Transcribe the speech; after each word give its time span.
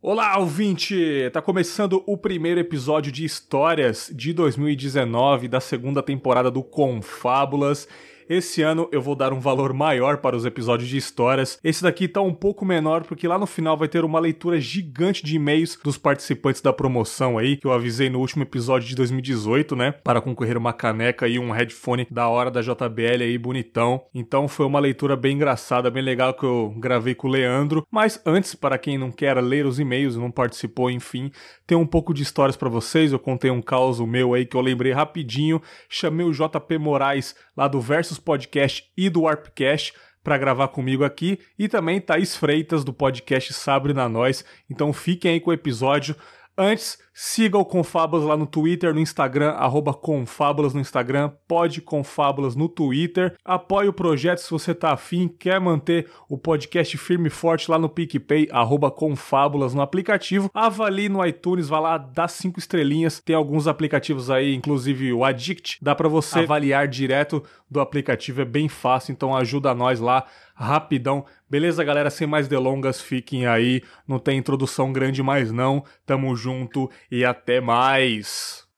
Olá, 0.00 0.38
ouvinte! 0.38 1.28
Tá 1.32 1.42
começando 1.42 2.04
o 2.06 2.16
primeiro 2.16 2.60
episódio 2.60 3.10
de 3.10 3.24
Histórias 3.24 4.08
de 4.14 4.32
2019 4.32 5.48
da 5.48 5.58
segunda 5.58 6.00
temporada 6.00 6.52
do 6.52 6.62
Confábulas. 6.62 7.88
Esse 8.28 8.60
ano 8.60 8.86
eu 8.92 9.00
vou 9.00 9.14
dar 9.14 9.32
um 9.32 9.40
valor 9.40 9.72
maior 9.72 10.18
para 10.18 10.36
os 10.36 10.44
episódios 10.44 10.86
de 10.86 10.98
histórias. 10.98 11.58
Esse 11.64 11.82
daqui 11.82 12.06
tá 12.06 12.20
um 12.20 12.34
pouco 12.34 12.62
menor 12.62 13.04
porque 13.04 13.26
lá 13.26 13.38
no 13.38 13.46
final 13.46 13.74
vai 13.74 13.88
ter 13.88 14.04
uma 14.04 14.20
leitura 14.20 14.60
gigante 14.60 15.24
de 15.24 15.36
e-mails 15.36 15.78
dos 15.82 15.96
participantes 15.96 16.60
da 16.60 16.70
promoção 16.70 17.38
aí, 17.38 17.56
que 17.56 17.66
eu 17.66 17.72
avisei 17.72 18.10
no 18.10 18.18
último 18.18 18.42
episódio 18.42 18.86
de 18.86 18.94
2018, 18.94 19.74
né? 19.74 19.92
Para 19.92 20.20
concorrer 20.20 20.58
uma 20.58 20.74
caneca 20.74 21.26
e 21.26 21.38
um 21.38 21.50
headphone 21.50 22.06
da 22.10 22.28
hora 22.28 22.50
da 22.50 22.60
JBL 22.60 23.22
aí, 23.22 23.38
bonitão. 23.38 24.04
Então 24.14 24.46
foi 24.46 24.66
uma 24.66 24.78
leitura 24.78 25.16
bem 25.16 25.36
engraçada, 25.36 25.90
bem 25.90 26.02
legal 26.02 26.34
que 26.34 26.44
eu 26.44 26.74
gravei 26.76 27.14
com 27.14 27.28
o 27.28 27.30
Leandro. 27.30 27.86
Mas 27.90 28.20
antes, 28.26 28.54
para 28.54 28.76
quem 28.76 28.98
não 28.98 29.10
quer 29.10 29.42
ler 29.42 29.64
os 29.64 29.80
e-mails, 29.80 30.16
não 30.16 30.30
participou, 30.30 30.90
enfim, 30.90 31.30
tem 31.66 31.78
um 31.78 31.86
pouco 31.86 32.12
de 32.12 32.22
histórias 32.22 32.58
para 32.58 32.68
vocês. 32.68 33.10
Eu 33.10 33.18
contei 33.18 33.50
um 33.50 33.62
caos 33.62 33.98
meu 34.00 34.34
aí 34.34 34.44
que 34.44 34.56
eu 34.56 34.60
lembrei 34.60 34.92
rapidinho. 34.92 35.62
Chamei 35.88 36.26
o 36.26 36.32
JP 36.32 36.76
Moraes 36.76 37.34
lá 37.56 37.66
do 37.66 37.80
Versus 37.80 38.17
Podcast 38.20 38.90
e 38.96 39.08
do 39.08 39.22
Warpcast 39.22 39.94
para 40.22 40.36
gravar 40.36 40.68
comigo 40.68 41.04
aqui 41.04 41.38
e 41.58 41.68
também 41.68 42.00
Thaís 42.00 42.36
Freitas 42.36 42.84
do 42.84 42.92
podcast 42.92 43.54
Sabre 43.54 43.94
na 43.94 44.08
Nós. 44.08 44.44
Então 44.68 44.92
fiquem 44.92 45.32
aí 45.32 45.40
com 45.40 45.50
o 45.50 45.54
episódio. 45.54 46.14
Antes, 46.60 46.98
siga 47.14 47.56
o 47.56 47.64
Confábulas 47.64 48.24
lá 48.24 48.36
no 48.36 48.44
Twitter, 48.44 48.92
no 48.92 48.98
Instagram, 48.98 49.50
arroba 49.50 49.94
Confábulas 49.94 50.74
no 50.74 50.80
Instagram, 50.80 51.30
pode 51.46 51.80
Confábulas 51.80 52.56
no 52.56 52.68
Twitter. 52.68 53.36
Apoie 53.44 53.86
o 53.86 53.92
projeto 53.92 54.38
se 54.38 54.50
você 54.50 54.74
tá 54.74 54.92
afim, 54.92 55.28
quer 55.28 55.60
manter 55.60 56.10
o 56.28 56.36
podcast 56.36 56.98
firme 56.98 57.28
e 57.28 57.30
forte 57.30 57.70
lá 57.70 57.78
no 57.78 57.88
PicPay, 57.88 58.48
arroba 58.50 58.90
Confábulas 58.90 59.72
no 59.72 59.80
aplicativo. 59.80 60.50
Avalie 60.52 61.08
no 61.08 61.24
iTunes, 61.24 61.68
vá 61.68 61.78
lá, 61.78 61.96
dá 61.96 62.26
cinco 62.26 62.58
estrelinhas. 62.58 63.22
Tem 63.24 63.36
alguns 63.36 63.68
aplicativos 63.68 64.28
aí, 64.28 64.52
inclusive 64.52 65.12
o 65.12 65.24
Addict, 65.24 65.78
dá 65.80 65.94
para 65.94 66.08
você 66.08 66.40
avaliar 66.40 66.88
direto 66.88 67.40
do 67.70 67.80
aplicativo, 67.80 68.40
é 68.40 68.44
bem 68.44 68.68
fácil, 68.68 69.12
então 69.12 69.36
ajuda 69.36 69.72
nós 69.74 70.00
lá 70.00 70.24
rapidão. 70.58 71.24
Beleza, 71.50 71.82
galera? 71.82 72.10
Sem 72.10 72.26
mais 72.26 72.46
delongas, 72.46 73.00
fiquem 73.00 73.46
aí. 73.46 73.82
Não 74.06 74.18
tem 74.18 74.36
introdução 74.38 74.92
grande 74.92 75.22
mais 75.22 75.50
não. 75.50 75.82
Tamo 76.04 76.36
junto 76.36 76.90
e 77.10 77.24
até 77.24 77.60
mais. 77.60 78.68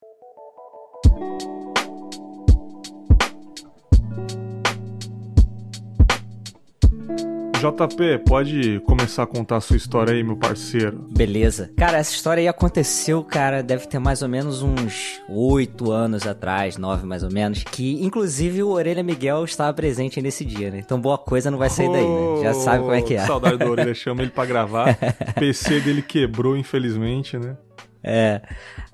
JP, 7.61 8.21
pode 8.27 8.81
começar 8.87 9.25
a 9.25 9.27
contar 9.27 9.59
a 9.59 9.61
sua 9.61 9.77
história 9.77 10.15
aí, 10.15 10.25
meu 10.25 10.35
parceiro. 10.35 11.05
Beleza. 11.11 11.71
Cara, 11.77 11.99
essa 11.99 12.15
história 12.15 12.41
aí 12.41 12.49
aconteceu, 12.49 13.23
cara, 13.23 13.63
deve 13.63 13.87
ter 13.87 13.99
mais 13.99 14.23
ou 14.23 14.31
menos 14.31 14.63
uns 14.63 15.21
oito 15.29 15.93
anos 15.93 16.27
atrás, 16.27 16.79
nove 16.79 17.05
mais 17.07 17.23
ou 17.23 17.31
menos, 17.31 17.63
que 17.63 18.03
inclusive 18.03 18.63
o 18.63 18.71
Orelha 18.71 19.03
Miguel 19.03 19.45
estava 19.45 19.75
presente 19.75 20.23
nesse 20.23 20.43
dia, 20.43 20.71
né? 20.71 20.79
Então 20.79 20.99
boa 20.99 21.19
coisa 21.19 21.51
não 21.51 21.59
vai 21.59 21.69
sair 21.69 21.93
daí, 21.93 22.03
né? 22.03 22.43
Já 22.45 22.55
sabe 22.55 22.79
como 22.79 22.95
é 22.95 23.03
que 23.03 23.15
é. 23.15 23.27
Saudade 23.27 23.59
do 23.59 23.71
Orelha, 23.71 23.93
chama 23.95 24.23
ele 24.23 24.31
pra 24.31 24.47
gravar. 24.47 24.97
O 25.29 25.35
PC 25.35 25.81
dele 25.81 26.01
quebrou, 26.01 26.57
infelizmente, 26.57 27.37
né? 27.37 27.59
É. 28.03 28.41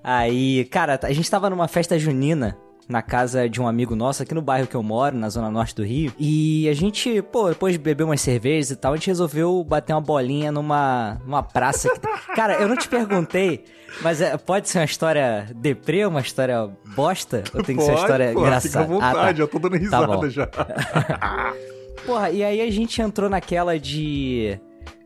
Aí, 0.02 0.64
cara, 0.64 0.98
a 1.04 1.12
gente 1.12 1.30
tava 1.30 1.48
numa 1.48 1.68
festa 1.68 1.96
junina 1.96 2.58
na 2.88 3.02
casa 3.02 3.48
de 3.48 3.60
um 3.60 3.66
amigo 3.66 3.96
nosso 3.96 4.22
aqui 4.22 4.32
no 4.34 4.40
bairro 4.42 4.66
que 4.66 4.74
eu 4.74 4.82
moro, 4.82 5.16
na 5.16 5.28
zona 5.28 5.50
norte 5.50 5.74
do 5.74 5.84
Rio. 5.84 6.12
E 6.18 6.68
a 6.68 6.74
gente, 6.74 7.20
pô, 7.22 7.48
depois 7.48 7.72
de 7.74 7.78
beber 7.78 8.04
umas 8.04 8.20
cervejas 8.20 8.70
e 8.70 8.76
tal, 8.76 8.92
a 8.92 8.96
gente 8.96 9.08
resolveu 9.08 9.64
bater 9.64 9.92
uma 9.92 10.00
bolinha 10.00 10.52
numa, 10.52 11.20
numa 11.24 11.42
praça. 11.42 11.88
Que... 11.90 12.34
Cara, 12.34 12.54
eu 12.60 12.68
não 12.68 12.76
te 12.76 12.88
perguntei, 12.88 13.64
mas 14.02 14.20
é, 14.20 14.36
pode 14.36 14.68
ser 14.68 14.78
uma 14.78 14.84
história 14.84 15.48
deprê, 15.54 16.06
uma 16.06 16.20
história 16.20 16.70
bosta? 16.94 17.42
Ou 17.54 17.62
tem 17.62 17.76
que 17.76 17.82
ser 17.82 17.90
uma 17.90 18.00
história 18.00 18.32
pô, 18.32 18.40
engraçada? 18.40 18.68
Fica 18.68 18.80
à 18.80 18.84
vontade, 18.86 19.18
Ah, 19.18 19.34
tá. 19.34 19.42
eu 19.42 19.48
tô 19.48 19.58
dando 19.58 19.76
risada 19.76 20.30
já. 20.30 20.46
Porra, 22.06 22.30
e 22.30 22.44
aí 22.44 22.60
a 22.60 22.70
gente 22.70 23.02
entrou 23.02 23.28
naquela 23.28 23.78
de. 23.80 24.60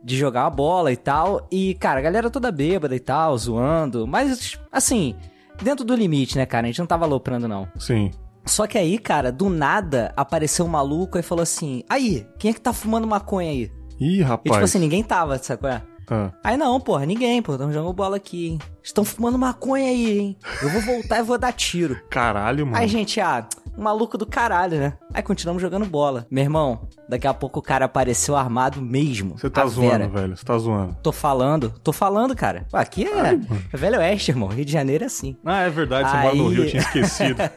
de 0.05 0.17
jogar 0.19 0.45
uma 0.45 0.51
bola 0.51 0.93
e 0.93 0.97
tal. 0.97 1.47
E, 1.51 1.75
cara, 1.75 1.99
a 1.99 2.03
galera 2.03 2.29
toda 2.29 2.53
bêbada 2.53 2.95
e 2.95 3.01
tal, 3.01 3.39
zoando. 3.39 4.07
Mas, 4.07 4.59
assim, 4.71 5.15
dentro 5.63 5.85
do 5.85 5.95
limite, 5.95 6.37
né, 6.37 6.47
cara? 6.47 6.67
A 6.67 6.71
gente 6.71 6.79
não 6.79 6.87
tava 6.87 7.05
aloprando, 7.05 7.47
não. 7.49 7.69
Sim. 7.79 8.11
Só 8.47 8.67
que 8.67 8.79
aí, 8.79 8.99
cara, 8.99 9.31
do 9.31 9.49
nada 9.51 10.13
apareceu 10.17 10.65
um 10.65 10.69
maluco 10.69 11.19
e 11.19 11.23
falou 11.23 11.43
assim: 11.43 11.83
Aí, 11.89 12.27
quem 12.39 12.51
é 12.51 12.55
que 12.55 12.61
tá 12.61 12.73
fumando 12.73 13.07
maconha 13.07 13.51
aí? 13.51 13.71
Ih, 14.01 14.19
E 14.19 14.23
rapaz. 14.23 14.53
tipo 14.55 14.65
assim, 14.65 14.79
ninguém 14.79 15.03
tava, 15.03 15.37
sabe 15.39 15.61
qual 15.61 15.73
é? 15.73 15.83
Ah, 16.13 16.33
Aí 16.43 16.57
não, 16.57 16.81
porra, 16.81 17.07
ninguém, 17.07 17.41
pô, 17.41 17.57
tamo 17.57 17.73
jogando 17.73 17.93
bola 17.93 18.17
aqui, 18.17 18.49
hein? 18.49 18.59
Estão 18.83 19.05
fumando 19.05 19.39
maconha 19.39 19.87
aí, 19.91 20.19
hein? 20.19 20.37
Eu 20.61 20.69
vou 20.71 20.81
voltar 20.81 21.21
e 21.21 21.23
vou 21.23 21.39
dar 21.39 21.53
tiro. 21.53 22.01
caralho, 22.11 22.67
mano. 22.67 22.79
Aí, 22.79 22.89
gente, 22.89 23.21
ah, 23.21 23.47
maluco 23.83 24.17
do 24.19 24.27
caralho, 24.27 24.79
né? 24.79 24.93
Aí 25.15 25.23
continuamos 25.23 25.61
jogando 25.63 25.87
bola. 25.87 26.27
Meu 26.31 26.43
irmão, 26.45 26.89
daqui 27.09 27.27
a 27.27 27.35
pouco 27.35 27.59
o 27.61 27.63
cara 27.63 27.85
apareceu 27.87 28.37
armado 28.37 28.81
mesmo. 28.83 29.39
Você 29.39 29.49
tá 29.51 29.67
zoando, 29.67 30.09
velho. 30.09 30.37
Você 30.37 30.45
tá 30.45 30.57
zoando. 30.59 30.97
Tô 31.03 31.13
falando, 31.13 31.71
tô 31.83 31.93
falando, 31.93 32.35
cara. 32.37 32.67
Pô, 32.71 32.77
Aqui 32.77 33.07
é, 33.07 33.39
é 33.73 33.77
Velho 33.77 33.99
Oeste, 33.99 34.31
irmão. 34.31 34.49
Rio 34.49 34.65
de 34.65 34.73
Janeiro 34.73 35.05
é 35.05 35.07
assim. 35.07 35.37
Ah, 35.45 35.63
é 35.63 35.71
verdade, 35.71 36.11
você 36.11 36.17
mora 36.17 36.35
no 36.35 36.49
Aí- 36.49 36.55
Rio, 36.55 36.65
eu 36.65 36.69
tinha 36.71 36.83
esquecido. 36.83 37.37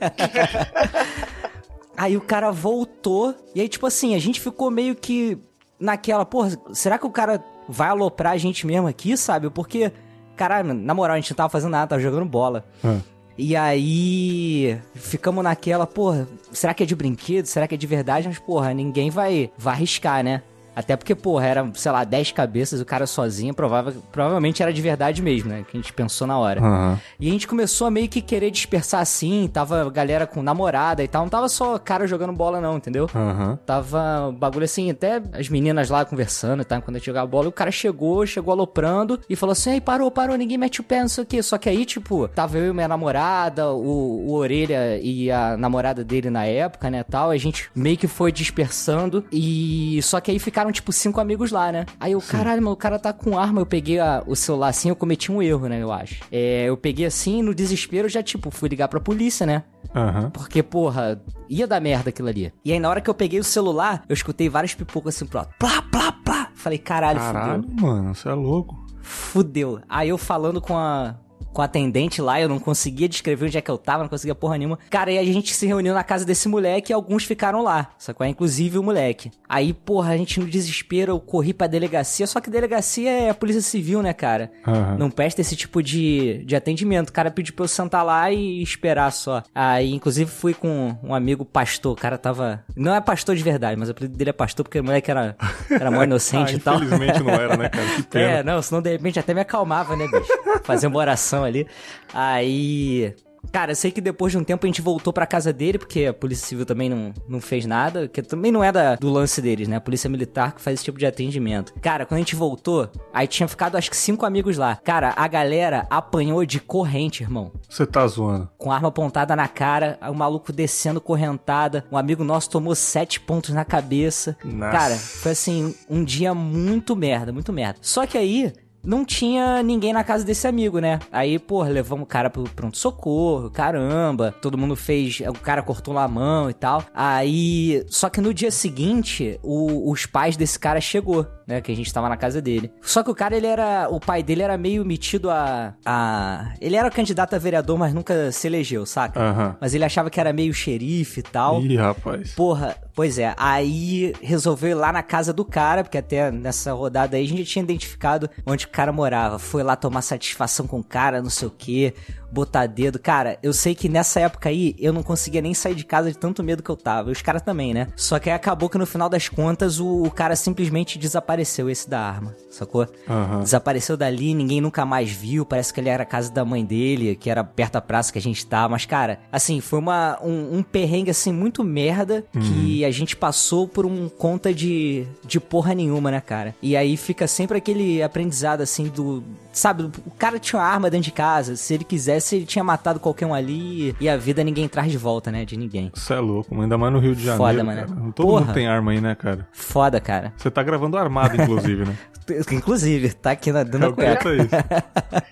Aí 1.95 2.17
o 2.17 2.22
cara 2.22 2.51
voltou, 2.51 3.35
e 3.53 3.61
aí, 3.61 3.69
tipo 3.69 3.85
assim, 3.85 4.16
a 4.16 4.19
gente 4.19 4.41
ficou 4.41 4.72
meio 4.72 4.95
que 4.95 5.38
naquela, 5.79 6.25
porra, 6.25 6.51
será 6.73 6.97
que 6.97 7.05
o 7.05 7.09
cara 7.11 7.44
vai 7.69 7.90
aloprar 7.90 8.34
a 8.34 8.38
gente 8.38 8.66
mesmo 8.66 8.88
aqui, 8.88 9.16
sabe? 9.16 9.50
Porque, 9.51 9.91
caralho, 10.35 10.73
na 10.73 10.94
moral, 10.94 11.13
a 11.16 11.19
gente 11.19 11.29
não 11.31 11.35
tava 11.38 11.50
fazendo 11.50 11.72
nada, 11.72 11.88
tava 11.88 12.01
jogando 12.01 12.25
bola. 12.25 12.66
Ah. 12.84 12.97
E 13.38 13.56
aí, 13.56 14.80
ficamos 14.94 15.44
naquela, 15.44 15.88
porra, 15.88 16.28
será 16.52 16.74
que 16.74 16.84
é 16.84 16.86
de 16.86 16.96
brinquedo? 16.96 17.46
Será 17.46 17.68
que 17.68 17.74
é 17.74 17.78
de 17.78 17.88
verdade? 17.88 18.28
Mas, 18.28 18.38
porra, 18.38 18.74
ninguém 18.74 19.10
vai, 19.10 19.50
vai 19.58 19.74
arriscar, 19.74 20.24
né? 20.24 20.44
Até 20.75 20.95
porque, 20.95 21.16
porra, 21.16 21.45
era, 21.45 21.72
sei 21.73 21.91
lá, 21.91 22.03
10 22.03 22.31
cabeças, 22.31 22.81
o 22.81 22.85
cara 22.85 23.06
sozinho, 23.06 23.53
provável, 23.53 23.94
provavelmente 24.11 24.61
era 24.61 24.73
de 24.73 24.81
verdade 24.81 25.22
mesmo, 25.22 25.50
né? 25.50 25.63
Que 25.69 25.78
a 25.78 25.79
gente 25.79 25.94
pensou 25.94 26.25
na 26.28 26.38
hora. 26.38 26.59
Aham. 26.59 27.00
E 27.19 27.29
a 27.29 27.31
gente 27.31 27.47
começou 27.47 27.88
a 27.88 27.91
meio 27.91 28.09
que 28.09 28.22
querer 28.22 28.51
dispersar 28.51 29.01
assim, 29.01 29.50
tava 29.51 29.89
galera 29.89 30.25
com 30.25 30.41
namorada 30.41 31.03
e 31.03 31.07
tal, 31.07 31.23
não 31.23 31.29
tava 31.29 31.47
só 31.50 31.78
cara 31.78 32.07
jogando 32.07 32.34
bola 32.34 32.59
não, 32.59 32.78
entendeu? 32.78 33.09
Aham. 33.13 33.57
Tava 33.66 34.34
bagulho 34.38 34.66
assim, 34.66 34.89
até 34.89 35.22
as 35.34 35.50
meninas 35.50 35.89
lá 35.89 36.03
conversando 36.06 36.61
e 36.61 36.66
tal, 36.66 36.81
quando 36.81 36.95
a 36.95 37.00
gente 37.00 37.05
jogava 37.05 37.28
bola, 37.28 37.45
e 37.45 37.50
o 37.50 37.51
cara 37.51 37.72
chegou, 37.72 38.25
chegou 38.25 38.51
aloprando 38.51 39.19
e 39.29 39.35
falou 39.35 39.53
assim, 39.53 39.72
ei, 39.72 39.81
parou, 39.81 40.09
parou, 40.09 40.35
ninguém 40.35 40.57
mete 40.57 40.81
o 40.81 40.84
pé, 40.84 41.01
não 41.01 41.07
sei 41.07 41.23
o 41.23 41.28
quê. 41.28 41.41
Só 41.44 41.57
que 41.57 41.69
aí, 41.69 41.85
tipo, 41.85 42.28
tava 42.28 42.57
eu 42.57 42.72
e 42.72 42.73
minha 42.73 42.88
namorada, 42.88 43.72
o, 43.72 44.28
o 44.28 44.34
Orelha 44.34 45.00
e 45.01 45.31
a 45.31 45.55
namorada 45.57 46.03
dele 46.03 46.29
na 46.29 46.45
época, 46.45 46.90
né, 46.90 47.03
tal, 47.03 47.29
a 47.29 47.38
gente 47.38 47.69
meio 47.75 47.97
que 47.97 48.07
foi 48.07 48.31
dispersando 48.31 49.23
e... 49.31 50.00
Só 50.01 50.19
que 50.19 50.31
aí 50.31 50.40
ficaram, 50.63 50.72
tipo, 50.72 50.91
cinco 50.94 51.19
amigos 51.19 51.51
lá, 51.51 51.72
né? 51.72 51.85
Aí 52.00 52.13
eu, 52.13 52.22
caralho, 52.22 52.62
mano, 52.62 52.74
o 52.74 52.78
cara 52.78 52.97
tá 52.97 53.12
com 53.12 53.38
arma, 53.38 53.59
eu 53.62 53.66
peguei 53.66 54.00
a- 54.00 54.24
o 54.25 54.35
celular 54.35 54.69
assim, 54.69 54.90
eu 54.90 54.96
cometi 54.96 55.31
um 55.31 55.41
erro, 55.41 55.68
né, 55.68 55.81
eu 55.81 55.91
acho. 55.91 56.24
É, 56.31 56.66
eu 56.66 56.78
peguei 56.78 57.06
assim, 57.06 57.41
no 57.41 57.53
desespero, 57.53 58.07
já, 58.07 58.24
tipo, 58.24 58.50
fui 58.50 58.69
ligar 58.69 58.88
pra 58.88 59.00
polícia, 59.00 59.46
né? 59.46 59.63
Aham. 59.94 60.29
Porque, 60.31 60.63
porra, 60.63 61.22
ia 61.50 61.68
dar 61.68 61.81
merda 61.81 62.09
aquilo 62.09 62.29
ali. 62.29 62.53
E 62.63 62.72
aí, 62.72 62.79
na 62.79 62.90
hora 62.90 63.02
que 63.02 63.09
eu 63.09 63.13
peguei 63.13 63.40
o 63.40 63.44
celular, 63.44 64.03
eu 64.07 64.13
escutei 64.13 64.47
várias 64.50 64.73
pipocas 64.73 65.16
assim 65.16 65.25
pro 65.25 65.40
alto. 65.40 65.53
Plá, 65.59 65.81
plá, 65.91 66.12
plá. 66.23 66.47
Falei, 66.56 66.78
caralho, 66.79 67.19
Caralho, 67.19 67.66
mano, 67.79 68.16
você 68.16 68.29
é 68.29 68.34
louco. 68.34 68.75
fudeu. 69.02 69.03
Fudeu. 69.03 69.79
Aí 69.90 70.09
eu 70.09 70.18
falando 70.18 70.62
com 70.62 70.78
a. 70.78 71.16
Com 71.53 71.62
a 71.62 71.66
atendente 71.66 72.22
lá, 72.22 72.41
eu 72.41 72.50
não 72.50 72.59
conseguia 72.59 73.08
descrever 73.08 73.46
onde 73.46 73.58
é 73.58 73.62
que 73.62 73.69
eu 73.69 73.78
tava, 73.78 74.03
não 74.03 74.09
conseguia 74.09 74.34
porra 74.34 74.58
nenhuma. 74.58 74.80
Cara, 74.90 75.12
e 75.12 75.18
a 75.18 75.24
gente 75.24 75.53
se 75.53 75.68
reuniu 75.68 75.94
na 75.94 76.03
casa 76.03 76.25
desse 76.25 76.50
moleque 76.50 76.91
e 76.91 76.94
alguns 76.94 77.24
ficaram 77.24 77.62
lá, 77.62 77.91
sacou? 77.97 78.25
Inclusive 78.25 78.78
o 78.78 78.84
moleque. 78.84 79.31
Aí, 79.47 79.72
porra, 79.72 80.14
a 80.14 80.18
gente 80.18 80.40
no 80.40 80.47
desespero, 80.47 81.14
eu 81.14 81.19
corri 81.19 81.53
pra 81.53 81.68
delegacia, 81.68 82.25
só 82.25 82.41
que 82.41 82.50
delegacia 82.50 83.09
é 83.09 83.30
a 83.30 83.34
polícia 83.36 83.62
civil, 83.62 84.02
né, 84.02 84.14
cara? 84.14 84.52
Aham. 84.66 84.97
Não 84.97 85.12
presta 85.12 85.41
esse 85.41 85.55
tipo 85.55 85.82
de, 85.84 86.44
de 86.46 86.55
atendimento. 86.55 87.09
O 87.09 87.14
cara 87.14 87.29
pediu 87.29 87.53
pra 87.53 87.66
eu 87.66 87.67
sentar 87.67 88.03
lá 88.03 88.32
e 88.32 88.61
esperar 88.61 89.11
só. 89.11 89.44
Aí, 89.53 89.94
inclusive, 89.94 90.29
fui 90.29 90.53
com 90.53 90.97
um 91.03 91.14
amigo 91.14 91.46
pastor. 91.46 91.94
O 91.94 91.96
cara 91.96 92.17
tava. 92.17 92.64
Não 92.76 92.96
é 92.96 93.00
pastor 93.00 93.35
de 93.35 93.44
verdade, 93.44 93.78
mas 93.78 93.90
o 93.90 93.91
apelido 93.91 94.17
dele 94.17 94.32
é 94.32 94.34
pastor 94.34 94.64
porque 94.64 94.79
o 94.79 94.84
moleque 94.84 95.11
era, 95.11 95.35
era 95.70 95.91
mó 95.91 96.02
inocente 96.03 96.53
ah, 96.53 96.58
e 96.58 96.59
tal. 96.59 96.76
infelizmente 96.76 97.20
não 97.22 97.29
era, 97.29 97.55
né, 97.55 97.70
cara? 97.70 97.85
Que 97.96 98.03
pena. 98.09 98.26
É, 98.26 98.44
não, 98.44 98.61
senão 98.61 98.82
de 98.82 98.90
repente 98.90 99.20
até 99.20 99.34
me 99.34 99.41
acalmava, 99.41 99.96
né, 99.96 100.08
bicho? 100.08 100.32
Fazer 100.64 100.88
uma 100.88 100.97
oração 100.97 101.42
ali. 101.43 101.67
Aí. 102.13 103.13
Cara, 103.51 103.73
eu 103.73 103.75
sei 103.75 103.91
que 103.91 103.99
depois 103.99 104.31
de 104.31 104.37
um 104.37 104.43
tempo 104.43 104.66
a 104.66 104.67
gente 104.67 104.81
voltou 104.81 105.11
pra 105.11 105.28
casa 105.28 105.51
dele, 105.51 105.78
porque 105.78 106.05
a 106.05 106.13
Polícia 106.13 106.47
Civil 106.47 106.66
também 106.66 106.90
não, 106.90 107.13
não 107.28 107.41
fez 107.41 107.66
nada, 107.66 108.07
que 108.07 108.22
também 108.22 108.53
não 108.53 108.63
é 108.63 108.72
da, 108.72 108.95
do 108.95 109.11
lance 109.11 109.41
deles, 109.41 109.67
né? 109.67 109.75
A 109.75 109.81
Polícia 109.81 110.09
Militar 110.09 110.55
que 110.55 110.61
faz 110.61 110.75
esse 110.75 110.85
tipo 110.85 110.97
de 110.97 111.05
atendimento. 111.05 111.73
Cara, 111.81 112.05
quando 112.05 112.16
a 112.16 112.22
gente 112.22 112.37
voltou, 112.37 112.90
aí 113.13 113.28
tinha 113.28 113.47
ficado 113.47 113.75
acho 113.75 113.91
que 113.91 113.97
cinco 113.97 114.25
amigos 114.25 114.57
lá. 114.57 114.78
Cara, 114.78 115.13
a 115.16 115.28
galera 115.28 115.85
apanhou 115.90 116.43
de 116.45 116.59
corrente, 116.59 117.22
irmão 117.22 117.51
Você 117.69 117.85
tá 117.85 118.07
zoando. 118.07 118.49
com 118.57 118.72
a 118.72 118.75
arma 118.75 118.87
apontada 118.87 119.35
na 119.35 119.47
cara, 119.47 119.99
o 120.09 120.13
maluco 120.13 120.53
descendo 120.53 121.01
correntada. 121.01 121.85
Um 121.91 121.97
amigo 121.97 122.23
nosso 122.23 122.49
tomou 122.49 122.73
sete 122.73 123.19
pontos 123.19 123.49
na 123.51 123.66
cabeça. 123.66 124.37
Nossa. 124.43 124.72
Cara, 124.72 124.95
foi 124.95 125.34
assim, 125.34 125.75
um 125.90 126.03
dia 126.03 126.34
muito 126.34 126.95
merda, 126.95 127.34
muito 127.34 127.51
merda. 127.51 127.78
Só 127.81 128.07
que 128.07 128.17
aí, 128.17 128.53
não 128.85 129.06
tinha 129.06 129.64
ninguém 129.64 129.94
na 129.94 130.03
casa 130.03 130.26
desse 130.26 130.46
amigo, 130.46 130.80
né? 130.80 131.00
Aí, 131.12 131.40
pô, 131.40 131.64
levamos 131.64 132.03
o 132.03 132.08
cara 132.08 132.30
pro 132.30 132.44
pronto-socorro, 132.44 133.50
caramba. 133.50 134.34
Todo 134.41 134.58
mundo 134.58 134.76
fez. 134.76 135.22
O 135.22 135.34
cara 135.34 135.64
cortou 135.64 135.94
lá 135.94 136.03
a 136.03 136.08
mão 136.08 136.50
e 136.50 136.53
tal. 136.53 136.84
Aí. 136.94 137.85
Só 137.88 138.09
que 138.09 138.20
no 138.20 138.34
dia 138.34 138.52
seguinte, 138.52 139.40
o, 139.41 139.90
os 139.90 140.06
pais 140.06 140.35
desse 140.35 140.59
cara 140.59 140.82
chegou, 140.82 141.26
né? 141.47 141.61
Que 141.61 141.72
a 141.72 141.75
gente 141.75 141.93
tava 141.93 142.09
na 142.09 142.17
casa 142.17 142.41
dele. 142.41 142.72
Só 142.81 143.03
que 143.03 143.11
o 143.11 143.16
cara, 143.16 143.35
ele 143.35 143.47
era. 143.47 143.87
O 143.90 143.99
pai 143.99 144.23
dele 144.23 144.41
era 144.41 144.57
meio 144.57 144.85
metido 144.85 145.29
a. 145.29 145.73
a 145.85 146.53
ele 146.59 146.75
era 146.75 146.90
candidato 146.90 147.35
a 147.35 147.40
vereador, 147.40 147.78
mas 147.78 147.93
nunca 147.93 148.31
se 148.31 148.47
elegeu, 148.47 148.85
saca? 148.85 149.19
Aham. 149.19 149.55
Mas 149.59 149.73
ele 149.73 149.84
achava 149.84 150.09
que 150.09 150.19
era 150.19 150.34
meio 150.34 150.53
xerife 150.53 151.19
e 151.19 151.23
tal. 151.23 151.61
Ih, 151.61 151.75
rapaz. 151.78 152.34
Porra, 152.34 152.75
pois 152.93 153.17
é. 153.17 153.34
Aí 153.37 154.13
resolveu 154.22 154.72
ir 154.72 154.75
lá 154.75 154.91
na 154.91 155.03
casa 155.03 155.34
do 155.34 155.45
cara, 155.45 155.84
porque 155.84 155.97
até 155.97 156.31
nessa 156.31 156.73
rodada 156.73 157.17
aí 157.17 157.23
a 157.23 157.28
gente 157.28 157.43
já 157.43 157.51
tinha 157.51 157.63
identificado 157.63 158.29
onde 158.45 158.66
o 158.66 158.69
cara 158.69 158.91
morava. 158.91 159.40
Foi 159.40 159.63
lá 159.63 159.75
tomar 159.75 160.01
satisfação 160.01 160.67
com 160.67 160.79
o 160.79 160.84
cara, 160.84 161.22
não 161.22 161.29
sei 161.29 161.47
o 161.47 161.51
quê, 161.51 161.93
botar 162.34 162.66
dedo. 162.66 163.00
Cara, 163.00 163.38
eu 163.44 163.53
sei 163.53 163.76
que 163.76 163.88
nessa 163.88 164.20
época 164.20 164.50
aí 164.50 164.76
eu 164.80 164.91
não 164.91 165.03
conseguia 165.03 165.41
nem 165.41 165.53
sair 165.53 165.76
de 165.76 165.85
casa 165.85 166.12
de 166.12 166.18
tanto 166.18 166.44
medo 166.44 166.64
que 166.64 166.70
eu 166.70 166.76
tava. 166.76 167.09
E 167.09 167.12
os 167.12 167.22
caras 167.22 167.41
também, 167.41 167.74
né? 167.74 167.88
Só 167.96 168.20
que 168.20 168.30
aí 168.30 168.35
acabou 168.35 168.70
que 168.70 168.78
no 168.78 168.85
final 168.85 169.08
das 169.08 169.30
contas 169.30 169.80
o, 169.80 170.03
o 170.03 170.12
cara 170.12 170.35
simplesmente 170.35 170.97
desapareceu, 170.97 171.70
esse 171.70 171.90
da 171.90 172.00
arma, 172.00 172.35
sacou? 172.50 172.88
Aham. 173.08 173.41
Desapareceu 173.41 173.96
dali, 173.96 174.34
ninguém 174.34 174.59
nunca 174.59 174.85
mais 174.85 175.12
viu. 175.12 175.46
Parece 175.46 175.74
que 175.74 175.80
ele 175.80 175.90
era 175.90 176.03
a 176.03 176.06
casa 176.06 176.32
da 176.32 176.44
mãe 176.44 176.66
dele, 176.66 177.16
que 177.16 177.30
era 177.30 177.44
perto 177.44 177.74
da 177.74 177.82
praça 177.82 178.12
que 178.12 178.20
a 178.20 178.22
gente 178.22 178.46
tava. 178.46 178.70
Mas, 178.70 178.86
cara, 178.86 179.20
assim, 179.32 179.62
foi 179.62 179.79
uma, 179.79 180.20
um, 180.24 180.58
um 180.58 180.64
perrengue, 180.64 181.12
assim, 181.12 181.32
muito 181.32 181.64
merda 181.64 182.24
que 182.32 182.84
a 182.84 182.91
gente 182.91 183.16
passou 183.16 183.68
por 183.68 183.86
um 183.86 184.09
conta 184.09 184.53
de, 184.53 185.06
de 185.26 185.40
porra 185.40 185.74
nenhuma, 185.74 186.09
né, 186.09 186.22
cara? 186.22 186.56
E 186.62 186.76
aí 186.76 186.97
fica 186.97 187.28
sempre 187.28 187.58
aquele 187.58 188.02
aprendizado, 188.02 188.62
assim, 188.62 188.88
do. 188.88 189.24
Sabe, 189.52 189.84
o 189.84 190.12
cara 190.18 190.40
tinha 190.40 190.59
uma 190.59 190.68
arma 190.68 190.90
dentro 190.90 191.06
de 191.06 191.12
casa. 191.12 191.56
Se 191.56 191.74
ele 191.74 191.84
quisesse, 191.84 192.22
ele 192.31 192.46
tinha 192.46 192.64
matado 192.64 192.99
qualquer 192.99 193.25
um 193.25 193.34
ali. 193.34 193.96
E 193.99 194.08
a 194.09 194.17
vida 194.17 194.43
ninguém 194.43 194.67
traz 194.67 194.91
de 194.91 194.97
volta, 194.97 195.31
né? 195.31 195.46
De 195.46 195.58
ninguém. 195.58 195.91
Você 195.93 196.14
é 196.14 196.20
louco, 196.20 196.59
ainda 196.59 196.78
mais 196.78 196.91
no 196.93 196.99
Rio 196.99 197.16
de 197.16 197.23
Janeiro. 197.23 197.43
Foda, 197.43 197.64
mano. 197.64 197.87
cara. 197.87 198.11
Todo 198.14 198.28
Porra. 198.28 198.41
mundo 198.41 198.53
tem 198.53 198.67
arma 198.67 198.91
aí, 198.91 199.02
né, 199.02 199.16
cara? 199.16 199.47
Foda, 199.52 199.99
cara. 199.99 200.34
Você 200.37 200.49
tá 200.49 200.64
gravando 200.64 200.97
armado, 200.97 201.41
inclusive, 201.41 201.85
né? 201.85 201.97
Inclusive, 202.53 203.11
tá 203.14 203.31
aqui 203.31 203.52
na, 203.52 203.64
dando 203.64 203.87
isso. 203.87 204.55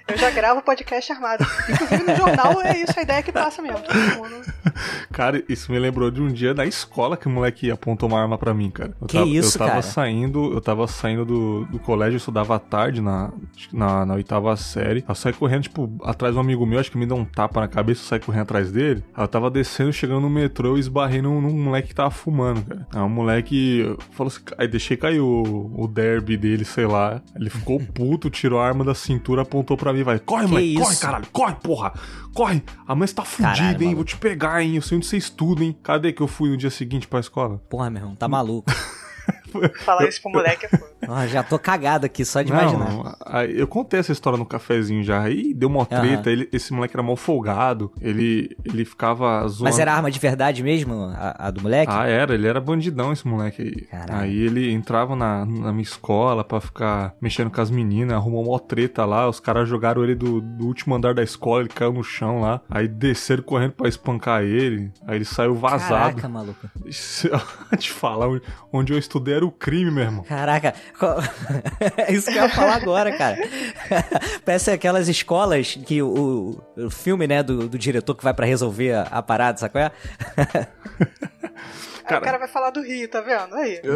Eu 0.09 0.17
já 0.17 0.29
gravo 0.31 0.61
podcast 0.61 1.09
armado. 1.13 1.45
Inclusive 1.69 2.03
no 2.03 2.15
jornal 2.17 2.61
é 2.61 2.77
isso 2.79 2.99
a 2.99 3.01
ideia 3.01 3.23
que 3.23 3.31
passa 3.31 3.61
mesmo. 3.61 3.79
Todo 3.79 3.95
mundo. 4.17 4.45
Cara, 5.11 5.41
isso 5.47 5.71
me 5.71 5.79
lembrou 5.79 6.11
de 6.11 6.21
um 6.21 6.27
dia 6.27 6.53
na 6.53 6.65
escola 6.65 7.15
que 7.15 7.27
o 7.27 7.29
moleque 7.29 7.71
apontou 7.71 8.09
uma 8.09 8.21
arma 8.21 8.37
pra 8.37 8.53
mim, 8.53 8.69
cara. 8.69 8.94
Eu 8.99 9.07
Que 9.07 9.17
tava, 9.17 9.29
isso, 9.29 9.55
eu 9.55 9.59
tava 9.59 9.69
cara? 9.71 9.81
saindo, 9.81 10.53
eu 10.53 10.59
tava 10.61 10.87
saindo 10.87 11.23
do, 11.25 11.65
do 11.65 11.79
colégio, 11.79 12.15
eu 12.15 12.17
estudava 12.17 12.55
à 12.55 12.59
tarde 12.59 12.99
na, 13.01 13.31
na, 13.71 14.05
na 14.05 14.13
oitava 14.15 14.55
série. 14.57 15.03
Eu 15.07 15.15
saí 15.15 15.31
correndo, 15.33 15.63
tipo, 15.63 15.89
atrás 16.03 16.33
de 16.33 16.37
um 16.37 16.41
amigo 16.41 16.65
meu, 16.65 16.79
acho 16.81 16.92
que 16.92 16.98
me 16.98 17.06
deu 17.06 17.16
um 17.18 17.25
tapa 17.25 17.62
na 17.62 17.68
cabeça, 17.68 18.01
eu 18.01 18.06
saí 18.07 18.19
correndo 18.19 18.42
atrás 18.44 18.72
dele. 18.72 19.04
Eu 19.18 19.28
tava 19.28 19.50
descendo, 19.50 19.94
chegando 19.94 20.22
no 20.22 20.30
metrô, 20.30 20.69
eu 20.69 20.78
esbarrei 20.78 21.22
num, 21.22 21.39
num 21.42 21.51
moleque 21.63 21.89
que 21.89 21.95
tava 21.95 22.12
fumando, 22.12 22.62
cara. 22.63 22.88
Aí 22.94 23.01
um 23.01 23.10
moleque 23.10 23.95
falou 24.12 24.31
assim, 24.31 24.42
aí 24.57 24.68
deixei 24.68 24.98
cair 24.98 25.19
o, 25.19 25.72
o 25.75 25.88
derby 25.88 26.36
dele, 26.38 26.66
sei 26.66 26.86
lá. 26.86 27.22
Ele 27.36 27.50
ficou 27.50 27.80
puto, 27.94 28.30
tirou 28.30 28.60
a 28.60 28.68
arma 28.68 28.83
da 28.83 28.94
cintura, 28.95 29.42
apontou 29.44 29.78
pra 29.78 29.94
mim, 29.94 30.04
vai, 30.04 30.19
corre, 30.19 30.45
Que 30.45 30.50
moleque, 30.51 30.74
corre, 30.75 30.94
isso? 30.94 31.01
caralho, 31.01 31.25
corre, 31.31 31.56
porra, 31.56 31.94
corre. 32.33 32.63
A 32.88 32.95
mãe 32.95 33.07
tá 33.07 33.24
fudida, 33.24 33.54
Caralho, 33.56 33.74
hein, 33.74 33.78
maluco. 33.80 33.95
vou 33.95 34.06
te 34.06 34.18
pegar, 34.18 34.62
hein, 34.63 34.75
eu 34.75 34.81
sei 34.81 34.98
onde 34.98 35.06
você 35.06 35.18
estuda, 35.18 35.63
hein. 35.63 35.75
Cadê 35.83 36.12
que 36.12 36.22
eu 36.22 36.28
fui 36.28 36.50
no 36.50 36.57
dia 36.57 36.69
seguinte 36.69 37.07
pra 37.07 37.19
escola? 37.19 37.57
Porra, 37.69 37.89
meu 37.89 38.01
irmão, 38.01 38.16
tá 38.16 38.28
maluco. 38.28 38.72
Falar 39.83 40.07
isso 40.07 40.21
pro 40.21 40.31
moleque 40.31 40.65
é 40.65 40.69
foda. 40.69 41.27
Já 41.27 41.44
tô 41.44 41.57
cagado 41.59 42.06
aqui 42.06 42.24
só 42.24 42.42
de 42.42 42.51
imaginar. 42.51 42.92
Não, 42.92 43.15
aí 43.25 43.57
eu 43.59 43.68
contei 43.68 44.00
essa 44.00 44.12
história 44.12 44.38
no 44.38 44.45
cafezinho 44.45 45.03
já. 45.03 45.21
Aí 45.21 45.53
deu 45.53 45.68
uma 45.69 45.86
treta. 45.86 46.30
Ele, 46.31 46.48
esse 46.53 46.71
moleque 46.74 46.95
era 46.95 47.03
mal 47.03 47.15
folgado. 47.15 47.92
Ele, 48.00 48.56
ele 48.63 48.86
ficava 48.86 49.48
zoando. 49.48 49.63
Mas 49.63 49.80
era 49.80 49.94
arma 49.94 50.09
de 50.12 50.19
verdade 50.19 50.63
mesmo, 50.63 50.94
a, 51.15 51.48
a 51.48 51.51
do 51.51 51.62
moleque? 51.62 51.92
Ah, 51.94 52.07
era. 52.07 52.33
Ele 52.33 52.48
era 52.48 52.62
bandidão, 52.62 53.12
esse 53.12 53.27
moleque 53.27 53.62
aí. 53.62 53.81
Caralho. 53.88 54.21
Aí 54.21 54.38
ele 54.39 54.71
entrava 54.71 55.15
na, 55.15 55.45
na 55.45 55.71
minha 55.71 55.81
escola 55.83 56.44
pra 56.44 56.62
ficar 56.62 57.15
mexendo 57.19 57.50
com 57.50 57.59
as 57.62 57.71
meninas. 57.71 58.15
Arrumou 58.15 58.47
uma 58.47 58.59
treta 58.59 59.04
lá. 59.06 59.27
Os 59.27 59.39
caras 59.39 59.68
jogaram 59.68 60.04
ele 60.04 60.15
do, 60.15 60.39
do 60.39 60.65
último 60.68 60.95
andar 60.95 61.13
da 61.13 61.24
escola. 61.24 61.62
Ele 61.62 61.69
caiu 61.69 61.94
no 61.94 62.04
chão 62.04 62.39
lá. 62.42 62.62
Aí 62.69 62.88
desceram 62.88 63.44
correndo 63.44 63.71
pra 63.74 63.89
espancar 63.89 64.44
ele. 64.44 64.92
Aí 65.07 65.15
ele 65.18 65.25
saiu 65.25 65.56
vazado. 65.56 65.89
Caraca, 66.15 66.30
maluco. 66.30 66.69
Te 67.77 67.92
falar, 67.92 68.27
onde- 68.27 68.44
onde 68.71 68.94
eu 68.94 69.00
estudei 69.00 69.31
era 69.41 69.45
o 69.45 69.51
crime, 69.51 69.89
meu 69.89 70.03
irmão. 70.03 70.23
Caraca, 70.23 70.75
é 71.97 72.13
isso 72.13 72.31
que 72.31 72.38
eu 72.38 72.43
ia 72.43 72.49
falar 72.49 72.75
agora, 72.75 73.17
cara. 73.17 73.38
Parece 74.45 74.71
aquelas 74.71 75.07
escolas 75.07 75.75
que 75.85 76.01
o, 76.01 76.61
o 76.77 76.89
filme, 76.89 77.27
né, 77.27 77.41
do, 77.41 77.67
do 77.67 77.77
diretor 77.77 78.15
que 78.15 78.23
vai 78.23 78.33
pra 78.33 78.45
resolver 78.45 78.93
a, 78.93 79.01
a 79.03 79.21
parada, 79.21 79.57
sabe 79.57 79.73
qual 79.73 79.83
é? 79.85 79.91
Aí 82.05 82.17
o 82.17 82.21
cara 82.21 82.38
vai 82.38 82.47
falar 82.47 82.71
do 82.71 82.81
Rio, 82.81 83.07
tá 83.09 83.21
vendo? 83.21 83.55
Aí. 83.55 83.81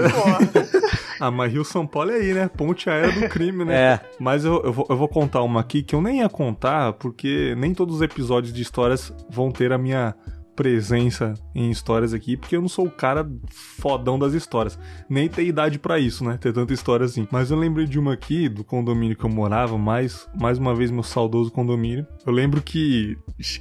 Ah, 1.17 1.31
mas 1.31 1.49
Rio 1.49 1.63
São 1.63 1.87
Paulo 1.87 2.11
é 2.11 2.15
aí, 2.15 2.33
né? 2.33 2.49
Ponte 2.49 2.89
aérea 2.89 3.09
do 3.09 3.29
crime, 3.29 3.63
né? 3.63 3.73
É. 3.73 3.99
Mas 4.19 4.43
eu, 4.43 4.61
eu, 4.65 4.73
vou, 4.73 4.85
eu 4.89 4.97
vou 4.97 5.07
contar 5.07 5.41
uma 5.43 5.61
aqui 5.61 5.81
que 5.81 5.95
eu 5.95 6.01
nem 6.01 6.19
ia 6.19 6.27
contar, 6.27 6.91
porque 6.91 7.55
nem 7.57 7.73
todos 7.73 7.95
os 7.95 8.01
episódios 8.01 8.53
de 8.53 8.61
histórias 8.61 9.13
vão 9.29 9.49
ter 9.49 9.71
a 9.71 9.77
minha 9.77 10.13
presença 10.55 11.33
em 11.53 11.69
histórias 11.69 12.13
aqui, 12.13 12.37
porque 12.37 12.55
eu 12.55 12.61
não 12.61 12.69
sou 12.69 12.87
o 12.87 12.91
cara 12.91 13.29
fodão 13.49 14.17
das 14.17 14.33
histórias. 14.33 14.79
Nem 15.09 15.27
tem 15.27 15.47
idade 15.47 15.77
pra 15.77 15.99
isso, 15.99 16.23
né? 16.23 16.37
Ter 16.39 16.53
tanta 16.53 16.73
história 16.73 17.05
assim. 17.05 17.27
Mas 17.31 17.51
eu 17.51 17.57
lembrei 17.57 17.85
de 17.85 17.99
uma 17.99 18.13
aqui, 18.13 18.47
do 18.47 18.63
condomínio 18.63 19.17
que 19.17 19.25
eu 19.25 19.29
morava, 19.29 19.77
mais, 19.77 20.27
mais 20.39 20.57
uma 20.57 20.73
vez 20.73 20.89
meu 20.91 21.03
saudoso 21.03 21.51
condomínio. 21.51 22.07
Eu 22.25 22.33
lembro 22.33 22.61
que 22.61 23.17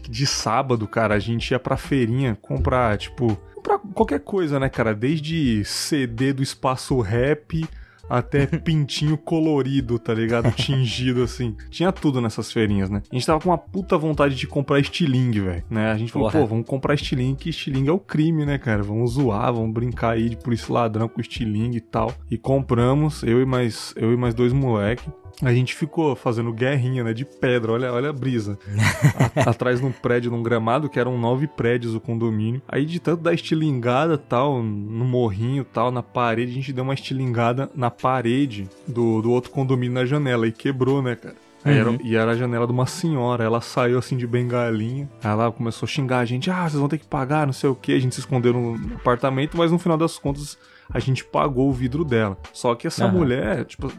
de 0.08 0.26
sábado, 0.26 0.86
cara, 0.86 1.14
a 1.14 1.18
gente 1.18 1.50
ia 1.50 1.58
pra 1.58 1.76
feirinha 1.76 2.38
comprar, 2.40 2.96
tipo, 2.96 3.36
comprar 3.54 3.78
qualquer 3.94 4.20
coisa, 4.20 4.60
né, 4.60 4.68
cara? 4.68 4.94
Desde 4.94 5.64
CD 5.64 6.32
do 6.32 6.42
espaço 6.42 7.00
rap 7.00 7.66
até 8.08 8.46
pintinho 8.58 9.16
colorido, 9.16 9.98
tá 9.98 10.14
ligado? 10.14 10.50
Tingido 10.52 11.22
assim. 11.22 11.56
Tinha 11.70 11.92
tudo 11.92 12.20
nessas 12.20 12.52
feirinhas, 12.52 12.90
né? 12.90 13.02
A 13.10 13.14
gente 13.14 13.26
tava 13.26 13.40
com 13.40 13.50
uma 13.50 13.58
puta 13.58 13.96
vontade 13.96 14.34
de 14.34 14.46
comprar 14.46 14.78
estilingue, 14.80 15.40
velho, 15.40 15.64
né? 15.70 15.90
A 15.90 15.96
gente 15.96 16.12
falou, 16.12 16.30
Porra. 16.30 16.42
pô, 16.42 16.48
vamos 16.48 16.66
comprar 16.66 16.94
estilingue, 16.94 17.36
que 17.36 17.50
estilingue 17.50 17.88
é 17.88 17.92
o 17.92 17.98
crime, 17.98 18.44
né, 18.44 18.58
cara? 18.58 18.82
Vamos 18.82 19.12
zoar, 19.12 19.52
vamos 19.52 19.72
brincar 19.72 20.10
aí 20.10 20.28
de 20.28 20.36
polícia 20.36 20.72
ladrão 20.72 21.08
com 21.08 21.20
estilingue 21.20 21.78
e 21.78 21.80
tal. 21.80 22.12
E 22.30 22.36
compramos, 22.38 23.22
eu 23.22 23.40
e 23.40 23.46
mais, 23.46 23.94
eu 23.96 24.12
e 24.12 24.16
mais 24.16 24.34
dois 24.34 24.52
moleque. 24.52 25.08
A 25.42 25.52
gente 25.52 25.74
ficou 25.74 26.14
fazendo 26.14 26.52
guerrinha, 26.52 27.02
né? 27.04 27.12
De 27.12 27.24
pedra, 27.24 27.72
olha, 27.72 27.92
olha 27.92 28.10
a 28.10 28.12
brisa. 28.12 28.58
A- 29.44 29.50
atrás 29.50 29.80
num 29.80 29.90
prédio, 29.92 30.30
num 30.30 30.42
gramado, 30.42 30.88
que 30.88 30.98
eram 30.98 31.18
nove 31.18 31.46
prédios 31.46 31.94
o 31.94 32.00
condomínio. 32.00 32.62
Aí 32.68 32.84
de 32.86 33.00
tanto 33.00 33.22
dar 33.22 33.34
estilingada 33.34 34.16
tal, 34.16 34.62
no 34.62 35.04
morrinho 35.04 35.64
tal, 35.64 35.90
na 35.90 36.02
parede, 36.02 36.52
a 36.52 36.54
gente 36.54 36.72
deu 36.72 36.84
uma 36.84 36.94
estilingada 36.94 37.70
na 37.74 37.90
parede 37.90 38.68
do, 38.86 39.20
do 39.22 39.30
outro 39.32 39.50
condomínio 39.50 39.94
na 39.94 40.04
janela 40.04 40.46
e 40.46 40.52
quebrou, 40.52 41.02
né, 41.02 41.16
cara? 41.16 41.34
Aí 41.64 41.78
era- 41.78 41.98
e 42.02 42.14
era 42.14 42.32
a 42.32 42.36
janela 42.36 42.66
de 42.66 42.72
uma 42.72 42.86
senhora. 42.86 43.42
Ela 43.42 43.60
saiu 43.60 43.98
assim 43.98 44.16
de 44.18 44.26
bengalinha. 44.26 45.08
Aí 45.22 45.30
ela 45.30 45.50
começou 45.50 45.86
a 45.86 45.88
xingar 45.88 46.18
a 46.18 46.24
gente. 46.24 46.50
Ah, 46.50 46.68
vocês 46.68 46.78
vão 46.78 46.88
ter 46.88 46.98
que 46.98 47.06
pagar, 47.06 47.46
não 47.46 47.54
sei 47.54 47.70
o 47.70 47.74
que. 47.74 47.92
A 47.94 47.98
gente 47.98 48.14
se 48.14 48.20
escondeu 48.20 48.52
no 48.52 48.96
apartamento, 48.96 49.56
mas 49.56 49.72
no 49.72 49.78
final 49.78 49.96
das 49.96 50.18
contas 50.18 50.58
a 50.92 50.98
gente 50.98 51.24
pagou 51.24 51.70
o 51.70 51.72
vidro 51.72 52.04
dela. 52.04 52.36
Só 52.52 52.74
que 52.74 52.86
essa 52.86 53.06
Aham. 53.06 53.14
mulher, 53.14 53.64
tipo, 53.64 53.90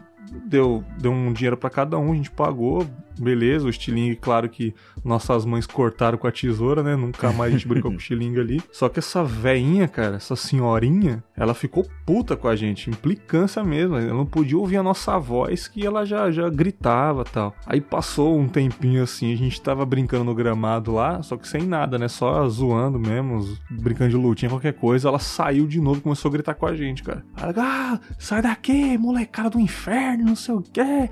deu, 0.44 0.84
deu 0.98 1.12
um 1.12 1.32
dinheiro 1.32 1.56
pra 1.56 1.70
cada 1.70 1.98
um, 1.98 2.12
a 2.12 2.14
gente 2.14 2.30
pagou, 2.30 2.86
beleza. 3.18 3.66
O 3.66 3.70
estilingue, 3.70 4.16
claro 4.16 4.48
que 4.48 4.74
nossas 5.06 5.44
mães 5.44 5.66
cortaram 5.66 6.18
com 6.18 6.26
a 6.26 6.32
tesoura, 6.32 6.82
né? 6.82 6.96
Nunca 6.96 7.32
mais 7.32 7.52
a 7.52 7.56
gente 7.56 7.68
brincou 7.68 7.90
com 7.92 7.96
o 7.96 8.00
estilingue 8.00 8.40
ali. 8.40 8.62
Só 8.72 8.88
que 8.88 8.98
essa 8.98 9.24
veinha, 9.24 9.88
cara, 9.88 10.16
essa 10.16 10.36
senhorinha, 10.36 11.22
ela 11.36 11.54
ficou 11.54 11.86
puta 12.04 12.36
com 12.36 12.48
a 12.48 12.56
gente, 12.56 12.90
implicância 12.90 13.62
mesmo. 13.62 13.96
Ela 13.96 14.12
não 14.12 14.26
podia 14.26 14.58
ouvir 14.58 14.76
a 14.76 14.82
nossa 14.82 15.18
voz 15.18 15.68
que 15.68 15.84
ela 15.86 16.04
já, 16.04 16.30
já 16.30 16.48
gritava 16.48 17.24
tal. 17.24 17.54
Aí 17.66 17.80
passou 17.80 18.38
um 18.38 18.48
tempinho 18.48 19.02
assim, 19.02 19.32
a 19.32 19.36
gente 19.36 19.60
tava 19.60 19.84
brincando 19.86 20.24
no 20.24 20.34
gramado 20.34 20.92
lá, 20.92 21.22
só 21.22 21.36
que 21.36 21.48
sem 21.48 21.62
nada, 21.62 21.98
né? 21.98 22.08
Só 22.08 22.48
zoando 22.48 22.98
mesmo, 22.98 23.56
brincando 23.70 24.10
de 24.10 24.16
lutinha, 24.16 24.50
qualquer 24.50 24.74
coisa. 24.74 25.08
Ela 25.08 25.18
saiu 25.18 25.66
de 25.66 25.80
novo 25.80 25.98
e 25.98 26.02
começou 26.02 26.28
a 26.28 26.32
gritar 26.32 26.54
com 26.54 26.66
a 26.66 26.74
gente, 26.74 27.02
cara. 27.02 27.24
Ela, 27.36 27.54
ah, 27.56 28.00
sai 28.18 28.42
daqui, 28.42 28.98
molecada 28.98 29.50
do 29.50 29.60
inferno, 29.60 30.24
não 30.24 30.36
sei 30.36 30.54
o 30.54 30.62
quê, 30.62 31.08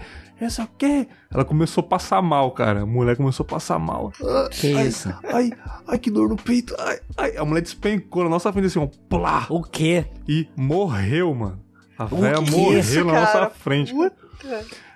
sei 0.50 0.64
o 0.64 0.68
quê. 0.78 1.08
Ela 1.32 1.44
começou 1.44 1.82
a 1.82 1.86
passar 1.86 2.20
mal, 2.22 2.50
cara. 2.52 2.82
A 2.82 2.86
mulher 2.86 3.16
começou 3.16 3.44
a 3.44 3.48
passar 3.48 3.78
mal. 3.78 4.12
Que 4.50 4.74
ai, 4.74 4.86
isso? 4.88 5.12
Ai, 5.24 5.50
ai, 5.86 5.98
que 5.98 6.10
dor 6.10 6.28
no 6.28 6.36
peito. 6.36 6.74
Ai, 6.78 6.98
ai. 7.16 7.36
A 7.36 7.44
mulher 7.44 7.60
despencou 7.62 8.24
na 8.24 8.30
nossa 8.30 8.52
frente 8.52 8.66
assim, 8.66 8.78
ó, 8.80 8.88
plá, 9.08 9.46
O 9.48 9.62
quê? 9.62 10.06
e 10.28 10.48
morreu, 10.56 11.34
mano. 11.34 11.60
A 11.96 12.04
velha 12.06 12.42
que 12.42 12.50
morreu 12.50 12.78
isso, 12.80 13.04
na 13.04 13.12
nossa 13.12 13.50
frente. 13.50 13.92
Puta. 13.92 14.16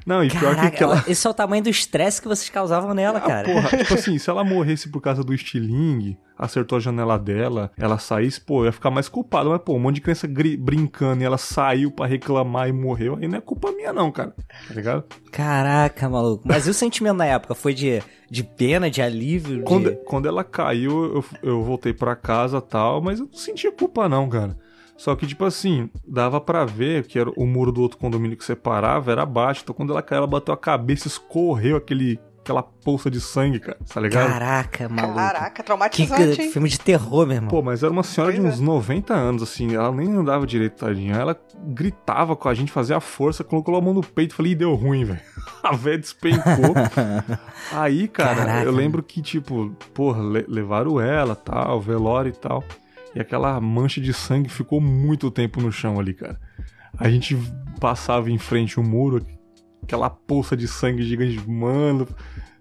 Não, 0.09 0.25
e 0.25 0.29
pior 0.31 0.55
que, 0.55 0.57
Caraca, 0.57 0.85
ela. 0.85 1.05
esse 1.07 1.27
é 1.27 1.31
o 1.31 1.35
tamanho 1.35 1.63
do 1.63 1.69
estresse 1.69 2.21
que 2.23 2.27
vocês 2.29 2.49
causavam 2.49 2.95
nela, 2.95 3.19
Ah, 3.19 3.21
cara. 3.21 3.45
porra, 3.47 3.69
tipo 3.77 3.93
assim, 3.95 4.17
se 4.19 4.31
ela 4.31 4.43
morresse 4.43 4.89
por 4.91 5.01
causa 5.03 5.23
do 5.23 5.35
estilingue, 5.35 6.19
acertou 6.39 6.77
a 6.79 6.81
janela 6.81 7.19
dela, 7.19 7.71
ela 7.77 7.99
saísse, 7.99 8.41
pô, 8.41 8.65
ia 8.65 8.73
ficar 8.73 8.91
mais 8.91 9.09
culpado. 9.09 9.51
Mas, 9.51 9.61
pô, 9.61 9.75
um 9.75 9.79
monte 9.79 9.97
de 9.97 10.01
criança 10.01 10.27
gri- 10.27 10.57
brincando 10.57 11.23
e 11.23 11.27
ela 11.27 11.37
saiu 11.37 11.91
pra 11.91 12.07
reclamar 12.07 12.69
e 12.69 12.73
morreu, 12.73 13.17
aí 13.21 13.29
não 13.29 13.37
é 13.39 13.41
culpa 13.41 13.71
minha, 13.73 13.93
não, 13.93 14.11
cara. 14.11 14.35
Tá 14.67 14.75
ligado? 14.75 15.05
Caraca, 15.31 16.09
maluco. 16.09 16.43
Mas 16.47 16.67
e 16.67 16.71
o 16.71 16.75
sentimento 16.75 17.17
na 17.17 17.27
época? 17.27 17.55
Foi 17.55 17.75
de, 17.75 18.03
de 18.31 18.43
pena, 18.43 18.91
de 18.91 19.03
alívio? 19.03 19.63
Quando, 19.65 19.91
de... 19.91 19.97
quando 20.05 20.27
ela 20.27 20.43
caiu, 20.43 21.05
eu, 21.17 21.25
eu 21.43 21.63
voltei 21.63 21.93
pra 21.93 22.17
casa 22.17 22.61
tal, 22.61 23.01
mas 23.03 23.21
eu 23.21 23.27
não 23.27 23.35
sentia 23.39 23.71
culpa, 23.71 24.09
não, 24.09 24.29
cara. 24.29 24.57
Só 24.99 25.15
que, 25.15 25.27
tipo 25.29 25.45
assim, 25.45 25.89
dava 26.07 26.41
pra 26.41 26.65
ver 26.67 27.07
que 27.07 27.19
era 27.19 27.31
o 27.37 27.47
muro 27.47 27.71
do 27.73 27.81
outro 27.81 27.97
condomínio 27.97 28.37
que 28.37 28.45
separava 28.45 29.13
era 29.13 29.25
baixo. 29.25 29.61
Então, 29.63 29.75
quando 29.75 29.93
ela 29.93 30.03
caiu, 30.03 30.19
ela 30.19 30.27
bateu 30.27 30.53
a 30.53 30.57
cabeça, 30.57 31.07
escorreu 31.07 31.77
aquele, 31.77 32.19
aquela 32.41 32.65
poça 32.65 33.09
de 33.09 33.21
sangue, 33.21 33.61
cara. 33.61 33.79
Tá 33.89 34.01
ligado? 34.01 34.29
Caraca, 34.29 34.89
maluco. 34.89 35.15
Caraca, 35.15 35.51
Que, 35.51 35.63
traumatizante, 35.63 36.37
que 36.37 36.43
hein? 36.43 36.51
filme 36.51 36.69
de 36.69 36.81
terror, 36.81 37.25
meu 37.29 37.37
irmão. 37.37 37.49
Pô, 37.49 37.63
mas 37.63 37.85
era 37.85 37.93
uma 37.93 38.03
senhora 38.03 38.33
de 38.33 38.41
Pois 38.41 38.55
uns 38.55 38.61
90 38.61 39.15
anos, 39.15 39.41
assim, 39.41 39.73
ela 39.73 39.93
nem 39.93 40.13
andava 40.13 40.45
direito, 40.45 40.79
tadinha. 40.85 41.15
Ela 41.15 41.41
gritava 41.69 42.35
com 42.35 42.49
a 42.49 42.55
gente, 42.55 42.73
fazia 42.73 42.97
a 42.97 43.01
força, 43.01 43.45
colocou 43.45 43.77
a 43.77 43.81
mão 43.81 43.95
no 43.95 44.03
peito, 44.03 44.35
falei, 44.35 44.51
Ih, 44.51 44.57
deu 44.57 44.75
ruim, 44.75 45.05
velho. 45.07 45.21
A 45.63 45.77
velha 45.77 45.99
despencou. 45.99 46.75
Aí, 47.73 48.09
cara, 48.09 48.35
Caraca. 48.37 48.65
eu 48.65 48.73
lembro 48.73 49.03
que, 49.03 49.23
tipo, 49.23 49.71
porra, 49.95 50.23
le- 50.23 50.47
levaram 50.49 51.01
ela, 51.01 51.37
tal, 51.37 51.81
velório 51.81 52.31
e 52.31 52.37
tal. 52.37 52.65
E 53.15 53.21
aquela 53.21 53.61
mancha 53.61 54.01
de 54.01 54.13
sangue 54.13 54.49
ficou 54.49 54.81
muito 54.81 55.31
tempo 55.31 55.61
no 55.61 55.73
chão 55.73 55.99
ali, 55.99 56.15
cara. 56.15 56.39
A 56.99 57.09
gente 57.09 57.37
passava 57.81 58.31
em 58.31 58.39
frente 58.39 58.79
ao 58.79 58.85
muro, 58.85 59.25
aquela 59.83 60.11
poça 60.11 60.57
de 60.57 60.67
sangue 60.69 61.03
gigante, 61.03 61.39
mano. 61.49 62.07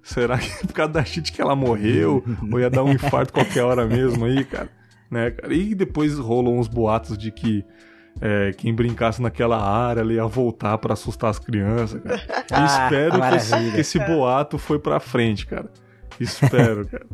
Será 0.02 0.38
que 0.38 0.50
é 0.50 0.68
por 0.68 0.74
causa 0.74 0.94
da 0.94 1.04
shit 1.04 1.32
que 1.32 1.42
ela 1.42 1.56
morreu? 1.56 2.24
ou 2.52 2.60
ia 2.60 2.70
dar 2.70 2.84
um 2.84 2.92
infarto 2.92 3.34
qualquer 3.34 3.64
hora 3.64 3.86
mesmo 3.86 4.26
aí, 4.26 4.44
cara? 4.46 4.70
Né, 5.12 5.32
cara? 5.32 5.54
E 5.54 5.76
depois 5.76 6.18
rolou 6.18 6.58
uns 6.58 6.68
boatos 6.68 7.18
de 7.18 7.32
que 7.32 7.66
é, 8.22 8.52
quem 8.58 8.74
brincasse 8.74 9.22
naquela 9.22 9.62
área 9.62 10.02
ali 10.02 10.16
ia 10.16 10.26
voltar 10.26 10.78
pra 10.78 10.94
assustar 10.94 11.30
as 11.30 11.40
crianças, 11.40 12.02
cara. 12.02 12.22
Ah, 12.52 12.66
Espero 12.66 13.20
que 13.22 13.36
esse, 13.36 13.72
que 13.72 13.80
esse 13.82 14.00
boato 14.00 14.58
foi 14.58 14.80
pra 14.80 15.00
frente, 15.00 15.46
cara. 15.46 15.70
Espero, 16.20 16.88
cara. 16.88 17.06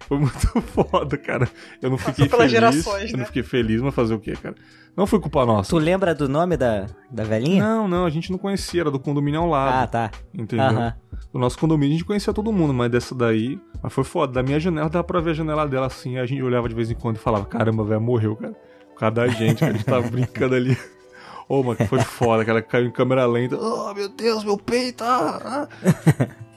Foi 0.00 0.18
muito 0.18 0.60
foda, 0.62 1.16
cara. 1.16 1.48
Eu 1.80 1.90
não 1.90 1.98
fiquei 1.98 2.28
pelas 2.28 2.50
feliz. 2.50 2.52
gerações, 2.52 3.10
eu 3.10 3.12
não 3.12 3.20
né? 3.20 3.24
fiquei 3.24 3.42
feliz, 3.42 3.80
mas 3.80 3.94
fazer 3.94 4.14
o 4.14 4.20
quê, 4.20 4.32
cara? 4.32 4.54
Não 4.96 5.06
foi 5.06 5.18
culpa 5.20 5.46
nossa. 5.46 5.70
Tu 5.70 5.78
lembra 5.78 6.14
do 6.14 6.28
nome 6.28 6.56
da, 6.56 6.86
da 7.10 7.24
velhinha? 7.24 7.62
Não, 7.62 7.88
não, 7.88 8.04
a 8.04 8.10
gente 8.10 8.30
não 8.30 8.38
conhecia, 8.38 8.82
era 8.82 8.90
do 8.90 8.98
condomínio 8.98 9.40
ao 9.40 9.48
lado. 9.48 9.84
Ah, 9.84 9.86
tá. 9.86 10.10
Entendeu? 10.34 10.92
Do 11.32 11.38
nosso 11.38 11.58
condomínio 11.58 11.94
a 11.94 11.98
gente 11.98 12.06
conhecia 12.06 12.32
todo 12.32 12.52
mundo, 12.52 12.74
mas 12.74 12.90
dessa 12.90 13.14
daí. 13.14 13.58
Mas 13.82 13.92
foi 13.92 14.04
foda. 14.04 14.34
Da 14.34 14.42
minha 14.42 14.60
janela 14.60 14.90
dava 14.90 15.04
pra 15.04 15.20
ver 15.20 15.30
a 15.30 15.34
janela 15.34 15.66
dela 15.66 15.86
assim. 15.86 16.18
A 16.18 16.26
gente 16.26 16.42
olhava 16.42 16.68
de 16.68 16.74
vez 16.74 16.90
em 16.90 16.94
quando 16.94 17.16
e 17.16 17.20
falava: 17.20 17.46
Caramba, 17.46 17.82
velho, 17.84 18.00
morreu, 18.00 18.36
cara. 18.36 18.52
Por 18.92 18.98
causa 18.98 19.14
da 19.14 19.28
gente, 19.28 19.60
cara. 19.60 19.72
A 19.72 19.76
gente 19.76 19.86
tava 19.86 20.06
brincando 20.08 20.54
ali. 20.54 20.76
Ô, 21.48 21.62
mano, 21.62 21.76
que 21.76 21.86
foi 21.86 22.00
foda, 22.00 22.44
cara. 22.44 22.60
Caiu 22.60 22.86
em 22.86 22.90
câmera 22.90 23.24
lenta. 23.24 23.56
Oh, 23.56 23.94
meu 23.94 24.10
Deus, 24.10 24.44
meu 24.44 24.58
peito. 24.58 25.02
Ah, 25.02 25.40
ah. 25.42 26.28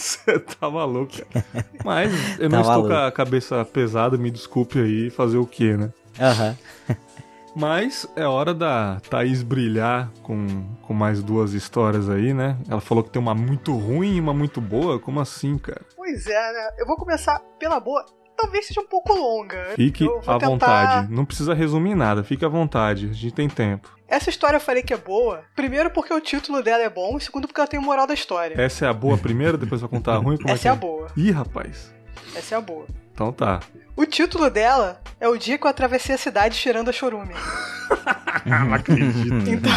Você 0.00 0.38
tá 0.58 0.70
maluco, 0.70 1.12
cara. 1.12 1.66
Mas 1.84 2.38
eu 2.38 2.48
não 2.48 2.62
Tá 2.62 2.68
estou 2.68 2.88
com 2.88 2.94
a 2.94 3.12
cabeça 3.12 3.62
pesada, 3.64 4.16
me 4.16 4.30
desculpe 4.30 4.78
aí, 4.78 5.10
fazer 5.10 5.36
o 5.36 5.46
quê, 5.46 5.76
né? 5.76 5.92
Aham. 6.18 6.56
Mas 7.54 8.06
é 8.14 8.24
hora 8.24 8.54
da 8.54 9.00
Thaís 9.10 9.42
brilhar 9.42 10.08
com, 10.22 10.46
com 10.82 10.94
mais 10.94 11.20
duas 11.22 11.52
histórias 11.52 12.08
aí, 12.08 12.32
né? 12.32 12.56
Ela 12.68 12.80
falou 12.80 13.02
que 13.02 13.10
tem 13.10 13.20
uma 13.20 13.34
muito 13.34 13.76
ruim 13.76 14.16
e 14.16 14.20
uma 14.20 14.32
muito 14.32 14.60
boa. 14.60 14.98
Como 15.00 15.20
assim, 15.20 15.58
cara? 15.58 15.82
Pois 15.96 16.26
é, 16.26 16.52
né? 16.52 16.70
Eu 16.78 16.86
vou 16.86 16.96
começar 16.96 17.40
pela 17.58 17.80
boa. 17.80 18.04
Talvez 18.40 18.66
seja 18.66 18.80
um 18.80 18.86
pouco 18.86 19.12
longa. 19.12 19.72
Fique 19.76 20.04
à 20.26 20.38
tentar- 20.38 20.46
vontade. 20.46 21.12
Não 21.12 21.24
precisa 21.24 21.52
resumir 21.54 21.94
nada, 21.94 22.22
fique 22.24 22.44
à 22.44 22.48
vontade. 22.48 23.08
A 23.10 23.12
gente 23.12 23.34
tem 23.34 23.48
tempo. 23.48 23.90
Essa 24.08 24.30
história 24.30 24.56
eu 24.56 24.60
falei 24.60 24.82
que 24.82 24.92
é 24.92 24.96
boa. 24.96 25.42
Primeiro 25.54 25.90
porque 25.90 26.12
o 26.12 26.20
título 26.20 26.62
dela 26.62 26.82
é 26.82 26.88
bom, 26.90 27.16
e 27.16 27.20
segundo 27.20 27.46
porque 27.46 27.60
ela 27.60 27.68
tem 27.68 27.78
o 27.78 27.82
moral 27.82 28.06
da 28.06 28.14
história. 28.14 28.60
Essa 28.60 28.86
é 28.86 28.88
a 28.88 28.92
boa 28.92 29.16
primeira, 29.18 29.56
depois 29.58 29.80
vai 29.80 29.90
contar 29.90 30.14
a 30.14 30.16
ruim? 30.18 30.36
Como 30.36 30.50
Essa 30.52 30.68
é 30.68 30.70
é 30.70 30.72
a 30.72 30.76
boa. 30.76 31.06
Ih, 31.16 31.30
rapaz. 31.30 31.92
Essa 32.34 32.54
é 32.54 32.58
a 32.58 32.60
boa. 32.60 32.86
Então 33.12 33.32
tá. 33.32 33.60
O 33.94 34.06
título 34.06 34.48
dela 34.50 35.00
é 35.20 35.28
O 35.28 35.36
Dia 35.36 35.58
que 35.58 35.66
eu 35.66 35.70
atravessei 35.70 36.14
a 36.14 36.18
cidade 36.18 36.56
cheirando 36.56 36.88
a 36.88 36.92
chorume. 36.92 37.34
não 38.46 38.72
acredito. 38.74 39.48
Então, 39.48 39.70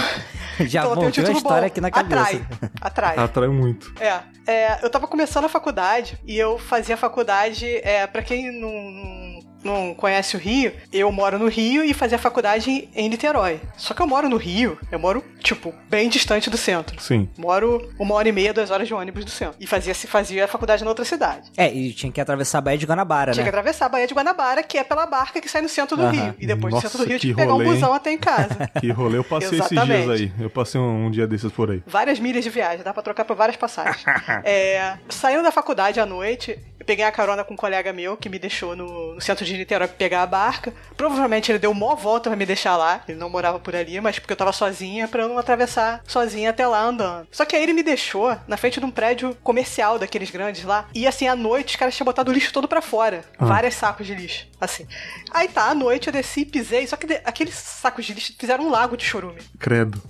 Já 0.67 0.85
então 0.85 1.03
um 1.03 1.11
título 1.11 1.33
a 1.33 1.37
história 1.37 1.61
bom. 1.61 1.67
aqui 1.67 1.81
na 1.81 1.91
cabeça. 1.91 2.21
Atrai. 2.21 2.45
Atrai. 2.81 3.17
Atrai 3.17 3.47
muito. 3.49 3.93
É, 3.99 4.19
é, 4.45 4.79
eu 4.83 4.89
tava 4.89 5.07
começando 5.07 5.45
a 5.45 5.49
faculdade 5.49 6.17
e 6.25 6.37
eu 6.37 6.57
fazia 6.57 6.97
faculdade, 6.97 7.65
é, 7.83 8.05
para 8.07 8.21
quem 8.21 8.51
não, 8.51 9.42
não, 9.63 9.93
conhece 9.93 10.35
o 10.35 10.39
Rio, 10.39 10.71
eu 10.91 11.11
moro 11.11 11.39
no 11.39 11.47
Rio 11.47 11.83
e 11.83 11.93
fazia 11.93 12.17
faculdade 12.17 12.89
em 12.95 13.09
Niterói. 13.09 13.59
Só 13.77 13.93
que 13.93 14.01
eu 14.01 14.07
moro 14.07 14.29
no 14.29 14.37
Rio, 14.37 14.77
eu 14.91 14.99
moro, 14.99 15.23
tipo, 15.39 15.73
bem 15.89 16.09
distante 16.09 16.49
do 16.49 16.57
centro. 16.57 17.01
Sim. 17.01 17.29
Moro 17.37 17.89
uma 17.99 18.15
hora 18.15 18.27
e 18.27 18.31
meia, 18.31 18.53
duas 18.53 18.71
horas 18.71 18.87
de 18.87 18.93
ônibus 18.93 19.25
do 19.25 19.31
centro. 19.31 19.55
E 19.59 19.67
fazia, 19.67 19.93
se 19.93 20.07
fazia 20.07 20.45
a 20.45 20.47
faculdade 20.47 20.83
na 20.83 20.89
outra 20.89 21.05
cidade. 21.05 21.51
É, 21.57 21.71
e 21.71 21.93
tinha 21.93 22.11
que 22.11 22.19
atravessar 22.21 22.59
a 22.59 22.61
Baía 22.61 22.77
de 22.77 22.85
Guanabara, 22.85 23.31
Tinha 23.31 23.43
que 23.43 23.51
né? 23.51 23.57
atravessar 23.57 23.85
a 23.85 23.89
Baía 23.89 24.07
de 24.07 24.13
Guanabara, 24.13 24.63
que 24.63 24.77
é 24.77 24.83
pela 24.83 25.05
barca 25.05 25.39
que 25.39 25.49
sai 25.49 25.61
no 25.61 25.69
centro 25.69 25.95
do 25.95 26.03
Aham. 26.03 26.11
Rio. 26.11 26.35
E 26.39 26.47
depois 26.47 26.73
Nossa, 26.73 26.87
do 26.87 26.91
centro 26.91 27.05
do 27.05 27.09
Rio 27.09 27.19
que 27.19 27.21
tinha 27.21 27.33
que 27.35 27.41
pegar 27.41 27.53
rolê, 27.53 27.65
um 27.65 27.67
hein? 27.67 27.73
busão 27.79 27.93
até 27.93 28.11
em 28.11 28.17
casa. 28.17 28.69
Que 28.79 28.91
rolê 28.91 29.17
eu 29.17 29.23
passei 29.23 29.59
esses 29.59 29.69
dias 29.69 30.09
aí. 30.09 30.31
Eu 30.39 30.49
passei 30.49 30.79
um, 30.79 31.05
um 31.05 31.11
dia 31.11 31.25
desses 31.27 31.51
por 31.51 31.71
aí. 31.71 31.81
Várias 31.85 32.19
milhas 32.19 32.43
de 32.43 32.49
viagem, 32.49 32.83
dá 32.83 32.93
pra 32.93 33.01
trocar 33.03 33.23
por 33.25 33.35
várias 33.35 33.55
passagens. 33.57 34.03
É, 34.45 34.97
saindo 35.09 35.43
da 35.43 35.51
faculdade 35.51 35.99
à 35.99 36.05
noite, 36.05 36.57
eu 36.83 36.85
peguei 36.85 37.05
a 37.05 37.11
carona 37.11 37.43
com 37.43 37.53
um 37.53 37.57
colega 37.57 37.93
meu 37.93 38.17
que 38.17 38.27
me 38.27 38.37
deixou 38.37 38.75
no, 38.75 39.15
no 39.15 39.21
centro 39.21 39.45
de 39.45 39.55
Niterói 39.57 39.87
pra 39.87 39.95
pegar 39.97 40.21
a 40.23 40.27
barca. 40.27 40.73
Provavelmente 40.97 41.49
ele 41.51 41.59
deu 41.59 41.73
mó 41.73 41.95
volta 41.95 42.29
pra 42.29 42.35
me 42.37 42.45
deixar 42.45 42.75
lá. 42.75 43.01
Ele 43.07 43.17
não 43.17 43.29
morava 43.29 43.57
por 43.59 43.73
ali, 43.75 43.99
mas 44.01 44.19
porque 44.19 44.33
eu 44.33 44.37
tava 44.37 44.51
sozinha 44.51 45.07
pra 45.07 45.23
eu 45.23 45.29
não 45.29 45.37
atravessar 45.37 46.01
sozinha 46.05 46.49
até 46.49 46.67
lá 46.67 46.83
andando. 46.83 47.27
Só 47.31 47.45
que 47.45 47.55
aí 47.55 47.63
ele 47.63 47.73
me 47.73 47.83
deixou 47.83 48.37
na 48.47 48.57
frente 48.57 48.79
de 48.79 48.85
um 48.85 48.91
prédio 48.91 49.35
comercial 49.41 49.97
daqueles 49.97 50.29
grandes 50.29 50.63
lá. 50.65 50.87
E 50.93 51.07
assim, 51.07 51.27
à 51.27 51.35
noite 51.35 51.69
os 51.69 51.75
caras 51.77 51.95
tinham 51.95 52.05
botado 52.05 52.29
o 52.29 52.33
lixo 52.33 52.51
todo 52.51 52.67
pra 52.67 52.81
fora. 52.81 53.23
Ah. 53.39 53.45
Vários 53.45 53.75
sacos 53.75 54.05
de 54.05 54.13
lixo. 54.13 54.47
Assim. 54.59 54.85
Aí 55.31 55.47
tá, 55.47 55.69
à 55.69 55.73
noite 55.73 56.07
eu 56.07 56.13
desci 56.13 56.41
e 56.41 56.45
pisei. 56.45 56.85
Só 56.87 56.95
que 56.97 57.07
de- 57.07 57.21
aqueles 57.23 57.53
sacos 57.55 58.05
de 58.05 58.13
lixo 58.13 58.33
fizeram 58.37 58.65
um 58.65 58.69
lago 58.69 58.97
de 58.97 59.05
chorume. 59.05 59.41
Credo. 59.59 60.01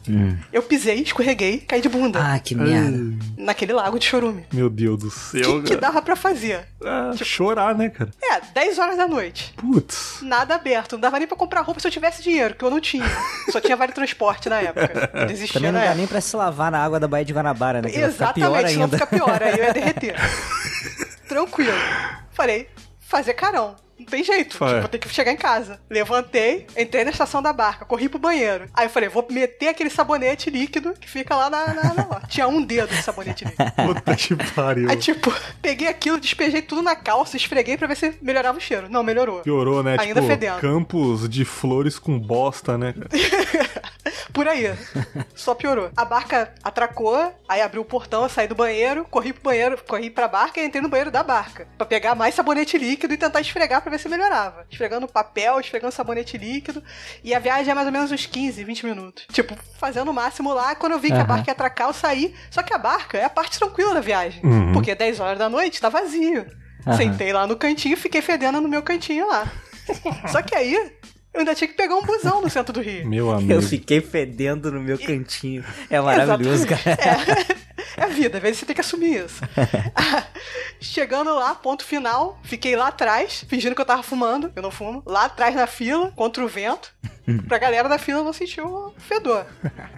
Eu 0.51 0.63
pisei, 0.63 1.01
escorreguei, 1.01 1.59
caí 1.59 1.81
de 1.81 1.89
bunda 1.89 2.19
Ah, 2.33 2.39
que 2.39 2.55
merda. 2.55 2.97
naquele 3.37 3.73
lago 3.73 3.99
de 3.99 4.05
chorume. 4.05 4.45
Meu 4.53 4.69
Deus 4.69 4.99
do 4.99 5.07
O 5.07 5.11
céu, 5.11 5.61
que, 5.63 5.69
que 5.69 5.75
dava 5.75 6.01
pra 6.01 6.15
fazer? 6.15 6.62
Ah, 6.83 7.11
chorar, 7.23 7.75
né, 7.75 7.89
cara? 7.89 8.09
É, 8.21 8.41
10 8.53 8.77
horas 8.79 8.97
da 8.97 9.07
noite. 9.07 9.53
Putz. 9.57 10.19
Nada 10.21 10.55
aberto. 10.55 10.93
Não 10.93 10.99
dava 10.99 11.17
nem 11.19 11.27
pra 11.27 11.37
comprar 11.37 11.61
roupa 11.61 11.79
se 11.79 11.87
eu 11.87 11.91
tivesse 11.91 12.21
dinheiro, 12.21 12.55
que 12.55 12.63
eu 12.63 12.69
não 12.69 12.79
tinha. 12.79 13.05
Só 13.51 13.59
tinha 13.61 13.75
vale 13.77 13.91
transporte 13.93 14.49
na 14.49 14.59
época. 14.61 15.09
Eu 15.13 15.25
desistia 15.27 15.59
Também 15.59 15.71
não 15.71 15.79
dá 15.79 15.85
época. 15.85 15.97
nem 15.97 16.07
pra 16.07 16.21
se 16.21 16.35
lavar 16.35 16.71
na 16.71 16.83
água 16.83 16.99
da 16.99 17.07
Baía 17.07 17.25
de 17.25 17.33
Guanabara, 17.33 17.81
né? 17.81 17.89
Exatamente, 17.93 18.71
senão 18.71 18.89
fica 18.89 19.07
pior. 19.07 19.41
Aí 19.41 19.57
eu 19.59 19.63
ia 19.65 19.73
derreter. 19.73 20.15
Tranquilo. 21.27 21.71
Falei, 22.31 22.69
fazer 22.99 23.33
carão. 23.33 23.75
Não 24.03 24.09
tem 24.09 24.23
jeito. 24.23 24.57
Vai. 24.57 24.69
Tipo, 24.69 24.81
vou 24.81 24.89
ter 24.89 24.97
que 24.99 25.09
chegar 25.09 25.31
em 25.31 25.37
casa. 25.37 25.79
Levantei, 25.89 26.67
entrei 26.77 27.03
na 27.03 27.11
estação 27.11 27.41
da 27.41 27.53
barca, 27.53 27.85
corri 27.85 28.09
pro 28.09 28.19
banheiro. 28.19 28.69
Aí 28.73 28.85
eu 28.85 28.89
falei, 28.89 29.09
vou 29.09 29.25
meter 29.29 29.69
aquele 29.69 29.89
sabonete 29.89 30.49
líquido 30.49 30.93
que 30.99 31.09
fica 31.09 31.35
lá 31.35 31.49
na. 31.49 31.67
na, 31.73 31.83
na- 31.93 32.21
Tinha 32.27 32.47
um 32.47 32.61
dedo 32.61 32.89
de 32.93 33.01
sabonete 33.01 33.45
líquido. 33.45 33.71
Puta 33.71 34.15
que 34.15 34.35
pariu. 34.53 34.89
Aí, 34.89 34.97
tipo, 34.97 35.33
peguei 35.61 35.87
aquilo, 35.87 36.19
despejei 36.19 36.61
tudo 36.61 36.81
na 36.81 36.95
calça, 36.95 37.37
esfreguei 37.37 37.77
pra 37.77 37.87
ver 37.87 37.95
se 37.97 38.13
melhorava 38.21 38.57
o 38.57 38.61
cheiro. 38.61 38.89
Não, 38.89 39.03
melhorou. 39.03 39.41
Piorou, 39.41 39.81
né? 39.83 39.95
Ainda 39.99 40.15
tipo, 40.21 40.27
fedendo. 40.27 40.59
campos 40.59 41.29
de 41.29 41.45
flores 41.45 41.97
com 41.99 42.17
bosta, 42.19 42.77
né? 42.77 42.93
Por 44.33 44.47
aí. 44.47 44.73
Só 45.35 45.53
piorou. 45.53 45.91
A 45.95 46.03
barca 46.05 46.53
atracou, 46.63 47.33
aí 47.47 47.61
abriu 47.61 47.81
o 47.81 47.85
portão, 47.85 48.23
eu 48.23 48.29
saí 48.29 48.47
do 48.47 48.55
banheiro, 48.55 49.05
corri 49.09 49.31
pro 49.31 49.43
banheiro, 49.43 49.77
corri 49.87 50.09
pra 50.09 50.27
barca 50.27 50.59
e 50.59 50.65
entrei 50.65 50.81
no 50.81 50.89
banheiro 50.89 51.11
da 51.11 51.23
barca. 51.23 51.67
Pra 51.77 51.85
pegar 51.85 52.15
mais 52.15 52.33
sabonete 52.33 52.77
líquido 52.77 53.13
e 53.13 53.17
tentar 53.17 53.41
esfregar 53.41 53.81
pra 53.81 53.91
ver 53.93 53.99
se 53.99 54.09
melhorava. 54.09 54.65
Esfregando 54.69 55.07
papel, 55.07 55.59
esfregando 55.59 55.93
sabonete 55.93 56.37
líquido. 56.37 56.83
E 57.23 57.33
a 57.33 57.39
viagem 57.39 57.71
é 57.71 57.73
mais 57.75 57.87
ou 57.87 57.93
menos 57.93 58.11
uns 58.11 58.25
15, 58.25 58.63
20 58.63 58.85
minutos. 58.85 59.25
Tipo, 59.31 59.55
fazendo 59.79 60.11
o 60.11 60.13
máximo 60.13 60.53
lá. 60.53 60.75
Quando 60.75 60.93
eu 60.93 60.99
vi 60.99 61.07
que 61.07 61.13
a 61.13 61.23
barca 61.23 61.49
ia 61.49 61.53
atracar, 61.53 61.87
eu 61.87 61.93
saí. 61.93 62.33
Só 62.49 62.61
que 62.61 62.73
a 62.73 62.77
barca 62.77 63.17
é 63.17 63.23
a 63.23 63.29
parte 63.29 63.57
tranquila 63.57 63.93
da 63.93 64.01
viagem. 64.01 64.41
Uhum. 64.43 64.73
Porque 64.73 64.93
10 64.93 65.19
horas 65.19 65.37
da 65.39 65.49
noite 65.49 65.79
tá 65.79 65.89
vazio. 65.89 66.45
Aham. 66.85 66.97
Sentei 66.97 67.31
lá 67.31 67.47
no 67.47 67.55
cantinho 67.55 67.93
e 67.93 67.97
fiquei 67.97 68.21
fedendo 68.21 68.59
no 68.59 68.67
meu 68.67 68.81
cantinho 68.81 69.27
lá. 69.27 69.51
Só 70.27 70.41
que 70.41 70.55
aí, 70.55 70.73
eu 71.33 71.39
ainda 71.39 71.55
tinha 71.55 71.67
que 71.67 71.73
pegar 71.73 71.95
um 71.95 72.03
busão 72.03 72.41
no 72.41 72.49
centro 72.49 72.73
do 72.73 72.81
Rio. 72.81 73.07
Meu 73.07 73.31
amigo. 73.31 73.53
Eu 73.53 73.61
fiquei 73.61 74.01
fedendo 74.01 74.71
no 74.71 74.81
meu 74.81 74.97
cantinho. 74.99 75.63
É 75.89 75.99
maravilhoso, 75.99 76.65
Exatamente. 76.65 77.01
cara. 77.01 77.41
É, 77.41 77.62
é 77.97 78.03
a 78.03 78.07
vida, 78.07 78.37
às 78.37 78.41
vezes 78.41 78.59
você 78.59 78.65
tem 78.65 78.75
que 78.75 78.81
assumir 78.81 79.25
isso. 79.25 79.41
Chegando 80.79 81.33
lá, 81.33 81.55
ponto 81.55 81.85
final, 81.85 82.39
fiquei 82.43 82.75
lá 82.75 82.87
atrás, 82.87 83.45
fingindo 83.47 83.75
que 83.75 83.81
eu 83.81 83.85
tava 83.85 84.03
fumando, 84.03 84.51
eu 84.55 84.61
não 84.61 84.71
fumo, 84.71 85.01
lá 85.05 85.25
atrás 85.25 85.55
na 85.55 85.67
fila, 85.67 86.11
contra 86.15 86.43
o 86.43 86.47
vento, 86.47 86.93
pra 87.47 87.57
galera 87.57 87.87
da 87.87 87.97
fila 87.97 88.23
não 88.23 88.33
sentir 88.33 88.61
o 88.61 88.93
fedor. 88.97 89.45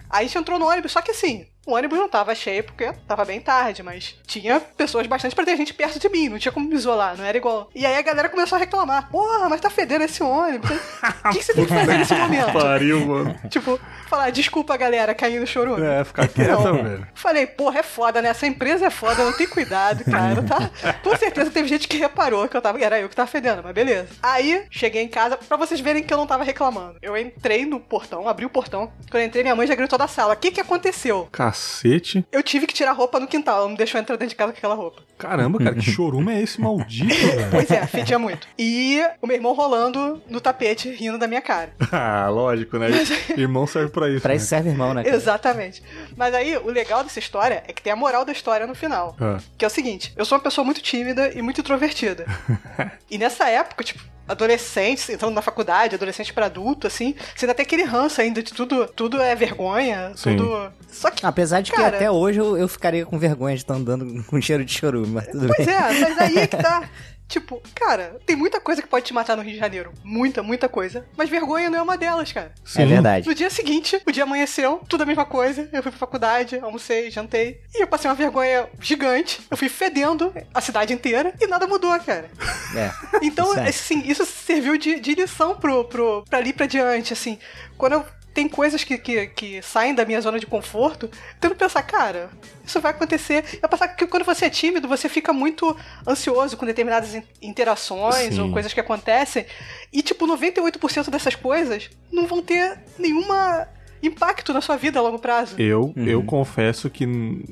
Aí 0.08 0.24
a 0.24 0.28
gente 0.28 0.38
entrou 0.38 0.58
no 0.58 0.68
ônibus, 0.68 0.92
só 0.92 1.00
que 1.00 1.10
assim, 1.10 1.46
O 1.66 1.72
ônibus 1.74 1.98
não 1.98 2.08
tava 2.08 2.32
cheio 2.32 2.62
porque 2.62 2.92
tava 3.08 3.24
bem 3.24 3.40
tarde, 3.40 3.82
mas 3.82 4.14
tinha 4.24 4.60
pessoas 4.60 5.04
bastante 5.08 5.34
pra 5.34 5.44
ter 5.44 5.56
gente 5.56 5.74
perto 5.74 5.98
de 5.98 6.08
mim, 6.08 6.28
não 6.28 6.38
tinha 6.38 6.52
como 6.52 6.68
me 6.68 6.76
isolar, 6.76 7.16
não 7.16 7.24
era 7.24 7.36
igual. 7.36 7.68
E 7.74 7.84
aí 7.84 7.96
a 7.96 8.02
galera 8.02 8.28
começou 8.28 8.54
a 8.54 8.60
reclamar: 8.60 9.10
Porra, 9.10 9.48
mas 9.48 9.60
tá 9.60 9.68
fedendo 9.68 10.04
esse 10.04 10.22
ônibus. 10.22 10.70
O 11.26 11.30
que, 11.30 11.38
que 11.38 11.44
você 11.44 11.54
tem 11.54 11.66
que 11.66 11.74
fazer 11.74 11.98
nesse 11.98 12.14
momento? 12.14 12.52
Pariu, 12.52 13.04
mano. 13.04 13.34
Tipo, 13.50 13.80
falar, 14.08 14.30
desculpa 14.30 14.76
galera, 14.76 15.14
caí 15.14 15.38
no 15.38 15.46
chorume. 15.46 15.84
É, 15.84 16.04
ficar 16.04 16.28
quieta, 16.28 16.72
velho. 16.72 17.06
Falei, 17.14 17.46
porra, 17.46 17.80
é 17.80 17.82
foda, 17.82 18.22
né? 18.22 18.28
Essa 18.28 18.46
empresa 18.46 18.86
é 18.86 18.90
foda, 18.90 19.24
não 19.24 19.32
tem 19.32 19.46
cuidado, 19.46 20.04
cara, 20.04 20.42
tá? 20.42 20.70
Com 21.02 21.16
certeza 21.16 21.50
teve 21.50 21.68
gente 21.68 21.88
que 21.88 21.96
reparou 21.96 22.48
que 22.48 22.56
eu 22.56 22.62
tava, 22.62 22.82
era 22.82 23.00
eu 23.00 23.08
que 23.08 23.16
tava 23.16 23.28
fedendo, 23.28 23.62
mas 23.62 23.74
beleza. 23.74 24.08
Aí, 24.22 24.64
cheguei 24.70 25.02
em 25.02 25.08
casa, 25.08 25.36
pra 25.36 25.56
vocês 25.56 25.80
verem 25.80 26.02
que 26.02 26.12
eu 26.12 26.18
não 26.18 26.26
tava 26.26 26.44
reclamando. 26.44 26.98
Eu 27.02 27.16
entrei 27.16 27.64
no 27.64 27.80
portão, 27.80 28.28
abri 28.28 28.44
o 28.44 28.50
portão. 28.50 28.90
Quando 29.10 29.22
eu 29.22 29.26
entrei, 29.26 29.42
minha 29.42 29.56
mãe 29.56 29.66
já 29.66 29.74
gritou 29.74 29.98
da 29.98 30.08
sala. 30.08 30.34
O 30.34 30.36
que 30.36 30.50
que 30.50 30.60
aconteceu? 30.60 31.28
Cacete. 31.32 32.24
Eu 32.30 32.42
tive 32.42 32.66
que 32.66 32.74
tirar 32.74 32.90
a 32.90 32.94
roupa 32.94 33.18
no 33.20 33.26
quintal, 33.26 33.58
ela 33.58 33.68
não 33.68 33.74
deixou 33.74 33.98
eu 33.98 34.02
entrar 34.02 34.16
dentro 34.16 34.30
de 34.30 34.36
casa 34.36 34.52
com 34.52 34.58
aquela 34.58 34.74
roupa. 34.74 35.02
Caramba, 35.18 35.58
cara, 35.58 35.74
que 35.74 35.82
chorume 35.90 36.32
é 36.34 36.42
esse 36.42 36.60
maldito, 36.60 37.14
velho? 37.14 37.50
Pois 37.50 37.70
é, 37.70 37.86
fedia 37.86 38.18
muito. 38.18 38.46
E 38.58 39.00
o 39.20 39.26
meu 39.26 39.36
irmão 39.36 39.52
rolando 39.54 40.22
no 40.28 40.40
tapete, 40.40 40.90
rindo 40.90 41.18
da 41.18 41.26
minha 41.26 41.40
cara. 41.40 41.70
Ah, 41.92 42.28
lógico, 42.28 42.78
né? 42.78 42.88
Irmão 43.36 43.66
serve 43.66 43.90
pra 44.00 44.08
isso. 44.10 44.20
Pra 44.20 44.30
né? 44.30 44.36
isso 44.36 44.46
serve 44.46 44.68
irmão, 44.68 44.92
né? 44.94 45.02
cara? 45.02 45.16
Exatamente. 45.16 45.82
Mas 46.16 46.34
aí, 46.34 46.56
o 46.56 46.70
legal 46.70 47.02
dessa 47.02 47.18
história 47.18 47.64
é 47.66 47.72
que 47.72 47.82
tem 47.82 47.92
a 47.92 47.96
moral 47.96 48.24
da 48.24 48.32
história 48.32 48.66
no 48.66 48.74
final. 48.74 49.16
Ah. 49.20 49.38
Que 49.56 49.64
é 49.64 49.68
o 49.68 49.70
seguinte: 49.70 50.12
eu 50.16 50.24
sou 50.24 50.36
uma 50.36 50.44
pessoa 50.44 50.64
muito 50.64 50.80
tímida 50.82 51.32
e 51.32 51.40
muito 51.42 51.60
introvertida. 51.60 52.26
e 53.10 53.16
nessa 53.18 53.48
época, 53.48 53.82
tipo, 53.82 54.02
adolescentes, 54.28 55.08
entrando 55.08 55.34
na 55.34 55.42
faculdade, 55.42 55.94
adolescente 55.94 56.32
pra 56.32 56.46
adulto, 56.46 56.86
assim, 56.86 57.14
você 57.34 57.46
ainda 57.46 57.54
tem 57.54 57.64
aquele 57.64 57.84
ranço 57.84 58.20
ainda 58.20 58.42
de 58.42 58.52
tudo, 58.52 58.86
tudo 58.88 59.20
é 59.20 59.34
vergonha, 59.34 60.12
Sim. 60.16 60.36
tudo. 60.36 60.72
Só 60.90 61.10
que. 61.10 61.24
Apesar 61.24 61.60
de 61.60 61.70
que 61.70 61.76
Cara- 61.76 61.96
até 61.96 62.10
hoje 62.10 62.38
eu, 62.40 62.56
eu 62.56 62.68
ficaria 62.68 63.06
com 63.06 63.18
vergonha 63.18 63.54
de 63.54 63.62
estar 63.62 63.74
andando 63.74 64.22
com 64.24 64.40
cheiro 64.40 64.64
de 64.64 64.72
chorume, 64.72 65.08
mas 65.08 65.26
tudo 65.28 65.46
Pois 65.54 65.66
bem. 65.66 65.74
é, 65.74 65.80
mas 66.00 66.18
aí 66.18 66.38
é 66.38 66.46
que 66.46 66.56
tá. 66.56 66.82
Tipo, 67.28 67.60
cara, 67.74 68.18
tem 68.24 68.36
muita 68.36 68.60
coisa 68.60 68.80
que 68.80 68.88
pode 68.88 69.04
te 69.04 69.12
matar 69.12 69.36
no 69.36 69.42
Rio 69.42 69.54
de 69.54 69.58
Janeiro. 69.58 69.92
Muita, 70.04 70.42
muita 70.42 70.68
coisa. 70.68 71.04
Mas 71.16 71.28
vergonha 71.28 71.68
não 71.68 71.78
é 71.78 71.82
uma 71.82 71.96
delas, 71.96 72.30
cara. 72.32 72.52
Sim. 72.64 72.82
É 72.82 72.86
verdade. 72.86 73.26
No 73.26 73.34
dia 73.34 73.50
seguinte, 73.50 74.00
o 74.06 74.12
dia 74.12 74.22
amanheceu, 74.22 74.80
tudo 74.88 75.02
a 75.02 75.06
mesma 75.06 75.24
coisa. 75.24 75.68
Eu 75.72 75.82
fui 75.82 75.90
pra 75.90 75.98
faculdade, 75.98 76.58
almocei, 76.60 77.10
jantei. 77.10 77.60
E 77.74 77.82
eu 77.82 77.86
passei 77.86 78.08
uma 78.08 78.14
vergonha 78.16 78.68
gigante. 78.80 79.40
Eu 79.50 79.56
fui 79.56 79.68
fedendo 79.68 80.32
a 80.54 80.60
cidade 80.60 80.92
inteira 80.92 81.34
e 81.40 81.46
nada 81.46 81.66
mudou, 81.66 81.98
cara. 82.00 82.30
É. 82.76 82.90
Então, 83.22 83.50
Isso 83.50 83.58
é. 83.60 83.68
assim, 83.68 84.02
isso 84.06 84.24
serviu 84.24 84.76
de, 84.78 85.00
de 85.00 85.14
lição 85.14 85.56
pro, 85.56 85.84
pro, 85.84 86.24
pra 86.28 86.38
ali 86.38 86.52
pra 86.52 86.66
diante, 86.66 87.12
assim. 87.12 87.38
Quando 87.76 87.94
eu 87.94 88.06
tem 88.36 88.46
coisas 88.50 88.84
que, 88.84 88.98
que, 88.98 89.26
que 89.28 89.62
saem 89.62 89.94
da 89.94 90.04
minha 90.04 90.20
zona 90.20 90.38
de 90.38 90.44
conforto, 90.46 91.06
eu 91.06 91.10
tento 91.40 91.54
pensar, 91.56 91.82
cara, 91.84 92.28
isso 92.62 92.78
vai 92.82 92.90
acontecer. 92.90 93.58
Eu 93.62 93.66
pensar 93.66 93.88
que 93.88 94.06
quando 94.06 94.24
você 94.26 94.44
é 94.44 94.50
tímido, 94.50 94.86
você 94.86 95.08
fica 95.08 95.32
muito 95.32 95.74
ansioso 96.06 96.54
com 96.54 96.66
determinadas 96.66 97.14
in- 97.14 97.22
interações 97.40 98.34
Sim. 98.34 98.42
ou 98.42 98.52
coisas 98.52 98.74
que 98.74 98.78
acontecem. 98.80 99.46
E, 99.90 100.02
tipo, 100.02 100.26
98% 100.26 101.08
dessas 101.08 101.34
coisas 101.34 101.88
não 102.12 102.26
vão 102.26 102.42
ter 102.42 102.78
nenhuma 102.98 103.66
impacto 104.02 104.52
na 104.52 104.60
sua 104.60 104.76
vida 104.76 104.98
a 104.98 105.02
longo 105.02 105.18
prazo. 105.18 105.54
Eu, 105.60 105.92
Uhum. 105.96 106.04
eu 106.06 106.22
confesso 106.22 106.88
que 106.90 107.06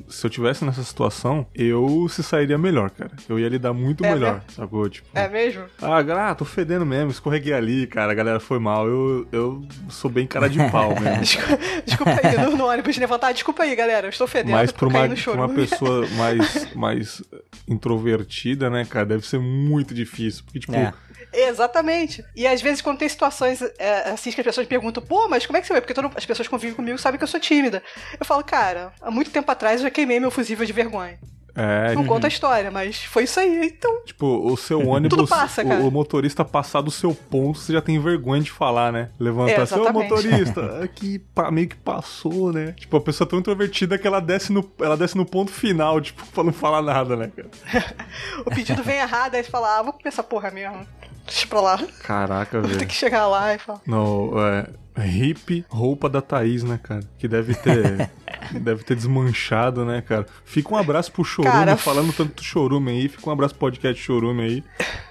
se 0.07 0.25
eu 0.25 0.29
tivesse 0.29 0.63
nessa 0.65 0.83
situação, 0.83 1.45
eu 1.53 2.07
se 2.09 2.23
sairia 2.23 2.57
melhor, 2.57 2.89
cara. 2.91 3.11
Eu 3.27 3.39
ia 3.39 3.49
lidar 3.49 3.73
muito 3.73 4.03
É 4.05 4.13
melhor, 4.13 4.33
mesmo? 4.35 4.51
sacou? 4.51 4.89
Tipo, 4.89 5.07
É 5.13 5.27
mesmo? 5.27 5.63
ah, 5.81 5.99
ah, 6.29 6.35
tô 6.35 6.45
fedendo 6.45 6.85
mesmo, 6.85 7.11
escorreguei 7.11 7.53
ali, 7.53 7.87
cara, 7.87 8.11
a 8.11 8.15
galera 8.15 8.39
foi 8.39 8.59
mal. 8.59 8.87
Eu, 8.87 9.27
eu 9.31 9.65
sou 9.89 10.09
bem 10.09 10.25
cara 10.27 10.49
de 10.49 10.57
pau 10.71 10.89
mesmo. 10.99 11.21
Desculpa, 11.21 11.57
desculpa 11.85 12.19
aí, 12.23 12.37
no, 12.37 12.57
no 12.57 12.65
ônibus 12.67 12.97
levantar. 12.97 13.31
Desculpa 13.31 13.63
aí, 13.63 13.75
galera. 13.75 14.07
Eu 14.07 14.11
estou 14.11 14.27
fedendo. 14.27 14.51
Mas 14.55 14.71
pra 14.71 14.87
uma, 14.87 15.07
no 15.07 15.15
pra 15.15 15.31
uma 15.33 15.49
pessoa 15.49 16.07
mais, 16.17 16.73
mais 16.75 17.23
introvertida, 17.67 18.69
né, 18.69 18.85
cara, 18.85 19.05
deve 19.05 19.25
ser 19.27 19.39
muito 19.39 19.93
difícil. 19.93 20.43
Porque, 20.45 20.59
tipo, 20.59 20.73
É. 20.75 20.93
Exatamente. 21.33 22.23
E 22.35 22.45
às 22.47 22.61
vezes, 22.61 22.81
quando 22.81 22.97
tem 22.99 23.09
situações 23.09 23.61
é, 23.79 24.09
assim 24.09 24.31
que 24.31 24.41
as 24.41 24.45
pessoas 24.45 24.67
perguntam, 24.67 25.03
pô, 25.03 25.27
mas 25.27 25.45
como 25.45 25.57
é 25.57 25.61
que 25.61 25.67
você 25.67 25.73
vai? 25.73 25.81
Porque 25.81 25.99
as 26.15 26.25
pessoas 26.25 26.47
que 26.47 26.51
convivem 26.51 26.75
comigo 26.75 26.97
sabem 26.97 27.17
que 27.17 27.23
eu 27.23 27.27
sou 27.27 27.39
tímida. 27.39 27.81
Eu 28.19 28.25
falo, 28.25 28.43
cara, 28.43 28.91
há 29.01 29.11
muito 29.11 29.31
tempo 29.31 29.51
atrás 29.51 29.81
eu 29.81 29.87
já 29.87 29.91
queimei 29.91 30.19
meu 30.19 30.31
fusível 30.31 30.65
de 30.65 30.73
vergonha. 30.73 31.17
é, 31.55 31.95
Não 31.95 32.05
conta 32.05 32.27
a 32.27 32.29
história, 32.29 32.69
mas 32.69 33.03
foi 33.05 33.23
isso 33.23 33.39
aí, 33.39 33.67
então. 33.67 34.03
tipo, 34.05 34.25
o 34.25 34.57
seu 34.57 34.79
ônibus, 34.87 35.17
Tudo 35.17 35.27
passa, 35.27 35.63
cara. 35.63 35.81
o, 35.81 35.87
o 35.87 35.91
motorista 35.91 36.43
passar 36.43 36.81
do 36.81 36.91
seu 36.91 37.13
ponto, 37.15 37.59
você 37.59 37.71
já 37.73 37.81
tem 37.81 37.97
vergonha 37.99 38.41
de 38.41 38.51
falar, 38.51 38.91
né? 38.91 39.09
Levantar, 39.19 39.51
É, 39.51 39.61
exatamente. 39.61 40.09
motorista, 40.11 40.79
aqui 40.83 41.19
pa- 41.19 41.49
meio 41.51 41.69
que 41.69 41.75
passou, 41.77 42.51
né? 42.51 42.73
Tipo, 42.77 42.97
a 42.97 43.01
pessoa 43.01 43.27
tão 43.27 43.39
introvertida 43.39 43.97
que 43.97 44.05
ela 44.05 44.19
desce 44.19 44.51
no, 44.51 44.69
ela 44.81 44.97
desce 44.97 45.15
no 45.17 45.25
ponto 45.25 45.51
final, 45.51 45.99
tipo, 46.01 46.25
pra 46.27 46.43
não 46.43 46.51
falar 46.53 46.81
nada, 46.81 47.15
né, 47.15 47.31
cara? 47.33 47.49
O 48.45 48.49
pedido 48.51 48.83
vem 48.83 48.97
errado, 48.97 49.35
aí 49.35 49.43
você 49.43 49.49
fala, 49.49 49.79
ah, 49.79 49.81
vou 49.81 49.93
comer 49.93 50.09
essa 50.09 50.23
porra 50.23 50.51
mesmo. 50.51 50.85
Deixa 51.25 51.47
pra 51.47 51.61
lá. 51.61 51.79
Caraca, 52.03 52.61
velho. 52.61 52.87
que 52.87 52.93
chegar 52.93 53.27
lá 53.27 53.53
e 53.53 53.57
falar. 53.57 53.81
Não, 53.85 54.31
é. 54.39 54.67
Hip 54.97 55.65
roupa 55.67 56.07
da 56.09 56.21
Thaís, 56.21 56.63
né, 56.63 56.79
cara? 56.81 57.01
Que 57.17 57.27
deve 57.27 57.53
ter. 57.53 58.09
deve 58.61 58.83
ter 58.83 58.95
desmanchado, 58.95 59.83
né, 59.83 60.01
cara? 60.01 60.25
Fica 60.45 60.73
um 60.73 60.77
abraço 60.77 61.11
pro 61.11 61.23
Chorume, 61.23 61.51
Cara, 61.51 61.75
falando 61.75 62.13
tanto 62.13 62.35
do 62.35 62.43
Chorume 62.43 62.91
aí. 62.91 63.09
Fica 63.09 63.29
um 63.29 63.33
abraço 63.33 63.53
pro 63.55 63.61
podcast 63.61 64.01
Chorume 64.01 64.43
aí. 64.43 64.63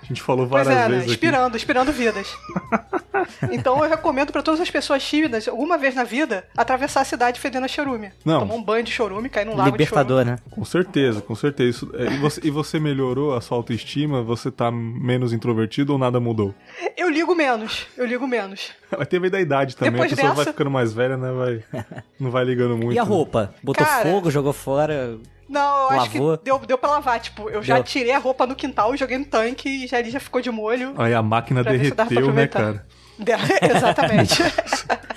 A 0.05 0.07
gente 0.07 0.23
falou 0.23 0.47
Pois 0.47 0.67
várias 0.67 0.85
é, 0.85 0.89
né? 0.89 0.89
vezes 0.89 1.03
aqui. 1.05 1.13
Inspirando, 1.13 1.57
inspirando 1.57 1.93
vidas. 1.93 2.29
Então 3.51 3.83
eu 3.83 3.89
recomendo 3.89 4.33
pra 4.33 4.43
todas 4.43 4.61
as 4.61 4.71
pessoas 4.71 5.03
tímidas, 5.03 5.49
alguma 5.49 5.79
vez 5.79 5.95
na 5.95 6.05
vida, 6.05 6.45
atravessar 6.57 7.01
a 7.01 7.05
cidade 7.05 7.41
fedendo 7.41 7.65
a 7.65 7.69
chorume. 7.69 8.11
Não. 8.25 8.41
Tomar 8.41 8.55
um 8.55 8.63
banho 8.63 8.85
de 8.85 8.91
chorume, 8.91 9.29
cair 9.31 9.47
num 9.47 9.57
lago 9.57 9.71
Libertador, 9.71 10.25
de 10.25 10.31
né? 10.33 10.39
Com 10.51 10.65
certeza, 10.65 11.21
com 11.23 11.35
certeza. 11.35 11.71
Isso- 11.71 11.91
é, 11.95 12.13
e, 12.13 12.19
você, 12.19 12.41
e 12.45 12.51
você 12.51 12.79
melhorou 12.79 13.35
a 13.35 13.41
sua 13.41 13.57
autoestima? 13.57 14.23
Você 14.23 14.51
tá 14.51 14.71
menos 14.71 15.33
introvertido 15.33 15.93
ou 15.95 15.99
nada 15.99 16.21
mudou? 16.21 16.55
Eu 16.97 17.09
ligo 17.09 17.35
menos, 17.35 17.87
eu 17.97 18.05
ligo 18.05 18.27
menos. 18.27 18.73
Vai 18.95 19.07
ter 19.07 19.31
da 19.31 19.41
idade 19.41 19.75
também. 19.75 19.93
Depois 19.93 20.13
a 20.13 20.17
pessoa 20.17 20.35
vai 20.35 20.45
dessa- 20.45 20.53
ficando 20.53 20.71
mais 20.71 20.93
velha, 20.93 21.17
né? 21.17 21.33
Vai, 21.33 21.85
não 22.21 22.31
vai 22.31 22.45
ligando 22.45 22.77
muito. 22.77 22.93
E 22.93 22.99
a 22.99 23.03
né? 23.05 23.09
roupa? 23.09 23.55
Botou 23.63 23.85
Cara- 23.85 24.03
fogo, 24.03 24.31
jogou 24.31 24.53
fora. 24.53 25.19
Não, 25.49 25.93
eu 25.93 26.01
acho 26.01 26.11
que 26.11 26.19
deu, 26.43 26.59
deu 26.61 26.79
pra 26.79 26.91
lavar. 26.91 27.21
Tipo, 27.21 27.49
eu 27.51 27.63
já 27.63 27.75
Deu. 27.75 27.85
tirei 27.85 28.13
a 28.13 28.19
roupa 28.19 28.47
no 28.47 28.55
quintal, 28.55 28.97
joguei 28.97 29.19
no 29.19 29.25
tanque 29.25 29.69
e 29.69 29.87
já 29.87 29.99
ali 29.99 30.11
já 30.11 30.21
ficou 30.21 30.41
de 30.41 30.51
molho. 30.51 30.95
Aí 30.97 31.13
a 31.15 31.23
máquina 31.23 31.63
derreteu, 31.63 32.33
né, 32.33 32.47
cara? 32.47 32.87
Exatamente. 33.63 34.43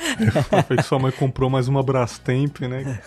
Foi 0.68 0.78
que 0.78 0.84
sua 0.84 1.00
mãe 1.00 1.12
comprou 1.12 1.50
mais 1.50 1.68
uma 1.68 1.82
Brastemp, 1.84 2.62
né? 2.62 3.00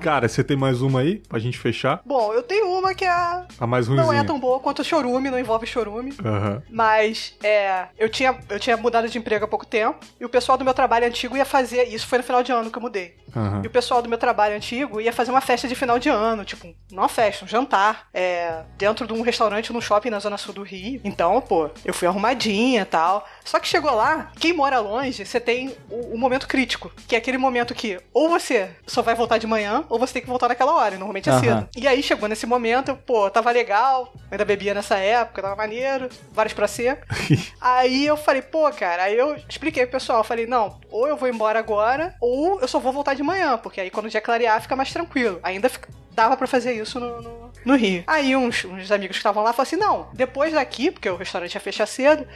Cara, 0.00 0.28
você 0.28 0.42
tem 0.44 0.56
mais 0.56 0.80
uma 0.82 1.00
aí 1.00 1.16
pra 1.28 1.38
gente 1.38 1.58
fechar? 1.58 2.00
Bom, 2.04 2.32
eu 2.32 2.42
tenho 2.42 2.68
uma 2.78 2.94
que 2.94 3.04
é, 3.04 3.10
A 3.10 3.66
mais 3.66 3.86
ruimzinha. 3.88 4.12
não 4.12 4.12
é 4.20 4.24
tão 4.24 4.38
boa 4.38 4.60
quanto 4.60 4.80
o 4.80 4.84
chorume, 4.84 5.30
não 5.30 5.38
envolve 5.38 5.66
chorume. 5.66 6.14
Aham. 6.24 6.62
Mas 6.70 7.34
é, 7.42 7.86
eu, 7.98 8.08
tinha, 8.08 8.36
eu 8.48 8.58
tinha 8.58 8.76
mudado 8.76 9.08
de 9.08 9.18
emprego 9.18 9.44
há 9.44 9.48
pouco 9.48 9.66
tempo 9.66 9.98
e 10.20 10.24
o 10.24 10.28
pessoal 10.28 10.56
do 10.58 10.64
meu 10.64 10.74
trabalho 10.74 11.06
antigo 11.06 11.36
ia 11.36 11.44
fazer. 11.44 11.84
Isso 11.84 12.06
foi 12.06 12.18
no 12.18 12.24
final 12.24 12.42
de 12.42 12.52
ano 12.52 12.70
que 12.70 12.78
eu 12.78 12.82
mudei. 12.82 13.16
Aham. 13.36 13.62
E 13.64 13.66
o 13.66 13.70
pessoal 13.70 14.00
do 14.00 14.08
meu 14.08 14.18
trabalho 14.18 14.54
antigo 14.56 15.00
ia 15.00 15.12
fazer 15.12 15.30
uma 15.30 15.40
festa 15.40 15.66
de 15.66 15.74
final 15.74 15.98
de 15.98 16.08
ano, 16.08 16.44
tipo, 16.44 16.72
não 16.92 17.02
uma 17.02 17.08
festa, 17.08 17.44
um 17.44 17.48
jantar, 17.48 18.06
é, 18.14 18.62
dentro 18.78 19.06
de 19.06 19.12
um 19.12 19.22
restaurante 19.22 19.72
num 19.72 19.80
shopping 19.80 20.10
na 20.10 20.18
zona 20.20 20.38
sul 20.38 20.54
do 20.54 20.62
Rio. 20.62 21.00
Então, 21.04 21.40
pô, 21.40 21.68
eu 21.84 21.92
fui 21.92 22.06
arrumadinha 22.06 22.82
e 22.82 22.84
tal. 22.84 23.26
Só 23.44 23.58
que 23.58 23.66
chegou 23.68 23.92
lá, 23.94 24.30
quem 24.38 24.52
mora 24.52 24.78
longe, 24.78 25.24
você 25.24 25.40
tem 25.40 25.74
o, 25.90 26.03
o 26.12 26.18
momento 26.18 26.46
crítico, 26.48 26.90
que 27.08 27.14
é 27.14 27.18
aquele 27.18 27.38
momento 27.38 27.74
que 27.74 27.98
ou 28.12 28.28
você 28.28 28.70
só 28.86 29.02
vai 29.02 29.14
voltar 29.14 29.38
de 29.38 29.46
manhã, 29.46 29.84
ou 29.88 29.98
você 29.98 30.14
tem 30.14 30.22
que 30.22 30.28
voltar 30.28 30.48
naquela 30.48 30.72
hora, 30.74 30.94
e 30.94 30.98
normalmente 30.98 31.28
é 31.28 31.32
Aham. 31.32 31.40
cedo. 31.40 31.68
E 31.76 31.86
aí 31.88 32.02
chegou 32.02 32.28
nesse 32.28 32.46
momento, 32.46 32.88
eu, 32.90 32.96
pô, 32.96 33.28
tava 33.30 33.50
legal, 33.50 34.12
ainda 34.30 34.44
bebia 34.44 34.74
nessa 34.74 34.96
época, 34.96 35.42
tava 35.42 35.56
maneiro, 35.56 36.08
vários 36.32 36.52
pra 36.54 36.66
ser. 36.68 37.00
Aí 37.60 38.06
eu 38.06 38.16
falei, 38.16 38.42
pô, 38.42 38.70
cara, 38.70 39.04
aí 39.04 39.16
eu 39.16 39.36
expliquei 39.48 39.84
pro 39.84 39.92
pessoal, 39.98 40.18
eu 40.18 40.24
falei, 40.24 40.46
não, 40.46 40.78
ou 40.90 41.06
eu 41.08 41.16
vou 41.16 41.28
embora 41.28 41.58
agora, 41.58 42.14
ou 42.20 42.60
eu 42.60 42.68
só 42.68 42.78
vou 42.78 42.92
voltar 42.92 43.14
de 43.14 43.22
manhã, 43.22 43.56
porque 43.58 43.80
aí 43.80 43.90
quando 43.90 44.06
o 44.06 44.10
dia 44.10 44.20
clarear 44.20 44.60
fica 44.60 44.76
mais 44.76 44.92
tranquilo. 44.92 45.40
Ainda 45.42 45.68
fica- 45.68 45.88
dava 46.12 46.36
pra 46.36 46.46
fazer 46.46 46.72
isso 46.72 47.00
no, 47.00 47.20
no, 47.22 47.52
no 47.64 47.76
Rio. 47.76 48.04
Aí 48.06 48.36
uns, 48.36 48.64
uns 48.64 48.90
amigos 48.92 49.16
que 49.16 49.20
estavam 49.20 49.42
lá 49.42 49.52
falaram 49.52 49.62
assim, 49.68 49.76
não, 49.76 50.08
depois 50.12 50.52
daqui, 50.52 50.90
porque 50.90 51.08
o 51.08 51.16
restaurante 51.16 51.54
ia 51.54 51.60
fechar 51.60 51.86
cedo, 51.86 52.26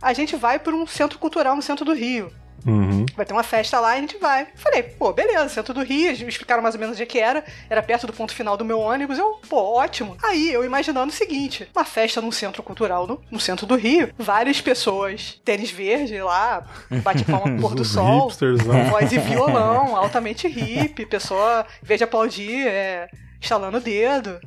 a 0.00 0.12
gente 0.12 0.34
vai 0.36 0.58
pra 0.58 0.74
um 0.74 0.86
centro 0.86 1.18
cultural 1.18 1.54
no 1.54 1.62
centro 1.62 1.84
do 1.84 1.92
Rio. 1.92 2.32
Uhum. 2.66 3.06
Vai 3.16 3.24
ter 3.24 3.32
uma 3.32 3.42
festa 3.42 3.78
lá 3.80 3.94
e 3.94 3.98
a 3.98 4.00
gente 4.00 4.18
vai. 4.18 4.48
Falei, 4.54 4.82
pô, 4.82 5.12
beleza, 5.12 5.48
centro 5.48 5.72
do 5.72 5.82
Rio, 5.82 6.08
eles 6.08 6.20
me 6.20 6.28
explicaram 6.28 6.62
mais 6.62 6.74
ou 6.74 6.80
menos 6.80 6.94
onde 6.94 7.02
é 7.02 7.06
que 7.06 7.18
era, 7.18 7.44
era 7.68 7.82
perto 7.82 8.06
do 8.06 8.12
ponto 8.12 8.34
final 8.34 8.56
do 8.56 8.64
meu 8.64 8.78
ônibus, 8.80 9.18
eu, 9.18 9.40
pô, 9.48 9.56
ótimo. 9.76 10.16
Aí 10.22 10.52
eu 10.52 10.64
imaginando 10.64 11.12
o 11.12 11.14
seguinte: 11.14 11.68
uma 11.74 11.84
festa 11.84 12.20
num 12.20 12.32
centro 12.32 12.62
cultural 12.62 13.06
no, 13.06 13.20
no 13.30 13.40
centro 13.40 13.66
do 13.66 13.76
Rio, 13.76 14.12
várias 14.18 14.60
pessoas, 14.60 15.40
tênis 15.44 15.70
verde 15.70 16.20
lá, 16.20 16.66
bate 17.02 17.24
palma 17.24 17.56
pôr 17.60 17.74
do 17.74 17.84
sol, 17.84 18.28
hipsterzão. 18.28 18.84
voz 18.86 19.12
e 19.12 19.18
violão, 19.18 19.96
altamente 19.96 20.48
hippie, 20.48 21.06
pessoa, 21.06 21.66
em 21.82 21.86
vez 21.86 21.98
de 21.98 22.04
aplaudir, 22.04 22.66
é, 22.66 23.08
estalando 23.40 23.78
o 23.78 23.80
dedo, 23.80 24.40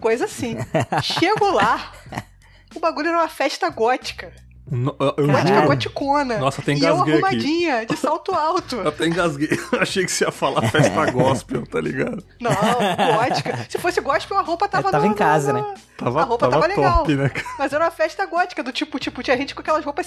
coisa 0.00 0.24
assim. 0.24 0.56
Chego 1.02 1.50
lá, 1.50 1.92
o 2.74 2.80
bagulho 2.80 3.08
era 3.08 3.18
uma 3.18 3.28
festa 3.28 3.68
gótica. 3.68 4.32
No, 4.70 4.94
eu 5.16 5.26
Caralho. 5.26 5.66
goticona. 5.66 6.38
Nossa, 6.38 6.62
E 6.64 6.70
eu 6.70 6.76
engasguei 6.76 7.14
aqui. 7.14 7.24
arrumadinha, 7.24 7.86
de 7.86 7.96
salto 7.98 8.32
alto. 8.32 8.76
Eu 8.76 8.88
até 8.88 9.06
engasguei. 9.06 9.48
Achei 9.80 10.04
que 10.04 10.12
você 10.12 10.24
ia 10.24 10.30
falar 10.30 10.62
festa 10.70 11.10
gospel, 11.10 11.66
tá 11.66 11.80
ligado? 11.80 12.22
Não, 12.40 12.50
gótica. 13.16 13.66
Se 13.68 13.78
fosse 13.78 14.00
gospel, 14.00 14.38
a 14.38 14.42
roupa 14.42 14.68
tava 14.68 14.88
É, 14.88 14.92
tava 14.92 15.04
no- 15.06 15.10
em 15.12 15.14
casa, 15.14 15.52
no- 15.52 15.60
né? 15.60 15.74
Tava, 15.96 16.20
A 16.22 16.24
roupa 16.24 16.48
tava, 16.48 16.62
tava 16.62 16.74
legal. 16.74 16.98
top, 16.98 17.14
né, 17.14 17.28
cara? 17.28 17.46
Mas 17.58 17.72
era 17.72 17.84
uma 17.84 17.90
festa 17.90 18.24
gótica, 18.26 18.62
do 18.62 18.72
tipo, 18.72 18.98
tipo, 18.98 19.22
tinha 19.22 19.36
gente 19.36 19.54
com 19.54 19.60
aquelas 19.60 19.84
roupas 19.84 20.06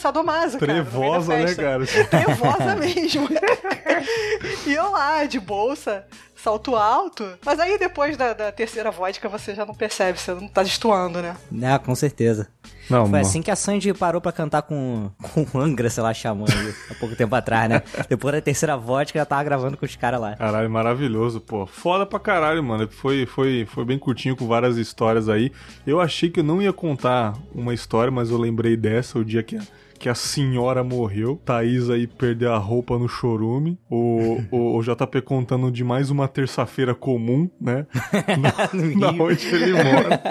cara. 0.58 0.74
da 0.74 0.74
Trevosa, 0.74 1.36
né, 1.38 1.48
festa. 1.48 1.62
cara? 1.62 1.86
Trevosa 1.86 2.76
mesmo. 2.78 3.28
e 4.66 4.74
eu 4.74 4.90
lá, 4.92 5.26
de 5.26 5.40
bolsa, 5.40 6.06
salto 6.44 6.76
alto. 6.76 7.26
Mas 7.46 7.60
aí 7.60 7.80
depois 7.80 8.18
da, 8.18 8.34
da 8.34 8.52
terceira 8.52 8.92
vodka 8.92 9.30
você 9.30 9.56
já 9.56 9.66
não 9.66 9.74
percebe, 9.74 10.20
você 10.20 10.34
não 10.34 10.48
tá 10.48 10.62
destoando, 10.62 11.22
né? 11.22 11.36
Ah, 11.64 11.80
com 11.80 11.96
certeza. 11.96 12.50
Não, 12.90 13.04
Foi 13.04 13.12
mano. 13.12 13.26
assim 13.26 13.42
que 13.42 13.50
a 13.50 13.56
Sandy 13.56 13.94
parou 13.94 14.20
pra 14.20 14.34
cantar 14.34 14.64
com, 14.64 15.10
com 15.52 15.60
Angra, 15.60 15.90
sei 15.90 16.04
lá, 16.04 16.14
chamando 16.14 16.52
há 16.92 16.96
pouco 16.96 17.16
tempo 17.16 17.34
atrás, 17.34 17.70
né? 17.70 17.82
Depois 18.10 18.34
da 18.36 18.42
terceira 18.42 18.76
vodka, 18.76 19.18
já 19.18 19.26
tava 19.26 19.44
gravando 19.44 19.78
com 19.78 19.86
os 19.86 19.96
caras 19.96 20.20
lá. 20.20 20.36
Caralho, 20.36 20.70
maravilhoso, 20.70 21.40
pô. 21.40 21.66
Foda 21.66 22.06
pra 22.06 22.20
caralho, 22.20 22.62
mano. 22.62 22.90
Foi, 22.92 23.26
foi, 23.26 23.66
foi 23.66 23.86
bem 23.86 23.98
curtinho 23.98 24.36
com 24.36 24.46
várias 24.46 24.76
histórias 24.76 25.30
aí. 25.30 25.50
Eu 25.88 26.02
achei 26.02 26.30
que 26.30 26.42
eu 26.42 26.44
não 26.44 26.62
ia 26.62 26.74
contar 26.74 27.34
uma 27.56 27.74
história, 27.74 28.12
mas 28.12 28.30
eu 28.30 28.38
lembrei 28.38 28.76
dessa, 28.76 29.18
o 29.18 29.24
dia 29.24 29.42
que 29.42 29.56
a, 29.56 29.62
que 30.04 30.10
a 30.10 30.16
senhora 30.16 30.84
morreu. 30.84 31.42
Thaís 31.46 31.90
aí 31.90 32.08
perdeu 32.08 32.52
a 32.52 32.58
roupa 32.58 33.00
no 33.00 33.08
chorume. 33.08 33.80
O, 33.90 34.38
o, 34.52 34.78
o 34.78 34.84
JP 34.84 35.22
contando 35.22 35.72
de 35.72 35.82
mais 35.82 36.12
uma 36.12 36.28
terça-feira 36.28 36.94
comum, 36.94 37.50
né? 37.60 37.88
Na 39.00 39.12
onde 39.24 39.48
ele 39.48 39.72
mora. 39.72 40.22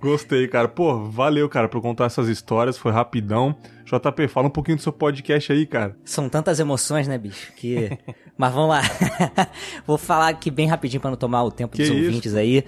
Gostei, 0.00 0.48
cara. 0.48 0.66
Pô, 0.66 1.04
valeu, 1.04 1.48
cara, 1.48 1.68
por 1.68 1.80
contar 1.80 2.06
essas 2.06 2.26
histórias. 2.28 2.76
Foi 2.76 2.90
rapidão. 2.90 3.54
JP, 3.84 4.26
fala 4.26 4.48
um 4.48 4.50
pouquinho 4.50 4.78
do 4.78 4.82
seu 4.82 4.92
podcast 4.92 5.52
aí, 5.52 5.64
cara. 5.64 5.96
São 6.04 6.28
tantas 6.28 6.58
emoções, 6.58 7.06
né, 7.06 7.16
bicho? 7.16 7.52
Que. 7.54 7.96
Mas 8.36 8.52
vamos 8.52 8.70
lá. 8.70 8.82
Vou 9.86 9.96
falar 9.96 10.30
aqui 10.30 10.50
bem 10.50 10.66
rapidinho 10.66 11.00
pra 11.00 11.10
não 11.10 11.16
tomar 11.16 11.44
o 11.44 11.52
tempo 11.52 11.76
Que 11.76 11.84
dos 11.84 11.88
isso? 11.96 12.04
ouvintes 12.04 12.34
aí. 12.34 12.64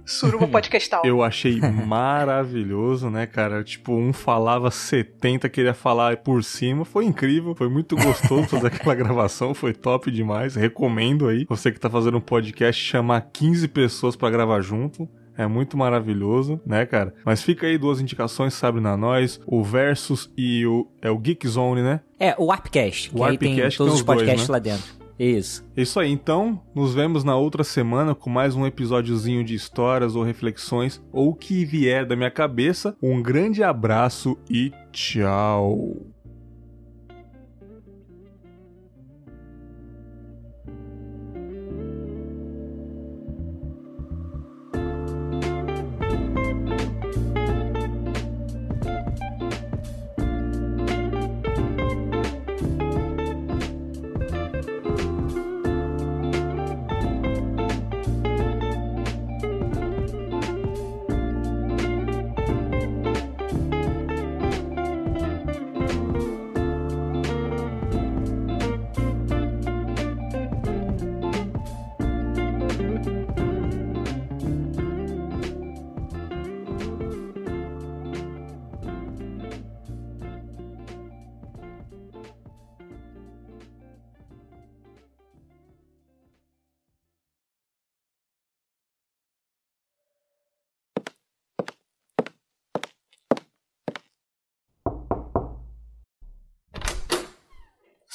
Suruba 0.09 0.49
Podcastal. 0.49 1.03
Eu 1.05 1.23
achei 1.23 1.61
maravilhoso, 1.61 3.11
né, 3.11 3.27
cara? 3.27 3.63
Tipo, 3.63 3.93
um 3.93 4.11
falava 4.11 4.71
70, 4.71 5.47
queria 5.51 5.75
falar 5.75 6.17
por 6.17 6.43
cima. 6.43 6.87
Foi 6.87 7.05
incrível, 7.05 7.55
foi 7.55 7.69
muito 7.69 7.95
gostoso 7.95 8.49
fazer 8.49 8.69
aquela 8.73 8.95
gravação, 8.95 9.53
foi 9.53 9.75
top 9.75 10.11
demais. 10.11 10.55
Recomendo 10.55 11.29
aí. 11.29 11.45
Você 11.47 11.71
que 11.71 11.79
tá 11.79 11.91
fazendo 11.91 12.17
um 12.17 12.23
podcast, 12.23 12.83
chamar 12.83 13.29
15 13.31 13.69
pessoas 13.69 14.17
pra 14.17 14.31
gravar 14.31 14.63
junto. 14.63 15.07
É 15.39 15.47
muito 15.47 15.77
maravilhoso, 15.77 16.61
né, 16.67 16.85
cara? 16.85 17.15
Mas 17.25 17.43
fica 17.43 17.67
aí 17.67 17.79
duas 17.79 18.01
indicações, 18.01 18.55
sabe, 18.55 18.81
na 18.81 18.97
nós, 18.97 19.41
o 19.47 19.63
Versus 19.63 20.29
e 20.37 20.67
o 20.67 20.89
é 21.01 21.09
o 21.11 21.17
Geek 21.17 21.47
Zone, 21.47 21.81
né? 21.81 22.01
É, 22.19 22.35
o 22.37 22.47
Warpcast, 22.47 23.11
que 23.11 23.17
O 23.17 23.23
aí 23.23 23.39
tem 23.39 23.51
Warpcast 23.51 23.79
todos 23.79 23.93
tem 23.93 23.95
os 23.95 24.01
os 24.01 24.05
dois, 24.05 24.19
podcasts 24.19 24.49
né? 24.49 24.53
lá 24.53 24.59
dentro. 24.59 24.99
Isso. 25.17 25.65
Isso 25.77 25.99
aí, 25.99 26.11
então, 26.11 26.61
nos 26.75 26.95
vemos 26.95 27.25
na 27.25 27.37
outra 27.37 27.65
semana 27.65 28.15
com 28.15 28.31
mais 28.31 28.55
um 28.55 28.67
episódiozinho 28.67 29.43
de 29.45 29.55
histórias 29.55 30.15
ou 30.15 30.23
reflexões 30.23 31.03
ou 31.13 31.31
o 31.31 31.35
que 31.35 31.65
vier 31.65 32.07
da 32.07 32.15
minha 32.15 32.31
cabeça. 32.31 32.97
Um 33.03 33.21
grande 33.21 33.63
abraço 33.63 34.37
e 34.49 34.73
tchau. 34.93 35.97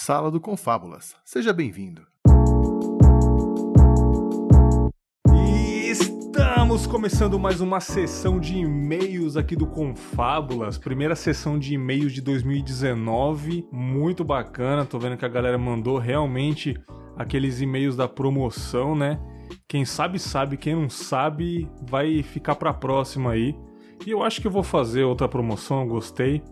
Sala 0.06 0.30
do 0.30 0.38
Confábulas. 0.38 1.16
Seja 1.24 1.54
bem-vindo. 1.54 2.06
Estamos 5.89 6.86
começando 6.86 7.39
mais 7.39 7.62
uma 7.62 7.80
sessão 7.80 8.38
de 8.38 8.58
e-mails 8.58 9.38
aqui 9.38 9.56
do 9.56 9.66
Confábulas. 9.66 10.78
Primeira 10.78 11.16
sessão 11.16 11.58
de 11.58 11.76
e-mails 11.76 12.12
de 12.12 12.20
2019. 12.20 13.66
Muito 13.72 14.26
bacana. 14.26 14.86
Tô 14.86 15.00
vendo 15.00 15.16
que 15.16 15.24
a 15.24 15.30
galera 15.30 15.58
mandou 15.58 15.98
realmente 15.98 16.78
aqueles 17.16 17.62
e-mails 17.62 17.96
da 17.96 18.06
promoção, 18.06 18.98
né? 18.98 19.18
Quem 19.70 19.86
sabe, 19.86 20.20
sabe. 20.20 20.58
Quem 20.58 20.76
não 20.76 20.89
sabe, 20.89 21.72
vai 21.89 22.22
ficar 22.24 22.56
pra 22.56 22.74
próxima 22.74 23.32
aí. 23.32 23.56
E 24.06 24.12
eu 24.12 24.22
acho 24.22 24.42
que 24.42 24.48
eu 24.48 24.52
vou 24.52 24.63
fazer 24.63 25.06
outra 25.06 25.30
promoção. 25.30 25.80
Eu 25.80 25.88
gostei 25.88 26.44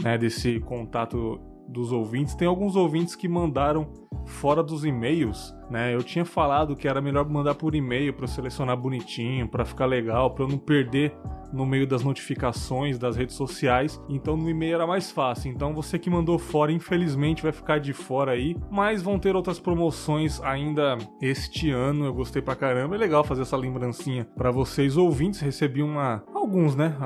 né, 0.00 0.16
desse 0.16 0.60
contato 0.60 1.40
dos 1.68 1.92
ouvintes. 1.92 2.34
Tem 2.34 2.46
alguns 2.46 2.76
ouvintes 2.76 3.14
que 3.14 3.28
mandaram 3.28 3.88
fora 4.24 4.62
dos 4.62 4.84
e-mails, 4.84 5.54
né? 5.70 5.94
Eu 5.94 6.02
tinha 6.02 6.24
falado 6.24 6.76
que 6.76 6.86
era 6.86 7.00
melhor 7.00 7.28
mandar 7.28 7.54
por 7.54 7.74
e-mail 7.74 8.12
para 8.12 8.26
selecionar 8.26 8.76
bonitinho, 8.76 9.48
para 9.48 9.64
ficar 9.64 9.86
legal, 9.86 10.30
para 10.30 10.46
não 10.46 10.58
perder 10.58 11.14
no 11.52 11.66
meio 11.66 11.86
das 11.86 12.02
notificações 12.02 12.98
das 12.98 13.16
redes 13.16 13.34
sociais. 13.34 14.00
Então 14.08 14.36
no 14.36 14.48
e-mail 14.48 14.76
era 14.76 14.86
mais 14.86 15.10
fácil. 15.10 15.50
Então 15.50 15.74
você 15.74 15.98
que 15.98 16.08
mandou 16.08 16.38
fora, 16.38 16.72
infelizmente 16.72 17.42
vai 17.42 17.52
ficar 17.52 17.78
de 17.78 17.92
fora 17.92 18.32
aí, 18.32 18.56
mas 18.70 19.02
vão 19.02 19.18
ter 19.18 19.36
outras 19.36 19.58
promoções 19.58 20.40
ainda 20.42 20.96
este 21.20 21.70
ano. 21.70 22.06
Eu 22.06 22.14
gostei 22.14 22.40
pra 22.40 22.56
caramba. 22.56 22.94
É 22.94 22.98
legal 22.98 23.24
fazer 23.24 23.42
essa 23.42 23.56
lembrancinha 23.56 24.26
para 24.36 24.50
vocês 24.50 24.96
ouvintes. 24.96 25.40
Recebi 25.40 25.82
uma 25.82 26.22
alguns, 26.32 26.74
né? 26.74 26.96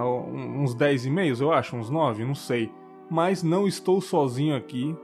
Uns 0.56 0.74
10 0.74 1.06
e-mails, 1.06 1.40
eu 1.40 1.52
acho, 1.52 1.76
uns 1.76 1.90
9, 1.90 2.24
não 2.24 2.34
sei. 2.34 2.70
Mas 3.10 3.42
não 3.42 3.66
estou 3.66 4.00
sozinho 4.00 4.56
aqui. 4.56 4.96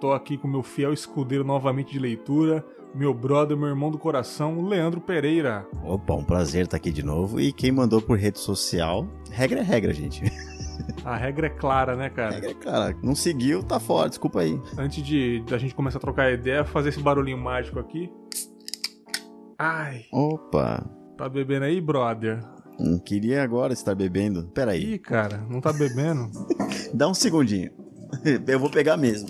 Tô 0.00 0.12
aqui 0.12 0.38
com 0.38 0.48
meu 0.48 0.62
fiel 0.62 0.92
escudeiro 0.92 1.44
novamente 1.44 1.92
de 1.92 1.98
leitura, 1.98 2.64
meu 2.94 3.12
brother, 3.12 3.56
meu 3.56 3.68
irmão 3.68 3.90
do 3.90 3.98
coração, 3.98 4.66
Leandro 4.66 5.00
Pereira. 5.00 5.66
Opa, 5.84 6.14
um 6.14 6.24
prazer 6.24 6.64
estar 6.64 6.78
aqui 6.78 6.90
de 6.90 7.02
novo. 7.02 7.38
E 7.38 7.52
quem 7.52 7.70
mandou 7.70 8.00
por 8.00 8.18
rede 8.18 8.38
social, 8.38 9.06
regra 9.30 9.60
é 9.60 9.62
regra, 9.62 9.92
gente. 9.92 10.24
A 11.04 11.14
regra 11.14 11.46
é 11.46 11.50
clara, 11.50 11.94
né, 11.94 12.08
cara? 12.08 12.30
A 12.30 12.32
regra 12.32 12.50
é 12.50 12.54
clara. 12.54 12.96
Não 13.02 13.14
seguiu, 13.14 13.62
tá 13.62 13.78
fora, 13.78 14.08
desculpa 14.08 14.40
aí. 14.40 14.58
Antes 14.78 15.04
de 15.04 15.40
da 15.46 15.58
gente 15.58 15.74
começar 15.74 15.98
a 15.98 16.00
trocar 16.00 16.32
ideia, 16.32 16.64
fazer 16.64 16.88
esse 16.88 17.00
barulhinho 17.00 17.38
mágico 17.38 17.78
aqui. 17.78 18.10
Ai. 19.58 20.06
Opa. 20.10 20.84
Tá 21.18 21.28
bebendo 21.28 21.66
aí, 21.66 21.80
brother? 21.80 22.40
Não 22.80 22.98
queria 22.98 23.42
agora 23.42 23.72
estar 23.72 23.94
bebendo. 23.94 24.48
Peraí. 24.54 24.94
Ih, 24.94 24.98
cara, 24.98 25.44
não 25.48 25.60
tá 25.60 25.72
bebendo? 25.72 26.30
Dá 26.94 27.06
um 27.06 27.14
segundinho. 27.14 27.70
Eu 28.46 28.58
vou 28.58 28.70
pegar 28.70 28.96
mesmo. 28.96 29.28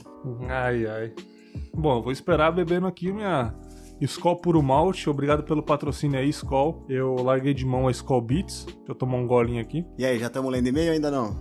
Ai, 0.49 0.87
ai. 0.87 1.13
Bom, 1.75 2.01
vou 2.01 2.13
esperar 2.13 2.53
bebendo 2.53 2.87
aqui 2.87 3.13
minha 3.13 3.53
Skol 4.01 4.37
Puro 4.37 4.63
Malte. 4.63 5.11
Obrigado 5.11 5.43
pelo 5.43 5.63
patrocínio 5.63 6.19
aí, 6.19 6.29
Skol. 6.31 6.87
Eu 6.89 7.17
larguei 7.17 7.53
de 7.53 7.67
mão 7.67 7.89
a 7.89 7.91
Skol 7.91 8.21
Beats. 8.21 8.65
Deixa 8.65 8.81
eu 8.89 8.95
tomar 8.95 9.17
um 9.17 9.27
golinho 9.27 9.61
aqui. 9.61 9.85
E 9.99 10.07
aí, 10.07 10.19
já 10.19 10.29
estamos 10.29 10.51
lendo 10.51 10.69
e-mail 10.69 10.93
ainda 10.93 11.11
não? 11.11 11.37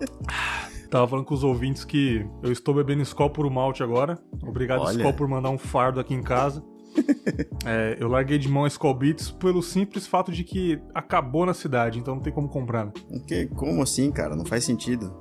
Tava 0.90 1.06
falando 1.06 1.26
com 1.26 1.34
os 1.34 1.44
ouvintes 1.44 1.84
que 1.84 2.26
eu 2.42 2.50
estou 2.50 2.74
bebendo 2.74 3.02
Skol 3.02 3.28
Puro 3.28 3.50
Malte 3.50 3.82
agora. 3.82 4.18
Obrigado, 4.42 4.80
Olha. 4.80 4.96
Skol, 4.96 5.12
por 5.12 5.28
mandar 5.28 5.50
um 5.50 5.58
fardo 5.58 6.00
aqui 6.00 6.14
em 6.14 6.22
casa. 6.22 6.64
É, 7.66 7.96
eu 8.00 8.08
larguei 8.08 8.38
de 8.38 8.48
mão 8.48 8.64
a 8.64 8.68
Skol 8.68 8.94
Beats 8.94 9.30
pelo 9.30 9.62
simples 9.62 10.06
fato 10.06 10.32
de 10.32 10.42
que 10.44 10.80
acabou 10.94 11.44
na 11.44 11.52
cidade, 11.52 11.98
então 11.98 12.14
não 12.14 12.22
tem 12.22 12.32
como 12.32 12.48
comprar. 12.48 12.86
né? 12.86 12.92
Que, 13.26 13.46
como 13.46 13.82
assim, 13.82 14.10
cara? 14.10 14.34
Não 14.34 14.44
faz 14.44 14.64
sentido. 14.64 15.12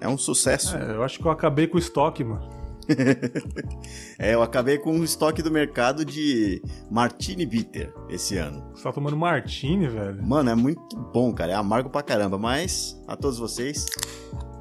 É 0.00 0.08
um 0.08 0.18
sucesso. 0.18 0.76
É, 0.76 0.94
eu 0.94 1.02
acho 1.02 1.18
que 1.18 1.24
eu 1.26 1.30
acabei 1.30 1.66
com 1.66 1.76
o 1.76 1.80
estoque, 1.80 2.22
mano. 2.24 2.48
É, 4.18 4.34
eu 4.34 4.42
acabei 4.42 4.76
com 4.76 4.98
o 4.98 5.04
estoque 5.04 5.42
do 5.42 5.50
mercado 5.50 6.04
de 6.04 6.60
Martini 6.90 7.46
Bitter 7.46 7.94
esse 8.08 8.36
ano. 8.36 8.62
Você 8.74 8.82
tá 8.82 8.92
tomando 8.92 9.16
Martini, 9.16 9.88
velho? 9.88 10.22
Mano, 10.26 10.50
é 10.50 10.54
muito 10.54 10.96
bom, 11.12 11.32
cara. 11.32 11.52
É 11.52 11.54
amargo 11.54 11.88
pra 11.88 12.02
caramba. 12.02 12.36
Mas, 12.36 13.00
a 13.08 13.16
todos 13.16 13.38
vocês, 13.38 13.86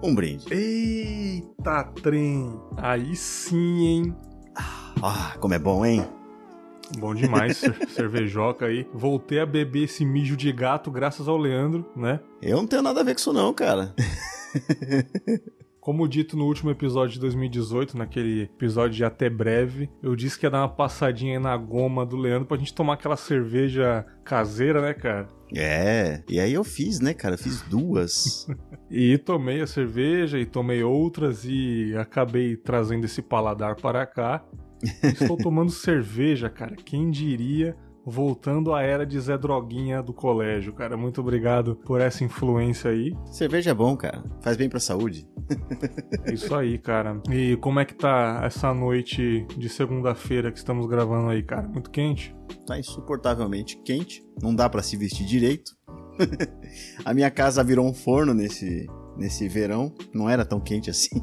um 0.01 0.15
brinde. 0.15 0.45
Eita, 0.53 1.83
trem! 2.01 2.57
Aí 2.77 3.15
sim, 3.15 3.85
hein? 3.85 4.15
Ah, 5.01 5.35
como 5.39 5.53
é 5.53 5.59
bom, 5.59 5.85
hein? 5.85 6.05
Bom 6.97 7.13
demais, 7.13 7.57
cer- 7.57 7.75
cervejoca 7.89 8.65
aí. 8.65 8.87
Voltei 8.93 9.39
a 9.39 9.45
beber 9.45 9.83
esse 9.83 10.03
mijo 10.03 10.35
de 10.35 10.51
gato 10.51 10.89
graças 10.89 11.27
ao 11.27 11.37
Leandro, 11.37 11.85
né? 11.95 12.19
Eu 12.41 12.57
não 12.57 12.67
tenho 12.67 12.81
nada 12.81 13.01
a 13.01 13.03
ver 13.03 13.13
com 13.13 13.19
isso 13.19 13.33
não, 13.33 13.53
cara. 13.53 13.93
Como 15.79 16.07
dito 16.07 16.35
no 16.35 16.45
último 16.45 16.69
episódio 16.69 17.13
de 17.13 17.19
2018, 17.21 17.97
naquele 17.97 18.43
episódio 18.43 18.97
de 18.97 19.03
Até 19.05 19.29
Breve, 19.29 19.89
eu 20.03 20.15
disse 20.15 20.37
que 20.37 20.45
ia 20.45 20.49
dar 20.49 20.59
uma 20.61 20.69
passadinha 20.69 21.37
aí 21.37 21.43
na 21.43 21.55
goma 21.55 22.05
do 22.05 22.17
Leandro 22.17 22.45
pra 22.47 22.57
gente 22.57 22.73
tomar 22.73 22.93
aquela 22.93 23.15
cerveja 23.15 24.05
caseira, 24.23 24.81
né, 24.81 24.93
cara? 24.93 25.27
É, 25.55 26.21
e 26.29 26.39
aí 26.39 26.53
eu 26.53 26.63
fiz, 26.63 26.99
né, 26.99 27.13
cara? 27.13 27.35
Eu 27.35 27.39
fiz 27.39 27.61
duas. 27.63 28.47
E 28.91 29.19
tomei 29.19 29.61
a 29.61 29.67
cerveja 29.67 30.39
e 30.39 30.47
tomei 30.47 30.81
outras 30.81 31.45
e 31.45 31.93
acabei 31.95 32.57
trazendo 32.57 33.05
esse 33.05 33.21
paladar 33.21 33.75
para 33.75 34.03
cá. 34.03 34.43
Estou 35.03 35.37
tomando 35.37 35.71
cerveja, 35.71 36.49
cara. 36.49 36.75
Quem 36.75 37.09
diria? 37.09 37.75
Voltando 38.05 38.73
à 38.73 38.81
era 38.81 39.05
de 39.05 39.19
Zé 39.19 39.37
Droguinha 39.37 40.01
do 40.01 40.13
colégio, 40.13 40.73
cara. 40.73 40.97
Muito 40.97 41.21
obrigado 41.21 41.75
por 41.75 42.01
essa 42.01 42.23
influência 42.23 42.89
aí. 42.89 43.13
Cerveja 43.25 43.71
é 43.71 43.73
bom, 43.73 43.95
cara. 43.95 44.23
Faz 44.41 44.57
bem 44.57 44.69
pra 44.69 44.79
saúde. 44.79 45.27
É 46.25 46.33
isso 46.33 46.55
aí, 46.55 46.77
cara. 46.77 47.21
E 47.29 47.57
como 47.57 47.79
é 47.79 47.85
que 47.85 47.93
tá 47.93 48.41
essa 48.43 48.73
noite 48.73 49.45
de 49.57 49.69
segunda-feira 49.69 50.51
que 50.51 50.57
estamos 50.57 50.87
gravando 50.87 51.29
aí, 51.29 51.43
cara? 51.43 51.67
Muito 51.67 51.91
quente? 51.91 52.35
Tá 52.65 52.79
insuportavelmente 52.79 53.77
quente. 53.83 54.23
Não 54.41 54.55
dá 54.55 54.69
pra 54.69 54.81
se 54.81 54.95
vestir 54.95 55.25
direito. 55.25 55.71
a 57.05 57.13
minha 57.13 57.29
casa 57.29 57.63
virou 57.63 57.85
um 57.85 57.93
forno 57.93 58.33
nesse, 58.33 58.87
nesse 59.17 59.47
verão. 59.47 59.93
Não 60.13 60.29
era 60.29 60.45
tão 60.45 60.59
quente 60.59 60.89
assim. 60.89 61.21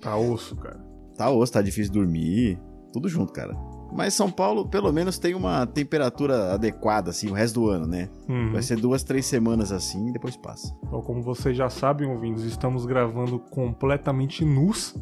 Tá 0.00 0.16
osso, 0.16 0.54
cara. 0.56 0.84
Tá 1.16 1.30
osso, 1.30 1.52
tá 1.52 1.62
difícil 1.62 1.92
dormir. 1.92 2.60
Tudo 2.96 3.10
junto, 3.10 3.30
cara. 3.30 3.54
Mas 3.92 4.14
São 4.14 4.30
Paulo, 4.30 4.66
pelo 4.66 4.90
menos, 4.90 5.18
tem 5.18 5.34
uma 5.34 5.66
temperatura 5.66 6.54
adequada, 6.54 7.10
assim, 7.10 7.28
o 7.28 7.34
resto 7.34 7.60
do 7.60 7.68
ano, 7.68 7.86
né? 7.86 8.08
Uhum. 8.26 8.52
Vai 8.52 8.62
ser 8.62 8.78
duas, 8.78 9.04
três 9.04 9.26
semanas 9.26 9.70
assim 9.70 10.08
e 10.08 10.12
depois 10.14 10.34
passa. 10.34 10.74
Então, 10.82 11.02
como 11.02 11.22
vocês 11.22 11.54
já 11.54 11.68
sabem, 11.68 12.08
ouvintes, 12.08 12.42
estamos 12.44 12.86
gravando 12.86 13.38
completamente 13.38 14.46
nus. 14.46 14.96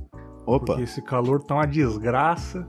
Opa! 0.46 0.66
Porque 0.66 0.82
esse 0.82 1.02
calor 1.02 1.42
tá 1.42 1.54
uma 1.54 1.66
desgraça. 1.66 2.68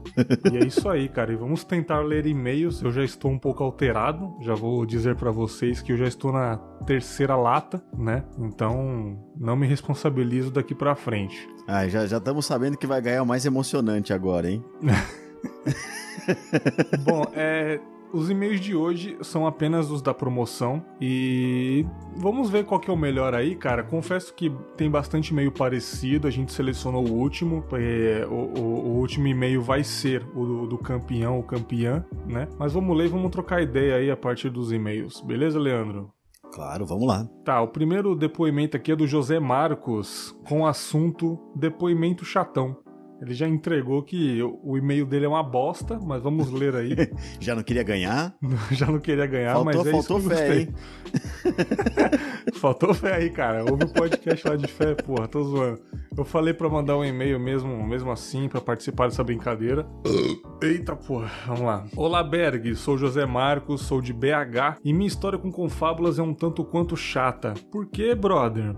e 0.52 0.58
é 0.58 0.66
isso 0.66 0.88
aí, 0.90 1.10
cara. 1.10 1.34
E 1.34 1.36
vamos 1.36 1.64
tentar 1.64 2.02
ler 2.02 2.26
e-mails. 2.26 2.82
Eu 2.82 2.92
já 2.92 3.04
estou 3.04 3.32
um 3.32 3.40
pouco 3.40 3.64
alterado. 3.64 4.36
Já 4.42 4.56
vou 4.56 4.86
dizer 4.86 5.16
pra 5.16 5.32
vocês 5.32 5.82
que 5.82 5.92
eu 5.92 5.98
já 5.98 6.08
estou 6.08 6.32
na 6.32 6.58
terceira 6.86 7.36
lata, 7.36 7.84
né? 7.98 8.24
Então, 8.40 9.18
não 9.38 9.56
me 9.56 9.68
responsabilizo 9.68 10.52
daqui 10.52 10.76
pra 10.76 10.96
frente. 10.96 11.48
Ah, 11.68 11.88
já 11.88 12.06
já 12.06 12.18
estamos 12.18 12.46
sabendo 12.46 12.78
que 12.78 12.86
vai 12.86 13.02
ganhar 13.02 13.24
o 13.24 13.26
mais 13.26 13.46
emocionante 13.46 14.14
agora, 14.14 14.50
hein? 14.50 14.64
Bom, 17.04 17.24
é. 17.34 17.80
Os 18.16 18.30
e-mails 18.30 18.62
de 18.62 18.74
hoje 18.74 19.18
são 19.22 19.46
apenas 19.46 19.92
os 19.92 20.02
da 20.02 20.14
promoção 20.14 20.82
e 21.02 21.86
vamos 22.16 22.50
ver 22.50 22.64
qual 22.64 22.80
que 22.80 22.90
é 22.90 22.94
o 22.94 22.96
melhor 22.98 23.34
aí, 23.36 23.58
cara. 23.58 23.84
Confesso 23.84 24.34
que 24.34 24.50
tem 24.78 24.90
bastante 24.90 25.32
e-mail 25.34 25.52
parecido, 25.52 26.26
a 26.26 26.32
gente 26.32 26.54
selecionou 26.54 27.06
o 27.06 27.12
último, 27.12 27.66
é, 27.74 28.26
o, 28.26 28.34
o- 28.58 28.86
o 28.88 28.98
último 29.00 29.28
e-mail 29.28 29.62
vai 29.62 29.84
ser 29.84 30.26
o 30.34 30.46
do, 30.46 30.68
do 30.68 30.78
campeão 30.78 31.36
ou 31.36 31.44
campeã, 31.44 32.06
né? 32.26 32.48
Mas 32.58 32.72
vamos 32.72 32.96
ler 32.96 33.08
e 33.08 33.10
vamos 33.10 33.32
trocar 33.32 33.62
ideia 33.62 33.96
aí 33.98 34.10
a 34.10 34.16
partir 34.16 34.50
dos 34.50 34.72
e-mails, 34.72 35.20
beleza, 35.20 35.60
Leandro? 35.60 36.10
Claro, 36.54 36.86
vamos 36.86 37.06
lá. 37.06 37.28
Tá, 37.44 37.62
o 37.62 37.68
primeiro 37.68 38.16
depoimento 38.16 38.78
aqui 38.78 38.94
é 38.94 38.96
do 38.96 39.06
José 39.06 39.42
Marcos, 39.42 40.34
com 40.48 40.62
o 40.62 40.66
assunto 40.66 41.38
depoimento 41.54 42.24
chatão. 42.24 42.78
Ele 43.22 43.34
já 43.34 43.48
entregou 43.48 44.04
que 44.04 44.42
o 44.44 44.78
e-mail 44.78 45.06
dele 45.06 45.26
é 45.26 45.28
uma 45.28 45.44
bosta, 45.44 45.98
mas 46.00 46.22
vamos 46.22 46.52
ler 46.52 46.76
aí. 46.76 46.96
Já 47.40 47.56
não 47.56 47.64
queria 47.64 47.84
ganhar? 47.84 48.36
Já 48.72 48.88
não 48.88 49.00
queria 49.00 49.26
ganhar, 49.26 49.54
faltou 49.54 49.66
mas 49.66 49.88
é 49.88 49.92
faltou 49.92 50.20
isso 50.20 50.28
que 50.28 50.34
eu 50.34 50.38
fé, 50.38 50.60
hein? 50.60 50.74
Faltou 52.56 52.94
fé 52.94 53.16
aí, 53.16 53.30
cara. 53.30 53.64
Houve 53.70 53.86
um 53.86 53.90
podcast 53.90 54.48
lá 54.48 54.56
de 54.56 54.68
fé, 54.68 54.96
porra, 54.96 55.28
tô 55.28 55.44
zoando. 55.44 55.80
Eu 56.18 56.24
falei 56.24 56.54
pra 56.54 56.70
mandar 56.70 56.98
um 56.98 57.04
e-mail 57.04 57.40
mesmo, 57.40 57.86
mesmo 57.86 58.12
assim, 58.12 58.48
pra 58.48 58.62
participar 58.62 59.08
dessa 59.08 59.24
brincadeira. 59.24 59.86
Eita, 60.62 60.96
porra, 60.96 61.30
vamos 61.46 61.62
lá. 61.62 61.86
Olá, 61.96 62.24
Berg, 62.24 62.76
sou 62.76 62.98
José 62.98 63.26
Marcos, 63.26 63.82
sou 63.82 64.02
de 64.02 64.14
BH 64.14 64.80
e 64.84 64.94
minha 64.94 65.08
história 65.08 65.38
com 65.38 65.52
confábulas 65.52 66.18
é 66.18 66.24
um 66.24 66.34
tanto 66.34 66.64
quanto 66.64 66.96
chata. 66.96 67.54
Por 67.72 67.88
quê, 67.88 68.16
brother? 68.16 68.76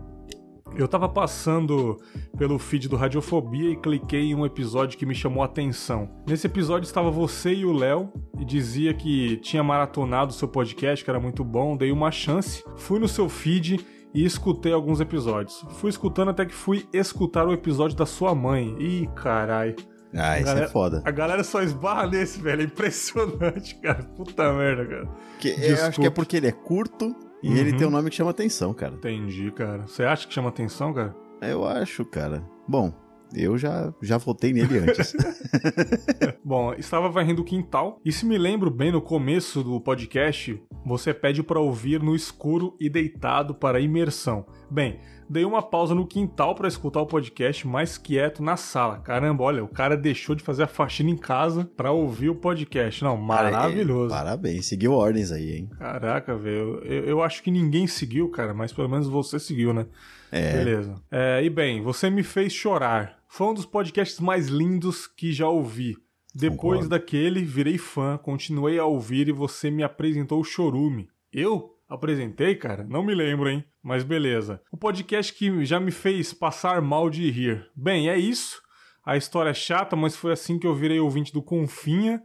Eu 0.78 0.88
tava 0.88 1.10
passando 1.10 1.98
pelo 2.38 2.60
feed 2.60 2.88
do 2.88 2.96
Radiofobia 2.96 3.72
e 3.72 3.76
cliquei 3.76 4.22
em 4.32 4.36
um 4.36 4.46
episódio 4.46 4.98
que 4.98 5.08
me 5.08 5.16
chamou 5.16 5.42
a 5.42 5.46
atenção. 5.48 6.08
Nesse 6.28 6.46
episódio 6.46 6.86
estava 6.86 7.10
você 7.10 7.52
e 7.54 7.66
o 7.66 7.74
Léo 7.74 8.12
e 8.40 8.46
dizia 8.46 8.94
que 8.94 9.38
tinha 9.38 9.64
maratonado 9.64 10.30
o 10.32 10.34
seu 10.36 10.48
podcast, 10.48 11.04
que 11.04 11.10
era 11.10 11.20
muito 11.20 11.44
bom, 11.44 11.76
dei 11.76 11.92
uma 11.92 12.12
chance, 12.12 12.64
fui 12.76 13.00
no 13.00 13.08
seu 13.08 13.28
feed 13.28 13.84
e 14.14 14.24
escutei 14.24 14.72
alguns 14.72 15.00
episódios. 15.02 15.66
Fui 15.72 15.90
escutando 15.90 16.30
até 16.30 16.46
que 16.46 16.54
fui 16.54 16.88
escutar 16.94 17.48
o 17.48 17.54
episódio 17.54 17.98
da 17.98 18.06
sua 18.06 18.36
mãe. 18.36 18.76
Ih, 18.80 19.10
carai. 19.16 19.76
Ah, 20.14 20.38
isso 20.38 20.46
Galera- 20.46 20.66
é 20.66 20.70
foda. 20.70 21.02
A 21.06 21.12
galera 21.12 21.44
só 21.44 21.62
esbarra 21.62 22.08
nesse, 22.08 22.40
velho. 22.40 22.62
É 22.62 22.66
impressionante, 22.66 23.76
cara. 23.82 24.04
Puta 24.16 24.54
merda, 24.54 24.86
cara. 24.86 25.10
Que, 25.40 25.50
eu 25.50 25.86
acho 25.86 26.00
que 26.00 26.08
é 26.08 26.10
porque 26.10 26.38
ele 26.38 26.48
é 26.48 26.52
curto 26.52 27.14
e 27.44 27.50
Uhum. 27.50 27.56
ele 27.56 27.74
tem 27.74 27.88
um 27.88 27.92
nome 27.92 28.10
que 28.10 28.16
chama 28.16 28.32
atenção, 28.32 28.74
cara. 28.74 28.96
Entendi, 28.96 29.52
cara. 29.52 29.84
Você 29.88 30.04
acha 30.04 30.28
que 30.28 30.34
chama 30.34 30.50
atenção, 30.50 30.94
cara? 30.94 31.16
Eu 31.42 31.66
acho, 31.66 32.04
cara. 32.06 32.44
Bom, 32.68 32.92
eu 33.36 33.58
já, 33.58 33.94
já 34.02 34.18
votei 34.18 34.54
nele 34.54 34.80
antes. 34.80 35.14
Bom, 36.44 36.74
estava 36.74 37.10
varrendo 37.10 37.42
o 37.42 37.46
quintal 37.46 38.00
e 38.04 38.12
se 38.12 38.26
me 38.26 38.38
lembro 38.38 38.72
bem 38.72 38.92
no 38.92 39.02
começo 39.02 39.64
do 39.64 39.80
podcast, 39.82 40.62
você 40.86 41.14
pede 41.14 41.44
para 41.44 41.60
ouvir 41.60 42.02
no 42.02 42.16
escuro 42.16 42.76
e 42.80 42.90
deitado 42.90 43.54
para 43.54 43.80
imersão. 43.80 44.46
Bem, 44.72 45.00
dei 45.30 45.46
uma 45.46 45.62
pausa 45.62 45.94
no 45.94 46.08
quintal 46.08 46.56
para 46.56 46.68
escutar 46.68 47.02
o 47.02 47.06
podcast 47.06 47.68
mais 47.68 47.98
quieto 47.98 48.42
na 48.42 48.58
sala. 48.58 49.00
Caramba, 49.00 49.44
olha, 49.44 49.64
o 49.64 49.68
cara 49.68 49.98
deixou 49.98 50.36
de 50.36 50.44
fazer 50.44 50.64
a 50.64 50.68
faxina 50.68 51.10
em 51.10 51.18
casa 51.18 51.70
para 51.76 51.92
ouvir 51.92 52.30
o 52.30 52.36
podcast. 52.36 53.04
Não, 53.04 53.18
maravilhoso. 53.18 54.10
Cara, 54.10 54.26
parabéns, 54.26 54.66
seguiu 54.66 54.94
ordens 54.94 55.32
aí, 55.32 55.58
hein? 55.58 55.70
Caraca, 55.78 56.36
velho. 56.36 56.82
Eu, 56.84 57.06
eu, 57.06 57.24
acho 57.24 57.44
que 57.44 57.52
ninguém 57.52 57.88
seguiu, 57.88 58.30
cara, 58.30 58.54
mas 58.54 58.72
pelo 58.72 58.90
menos 58.90 59.08
você 59.08 59.40
seguiu, 59.40 59.74
né? 59.74 59.86
É. 60.32 60.54
Beleza. 60.54 60.96
É, 61.12 61.44
e 61.44 61.50
bem, 61.50 61.82
você 61.82 62.10
me 62.10 62.24
fez 62.24 62.54
chorar. 62.54 63.18
Foi 63.28 63.48
um 63.48 63.54
dos 63.54 63.66
podcasts 63.66 64.20
mais 64.20 64.48
lindos 64.48 65.08
que 65.08 65.32
já 65.32 65.48
ouvi. 65.48 65.96
Depois 66.34 66.82
Concordo. 66.82 66.90
daquele, 66.90 67.44
virei 67.44 67.78
fã, 67.78 68.18
continuei 68.18 68.78
a 68.78 68.86
ouvir 68.86 69.28
e 69.28 69.32
você 69.32 69.72
me 69.72 69.84
apresentou 69.84 70.40
o 70.40 70.44
Chorume. 70.44 71.10
Eu? 71.34 71.77
Apresentei, 71.88 72.56
cara? 72.56 72.84
Não 72.84 73.02
me 73.02 73.16
lembro, 73.16 73.50
hein? 73.50 73.64
Mas 73.82 74.04
beleza. 74.04 74.62
O 74.72 74.78
podcast 74.78 75.34
que 75.34 75.64
já 75.66 75.80
me 75.80 75.92
fez 75.92 76.34
passar 76.34 76.82
mal 76.82 77.10
de 77.10 77.32
rir. 77.32 77.66
Bem, 77.74 78.10
é 78.10 78.18
isso. 78.18 78.62
A 79.06 79.16
história 79.16 79.52
é 79.52 79.54
chata, 79.54 79.96
mas 79.96 80.16
foi 80.16 80.34
assim 80.34 80.60
que 80.60 80.68
eu 80.68 80.76
virei 80.76 81.00
ouvinte 81.00 81.32
do 81.32 81.42
Confinha. 81.42 82.22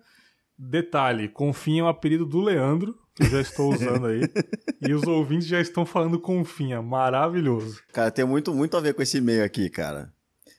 Detalhe, 0.59 1.29
Confinha 1.29 1.83
é 1.83 1.85
um 1.85 1.89
apelido 1.89 2.27
do 2.27 2.41
Leandro, 2.41 2.99
que 3.15 3.23
eu 3.23 3.31
já 3.31 3.41
estou 3.41 3.73
usando 3.73 4.07
aí. 4.07 4.23
e 4.83 4.93
os 4.93 5.05
ouvintes 5.05 5.47
já 5.47 5.61
estão 5.61 5.87
falando 5.87 6.19
Confinha. 6.19 6.83
Maravilhoso. 6.83 7.81
Cara, 7.93 8.11
tem 8.11 8.25
muito, 8.25 8.53
muito 8.53 8.77
a 8.77 8.81
ver 8.81 8.95
com 8.95 9.03
esse 9.03 9.19
e-mail 9.19 9.45
aqui, 9.45 9.71
cara. 9.71 10.13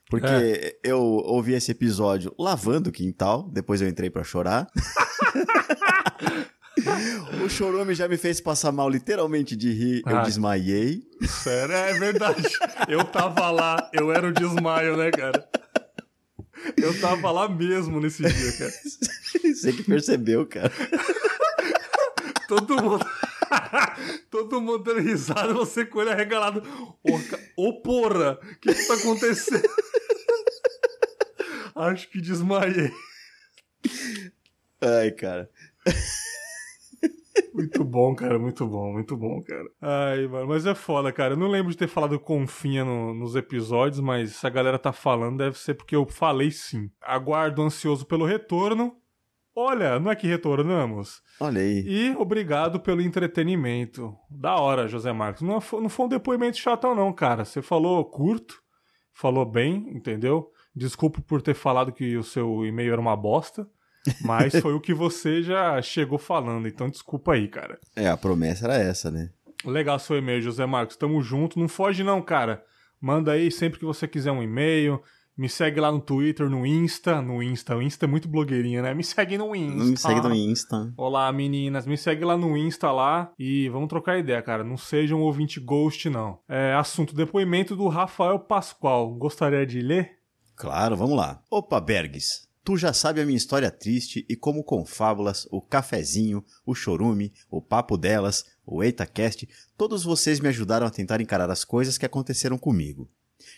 Porque 0.09 0.27
é. 0.27 0.77
eu 0.83 1.01
ouvi 1.01 1.53
esse 1.53 1.71
episódio 1.71 2.33
lavando 2.39 2.89
o 2.89 2.93
quintal, 2.93 3.49
depois 3.51 3.81
eu 3.81 3.89
entrei 3.89 4.09
para 4.09 4.23
chorar. 4.23 4.67
o 7.43 7.49
chorume 7.49 7.93
já 7.93 8.07
me 8.07 8.17
fez 8.17 8.41
passar 8.41 8.71
mal 8.71 8.89
literalmente 8.89 9.55
de 9.55 9.71
rir, 9.71 10.03
eu 10.05 10.21
desmaiei. 10.23 11.03
Sério, 11.21 11.73
é 11.73 11.93
verdade. 11.99 12.47
Eu 12.87 13.03
tava 13.03 13.49
lá, 13.51 13.89
eu 13.93 14.11
era 14.11 14.27
o 14.27 14.33
desmaio, 14.33 14.97
né, 14.97 15.11
cara? 15.11 15.47
Eu 16.77 16.99
tava 16.99 17.31
lá 17.31 17.47
mesmo 17.47 17.99
nesse 17.99 18.23
dia, 18.23 18.51
cara. 18.57 18.71
Você 19.53 19.73
que 19.73 19.83
percebeu, 19.83 20.45
cara. 20.45 20.71
Todo 22.47 22.81
mundo. 22.81 23.05
Todo 24.29 24.61
mundo 24.61 24.83
dando 24.83 25.01
risada, 25.01 25.53
você 25.53 25.85
com 25.85 26.01
ele 26.01 26.11
arregalado. 26.11 26.63
Ô, 27.03 27.19
oh, 27.55 27.81
porra, 27.81 28.33
o 28.33 28.59
que 28.59 28.73
que 28.73 28.87
tá 28.87 28.95
acontecendo? 28.95 29.69
Acho 31.75 32.09
que 32.09 32.21
desmaiei. 32.21 32.91
Ai, 34.81 35.11
cara. 35.11 35.49
Muito 37.53 37.83
bom, 37.83 38.15
cara, 38.15 38.37
muito 38.37 38.65
bom, 38.67 38.93
muito 38.93 39.17
bom, 39.17 39.41
cara. 39.43 39.69
Ai, 39.81 40.27
mano, 40.27 40.47
mas 40.47 40.65
é 40.65 40.75
foda, 40.75 41.11
cara. 41.11 41.33
Eu 41.33 41.37
não 41.37 41.47
lembro 41.47 41.71
de 41.71 41.77
ter 41.77 41.87
falado 41.87 42.19
confinha 42.19 42.83
no, 42.85 43.13
nos 43.13 43.35
episódios, 43.35 43.99
mas 43.99 44.35
se 44.35 44.45
a 44.45 44.49
galera 44.49 44.77
tá 44.77 44.91
falando, 44.91 45.37
deve 45.37 45.57
ser 45.57 45.73
porque 45.73 45.95
eu 45.95 46.05
falei 46.05 46.51
sim. 46.51 46.89
Aguardo 47.01 47.61
ansioso 47.61 48.05
pelo 48.05 48.25
retorno. 48.25 48.95
Olha, 49.55 49.99
não 49.99 50.09
é 50.09 50.15
que 50.15 50.25
retornamos? 50.25 51.21
Olha 51.39 51.61
aí. 51.61 51.83
E 51.85 52.15
obrigado 52.17 52.79
pelo 52.79 53.01
entretenimento. 53.01 54.15
Da 54.29 54.55
hora, 54.55 54.87
José 54.87 55.11
Marcos. 55.13 55.43
Não 55.43 55.61
foi, 55.61 55.79
não 55.81 55.89
foi 55.89 56.05
um 56.07 56.09
depoimento 56.09 56.57
chatão, 56.57 56.95
não, 56.95 57.13
cara. 57.13 57.45
Você 57.45 57.61
falou 57.61 58.03
curto, 58.05 58.59
falou 59.13 59.45
bem, 59.45 59.91
entendeu? 59.95 60.49
Desculpa 60.75 61.21
por 61.21 61.41
ter 61.41 61.53
falado 61.53 61.91
que 61.91 62.17
o 62.17 62.23
seu 62.23 62.65
e-mail 62.65 62.93
era 62.93 63.01
uma 63.01 63.15
bosta. 63.15 63.67
Mas 64.21 64.55
foi 64.61 64.73
o 64.73 64.81
que 64.81 64.93
você 64.93 65.41
já 65.41 65.81
chegou 65.81 66.17
falando, 66.17 66.67
então 66.67 66.89
desculpa 66.89 67.33
aí, 67.33 67.47
cara. 67.47 67.79
É, 67.95 68.07
a 68.07 68.17
promessa 68.17 68.65
era 68.65 68.75
essa, 68.75 69.09
né? 69.09 69.29
Legal 69.65 69.97
seu 69.97 70.17
e-mail, 70.17 70.41
José 70.41 70.65
Marcos. 70.65 70.97
Tamo 70.97 71.21
junto. 71.21 71.59
Não 71.59 71.67
foge, 71.67 72.03
não, 72.03 72.21
cara. 72.21 72.63
Manda 72.99 73.31
aí 73.31 73.49
sempre 73.51 73.79
que 73.79 73.85
você 73.85 74.07
quiser 74.07 74.31
um 74.31 74.43
e-mail. 74.43 75.01
Me 75.35 75.49
segue 75.49 75.79
lá 75.79 75.91
no 75.91 75.99
Twitter, 75.99 76.47
no 76.47 76.65
Insta. 76.65 77.21
No 77.21 77.41
Insta. 77.41 77.75
O 77.75 77.81
Insta 77.81 78.05
é 78.05 78.07
muito 78.07 78.27
blogueirinha, 78.27 78.81
né? 78.81 78.93
Me 78.93 79.03
segue 79.03 79.37
no 79.37 79.55
Insta. 79.55 79.83
Me 79.83 79.97
segue 79.97 80.21
no 80.21 80.35
Insta. 80.35 80.93
Olá, 80.95 81.31
meninas. 81.31 81.87
Me 81.87 81.97
segue 81.97 82.23
lá 82.23 82.37
no 82.37 82.55
Insta 82.55 82.91
lá 82.91 83.31
e 83.39 83.67
vamos 83.69 83.89
trocar 83.89 84.19
ideia, 84.19 84.41
cara. 84.41 84.63
Não 84.63 84.77
seja 84.77 85.15
um 85.15 85.21
ouvinte 85.21 85.59
ghost, 85.59 86.09
não. 86.09 86.39
É, 86.47 86.73
assunto: 86.73 87.15
depoimento 87.15 87.75
do 87.75 87.87
Rafael 87.87 88.37
Pascoal. 88.37 89.15
Gostaria 89.15 89.65
de 89.65 89.81
ler? 89.81 90.19
Claro, 90.55 90.95
vamos 90.95 91.17
lá. 91.17 91.41
Opa, 91.49 91.81
Bergs. 91.81 92.47
Tu 92.63 92.77
já 92.77 92.93
sabe 92.93 93.19
a 93.19 93.25
minha 93.25 93.37
história 93.37 93.69
triste 93.69 94.25
e 94.29 94.37
como 94.37 94.63
com 94.63 94.85
fábulas, 94.85 95.45
o 95.51 95.61
cafezinho, 95.61 96.43
o 96.65 96.73
chorume, 96.73 97.33
o 97.51 97.61
papo 97.61 97.97
delas, 97.97 98.45
o 98.65 98.81
EitaCast, 98.81 99.49
todos 99.77 100.03
vocês 100.05 100.39
me 100.39 100.47
ajudaram 100.47 100.87
a 100.87 100.89
tentar 100.89 101.19
encarar 101.19 101.49
as 101.49 101.65
coisas 101.65 101.97
que 101.97 102.05
aconteceram 102.05 102.57
comigo. 102.57 103.09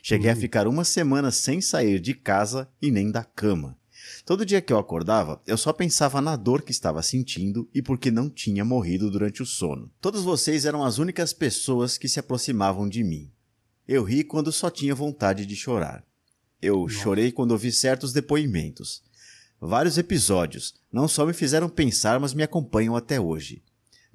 Cheguei 0.01 0.31
uhum. 0.31 0.37
a 0.37 0.39
ficar 0.39 0.67
uma 0.67 0.83
semana 0.83 1.29
sem 1.29 1.61
sair 1.61 1.99
de 1.99 2.15
casa 2.15 2.67
e 2.81 2.89
nem 2.89 3.11
da 3.11 3.23
cama. 3.23 3.77
Todo 4.25 4.45
dia 4.45 4.61
que 4.61 4.73
eu 4.73 4.79
acordava, 4.79 5.39
eu 5.45 5.57
só 5.57 5.71
pensava 5.71 6.19
na 6.19 6.35
dor 6.35 6.63
que 6.63 6.71
estava 6.71 7.03
sentindo 7.03 7.69
e 7.73 7.83
porque 7.83 8.09
não 8.09 8.27
tinha 8.27 8.65
morrido 8.65 9.11
durante 9.11 9.43
o 9.43 9.45
sono. 9.45 9.91
Todos 10.01 10.23
vocês 10.23 10.65
eram 10.65 10.83
as 10.83 10.97
únicas 10.97 11.31
pessoas 11.31 11.95
que 11.95 12.07
se 12.07 12.19
aproximavam 12.19 12.89
de 12.89 13.03
mim. 13.03 13.31
Eu 13.87 14.03
ri 14.03 14.23
quando 14.23 14.51
só 14.51 14.71
tinha 14.71 14.95
vontade 14.95 15.45
de 15.45 15.55
chorar. 15.55 16.03
Eu 16.61 16.81
Nossa. 16.81 16.95
chorei 16.95 17.31
quando 17.31 17.51
ouvi 17.51 17.71
certos 17.71 18.13
depoimentos. 18.13 19.03
Vários 19.59 19.97
episódios 19.97 20.75
não 20.91 21.07
só 21.07 21.25
me 21.25 21.33
fizeram 21.33 21.69
pensar, 21.69 22.19
mas 22.19 22.33
me 22.33 22.43
acompanham 22.43 22.95
até 22.95 23.19
hoje. 23.19 23.63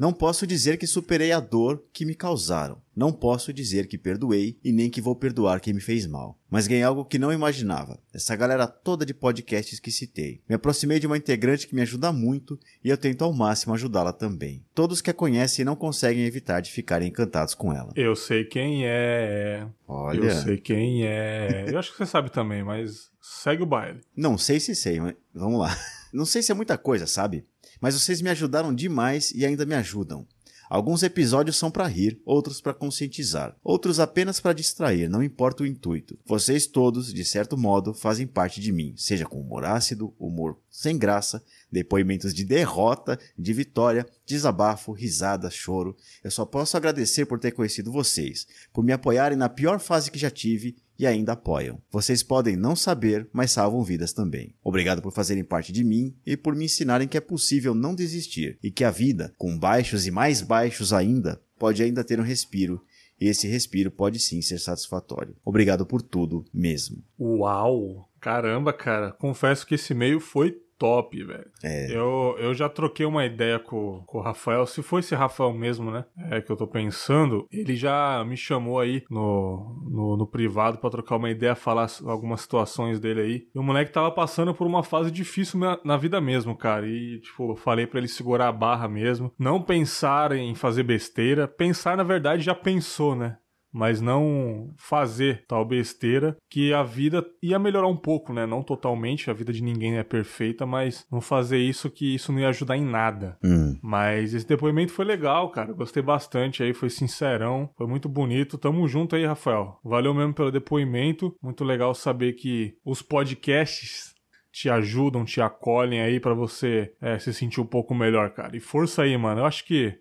Não 0.00 0.14
posso 0.14 0.46
dizer 0.46 0.78
que 0.78 0.86
superei 0.86 1.30
a 1.30 1.38
dor 1.40 1.84
que 1.92 2.06
me 2.06 2.14
causaram. 2.14 2.80
Não 2.96 3.12
posso 3.12 3.52
dizer 3.52 3.86
que 3.86 3.98
perdoei 3.98 4.58
e 4.64 4.72
nem 4.72 4.88
que 4.88 4.98
vou 4.98 5.14
perdoar 5.14 5.60
quem 5.60 5.74
me 5.74 5.80
fez 5.80 6.06
mal. 6.06 6.38
Mas 6.48 6.66
ganhei 6.66 6.82
algo 6.82 7.04
que 7.04 7.18
não 7.18 7.30
imaginava. 7.30 8.00
Essa 8.10 8.34
galera 8.34 8.66
toda 8.66 9.04
de 9.04 9.12
podcasts 9.12 9.78
que 9.78 9.90
citei. 9.90 10.40
Me 10.48 10.54
aproximei 10.54 10.98
de 10.98 11.06
uma 11.06 11.18
integrante 11.18 11.68
que 11.68 11.74
me 11.74 11.82
ajuda 11.82 12.10
muito 12.14 12.58
e 12.82 12.88
eu 12.88 12.96
tento 12.96 13.22
ao 13.22 13.34
máximo 13.34 13.74
ajudá-la 13.74 14.10
também. 14.10 14.64
Todos 14.74 15.02
que 15.02 15.10
a 15.10 15.14
conhecem 15.14 15.66
não 15.66 15.76
conseguem 15.76 16.24
evitar 16.24 16.60
de 16.60 16.70
ficarem 16.70 17.08
encantados 17.08 17.54
com 17.54 17.70
ela. 17.70 17.92
Eu 17.94 18.16
sei 18.16 18.46
quem 18.46 18.86
é. 18.86 19.66
Olha. 19.86 20.18
Eu 20.18 20.30
sei 20.30 20.56
quem 20.56 21.06
é. 21.06 21.66
Eu 21.68 21.78
acho 21.78 21.92
que 21.92 21.98
você 21.98 22.06
sabe 22.06 22.30
também, 22.30 22.64
mas 22.64 23.10
segue 23.20 23.64
o 23.64 23.66
baile. 23.66 24.00
Não 24.16 24.38
sei 24.38 24.60
se 24.60 24.74
sei, 24.74 24.98
mas 24.98 25.14
vamos 25.34 25.60
lá. 25.60 25.76
Não 26.10 26.24
sei 26.24 26.42
se 26.42 26.50
é 26.50 26.54
muita 26.54 26.76
coisa, 26.76 27.06
sabe? 27.06 27.44
Mas 27.80 27.94
vocês 27.94 28.20
me 28.20 28.30
ajudaram 28.30 28.74
demais 28.74 29.32
e 29.32 29.44
ainda 29.44 29.64
me 29.64 29.74
ajudam. 29.74 30.26
Alguns 30.70 31.02
episódios 31.02 31.56
são 31.56 31.68
para 31.68 31.88
rir, 31.88 32.22
outros 32.24 32.60
para 32.60 32.72
conscientizar, 32.72 33.56
outros 33.60 33.98
apenas 33.98 34.38
para 34.38 34.52
distrair, 34.52 35.08
não 35.08 35.20
importa 35.20 35.64
o 35.64 35.66
intuito. 35.66 36.16
Vocês 36.24 36.64
todos, 36.64 37.12
de 37.12 37.24
certo 37.24 37.58
modo, 37.58 37.92
fazem 37.92 38.24
parte 38.24 38.60
de 38.60 38.70
mim, 38.70 38.94
seja 38.96 39.26
com 39.26 39.40
humor 39.40 39.64
ácido, 39.64 40.14
humor 40.16 40.56
sem 40.70 40.96
graça, 40.96 41.42
depoimentos 41.72 42.32
de 42.32 42.44
derrota, 42.44 43.18
de 43.36 43.52
vitória, 43.52 44.06
desabafo, 44.24 44.92
risada, 44.92 45.50
choro. 45.50 45.96
Eu 46.22 46.30
só 46.30 46.44
posso 46.44 46.76
agradecer 46.76 47.26
por 47.26 47.40
ter 47.40 47.50
conhecido 47.50 47.90
vocês, 47.90 48.46
por 48.72 48.84
me 48.84 48.92
apoiarem 48.92 49.36
na 49.36 49.48
pior 49.48 49.80
fase 49.80 50.08
que 50.08 50.20
já 50.20 50.30
tive 50.30 50.76
e 51.00 51.06
ainda 51.06 51.32
apoiam. 51.32 51.80
Vocês 51.90 52.22
podem 52.22 52.56
não 52.56 52.76
saber, 52.76 53.26
mas 53.32 53.52
salvam 53.52 53.82
vidas 53.82 54.12
também. 54.12 54.54
Obrigado 54.62 55.00
por 55.00 55.14
fazerem 55.14 55.42
parte 55.42 55.72
de 55.72 55.82
mim 55.82 56.14
e 56.26 56.36
por 56.36 56.54
me 56.54 56.66
ensinarem 56.66 57.08
que 57.08 57.16
é 57.16 57.22
possível 57.22 57.74
não 57.74 57.94
desistir 57.94 58.58
e 58.62 58.70
que 58.70 58.84
a 58.84 58.90
vida, 58.90 59.32
com 59.38 59.58
baixos 59.58 60.06
e 60.06 60.10
mais 60.10 60.42
baixos 60.42 60.92
ainda, 60.92 61.40
pode 61.58 61.82
ainda 61.82 62.04
ter 62.04 62.20
um 62.20 62.22
respiro 62.22 62.84
e 63.18 63.28
esse 63.28 63.48
respiro 63.48 63.90
pode 63.90 64.18
sim 64.18 64.42
ser 64.42 64.58
satisfatório. 64.58 65.34
Obrigado 65.42 65.86
por 65.86 66.02
tudo 66.02 66.44
mesmo. 66.52 67.02
Uau! 67.18 68.06
Caramba, 68.20 68.70
cara, 68.70 69.10
confesso 69.12 69.66
que 69.66 69.76
esse 69.76 69.94
e-mail 69.94 70.20
foi 70.20 70.60
top, 70.80 71.22
velho. 71.22 71.46
É. 71.62 71.94
Eu, 71.94 72.34
eu 72.38 72.54
já 72.54 72.66
troquei 72.66 73.04
uma 73.04 73.26
ideia 73.26 73.58
com, 73.58 74.02
com 74.06 74.18
o 74.18 74.22
Rafael, 74.22 74.66
se 74.66 74.82
foi 74.82 75.00
esse 75.00 75.14
Rafael 75.14 75.52
mesmo, 75.52 75.90
né? 75.90 76.06
É 76.30 76.40
que 76.40 76.50
eu 76.50 76.56
tô 76.56 76.66
pensando. 76.66 77.46
Ele 77.52 77.76
já 77.76 78.24
me 78.24 78.34
chamou 78.34 78.80
aí 78.80 79.04
no, 79.10 79.78
no, 79.90 80.16
no 80.16 80.26
privado 80.26 80.78
para 80.78 80.88
trocar 80.88 81.16
uma 81.16 81.30
ideia, 81.30 81.54
falar 81.54 81.86
algumas 82.06 82.40
situações 82.40 82.98
dele 82.98 83.20
aí. 83.20 83.48
E 83.54 83.58
o 83.58 83.62
moleque 83.62 83.92
tava 83.92 84.10
passando 84.10 84.54
por 84.54 84.66
uma 84.66 84.82
fase 84.82 85.10
difícil 85.10 85.60
na, 85.60 85.78
na 85.84 85.98
vida 85.98 86.18
mesmo, 86.18 86.56
cara. 86.56 86.88
E, 86.88 87.20
tipo, 87.20 87.52
eu 87.52 87.56
falei 87.56 87.86
para 87.86 87.98
ele 87.98 88.08
segurar 88.08 88.48
a 88.48 88.52
barra 88.52 88.88
mesmo. 88.88 89.30
Não 89.38 89.60
pensar 89.60 90.32
em 90.32 90.54
fazer 90.54 90.82
besteira. 90.82 91.46
Pensar, 91.46 91.94
na 91.94 92.02
verdade, 92.02 92.42
já 92.42 92.54
pensou, 92.54 93.14
né? 93.14 93.36
Mas 93.72 94.00
não 94.00 94.72
fazer 94.76 95.44
tal 95.46 95.64
besteira 95.64 96.36
que 96.48 96.72
a 96.72 96.82
vida 96.82 97.24
ia 97.42 97.58
melhorar 97.58 97.88
um 97.88 97.96
pouco, 97.96 98.32
né? 98.32 98.46
Não 98.46 98.62
totalmente, 98.62 99.30
a 99.30 99.34
vida 99.34 99.52
de 99.52 99.62
ninguém 99.62 99.98
é 99.98 100.02
perfeita, 100.02 100.66
mas 100.66 101.06
não 101.10 101.20
fazer 101.20 101.58
isso 101.58 101.90
que 101.90 102.14
isso 102.14 102.32
não 102.32 102.40
ia 102.40 102.48
ajudar 102.48 102.76
em 102.76 102.84
nada. 102.84 103.38
Hum. 103.44 103.78
Mas 103.82 104.34
esse 104.34 104.46
depoimento 104.46 104.92
foi 104.92 105.04
legal, 105.04 105.50
cara. 105.50 105.72
Gostei 105.72 106.02
bastante 106.02 106.62
aí, 106.62 106.72
foi 106.72 106.90
sincerão, 106.90 107.70
foi 107.76 107.86
muito 107.86 108.08
bonito. 108.08 108.58
Tamo 108.58 108.86
junto 108.88 109.16
aí, 109.16 109.24
Rafael. 109.24 109.78
Valeu 109.84 110.14
mesmo 110.14 110.34
pelo 110.34 110.50
depoimento. 110.50 111.34
Muito 111.42 111.64
legal 111.64 111.94
saber 111.94 112.34
que 112.34 112.74
os 112.84 113.02
podcasts 113.02 114.14
te 114.52 114.68
ajudam, 114.68 115.24
te 115.24 115.40
acolhem 115.40 116.00
aí 116.00 116.18
para 116.18 116.34
você 116.34 116.92
é, 117.00 117.18
se 117.18 117.32
sentir 117.32 117.60
um 117.60 117.66
pouco 117.66 117.94
melhor, 117.94 118.30
cara. 118.30 118.56
E 118.56 118.60
força 118.60 119.02
aí, 119.02 119.16
mano. 119.16 119.42
Eu 119.42 119.46
acho 119.46 119.64
que 119.64 119.96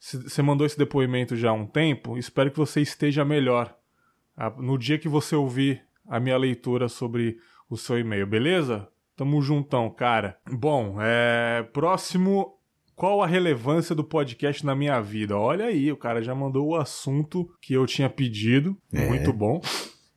você 0.00 0.40
mandou 0.40 0.66
esse 0.66 0.78
depoimento 0.78 1.36
já 1.36 1.50
há 1.50 1.52
um 1.52 1.66
tempo. 1.66 2.16
Espero 2.16 2.50
que 2.50 2.56
você 2.56 2.80
esteja 2.80 3.24
melhor 3.24 3.76
no 4.58 4.78
dia 4.78 4.98
que 4.98 5.08
você 5.08 5.36
ouvir 5.36 5.82
a 6.08 6.18
minha 6.18 6.36
leitura 6.38 6.88
sobre 6.88 7.36
o 7.68 7.76
seu 7.76 7.98
e-mail, 7.98 8.26
beleza? 8.26 8.88
Tamo 9.14 9.42
juntão, 9.42 9.90
cara. 9.90 10.38
Bom, 10.50 10.96
é... 11.00 11.62
próximo. 11.74 12.56
Qual 12.96 13.22
a 13.22 13.26
relevância 13.26 13.94
do 13.94 14.04
podcast 14.04 14.64
na 14.64 14.74
minha 14.74 15.00
vida? 15.00 15.36
Olha 15.36 15.66
aí, 15.66 15.90
o 15.90 15.96
cara 15.96 16.22
já 16.22 16.34
mandou 16.34 16.68
o 16.68 16.76
assunto 16.76 17.50
que 17.60 17.72
eu 17.72 17.86
tinha 17.86 18.10
pedido. 18.10 18.76
É. 18.92 19.06
Muito 19.08 19.32
bom. 19.32 19.60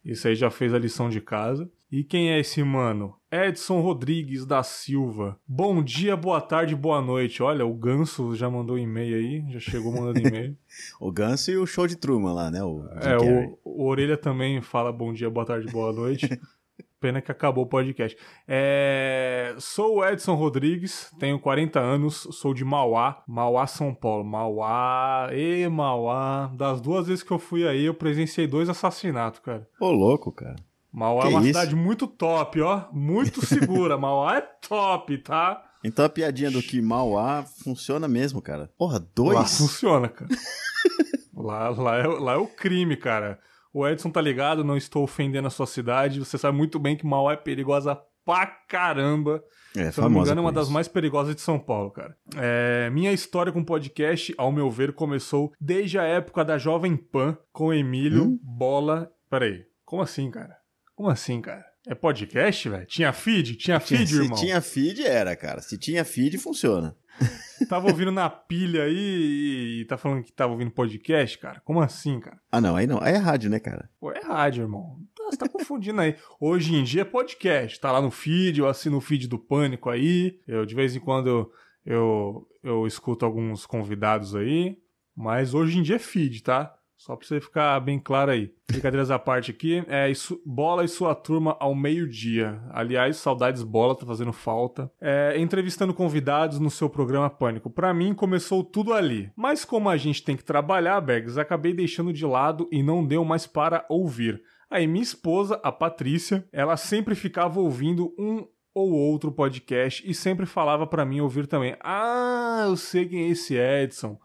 Isso 0.03 0.27
aí 0.27 0.36
já 0.36 0.49
fez 0.49 0.73
a 0.73 0.79
lição 0.79 1.09
de 1.09 1.21
casa. 1.21 1.69
E 1.93 2.03
quem 2.03 2.31
é 2.31 2.39
esse 2.39 2.63
mano? 2.63 3.13
Edson 3.31 3.79
Rodrigues 3.79 4.47
da 4.47 4.63
Silva. 4.63 5.39
Bom 5.47 5.83
dia, 5.83 6.17
boa 6.17 6.41
tarde, 6.41 6.75
boa 6.75 6.99
noite. 6.99 7.43
Olha, 7.43 7.67
o 7.67 7.73
Ganso 7.75 8.35
já 8.35 8.49
mandou 8.49 8.79
e-mail 8.79 9.15
aí, 9.15 9.53
já 9.53 9.59
chegou 9.59 9.91
mandando 9.91 10.27
e-mail. 10.27 10.57
O 10.99 11.11
Ganso 11.11 11.51
e 11.51 11.57
o 11.57 11.67
show 11.67 11.85
de 11.85 11.95
Truman 11.95 12.33
lá, 12.33 12.49
né? 12.49 12.63
O 12.63 12.83
é, 12.99 13.15
o, 13.15 13.59
o 13.63 13.85
Orelha 13.85 14.17
também 14.17 14.59
fala 14.59 14.91
bom 14.91 15.13
dia, 15.13 15.29
boa 15.29 15.45
tarde, 15.45 15.71
boa 15.71 15.93
noite. 15.93 16.27
Pena 16.99 17.21
que 17.21 17.31
acabou 17.31 17.65
o 17.65 17.69
podcast. 17.69 18.17
É, 18.47 19.53
sou 19.59 19.97
o 19.97 20.03
Edson 20.03 20.33
Rodrigues, 20.33 21.11
tenho 21.19 21.39
40 21.39 21.79
anos, 21.79 22.27
sou 22.31 22.55
de 22.55 22.65
Mauá, 22.65 23.23
Mauá, 23.27 23.67
São 23.67 23.93
Paulo. 23.93 24.23
Mauá, 24.23 25.29
e 25.31 25.67
Mauá. 25.67 26.51
Das 26.57 26.81
duas 26.81 27.05
vezes 27.05 27.23
que 27.23 27.29
eu 27.29 27.37
fui 27.37 27.67
aí, 27.67 27.85
eu 27.85 27.93
presenciei 27.93 28.47
dois 28.47 28.67
assassinatos, 28.67 29.41
cara. 29.41 29.69
Ô, 29.79 29.91
louco, 29.91 30.31
cara. 30.31 30.55
Mauá 30.93 31.21
Que 31.23 31.27
é 31.27 31.29
uma 31.31 31.39
isso? 31.39 31.47
cidade 31.47 31.75
muito 31.75 32.05
top, 32.07 32.61
ó. 32.61 32.83
Muito 32.91 33.43
segura. 33.45 33.97
Mauá 33.97 34.37
é 34.37 34.41
top, 34.41 35.17
tá? 35.17 35.61
Então 35.83 36.05
a 36.05 36.09
piadinha 36.09 36.51
do 36.51 36.61
que 36.61 36.81
Mauá 36.81 37.43
funciona 37.63 38.07
mesmo, 38.07 38.41
cara. 38.41 38.69
Porra, 38.77 38.99
Lá 38.99 39.05
dois? 39.15 39.57
funciona, 39.57 40.07
cara. 40.07 40.29
lá, 41.33 41.69
lá, 41.69 41.97
é, 41.97 42.07
lá 42.07 42.33
é 42.33 42.37
o 42.37 42.47
crime, 42.47 42.95
cara. 42.95 43.39
O 43.73 43.87
Edson 43.87 44.09
tá 44.11 44.21
ligado, 44.21 44.63
não 44.63 44.77
estou 44.77 45.03
ofendendo 45.03 45.47
a 45.47 45.51
sua 45.51 45.65
cidade. 45.65 46.19
Você 46.19 46.37
sabe 46.37 46.55
muito 46.55 46.77
bem 46.79 46.95
que 46.95 47.05
Mauá 47.05 47.33
é 47.33 47.37
perigosa 47.37 47.99
pra 48.23 48.45
caramba. 48.45 49.43
É, 49.75 49.91
Se 49.91 49.99
eu 49.99 50.03
não 50.03 50.11
me 50.11 50.19
engano, 50.19 50.39
é 50.39 50.43
uma 50.43 50.51
das 50.51 50.69
mais 50.69 50.87
perigosas 50.87 51.35
de 51.35 51.41
São 51.41 51.57
Paulo, 51.59 51.89
cara. 51.89 52.15
É, 52.37 52.89
minha 52.91 53.11
história 53.11 53.51
com 53.51 53.63
podcast, 53.63 54.33
ao 54.37 54.51
meu 54.51 54.69
ver, 54.69 54.93
começou 54.93 55.51
desde 55.59 55.97
a 55.97 56.03
época 56.03 56.45
da 56.45 56.57
Jovem 56.59 56.95
Pan, 56.95 57.35
com 57.51 57.73
Emílio, 57.73 58.25
Hum? 58.25 58.39
Bola. 58.43 59.11
Peraí, 59.29 59.65
como 59.83 60.03
assim, 60.03 60.29
cara? 60.29 60.55
Como 61.03 61.11
assim, 61.11 61.41
cara? 61.41 61.65
É 61.85 61.93
podcast, 61.93 62.69
velho? 62.69 62.85
Tinha 62.85 63.11
feed? 63.11 63.57
Tinha 63.57 63.77
feed, 63.77 64.07
Se 64.07 64.15
irmão? 64.21 64.37
tinha 64.37 64.61
feed, 64.61 65.03
era, 65.05 65.35
cara. 65.35 65.61
Se 65.61 65.77
tinha 65.77 66.05
feed, 66.05 66.37
funciona. 66.37 66.95
Tava 67.67 67.89
ouvindo 67.89 68.09
na 68.09 68.29
pilha 68.29 68.83
aí 68.85 68.95
e, 68.95 69.81
e 69.81 69.85
tá 69.85 69.97
falando 69.97 70.23
que 70.23 70.31
tava 70.31 70.53
ouvindo 70.53 70.71
podcast, 70.71 71.37
cara? 71.39 71.61
Como 71.65 71.81
assim, 71.81 72.21
cara? 72.21 72.39
Ah, 72.49 72.61
não, 72.61 72.77
aí 72.77 72.87
não. 72.87 73.01
Aí 73.03 73.15
é 73.15 73.17
rádio, 73.17 73.49
né, 73.49 73.59
cara? 73.59 73.89
Pô, 73.99 74.13
é 74.13 74.21
rádio, 74.21 74.63
irmão. 74.63 74.97
Você 75.29 75.35
tá 75.35 75.49
confundindo 75.49 75.99
aí. 75.99 76.15
Hoje 76.39 76.73
em 76.73 76.85
dia 76.85 77.01
é 77.01 77.05
podcast. 77.05 77.81
Tá 77.81 77.91
lá 77.91 78.01
no 78.01 78.09
feed, 78.09 78.59
eu 78.61 78.67
assino 78.69 78.95
o 78.95 79.01
feed 79.01 79.27
do 79.27 79.37
Pânico 79.37 79.89
aí. 79.89 80.39
Eu, 80.47 80.65
de 80.65 80.73
vez 80.73 80.95
em 80.95 81.01
quando, 81.01 81.27
eu, 81.27 81.51
eu, 81.85 82.47
eu 82.63 82.87
escuto 82.87 83.25
alguns 83.25 83.65
convidados 83.65 84.37
aí. 84.37 84.77
Mas 85.13 85.53
hoje 85.53 85.79
em 85.79 85.83
dia 85.83 85.97
é 85.97 85.99
feed, 85.99 86.43
tá? 86.43 86.73
Só 86.97 87.15
pra 87.15 87.27
você 87.27 87.41
ficar 87.41 87.79
bem 87.79 87.99
claro 87.99 88.31
aí. 88.31 88.53
Brincadeiras 88.71 89.11
à 89.11 89.19
parte 89.19 89.51
aqui. 89.51 89.83
É 89.87 90.09
isso, 90.09 90.41
Bola 90.45 90.85
e 90.85 90.87
sua 90.87 91.13
turma 91.13 91.57
ao 91.59 91.75
meio-dia. 91.75 92.61
Aliás, 92.71 93.17
saudades 93.17 93.61
Bola, 93.63 93.95
tá 93.95 94.05
fazendo 94.05 94.31
falta. 94.31 94.91
É, 95.01 95.35
entrevistando 95.37 95.93
convidados 95.93 96.59
no 96.59 96.69
seu 96.69 96.89
programa 96.89 97.29
Pânico. 97.29 97.69
Pra 97.69 97.93
mim, 97.93 98.13
começou 98.13 98.63
tudo 98.63 98.93
ali. 98.93 99.31
Mas 99.35 99.65
como 99.65 99.89
a 99.89 99.97
gente 99.97 100.23
tem 100.23 100.37
que 100.37 100.43
trabalhar, 100.43 101.01
Bergs, 101.01 101.37
acabei 101.37 101.73
deixando 101.73 102.13
de 102.13 102.25
lado 102.25 102.69
e 102.71 102.81
não 102.81 103.05
deu 103.05 103.25
mais 103.25 103.45
para 103.45 103.85
ouvir. 103.89 104.41
Aí 104.69 104.87
minha 104.87 105.03
esposa, 105.03 105.59
a 105.63 105.71
Patrícia, 105.71 106.47
ela 106.51 106.77
sempre 106.77 107.15
ficava 107.15 107.59
ouvindo 107.59 108.13
um 108.17 108.47
ou 108.73 108.91
outro 108.91 109.31
podcast 109.31 110.09
e 110.09 110.13
sempre 110.15 110.45
falava 110.45 110.87
pra 110.87 111.05
mim 111.05 111.19
ouvir 111.19 111.45
também. 111.45 111.75
Ah, 111.79 112.63
eu 112.65 112.75
sei 112.75 113.07
quem 113.07 113.25
é 113.25 113.27
esse 113.27 113.55
Edson. 113.55 114.17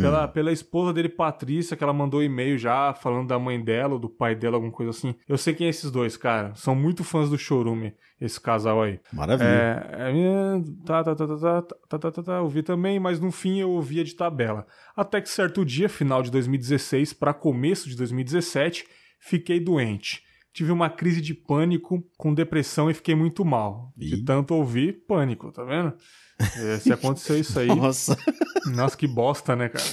Pela, 0.00 0.26
pela 0.26 0.50
esposa 0.50 0.90
dele, 0.90 1.08
Patrícia, 1.10 1.76
que 1.76 1.84
ela 1.84 1.92
mandou 1.92 2.22
e-mail 2.22 2.56
já 2.56 2.94
falando 2.94 3.28
da 3.28 3.38
mãe 3.38 3.62
dela 3.62 3.94
ou 3.94 3.98
do 3.98 4.08
pai 4.08 4.34
dela, 4.34 4.56
alguma 4.56 4.72
coisa 4.72 4.88
assim. 4.88 5.14
Eu 5.28 5.36
sei 5.36 5.52
quem 5.52 5.66
é 5.66 5.70
esses 5.70 5.90
dois, 5.90 6.16
cara. 6.16 6.54
São 6.54 6.74
muito 6.74 7.04
fãs 7.04 7.28
do 7.28 7.36
Chorume, 7.36 7.94
esse 8.18 8.40
casal 8.40 8.82
aí. 8.82 8.98
Maravilha. 9.12 9.48
É, 9.48 10.10
é, 10.10 10.62
tá, 10.86 11.04
tá, 11.04 11.14
tá, 11.14 11.26
tá, 11.26 11.36
tá, 11.36 11.62
tá, 11.62 11.98
tá, 11.98 12.10
tá, 12.10 12.22
tá, 12.22 12.40
ouvi 12.40 12.62
também, 12.62 12.98
mas 12.98 13.20
no 13.20 13.30
fim 13.30 13.60
eu 13.60 13.70
ouvia 13.70 14.02
de 14.02 14.14
tabela. 14.14 14.66
Até 14.96 15.20
que 15.20 15.28
certo 15.28 15.62
dia, 15.62 15.90
final 15.90 16.22
de 16.22 16.30
2016 16.30 17.12
para 17.12 17.34
começo 17.34 17.86
de 17.86 17.94
2017, 17.96 18.86
fiquei 19.20 19.60
doente. 19.60 20.24
Tive 20.52 20.70
uma 20.70 20.90
crise 20.90 21.20
de 21.22 21.32
pânico, 21.32 22.06
com 22.18 22.34
depressão 22.34 22.90
e 22.90 22.94
fiquei 22.94 23.14
muito 23.14 23.42
mal. 23.44 23.92
De 23.96 24.22
tanto 24.22 24.54
ouvir, 24.54 25.04
pânico, 25.06 25.50
tá 25.50 25.64
vendo? 25.64 25.94
É, 26.38 26.78
se 26.78 26.92
aconteceu 26.92 27.38
isso 27.38 27.58
aí, 27.58 27.68
Nossa. 27.68 28.16
nossa, 28.74 28.96
que 28.96 29.06
bosta, 29.06 29.56
né, 29.56 29.70
cara? 29.70 29.84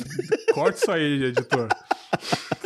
Corta 0.54 0.78
isso 0.78 0.92
aí, 0.92 1.24
editor. 1.24 1.70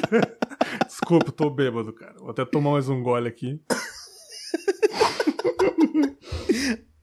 Desculpa, 0.88 1.32
tô 1.32 1.50
bêbado, 1.50 1.94
cara. 1.94 2.16
Vou 2.18 2.32
até 2.32 2.44
tomar 2.46 2.72
mais 2.72 2.90
um 2.90 3.04
gole 3.04 3.28
aqui. 3.28 3.62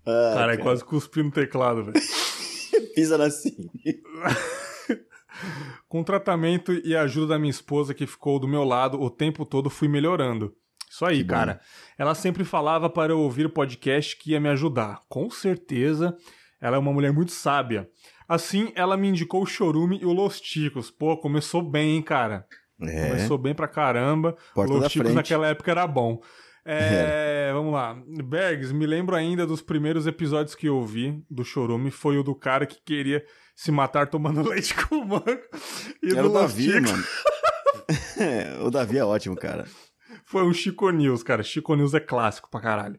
Ah, 0.06 0.34
Cara, 0.34 0.54
é 0.54 0.56
quase 0.56 0.84
cuspi 0.84 1.22
no 1.22 1.30
teclado, 1.30 1.84
velho. 1.84 2.00
Pisa 2.94 3.22
assim. 3.22 3.70
Com 5.88 6.02
tratamento 6.02 6.72
e 6.72 6.96
a 6.96 7.02
ajuda 7.02 7.28
da 7.28 7.38
minha 7.38 7.50
esposa 7.50 7.94
que 7.94 8.06
ficou 8.06 8.40
do 8.40 8.48
meu 8.48 8.64
lado 8.64 9.00
o 9.00 9.08
tempo 9.08 9.44
todo, 9.44 9.70
fui 9.70 9.86
melhorando. 9.86 10.54
Isso 10.90 11.04
aí, 11.06 11.18
Que 11.18 11.24
bom. 11.24 11.34
cara. 11.34 11.60
Ela 11.96 12.14
sempre 12.14 12.44
falava 12.44 12.90
para 12.90 13.12
eu 13.12 13.20
ouvir 13.20 13.46
o 13.46 13.50
podcast 13.50 14.16
que 14.16 14.32
ia 14.32 14.40
me 14.40 14.48
ajudar. 14.48 15.00
Com 15.08 15.30
certeza, 15.30 16.16
ela 16.60 16.76
é 16.76 16.78
uma 16.78 16.92
mulher 16.92 17.12
muito 17.12 17.30
sábia. 17.32 17.88
Assim, 18.28 18.72
ela 18.74 18.96
me 18.96 19.08
indicou 19.08 19.42
o 19.42 19.46
Chorume 19.46 19.98
e 20.02 20.04
o 20.06 20.12
Los 20.12 20.40
Ticos. 20.40 20.90
Pô, 20.90 21.16
começou 21.16 21.62
bem, 21.62 21.96
hein, 21.96 22.02
cara. 22.02 22.44
É. 22.82 23.08
Começou 23.10 23.38
bem 23.38 23.54
pra 23.54 23.68
caramba. 23.68 24.36
Porta 24.54 24.72
o 24.72 24.76
Los 24.78 24.90
Ticos 24.90 25.06
frente. 25.06 25.16
naquela 25.16 25.46
época 25.46 25.70
era 25.70 25.86
bom. 25.86 26.20
É, 26.62 27.50
vamos 27.54 27.72
lá. 27.72 27.96
Bergs, 28.22 28.72
me 28.72 28.84
lembro 28.86 29.16
ainda 29.16 29.46
dos 29.46 29.62
primeiros 29.62 30.06
episódios 30.06 30.54
que 30.54 30.66
eu 30.68 30.76
ouvi 30.76 31.24
do 31.28 31.42
Chorume. 31.42 31.90
Foi 31.90 32.18
o 32.18 32.22
do 32.22 32.34
cara 32.34 32.66
que 32.66 32.76
queria 32.84 33.24
se 33.56 33.72
matar 33.72 34.08
tomando 34.08 34.42
leite 34.46 34.74
com 34.74 35.02
manga. 35.02 35.40
E 36.02 36.10
Era 36.12 36.22
do 36.22 36.28
o 36.28 36.32
Los 36.32 36.42
Davi, 36.52 36.64
Ticos 36.70 36.90
mano. 36.90 37.04
É, 38.20 38.62
o 38.62 38.70
Davi 38.70 38.98
é 38.98 39.04
ótimo, 39.04 39.34
cara. 39.34 39.64
Foi 40.30 40.44
um 40.44 40.52
Chico 40.52 40.88
News, 40.90 41.22
cara. 41.22 41.42
Chico 41.42 41.74
News 41.74 41.92
é 41.92 42.00
clássico 42.00 42.48
pra 42.50 42.60
caralho. 42.60 42.98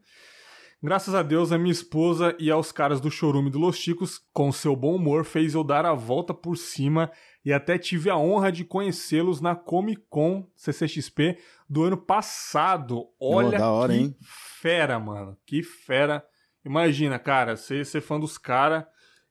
Graças 0.83 1.13
a 1.13 1.21
Deus, 1.21 1.51
a 1.51 1.57
minha 1.59 1.71
esposa 1.71 2.35
e 2.39 2.49
aos 2.49 2.71
caras 2.71 2.99
do 2.99 3.11
Chorume 3.11 3.51
do 3.51 3.59
Los 3.59 3.77
Chicos, 3.77 4.19
com 4.33 4.51
seu 4.51 4.75
bom 4.75 4.95
humor, 4.95 5.23
fez 5.23 5.53
eu 5.53 5.63
dar 5.63 5.85
a 5.85 5.93
volta 5.93 6.33
por 6.33 6.57
cima 6.57 7.11
e 7.45 7.53
até 7.53 7.77
tive 7.77 8.09
a 8.09 8.17
honra 8.17 8.51
de 8.51 8.65
conhecê-los 8.65 9.39
na 9.39 9.55
Comic 9.55 10.01
Con 10.09 10.47
CCXP 10.55 11.37
do 11.69 11.83
ano 11.83 11.97
passado. 11.97 13.05
Olha 13.19 13.59
da 13.59 13.71
hora, 13.71 13.93
que 13.93 13.99
hein? 13.99 14.15
fera, 14.21 14.99
mano. 14.99 15.37
Que 15.45 15.61
fera. 15.61 16.23
Imagina, 16.65 17.17
cara, 17.19 17.55
você 17.55 17.85
ser 17.85 18.01
fã 18.01 18.19
dos 18.19 18.37
caras 18.39 18.83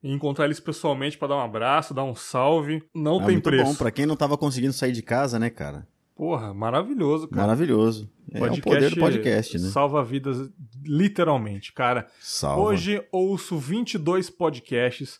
e 0.03 0.13
encontrar 0.13 0.45
eles 0.47 0.61
pessoalmente 0.61 1.19
pra 1.19 1.29
dar 1.29 1.37
um 1.37 1.41
abraço, 1.41 1.93
dar 1.93 2.05
um 2.05 2.15
salve. 2.15 2.81
Não 2.95 3.17
É 3.17 3.25
tem 3.25 3.33
muito 3.33 3.45
preço. 3.45 3.65
bom. 3.65 3.75
Pra 3.75 3.91
quem 3.91 4.07
não 4.07 4.17
tava 4.17 4.39
conseguindo 4.39 4.73
sair 4.73 4.93
de 4.93 5.03
casa, 5.03 5.39
né, 5.39 5.51
cara? 5.51 5.87
Porra, 6.21 6.53
maravilhoso, 6.53 7.27
cara. 7.29 7.47
Maravilhoso. 7.47 8.07
É 8.31 8.45
o 8.45 8.61
poder 8.61 8.91
do 8.91 9.01
podcast, 9.01 9.59
né? 9.59 9.69
Salva 9.71 10.05
vidas, 10.05 10.51
literalmente, 10.85 11.73
cara. 11.73 12.07
Salva. 12.21 12.61
Hoje 12.61 13.03
ouço 13.11 13.57
22 13.57 14.29
podcasts. 14.29 15.19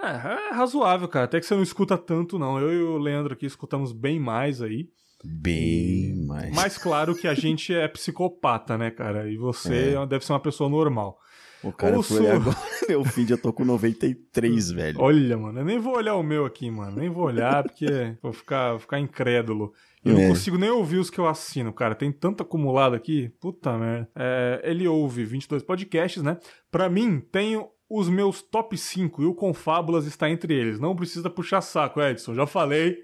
É, 0.00 0.06
é 0.06 0.54
razoável, 0.54 1.06
cara. 1.06 1.26
Até 1.26 1.38
que 1.38 1.44
você 1.44 1.54
não 1.54 1.62
escuta 1.62 1.98
tanto, 1.98 2.38
não. 2.38 2.58
Eu 2.58 2.72
e 2.72 2.82
o 2.82 2.96
Leandro 2.96 3.34
aqui 3.34 3.44
escutamos 3.44 3.92
bem 3.92 4.18
mais 4.18 4.62
aí. 4.62 4.86
Bem 5.22 6.14
mais. 6.26 6.54
Mas 6.54 6.78
claro 6.78 7.14
que 7.14 7.28
a 7.28 7.34
gente 7.34 7.74
é 7.74 7.86
psicopata, 7.86 8.78
né, 8.78 8.90
cara? 8.90 9.30
E 9.30 9.36
você 9.36 9.94
É. 10.02 10.06
deve 10.06 10.24
ser 10.24 10.32
uma 10.32 10.40
pessoa 10.40 10.70
normal. 10.70 11.18
O 11.62 11.70
cara 11.72 11.94
ouço- 11.94 12.16
foi 12.16 12.30
agora. 12.30 12.56
Meu 12.88 13.04
feed, 13.04 13.32
eu 13.32 13.38
tô 13.38 13.52
com 13.52 13.66
93, 13.66 14.70
velho. 14.70 14.98
Olha, 14.98 15.36
mano, 15.36 15.58
eu 15.60 15.64
nem 15.66 15.78
vou 15.78 15.94
olhar 15.94 16.14
o 16.14 16.22
meu 16.22 16.46
aqui, 16.46 16.70
mano. 16.70 16.96
Nem 16.96 17.10
vou 17.10 17.24
olhar 17.24 17.62
porque 17.64 18.16
vou 18.22 18.32
ficar, 18.32 18.70
vou 18.70 18.78
ficar 18.78 18.98
incrédulo. 18.98 19.74
Eu 20.04 20.14
não 20.14 20.20
É. 20.22 20.28
consigo 20.28 20.56
nem 20.56 20.70
ouvir 20.70 20.98
os 20.98 21.10
que 21.10 21.18
eu 21.18 21.26
assino, 21.26 21.72
cara. 21.72 21.94
Tem 21.94 22.12
tanto 22.12 22.42
acumulado 22.42 22.94
aqui. 22.94 23.30
Puta 23.40 23.76
merda. 23.76 24.08
É, 24.16 24.60
ele 24.64 24.86
ouve 24.86 25.24
22 25.24 25.62
podcasts, 25.62 26.22
né? 26.22 26.38
Pra 26.70 26.88
mim, 26.88 27.20
tenho 27.32 27.66
os 27.90 28.08
meus 28.08 28.40
top 28.42 28.76
5 28.76 29.22
e 29.22 29.26
o 29.26 29.34
Confábulas 29.34 30.06
está 30.06 30.28
entre 30.30 30.54
eles. 30.54 30.78
Não 30.78 30.94
precisa 30.94 31.28
puxar 31.28 31.60
saco, 31.60 32.00
Edson. 32.00 32.34
Já 32.34 32.46
falei. 32.46 32.96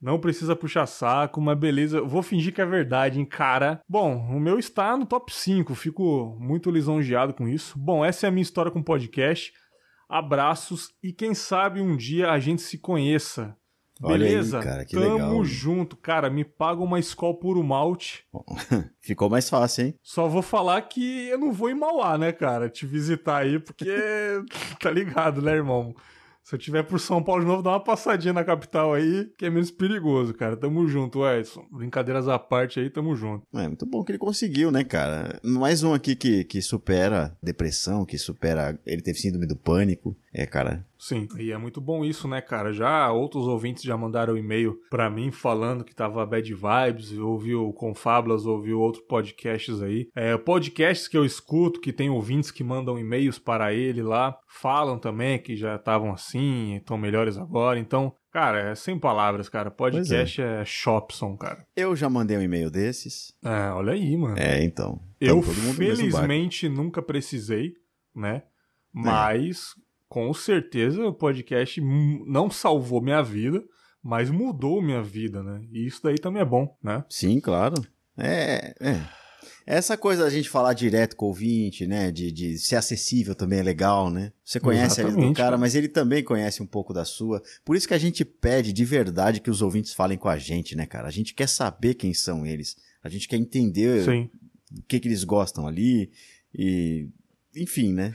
Não 0.00 0.18
precisa 0.18 0.56
puxar 0.56 0.86
saco, 0.86 1.40
mas 1.40 1.56
beleza. 1.56 1.98
Eu 1.98 2.08
Vou 2.08 2.22
fingir 2.24 2.52
que 2.52 2.60
é 2.60 2.66
verdade, 2.66 3.20
hein, 3.20 3.24
cara. 3.24 3.80
Bom, 3.88 4.16
o 4.34 4.40
meu 4.40 4.58
está 4.58 4.96
no 4.96 5.06
top 5.06 5.32
5. 5.32 5.74
Fico 5.76 6.36
muito 6.40 6.72
lisonjeado 6.72 7.32
com 7.32 7.46
isso. 7.46 7.78
Bom, 7.78 8.04
essa 8.04 8.26
é 8.26 8.28
a 8.28 8.32
minha 8.32 8.42
história 8.42 8.72
com 8.72 8.82
podcast. 8.82 9.52
Abraços 10.08 10.88
e 11.02 11.12
quem 11.12 11.34
sabe 11.34 11.80
um 11.80 11.96
dia 11.96 12.30
a 12.30 12.38
gente 12.40 12.62
se 12.62 12.78
conheça. 12.78 13.56
Olha 14.02 14.26
aí, 14.26 14.32
Beleza? 14.32 14.60
cara, 14.60 14.84
que 14.84 14.96
Tamo 14.96 15.14
legal. 15.14 15.44
junto. 15.44 15.96
Cara, 15.96 16.28
me 16.28 16.44
paga 16.44 16.82
uma 16.82 16.98
Skol 16.98 17.34
puro 17.38 17.62
malte. 17.62 18.24
Ficou 19.00 19.30
mais 19.30 19.48
fácil, 19.48 19.86
hein? 19.86 19.94
Só 20.02 20.28
vou 20.28 20.42
falar 20.42 20.82
que 20.82 21.28
eu 21.28 21.38
não 21.38 21.52
vou 21.52 21.70
em 21.70 21.74
Mauá, 21.74 22.18
né, 22.18 22.32
cara? 22.32 22.68
Te 22.68 22.84
visitar 22.86 23.38
aí, 23.38 23.58
porque 23.58 23.86
tá 24.80 24.90
ligado, 24.90 25.40
né, 25.40 25.52
irmão? 25.52 25.94
Se 26.42 26.56
eu 26.56 26.58
tiver 26.58 26.82
por 26.82 26.98
São 26.98 27.22
Paulo 27.22 27.42
de 27.42 27.46
novo, 27.46 27.62
dá 27.62 27.70
uma 27.70 27.80
passadinha 27.84 28.32
na 28.32 28.42
capital 28.42 28.92
aí, 28.92 29.30
que 29.38 29.46
é 29.46 29.50
menos 29.50 29.70
perigoso, 29.70 30.34
cara. 30.34 30.56
Tamo 30.56 30.88
junto, 30.88 31.24
Edson. 31.24 31.64
Brincadeiras 31.70 32.26
à 32.26 32.36
parte 32.36 32.80
aí, 32.80 32.90
tamo 32.90 33.14
junto. 33.14 33.46
É 33.54 33.68
muito 33.68 33.86
bom 33.86 34.02
que 34.02 34.10
ele 34.10 34.18
conseguiu, 34.18 34.72
né, 34.72 34.82
cara? 34.82 35.38
Mais 35.44 35.84
um 35.84 35.94
aqui 35.94 36.16
que, 36.16 36.42
que 36.42 36.60
supera 36.60 37.36
depressão, 37.40 38.04
que 38.04 38.18
supera. 38.18 38.76
Ele 38.84 39.00
teve 39.00 39.20
síndrome 39.20 39.46
do 39.46 39.54
pânico. 39.54 40.16
É, 40.34 40.44
cara. 40.44 40.84
Sim, 41.02 41.26
e 41.36 41.50
é 41.50 41.58
muito 41.58 41.80
bom 41.80 42.04
isso, 42.04 42.28
né, 42.28 42.40
cara? 42.40 42.72
Já 42.72 43.10
outros 43.10 43.48
ouvintes 43.48 43.82
já 43.82 43.96
mandaram 43.96 44.38
e-mail 44.38 44.78
pra 44.88 45.10
mim 45.10 45.32
falando 45.32 45.82
que 45.82 45.92
tava 45.92 46.24
bad 46.24 46.54
vibes, 46.54 47.18
ouviu 47.18 47.72
Confablas, 47.72 48.46
ouviu 48.46 48.78
outros 48.78 49.04
podcasts 49.08 49.82
aí. 49.82 50.08
É, 50.14 50.38
podcasts 50.38 51.08
que 51.08 51.16
eu 51.16 51.24
escuto, 51.24 51.80
que 51.80 51.92
tem 51.92 52.08
ouvintes 52.08 52.52
que 52.52 52.62
mandam 52.62 52.96
e-mails 53.00 53.36
para 53.36 53.74
ele 53.74 54.00
lá, 54.00 54.38
falam 54.46 54.96
também 54.96 55.40
que 55.40 55.56
já 55.56 55.74
estavam 55.74 56.12
assim, 56.12 56.76
estão 56.76 56.96
melhores 56.96 57.36
agora. 57.36 57.80
Então, 57.80 58.14
cara, 58.32 58.70
é 58.70 58.74
sem 58.76 58.96
palavras, 58.96 59.48
cara. 59.48 59.72
Podcast 59.72 60.40
é. 60.40 60.64
Shopson, 60.64 61.36
cara. 61.36 61.66
Eu 61.74 61.96
já 61.96 62.08
mandei 62.08 62.38
um 62.38 62.42
e-mail 62.42 62.70
desses. 62.70 63.34
É, 63.44 63.72
olha 63.72 63.94
aí, 63.94 64.16
mano. 64.16 64.38
É, 64.38 64.62
então. 64.62 65.02
eu, 65.20 65.42
felizmente, 65.42 66.68
nunca 66.68 67.02
precisei, 67.02 67.72
né? 68.14 68.44
Mas, 68.94 69.74
com 70.12 70.34
certeza, 70.34 71.06
o 71.06 71.14
podcast 71.14 71.80
não 71.80 72.50
salvou 72.50 73.00
minha 73.00 73.22
vida, 73.22 73.64
mas 74.02 74.28
mudou 74.28 74.82
minha 74.82 75.02
vida, 75.02 75.42
né? 75.42 75.64
E 75.72 75.86
isso 75.86 76.02
daí 76.02 76.16
também 76.16 76.42
é 76.42 76.44
bom, 76.44 76.76
né? 76.82 77.02
Sim, 77.08 77.40
claro. 77.40 77.76
É, 78.18 78.74
é. 78.78 79.00
Essa 79.64 79.96
coisa 79.96 80.24
da 80.24 80.28
gente 80.28 80.50
falar 80.50 80.74
direto 80.74 81.16
com 81.16 81.24
o 81.24 81.28
ouvinte, 81.28 81.86
né? 81.86 82.12
De, 82.12 82.30
de 82.30 82.58
ser 82.58 82.76
acessível 82.76 83.34
também 83.34 83.60
é 83.60 83.62
legal, 83.62 84.10
né? 84.10 84.34
Você 84.44 84.60
conhece 84.60 85.00
a 85.00 85.06
vida 85.06 85.18
do 85.18 85.32
cara. 85.32 85.56
mas 85.56 85.74
ele 85.74 85.88
também 85.88 86.22
conhece 86.22 86.62
um 86.62 86.66
pouco 86.66 86.92
da 86.92 87.06
sua. 87.06 87.42
Por 87.64 87.74
isso 87.74 87.88
que 87.88 87.94
a 87.94 87.98
gente 87.98 88.22
pede 88.22 88.70
de 88.70 88.84
verdade 88.84 89.40
que 89.40 89.50
os 89.50 89.62
ouvintes 89.62 89.94
falem 89.94 90.18
com 90.18 90.28
a 90.28 90.36
gente, 90.36 90.76
né, 90.76 90.84
cara? 90.84 91.08
A 91.08 91.10
gente 91.10 91.32
quer 91.32 91.48
saber 91.48 91.94
quem 91.94 92.12
são 92.12 92.44
eles. 92.44 92.76
A 93.02 93.08
gente 93.08 93.26
quer 93.26 93.38
entender 93.38 94.04
Sim. 94.04 94.28
o 94.78 94.82
que, 94.82 95.00
que 95.00 95.08
eles 95.08 95.24
gostam 95.24 95.66
ali. 95.66 96.10
E. 96.54 97.08
Enfim, 97.56 97.94
né? 97.94 98.14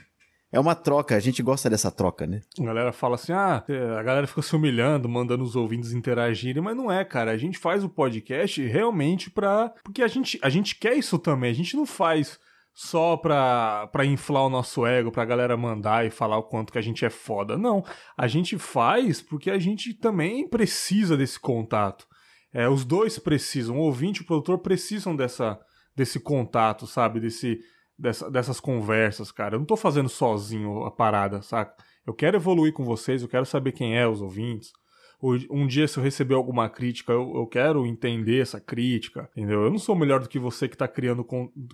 É 0.52 0.60
uma 0.60 0.76
troca, 0.76 1.16
a 1.16 1.20
gente 1.20 1.44
gosta 1.44 1.70
dessa 1.70 1.92
troca, 1.92 2.26
né? 2.26 2.42
A 2.60 2.64
galera 2.64 2.94
fala 2.94 3.16
assim: 3.16 3.34
ah, 3.34 3.64
a 4.00 4.04
galera 4.04 4.28
fica 4.28 4.42
se 4.42 4.56
humilhando, 4.56 5.10
mandando 5.10 5.44
os 5.44 5.56
ouvintes 5.56 5.92
interagirem, 5.92 6.64
mas 6.64 6.76
não 6.76 6.92
é, 6.92 7.04
cara. 7.04 7.32
A 7.32 7.38
gente 7.38 7.58
faz 7.58 7.84
o 7.84 7.90
podcast 7.90 8.62
realmente 8.66 9.30
pra. 9.30 9.74
Porque 9.84 10.02
a 10.02 10.08
gente, 10.08 10.40
a 10.42 10.50
gente 10.50 10.76
quer 10.76 10.96
isso 10.96 11.20
também. 11.20 11.52
A 11.52 11.56
gente 11.56 11.76
não 11.76 11.86
faz 11.86 12.40
só 12.74 13.18
pra, 13.18 13.88
pra 13.88 14.06
inflar 14.06 14.44
o 14.44 14.50
nosso 14.50 14.86
ego, 14.86 15.12
pra 15.12 15.26
galera 15.26 15.58
mandar 15.58 16.06
e 16.06 16.12
falar 16.12 16.38
o 16.38 16.44
quanto 16.44 16.72
que 16.72 16.78
a 16.78 16.82
gente 16.82 17.04
é 17.04 17.10
foda. 17.10 17.58
Não. 17.58 17.84
A 18.16 18.28
gente 18.28 18.58
faz 18.58 19.20
porque 19.20 19.50
a 19.50 19.58
gente 19.58 19.96
também 19.96 20.48
precisa 20.48 21.18
desse 21.18 21.40
contato. 21.40 22.06
É, 22.54 22.70
os 22.70 22.86
dois 22.86 23.20
precisam, 23.20 23.78
o 23.78 23.82
ouvinte 23.82 24.22
e 24.22 24.24
o 24.24 24.26
produtor 24.26 24.60
precisam 24.60 25.16
dessa, 25.16 25.60
desse 25.96 26.20
contato, 26.20 26.88
sabe? 26.88 27.20
Desse, 27.20 27.60
dessa- 27.98 28.30
dessas 28.30 28.60
conversas, 28.60 29.32
cara. 29.32 29.56
Eu 29.56 29.60
não 29.60 29.66
tô 29.66 29.76
fazendo 29.76 30.10
sozinho 30.10 30.84
a 30.84 30.92
parada, 30.92 31.42
saca? 31.42 31.74
Eu 32.06 32.14
quero 32.14 32.38
evoluir 32.38 32.74
com 32.74 32.84
vocês, 32.84 33.22
eu 33.22 33.28
quero 33.28 33.46
saber 33.46 33.72
quem 33.72 33.98
é 33.98 34.08
os 34.08 34.22
ouvintes. 34.22 34.72
Ou- 35.20 35.36
Um 35.50 35.66
dia, 35.66 35.88
se 35.88 35.98
eu 35.98 36.04
receber 36.04 36.36
alguma 36.36 36.70
crítica, 36.70 37.12
eu, 37.12 37.34
eu 37.36 37.48
quero 37.48 37.86
entender 37.86 38.40
essa 38.42 38.62
crítica, 38.62 39.30
entendeu? 39.36 39.64
Eu 39.64 39.72
não 39.72 39.80
sou 39.80 39.96
melhor 39.96 40.20
do 40.20 40.30
que 40.30 40.38
você 40.38 40.68
que 40.70 40.78
tá 40.78 40.88
criando, 40.88 41.26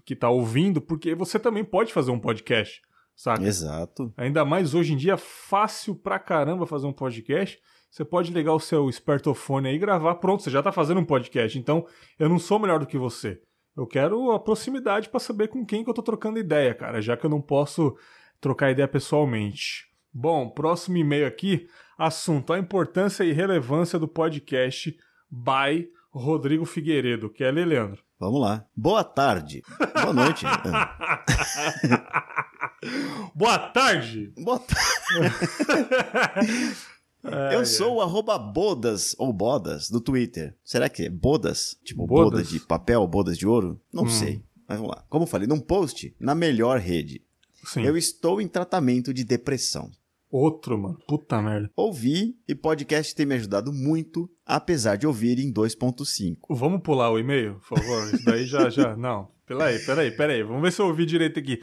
que 0.05 0.15
tá 0.15 0.29
ouvindo, 0.29 0.79
porque 0.81 1.13
você 1.13 1.37
também 1.37 1.63
pode 1.63 1.91
fazer 1.91 2.11
um 2.11 2.19
podcast, 2.19 2.81
saca? 3.15 3.43
Exato. 3.45 4.13
Ainda 4.15 4.45
mais 4.45 4.73
hoje 4.73 4.93
em 4.93 4.97
dia, 4.97 5.17
fácil 5.17 5.93
pra 5.93 6.17
caramba 6.19 6.65
fazer 6.65 6.87
um 6.87 6.93
podcast. 6.93 7.59
Você 7.91 8.03
pode 8.05 8.31
ligar 8.33 8.53
o 8.53 8.59
seu 8.59 8.89
espertofone 8.89 9.67
aí 9.69 9.75
e 9.75 9.79
gravar, 9.79 10.15
pronto, 10.15 10.41
você 10.41 10.49
já 10.49 10.63
tá 10.63 10.71
fazendo 10.71 10.99
um 10.99 11.05
podcast. 11.05 11.59
Então, 11.59 11.85
eu 12.17 12.27
não 12.29 12.39
sou 12.39 12.57
melhor 12.57 12.79
do 12.79 12.87
que 12.87 12.97
você. 12.97 13.39
Eu 13.75 13.87
quero 13.87 14.31
a 14.31 14.39
proximidade 14.39 15.09
pra 15.09 15.19
saber 15.19 15.47
com 15.47 15.65
quem 15.65 15.83
que 15.83 15.89
eu 15.89 15.93
tô 15.93 16.03
trocando 16.03 16.37
ideia, 16.39 16.73
cara, 16.73 17.01
já 17.01 17.17
que 17.17 17.25
eu 17.25 17.29
não 17.29 17.41
posso 17.41 17.97
trocar 18.39 18.71
ideia 18.71 18.87
pessoalmente. 18.87 19.91
Bom, 20.13 20.49
próximo 20.49 20.97
e-mail 20.97 21.25
aqui, 21.25 21.67
assunto: 21.97 22.53
a 22.53 22.59
importância 22.59 23.23
e 23.23 23.31
relevância 23.31 23.97
do 23.97 24.07
podcast 24.07 24.95
by 25.29 25.89
Rodrigo 26.11 26.65
Figueiredo. 26.65 27.29
Quer 27.29 27.51
ler, 27.51 27.65
Leandro? 27.65 28.03
Vamos 28.19 28.39
lá. 28.39 28.65
Boa 28.75 29.03
tarde. 29.03 29.63
Boa 30.01 30.13
noite. 30.13 30.45
Boa 33.33 33.57
tarde! 33.57 34.33
Boa 34.37 34.59
tarde. 34.59 34.83
Eu 37.53 37.65
sou 37.65 37.95
o 37.95 38.01
arroba 38.01 38.37
Bodas, 38.37 39.15
ou 39.17 39.31
Bodas, 39.31 39.89
do 39.89 40.01
Twitter. 40.01 40.55
Será 40.63 40.89
que 40.89 41.03
é 41.03 41.09
Bodas? 41.09 41.77
Tipo, 41.83 42.05
Bodas? 42.05 42.49
de 42.49 42.59
papel, 42.59 43.07
bodas 43.07 43.37
de 43.37 43.47
ouro? 43.47 43.79
Não 43.91 44.03
Hum. 44.03 44.09
sei. 44.09 44.43
Mas 44.67 44.77
vamos 44.77 44.93
lá. 44.95 45.03
Como 45.09 45.23
eu 45.23 45.27
falei, 45.27 45.47
num 45.47 45.59
post, 45.59 46.13
na 46.19 46.35
melhor 46.35 46.79
rede. 46.79 47.21
Sim. 47.65 47.83
Eu 47.83 47.95
estou 47.97 48.41
em 48.41 48.47
tratamento 48.47 49.13
de 49.13 49.23
depressão. 49.23 49.89
Outro, 50.29 50.77
mano. 50.77 50.97
Puta 51.07 51.41
merda. 51.41 51.69
Ouvi 51.75 52.35
e 52.47 52.55
podcast 52.55 53.13
tem 53.15 53.25
me 53.25 53.35
ajudado 53.35 53.71
muito, 53.71 54.29
apesar 54.45 54.95
de 54.97 55.05
ouvir 55.05 55.37
em 55.39 55.51
2.5. 55.53 56.37
Vamos 56.49 56.81
pular 56.81 57.11
o 57.11 57.19
e-mail, 57.19 57.59
por 57.69 57.77
favor? 57.79 58.13
Isso 58.13 58.25
daí 58.25 58.45
já, 58.45 58.69
já. 58.69 58.95
Não. 58.97 59.29
Peraí, 59.45 59.77
peraí, 59.85 60.11
peraí. 60.11 60.43
Vamos 60.43 60.61
ver 60.61 60.71
se 60.71 60.81
eu 60.81 60.87
ouvi 60.87 61.05
direito 61.05 61.39
aqui. 61.39 61.61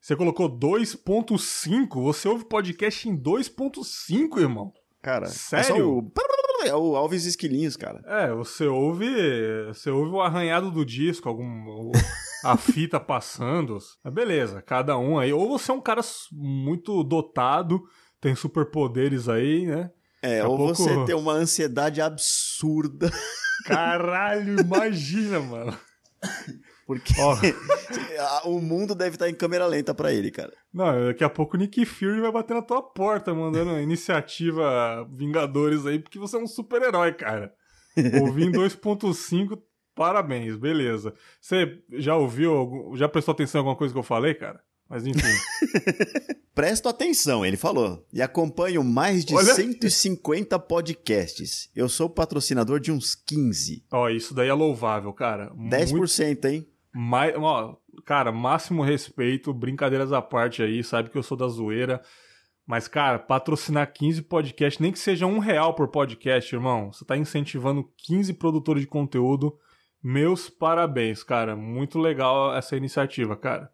Você 0.00 0.14
colocou 0.14 0.48
2.5? 0.48 2.02
Você 2.02 2.28
ouve 2.28 2.44
podcast 2.44 3.08
em 3.08 3.16
2.5, 3.16 4.38
irmão? 4.40 4.72
Cara, 5.02 5.26
Sério? 5.26 5.64
É, 5.64 5.78
só 5.78 5.82
o... 5.84 6.12
é 6.64 6.74
o 6.76 6.96
Alves 6.96 7.24
Esquilinhos, 7.26 7.76
cara. 7.76 8.00
É, 8.06 8.32
você 8.32 8.66
ouve. 8.66 9.06
Você 9.68 9.90
ouve 9.90 10.12
o 10.12 10.20
arranhado 10.20 10.70
do 10.70 10.84
disco, 10.84 11.28
algum. 11.28 11.90
a 12.44 12.56
fita 12.56 13.00
passando. 13.00 13.76
Mas 14.04 14.14
beleza, 14.14 14.62
cada 14.62 14.96
um 14.96 15.18
aí. 15.18 15.32
Ou 15.32 15.48
você 15.48 15.70
é 15.72 15.74
um 15.74 15.80
cara 15.80 16.00
muito 16.30 17.02
dotado, 17.02 17.82
tem 18.20 18.34
superpoderes 18.36 19.28
aí, 19.28 19.66
né? 19.66 19.90
É, 20.22 20.38
Daqui 20.38 20.50
ou 20.50 20.56
pouco- 20.56 20.74
você 20.76 21.04
tem 21.04 21.16
uma 21.16 21.32
ansiedade 21.32 22.00
absurda, 22.00 23.10
Caralho, 23.64 24.60
imagina, 24.60 25.40
mano. 25.40 25.76
porque 26.86 27.12
Ó. 27.20 27.36
o 28.48 28.60
mundo 28.60 28.94
deve 28.94 29.16
estar 29.16 29.28
em 29.28 29.34
câmera 29.34 29.66
lenta 29.66 29.94
pra 29.94 30.12
ele, 30.12 30.30
cara. 30.30 30.52
Não, 30.72 31.06
daqui 31.06 31.22
a 31.24 31.30
pouco 31.30 31.56
o 31.56 31.58
Nick 31.60 31.84
Fury 31.84 32.20
vai 32.20 32.32
bater 32.32 32.54
na 32.54 32.62
tua 32.62 32.82
porta, 32.82 33.34
mandando 33.34 33.78
iniciativa 33.80 35.06
Vingadores 35.12 35.86
aí, 35.86 35.98
porque 35.98 36.18
você 36.18 36.36
é 36.36 36.40
um 36.40 36.46
super-herói, 36.46 37.12
cara. 37.14 37.52
Ouvi 38.22 38.44
em 38.44 38.52
2.5, 38.52 39.58
parabéns, 39.94 40.56
beleza. 40.56 41.12
Você 41.40 41.78
já 41.92 42.16
ouviu, 42.16 42.92
já 42.94 43.08
prestou 43.08 43.32
atenção 43.32 43.58
em 43.58 43.60
alguma 43.60 43.76
coisa 43.76 43.92
que 43.92 43.98
eu 43.98 44.02
falei, 44.04 44.34
cara? 44.34 44.60
Mas 44.88 45.06
enfim. 45.06 45.20
Presto 46.54 46.86
atenção, 46.88 47.44
ele 47.46 47.56
falou. 47.56 48.06
E 48.12 48.20
acompanho 48.20 48.84
mais 48.84 49.24
de 49.24 49.34
Olha- 49.34 49.54
150 49.54 50.58
podcasts. 50.58 51.70
Eu 51.74 51.88
sou 51.88 52.10
patrocinador 52.10 52.78
de 52.78 52.92
uns 52.92 53.14
15. 53.14 53.84
ó, 53.90 54.08
isso 54.10 54.34
daí 54.34 54.48
é 54.48 54.52
louvável, 54.52 55.12
cara. 55.14 55.50
Muito 55.54 55.74
10%, 55.74 56.44
hein? 56.44 56.68
Mais, 56.92 57.34
ó, 57.36 57.76
cara, 58.04 58.30
máximo 58.30 58.82
respeito, 58.82 59.52
brincadeiras 59.52 60.12
à 60.12 60.20
parte 60.20 60.62
aí, 60.62 60.84
sabe 60.84 61.10
que 61.10 61.16
eu 61.16 61.22
sou 61.22 61.36
da 61.36 61.48
zoeira. 61.48 62.02
Mas, 62.66 62.86
cara, 62.86 63.18
patrocinar 63.18 63.92
15 63.92 64.22
podcasts, 64.22 64.80
nem 64.80 64.92
que 64.92 64.98
seja 64.98 65.26
um 65.26 65.38
real 65.38 65.74
por 65.74 65.88
podcast, 65.88 66.54
irmão. 66.54 66.92
Você 66.92 67.04
tá 67.04 67.16
incentivando 67.16 67.90
15 67.96 68.34
produtores 68.34 68.82
de 68.82 68.88
conteúdo. 68.88 69.58
Meus 70.02 70.48
parabéns, 70.48 71.22
cara. 71.22 71.56
Muito 71.56 71.98
legal 71.98 72.54
essa 72.56 72.76
iniciativa, 72.76 73.36
cara. 73.36 73.70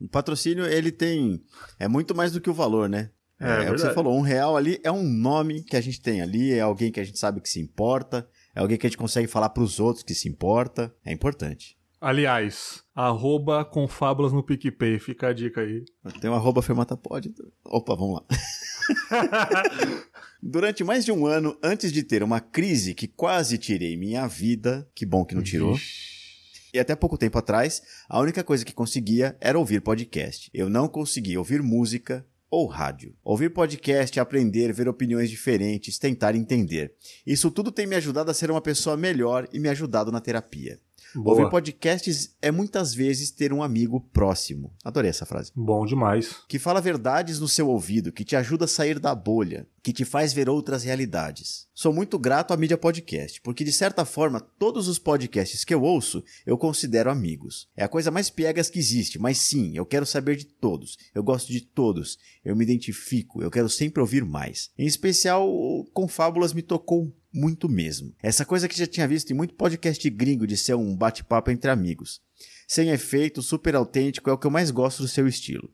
O 0.00 0.08
patrocínio, 0.08 0.64
ele 0.64 0.90
tem. 0.90 1.42
É 1.78 1.86
muito 1.86 2.14
mais 2.14 2.32
do 2.32 2.40
que 2.40 2.48
o 2.48 2.54
valor, 2.54 2.88
né? 2.88 3.10
É, 3.38 3.70
o 3.70 3.74
que 3.74 3.80
você 3.80 3.92
falou. 3.92 4.16
Um 4.16 4.22
real 4.22 4.56
ali 4.56 4.80
é 4.82 4.90
um 4.90 5.02
nome 5.02 5.62
que 5.62 5.76
a 5.76 5.80
gente 5.80 6.00
tem 6.00 6.20
ali, 6.20 6.52
é 6.52 6.60
alguém 6.60 6.90
que 6.90 6.98
a 6.98 7.04
gente 7.04 7.18
sabe 7.18 7.40
que 7.40 7.48
se 7.48 7.60
importa, 7.60 8.28
é 8.54 8.60
alguém 8.60 8.76
que 8.76 8.86
a 8.86 8.90
gente 8.90 8.98
consegue 8.98 9.28
falar 9.28 9.50
pros 9.50 9.78
outros 9.78 10.02
que 10.02 10.14
se 10.14 10.28
importa. 10.28 10.92
É 11.04 11.12
importante. 11.12 11.77
Aliás, 12.00 12.84
arroba 12.94 13.64
confábulas 13.64 14.32
no 14.32 14.42
PicPay, 14.42 14.98
fica 14.98 15.28
a 15.28 15.32
dica 15.32 15.62
aí. 15.62 15.84
Tem 16.20 16.30
um 16.30 16.34
arroba 16.34 16.62
fermatapod. 16.62 17.34
Opa, 17.64 17.96
vamos 17.96 18.20
lá. 18.20 18.26
Durante 20.40 20.84
mais 20.84 21.04
de 21.04 21.10
um 21.10 21.26
ano, 21.26 21.58
antes 21.62 21.92
de 21.92 22.04
ter 22.04 22.22
uma 22.22 22.40
crise 22.40 22.94
que 22.94 23.08
quase 23.08 23.58
tirei 23.58 23.96
minha 23.96 24.26
vida, 24.28 24.88
que 24.94 25.04
bom 25.04 25.24
que 25.24 25.34
não 25.34 25.42
tirou, 25.42 25.74
Vixe. 25.74 26.70
e 26.72 26.78
até 26.78 26.94
pouco 26.94 27.18
tempo 27.18 27.36
atrás, 27.36 27.82
a 28.08 28.20
única 28.20 28.44
coisa 28.44 28.64
que 28.64 28.72
conseguia 28.72 29.36
era 29.40 29.58
ouvir 29.58 29.80
podcast. 29.80 30.48
Eu 30.54 30.70
não 30.70 30.86
conseguia 30.86 31.38
ouvir 31.38 31.60
música, 31.60 32.24
ou 32.50 32.66
rádio. 32.66 33.14
Ouvir 33.22 33.50
podcast, 33.50 34.18
aprender, 34.18 34.72
ver 34.72 34.88
opiniões 34.88 35.28
diferentes, 35.28 35.98
tentar 35.98 36.34
entender. 36.34 36.94
Isso 37.26 37.50
tudo 37.50 37.70
tem 37.70 37.86
me 37.86 37.96
ajudado 37.96 38.30
a 38.30 38.34
ser 38.34 38.50
uma 38.50 38.60
pessoa 38.60 38.96
melhor 38.96 39.48
e 39.52 39.58
me 39.58 39.68
ajudado 39.68 40.10
na 40.10 40.20
terapia. 40.20 40.80
Boa. 41.14 41.36
Ouvir 41.36 41.50
podcasts 41.50 42.36
é 42.40 42.50
muitas 42.50 42.94
vezes 42.94 43.30
ter 43.30 43.52
um 43.52 43.62
amigo 43.62 44.00
próximo. 44.12 44.72
Adorei 44.84 45.10
essa 45.10 45.26
frase. 45.26 45.52
Bom 45.54 45.86
demais. 45.86 46.36
Que 46.48 46.58
fala 46.58 46.80
verdades 46.80 47.40
no 47.40 47.48
seu 47.48 47.68
ouvido, 47.68 48.12
que 48.12 48.24
te 48.24 48.36
ajuda 48.36 48.66
a 48.66 48.68
sair 48.68 48.98
da 48.98 49.14
bolha, 49.14 49.66
que 49.82 49.92
te 49.92 50.04
faz 50.04 50.32
ver 50.32 50.48
outras 50.48 50.84
realidades. 50.84 51.66
Sou 51.74 51.92
muito 51.92 52.18
grato 52.18 52.52
à 52.52 52.56
mídia 52.56 52.76
podcast, 52.76 53.40
porque 53.40 53.64
de 53.64 53.72
certa 53.72 54.04
forma 54.04 54.40
todos 54.40 54.88
os 54.88 54.98
podcasts 54.98 55.64
que 55.64 55.74
eu 55.74 55.82
ouço 55.82 56.22
eu 56.44 56.58
considero 56.58 57.10
amigos. 57.10 57.68
É 57.76 57.84
a 57.84 57.88
coisa 57.88 58.10
mais 58.10 58.28
piegas 58.28 58.68
que 58.68 58.78
existe, 58.78 59.18
mas 59.18 59.38
sim, 59.38 59.76
eu 59.76 59.86
quero 59.86 60.04
saber 60.04 60.36
de 60.36 60.44
todos. 60.44 60.98
Eu 61.14 61.22
gosto 61.22 61.50
de 61.52 61.60
todos. 61.60 62.18
Eu 62.44 62.54
me 62.54 62.64
identifico, 62.64 63.42
eu 63.42 63.50
quero 63.50 63.68
sempre 63.68 64.00
ouvir 64.00 64.24
mais. 64.24 64.70
Em 64.78 64.86
especial, 64.86 65.48
o 65.48 65.84
Confábulas 65.92 66.52
me 66.52 66.62
tocou 66.62 67.12
muito 67.38 67.68
mesmo. 67.68 68.12
Essa 68.20 68.44
coisa 68.44 68.66
que 68.66 68.76
já 68.76 68.86
tinha 68.86 69.06
visto 69.06 69.30
em 69.30 69.34
muito 69.34 69.54
podcast 69.54 70.10
gringo 70.10 70.46
de 70.46 70.56
ser 70.56 70.74
um 70.74 70.96
bate-papo 70.96 71.50
entre 71.52 71.70
amigos. 71.70 72.20
Sem 72.66 72.90
efeito, 72.90 73.40
super 73.40 73.76
autêntico 73.76 74.28
é 74.28 74.32
o 74.32 74.38
que 74.38 74.46
eu 74.46 74.50
mais 74.50 74.72
gosto 74.72 75.02
do 75.02 75.08
seu 75.08 75.28
estilo. 75.28 75.70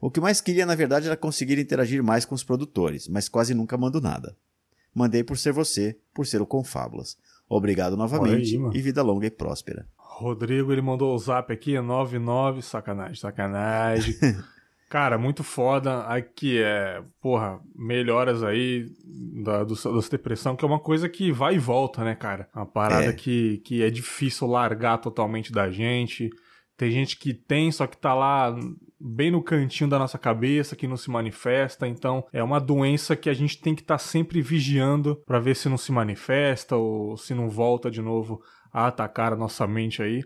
O 0.00 0.10
que 0.10 0.20
mais 0.20 0.40
queria, 0.40 0.64
na 0.64 0.74
verdade, 0.74 1.06
era 1.06 1.16
conseguir 1.16 1.58
interagir 1.58 2.02
mais 2.02 2.24
com 2.24 2.34
os 2.34 2.42
produtores, 2.42 3.06
mas 3.08 3.28
quase 3.28 3.54
nunca 3.54 3.76
mando 3.76 4.00
nada. 4.00 4.36
Mandei 4.94 5.22
por 5.22 5.38
ser 5.38 5.52
você, 5.52 5.96
por 6.14 6.26
ser 6.26 6.40
o 6.40 6.46
Confábulas. 6.46 7.16
Obrigado 7.48 7.96
novamente 7.96 8.56
aí, 8.56 8.70
e 8.74 8.82
vida 8.82 9.02
longa 9.02 9.26
e 9.26 9.30
próspera. 9.30 9.86
Rodrigo, 9.96 10.72
ele 10.72 10.82
mandou 10.82 11.14
o 11.14 11.18
zap 11.18 11.52
aqui, 11.52 11.78
99, 11.78 12.62
sacanagem, 12.62 13.16
sacanagem. 13.16 14.16
Cara, 14.92 15.16
muito 15.16 15.42
foda. 15.42 16.00
Aqui 16.00 16.62
é, 16.62 17.02
porra, 17.18 17.58
melhoras 17.74 18.42
aí 18.42 18.84
da, 19.42 19.64
do, 19.64 19.74
da 19.74 20.08
depressão, 20.10 20.54
que 20.54 20.66
é 20.66 20.68
uma 20.68 20.78
coisa 20.78 21.08
que 21.08 21.32
vai 21.32 21.54
e 21.54 21.58
volta, 21.58 22.04
né, 22.04 22.14
cara? 22.14 22.46
Uma 22.54 22.66
parada 22.66 23.06
É. 23.06 23.12
que, 23.14 23.62
que 23.64 23.82
é 23.82 23.88
difícil 23.88 24.46
largar 24.46 24.98
totalmente 24.98 25.50
da 25.50 25.70
gente. 25.70 26.28
Tem 26.76 26.90
gente 26.90 27.16
que 27.16 27.32
tem, 27.32 27.72
só 27.72 27.86
que 27.86 27.96
tá 27.96 28.12
lá 28.12 28.54
bem 29.00 29.30
no 29.30 29.42
cantinho 29.42 29.88
da 29.88 29.98
nossa 29.98 30.18
cabeça, 30.18 30.76
que 30.76 30.86
não 30.86 30.98
se 30.98 31.10
manifesta. 31.10 31.88
Então, 31.88 32.26
é 32.30 32.42
uma 32.42 32.60
doença 32.60 33.16
que 33.16 33.30
a 33.30 33.34
gente 33.34 33.62
tem 33.62 33.74
que 33.74 33.80
estar 33.80 33.96
sempre 33.96 34.42
vigiando 34.42 35.16
pra 35.24 35.40
ver 35.40 35.56
se 35.56 35.70
não 35.70 35.78
se 35.78 35.90
manifesta 35.90 36.76
ou 36.76 37.16
se 37.16 37.32
não 37.32 37.48
volta 37.48 37.90
de 37.90 38.02
novo 38.02 38.42
a 38.70 38.88
atacar 38.88 39.32
a 39.32 39.36
nossa 39.36 39.66
mente 39.66 40.02
aí. 40.02 40.22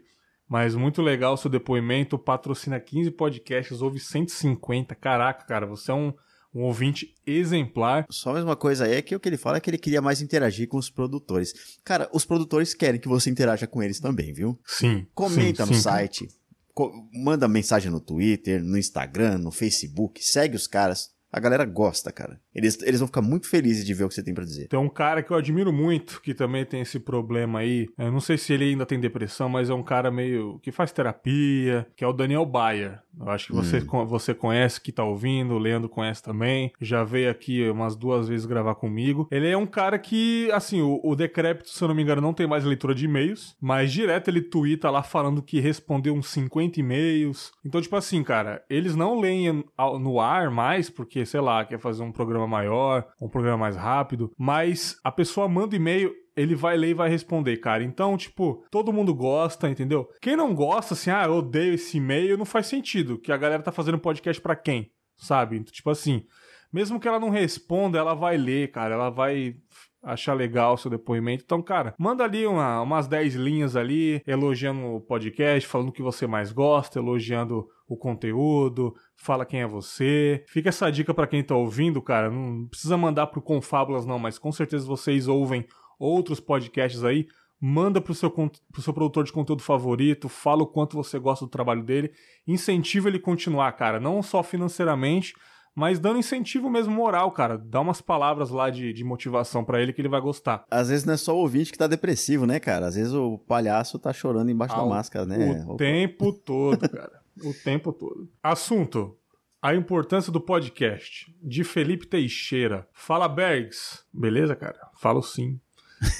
Mas 0.48 0.74
muito 0.74 1.02
legal 1.02 1.34
o 1.34 1.36
seu 1.36 1.50
depoimento. 1.50 2.18
Patrocina 2.18 2.78
15 2.78 3.10
podcasts, 3.10 3.80
ouve 3.82 3.98
150. 3.98 4.94
Caraca, 4.94 5.44
cara, 5.44 5.66
você 5.66 5.90
é 5.90 5.94
um, 5.94 6.12
um 6.54 6.62
ouvinte 6.62 7.12
exemplar. 7.26 8.06
Só 8.10 8.30
a 8.30 8.34
mesma 8.34 8.54
coisa 8.54 8.84
aí 8.84 8.94
é 8.94 9.02
que 9.02 9.14
o 9.16 9.20
que 9.20 9.28
ele 9.28 9.36
fala 9.36 9.56
é 9.56 9.60
que 9.60 9.68
ele 9.68 9.78
queria 9.78 10.00
mais 10.00 10.20
interagir 10.20 10.68
com 10.68 10.76
os 10.78 10.88
produtores. 10.88 11.52
Cara, 11.84 12.08
os 12.12 12.24
produtores 12.24 12.74
querem 12.74 13.00
que 13.00 13.08
você 13.08 13.28
interaja 13.28 13.66
com 13.66 13.82
eles 13.82 13.98
também, 14.00 14.32
viu? 14.32 14.58
Sim. 14.64 15.06
Comenta 15.14 15.64
sim, 15.64 15.70
no 15.72 15.76
sim. 15.76 15.82
site, 15.82 16.28
co- 16.72 16.92
manda 17.12 17.48
mensagem 17.48 17.90
no 17.90 18.00
Twitter, 18.00 18.62
no 18.62 18.78
Instagram, 18.78 19.38
no 19.38 19.50
Facebook, 19.50 20.22
segue 20.24 20.54
os 20.54 20.66
caras. 20.68 21.08
A 21.32 21.40
galera 21.40 21.64
gosta, 21.64 22.12
cara. 22.12 22.40
Eles, 22.54 22.80
eles 22.82 23.00
vão 23.00 23.06
ficar 23.06 23.22
muito 23.22 23.48
felizes 23.48 23.84
de 23.84 23.92
ver 23.92 24.04
o 24.04 24.08
que 24.08 24.14
você 24.14 24.22
tem 24.22 24.34
pra 24.34 24.44
dizer. 24.44 24.68
Tem 24.68 24.78
um 24.78 24.88
cara 24.88 25.22
que 25.22 25.30
eu 25.30 25.36
admiro 25.36 25.72
muito, 25.72 26.20
que 26.22 26.32
também 26.32 26.64
tem 26.64 26.80
esse 26.80 26.98
problema 26.98 27.58
aí. 27.60 27.88
Eu 27.98 28.12
não 28.12 28.20
sei 28.20 28.38
se 28.38 28.52
ele 28.52 28.64
ainda 28.70 28.86
tem 28.86 28.98
depressão, 29.00 29.48
mas 29.48 29.68
é 29.68 29.74
um 29.74 29.82
cara 29.82 30.10
meio. 30.10 30.58
que 30.60 30.72
faz 30.72 30.92
terapia, 30.92 31.86
que 31.96 32.04
é 32.04 32.06
o 32.06 32.12
Daniel 32.12 32.46
Bayer. 32.46 33.00
Eu 33.18 33.30
acho 33.30 33.46
que 33.46 33.52
você, 33.54 33.80
con- 33.80 34.06
você 34.06 34.34
conhece, 34.34 34.80
que 34.80 34.92
tá 34.92 35.02
ouvindo, 35.04 35.54
o 35.54 35.58
Leandro 35.58 35.88
conhece 35.88 36.22
também. 36.22 36.70
Já 36.80 37.02
veio 37.04 37.30
aqui 37.30 37.68
umas 37.70 37.96
duas 37.96 38.28
vezes 38.28 38.44
gravar 38.46 38.74
comigo. 38.74 39.26
Ele 39.30 39.48
é 39.48 39.56
um 39.56 39.66
cara 39.66 39.98
que, 39.98 40.50
assim, 40.52 40.82
o, 40.82 41.00
o 41.02 41.16
Decrépito, 41.16 41.70
se 41.70 41.82
eu 41.82 41.88
não 41.88 41.94
me 41.94 42.02
engano, 42.02 42.20
não 42.20 42.34
tem 42.34 42.46
mais 42.46 42.64
leitura 42.64 42.94
de 42.94 43.06
e-mails, 43.06 43.56
mas 43.60 43.92
direto 43.92 44.28
ele 44.28 44.42
twitta 44.42 44.90
lá 44.90 45.02
falando 45.02 45.42
que 45.42 45.60
respondeu 45.60 46.14
uns 46.14 46.28
50 46.28 46.78
e-mails. 46.80 47.52
Então, 47.64 47.80
tipo 47.80 47.96
assim, 47.96 48.22
cara, 48.22 48.62
eles 48.68 48.94
não 48.94 49.18
leem 49.18 49.64
no 50.00 50.20
ar 50.20 50.50
mais, 50.50 50.90
porque, 50.90 51.24
sei 51.24 51.40
lá, 51.40 51.64
quer 51.64 51.78
fazer 51.78 52.02
um 52.02 52.12
programa 52.12 52.46
maior, 52.46 53.06
um 53.20 53.28
programa 53.28 53.56
mais 53.58 53.76
rápido, 53.76 54.30
mas 54.36 54.98
a 55.02 55.10
pessoa 55.10 55.48
manda 55.48 55.74
e-mail, 55.76 56.12
ele 56.36 56.54
vai 56.54 56.76
ler 56.76 56.90
e 56.90 56.94
vai 56.94 57.08
responder, 57.08 57.56
cara. 57.58 57.82
Então, 57.82 58.16
tipo, 58.16 58.64
todo 58.70 58.92
mundo 58.92 59.14
gosta, 59.14 59.68
entendeu? 59.68 60.08
Quem 60.20 60.36
não 60.36 60.54
gosta, 60.54 60.94
assim, 60.94 61.10
ah, 61.10 61.24
eu 61.24 61.34
odeio 61.36 61.74
esse 61.74 61.96
e-mail, 61.96 62.36
não 62.36 62.44
faz 62.44 62.66
sentido, 62.66 63.18
que 63.18 63.32
a 63.32 63.36
galera 63.36 63.62
tá 63.62 63.72
fazendo 63.72 63.98
podcast 63.98 64.40
pra 64.42 64.54
quem, 64.54 64.90
sabe? 65.16 65.62
Tipo 65.64 65.90
assim, 65.90 66.24
mesmo 66.72 67.00
que 67.00 67.08
ela 67.08 67.18
não 67.20 67.30
responda, 67.30 67.98
ela 67.98 68.14
vai 68.14 68.36
ler, 68.36 68.70
cara, 68.70 68.94
ela 68.94 69.10
vai 69.10 69.56
achar 70.02 70.34
legal 70.34 70.74
o 70.74 70.76
seu 70.76 70.90
depoimento. 70.90 71.42
Então, 71.44 71.60
cara, 71.60 71.94
manda 71.98 72.22
ali 72.22 72.46
uma- 72.46 72.80
umas 72.80 73.08
10 73.08 73.34
linhas 73.34 73.74
ali, 73.74 74.22
elogiando 74.26 74.80
o 74.94 75.00
podcast, 75.00 75.66
falando 75.66 75.88
o 75.88 75.92
que 75.92 76.02
você 76.02 76.26
mais 76.28 76.52
gosta, 76.52 76.98
elogiando 77.00 77.66
o 77.88 77.96
conteúdo, 77.96 78.94
fala 79.16 79.44
quem 79.46 79.62
é 79.62 79.66
você. 79.66 80.44
Fica 80.48 80.68
essa 80.68 80.90
dica 80.90 81.12
pra 81.14 81.26
quem 81.26 81.42
tá 81.42 81.56
ouvindo, 81.56 82.00
cara, 82.02 82.30
não 82.30 82.66
precisa 82.68 82.96
mandar 82.96 83.28
pro 83.28 83.42
Confábulas 83.42 84.04
não, 84.06 84.18
mas 84.18 84.38
com 84.38 84.52
certeza 84.52 84.86
vocês 84.86 85.26
ouvem 85.28 85.64
outros 85.98 86.40
podcasts 86.40 87.02
aí. 87.04 87.26
Manda 87.60 88.00
pro 88.02 88.14
seu, 88.14 88.30
con- 88.30 88.50
pro 88.70 88.82
seu 88.82 88.92
produtor 88.92 89.24
de 89.24 89.32
conteúdo 89.32 89.62
favorito, 89.62 90.28
fala 90.28 90.62
o 90.62 90.66
quanto 90.66 90.94
você 90.94 91.18
gosta 91.18 91.46
do 91.46 91.50
trabalho 91.50 91.82
dele, 91.82 92.12
incentiva 92.46 93.08
ele 93.08 93.16
a 93.16 93.22
continuar, 93.22 93.72
cara, 93.72 93.98
não 93.98 94.22
só 94.22 94.42
financeiramente, 94.42 95.32
mas 95.74 95.98
dando 95.98 96.18
incentivo 96.18 96.68
mesmo 96.68 96.92
moral, 96.94 97.30
cara. 97.32 97.56
Dá 97.56 97.80
umas 97.80 98.00
palavras 98.02 98.50
lá 98.50 98.68
de, 98.68 98.92
de 98.92 99.02
motivação 99.04 99.64
pra 99.64 99.80
ele 99.80 99.92
que 99.94 100.00
ele 100.02 100.08
vai 100.08 100.20
gostar. 100.20 100.64
Às 100.70 100.90
vezes 100.90 101.04
não 101.06 101.14
é 101.14 101.16
só 101.16 101.34
o 101.34 101.40
ouvinte 101.40 101.72
que 101.72 101.78
tá 101.78 101.86
depressivo, 101.86 102.44
né, 102.46 102.60
cara? 102.60 102.86
Às 102.86 102.94
vezes 102.94 103.12
o 103.14 103.38
palhaço 103.38 103.98
tá 103.98 104.12
chorando 104.12 104.50
embaixo 104.50 104.74
Ah, 104.74 104.78
da 104.78 104.84
o- 104.84 104.88
máscara, 104.90 105.24
né? 105.26 105.64
O 105.66 105.76
tempo 105.76 106.32
todo, 106.44 106.86
cara. 106.88 107.20
O 107.42 107.52
tempo 107.64 107.90
todo. 107.92 108.28
Assunto. 108.42 109.16
A 109.62 109.74
importância 109.74 110.30
do 110.30 110.40
podcast. 110.40 111.34
De 111.42 111.64
Felipe 111.64 112.06
Teixeira. 112.06 112.86
Fala, 112.92 113.28
Bergs. 113.28 114.02
Beleza, 114.12 114.54
cara? 114.54 114.78
Falo 115.00 115.22
sim. 115.22 115.58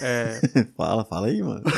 É, 0.01 0.41
Fala, 0.77 1.05
fala 1.05 1.27
aí, 1.29 1.43
mano. 1.43 1.63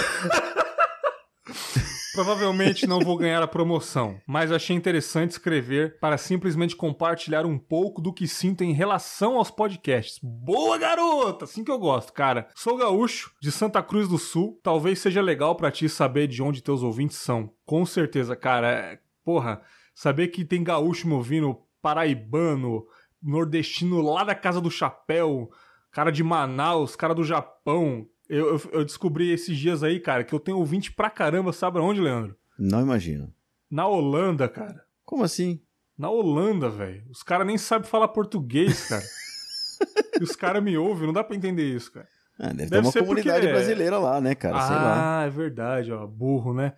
Provavelmente 2.14 2.86
não 2.86 2.98
vou 2.98 3.16
ganhar 3.16 3.40
a 3.42 3.46
promoção, 3.46 4.20
mas 4.26 4.50
achei 4.50 4.74
interessante 4.74 5.30
escrever 5.32 6.00
para 6.00 6.18
simplesmente 6.18 6.74
compartilhar 6.74 7.46
um 7.46 7.56
pouco 7.56 8.02
do 8.02 8.12
que 8.12 8.26
sinto 8.26 8.64
em 8.64 8.72
relação 8.72 9.36
aos 9.36 9.50
podcasts. 9.52 10.18
Boa, 10.20 10.76
garota! 10.78 11.44
Assim 11.44 11.62
que 11.62 11.70
eu 11.70 11.78
gosto, 11.78 12.12
cara. 12.12 12.48
Sou 12.56 12.76
gaúcho, 12.76 13.30
de 13.40 13.52
Santa 13.52 13.80
Cruz 13.82 14.08
do 14.08 14.18
Sul. 14.18 14.58
Talvez 14.64 14.98
seja 14.98 15.22
legal 15.22 15.54
pra 15.54 15.70
ti 15.70 15.88
saber 15.88 16.26
de 16.26 16.42
onde 16.42 16.62
teus 16.62 16.82
ouvintes 16.82 17.18
são. 17.18 17.52
Com 17.64 17.86
certeza, 17.86 18.34
cara. 18.34 18.68
É- 18.68 18.98
Porra, 19.24 19.60
saber 19.94 20.28
que 20.28 20.44
tem 20.44 20.64
gaúcho 20.64 21.06
me 21.06 21.12
ouvindo, 21.14 21.56
paraibano, 21.82 22.84
nordestino 23.22 24.00
lá 24.00 24.24
da 24.24 24.34
Casa 24.34 24.60
do 24.60 24.70
Chapéu, 24.70 25.50
cara 25.90 26.10
de 26.10 26.22
Manaus, 26.22 26.94
cara 26.96 27.14
do 27.14 27.24
Japão. 27.24 28.06
Eu, 28.28 28.54
eu- 28.54 28.70
eu 28.72 28.84
descobri 28.84 29.30
esses 29.32 29.56
dias 29.56 29.82
aí, 29.82 29.98
cara, 30.00 30.22
que 30.24 30.34
eu 30.34 30.40
tenho 30.40 30.58
ouvinte 30.58 30.92
pra 30.92 31.08
caramba, 31.10 31.52
sabe 31.52 31.78
aonde, 31.78 32.00
Leandro? 32.00 32.36
Não 32.58 32.80
imagino. 32.82 33.32
Na 33.70 33.86
Holanda, 33.86 34.48
cara. 34.48 34.82
Como 35.04 35.24
assim? 35.24 35.60
Na 35.96 36.10
Holanda, 36.10 36.68
velho. 36.68 37.04
Os 37.10 37.22
caras 37.22 37.46
nem 37.46 37.56
sabem 37.58 37.88
falar 37.88 38.08
português, 38.08 38.88
cara. 38.88 39.02
e 40.20 40.22
os 40.24 40.36
caras 40.36 40.62
me 40.62 40.76
ouvem, 40.76 41.06
não 41.06 41.12
dá 41.12 41.24
pra 41.24 41.36
entender 41.36 41.64
isso, 41.74 41.90
cara. 41.92 42.06
Ah, 42.38 42.48
deve, 42.48 42.64
ter 42.64 42.70
Deve 42.70 42.86
uma 42.86 42.92
ser 42.92 43.00
comunidade 43.00 43.40
porque- 43.40 43.52
brasileira 43.52 43.98
lá, 43.98 44.20
né, 44.20 44.34
cara? 44.34 44.60
Sei 44.60 44.76
lá. 44.76 45.20
ah, 45.20 45.26
é 45.26 45.30
verdade, 45.30 45.90
ó. 45.92 46.06
Burro, 46.06 46.54
né? 46.54 46.72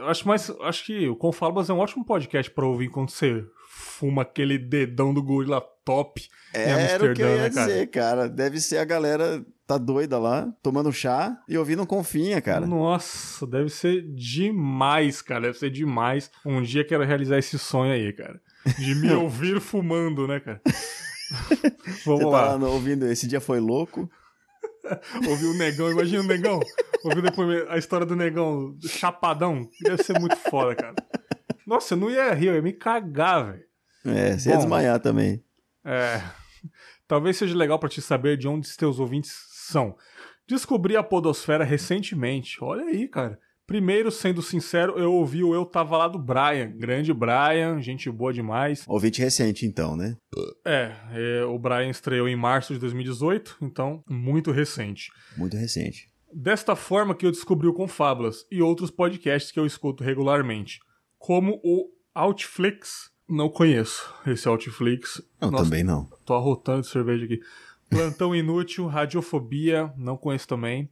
Acho, 0.00 0.26
mais, 0.26 0.50
acho 0.62 0.84
que 0.84 1.08
o 1.08 1.14
Confalbas 1.14 1.70
é 1.70 1.72
um 1.72 1.78
ótimo 1.78 2.04
podcast 2.04 2.50
pra 2.50 2.66
ouvir 2.66 2.86
enquanto 2.86 3.12
você 3.12 3.44
fuma 3.74 4.22
aquele 4.22 4.58
dedão 4.58 5.14
do 5.14 5.22
gorila 5.22 5.60
top 5.84 6.22
em 6.54 6.58
Era 6.58 7.10
o 7.10 7.14
que 7.14 7.22
eu 7.22 7.28
ia 7.28 7.42
né, 7.44 7.50
cara? 7.50 7.66
dizer, 7.66 7.86
cara. 7.88 8.28
Deve 8.28 8.60
ser 8.60 8.76
a 8.78 8.84
galera 8.84 9.42
tá 9.66 9.78
doida 9.78 10.18
lá, 10.18 10.52
tomando 10.62 10.92
chá 10.92 11.34
e 11.48 11.56
ouvindo 11.56 11.86
confinha, 11.86 12.40
cara. 12.42 12.66
Nossa, 12.66 13.46
deve 13.46 13.70
ser 13.70 14.02
demais, 14.14 15.22
cara. 15.22 15.42
Deve 15.46 15.58
ser 15.58 15.70
demais. 15.70 16.30
Um 16.44 16.60
dia 16.62 16.84
quero 16.84 17.04
realizar 17.04 17.38
esse 17.38 17.58
sonho 17.58 17.92
aí, 17.92 18.12
cara. 18.12 18.38
De 18.78 18.94
me 18.94 19.10
ouvir 19.14 19.58
fumando, 19.60 20.28
né, 20.28 20.38
cara? 20.40 20.60
Vamos 22.04 22.24
Você 22.24 22.30
lá. 22.30 22.48
tá 22.48 22.56
lá 22.56 22.68
ouvindo 22.68 23.06
Esse 23.06 23.26
Dia 23.26 23.40
Foi 23.40 23.58
Louco. 23.58 24.10
Ouvir 25.26 25.46
o 25.46 25.54
negão, 25.54 25.90
imagina 25.90 26.22
o 26.22 26.26
negão. 26.26 26.60
Ouvir 27.04 27.22
depois 27.22 27.66
a 27.70 27.78
história 27.78 28.04
do 28.04 28.14
negão 28.16 28.76
chapadão. 28.84 29.66
Deve 29.80 30.02
ser 30.02 30.18
muito 30.18 30.36
foda, 30.36 30.74
cara. 30.74 30.94
Nossa, 31.72 31.94
eu 31.94 31.98
não 31.98 32.10
ia 32.10 32.34
rir, 32.34 32.48
eu 32.48 32.54
ia 32.54 32.60
me 32.60 32.74
cagar, 32.74 33.46
velho. 33.46 33.64
É, 34.04 34.36
você 34.36 34.50
ia 34.50 34.56
Bom. 34.56 34.60
desmaiar 34.60 35.00
também. 35.00 35.42
É. 35.82 36.20
Talvez 37.08 37.38
seja 37.38 37.56
legal 37.56 37.78
pra 37.78 37.88
te 37.88 38.02
saber 38.02 38.36
de 38.36 38.46
onde 38.46 38.68
os 38.68 38.76
teus 38.76 39.00
ouvintes 39.00 39.32
são. 39.52 39.96
Descobri 40.46 40.98
a 40.98 41.02
Podosfera 41.02 41.64
recentemente. 41.64 42.62
Olha 42.62 42.84
aí, 42.84 43.08
cara. 43.08 43.40
Primeiro, 43.66 44.10
sendo 44.10 44.42
sincero, 44.42 44.98
eu 44.98 45.14
ouvi 45.14 45.42
o 45.42 45.54
Eu 45.54 45.64
Tava 45.64 45.96
Lá 45.96 46.08
do 46.08 46.18
Brian. 46.18 46.70
Grande 46.76 47.10
Brian, 47.10 47.80
gente 47.80 48.10
boa 48.10 48.34
demais. 48.34 48.84
Ouvinte 48.86 49.22
recente, 49.22 49.64
então, 49.64 49.96
né? 49.96 50.14
É, 50.66 50.92
é, 51.14 51.44
o 51.46 51.58
Brian 51.58 51.88
estreou 51.88 52.28
em 52.28 52.36
março 52.36 52.74
de 52.74 52.80
2018, 52.80 53.56
então 53.62 54.04
muito 54.06 54.50
recente. 54.50 55.10
Muito 55.38 55.56
recente. 55.56 56.06
Desta 56.34 56.76
forma 56.76 57.14
que 57.14 57.24
eu 57.24 57.30
descobri 57.30 57.66
o 57.66 57.72
Confábulas 57.72 58.44
e 58.50 58.60
outros 58.60 58.90
podcasts 58.90 59.50
que 59.50 59.58
eu 59.58 59.64
escuto 59.64 60.04
regularmente, 60.04 60.78
como 61.22 61.60
o 61.62 61.88
Outflix. 62.14 63.10
Não 63.28 63.48
conheço 63.48 64.12
esse 64.26 64.46
Outflix. 64.48 65.22
Não, 65.40 65.52
Nossa, 65.52 65.64
também 65.64 65.84
não. 65.84 66.10
Tô 66.26 66.34
arrotando 66.34 66.82
de 66.82 66.88
cerveja 66.88 67.24
aqui. 67.24 67.40
Plantão 67.88 68.34
Inútil, 68.36 68.86
Radiofobia, 68.86 69.92
não 69.96 70.16
conheço 70.16 70.48
também. 70.48 70.90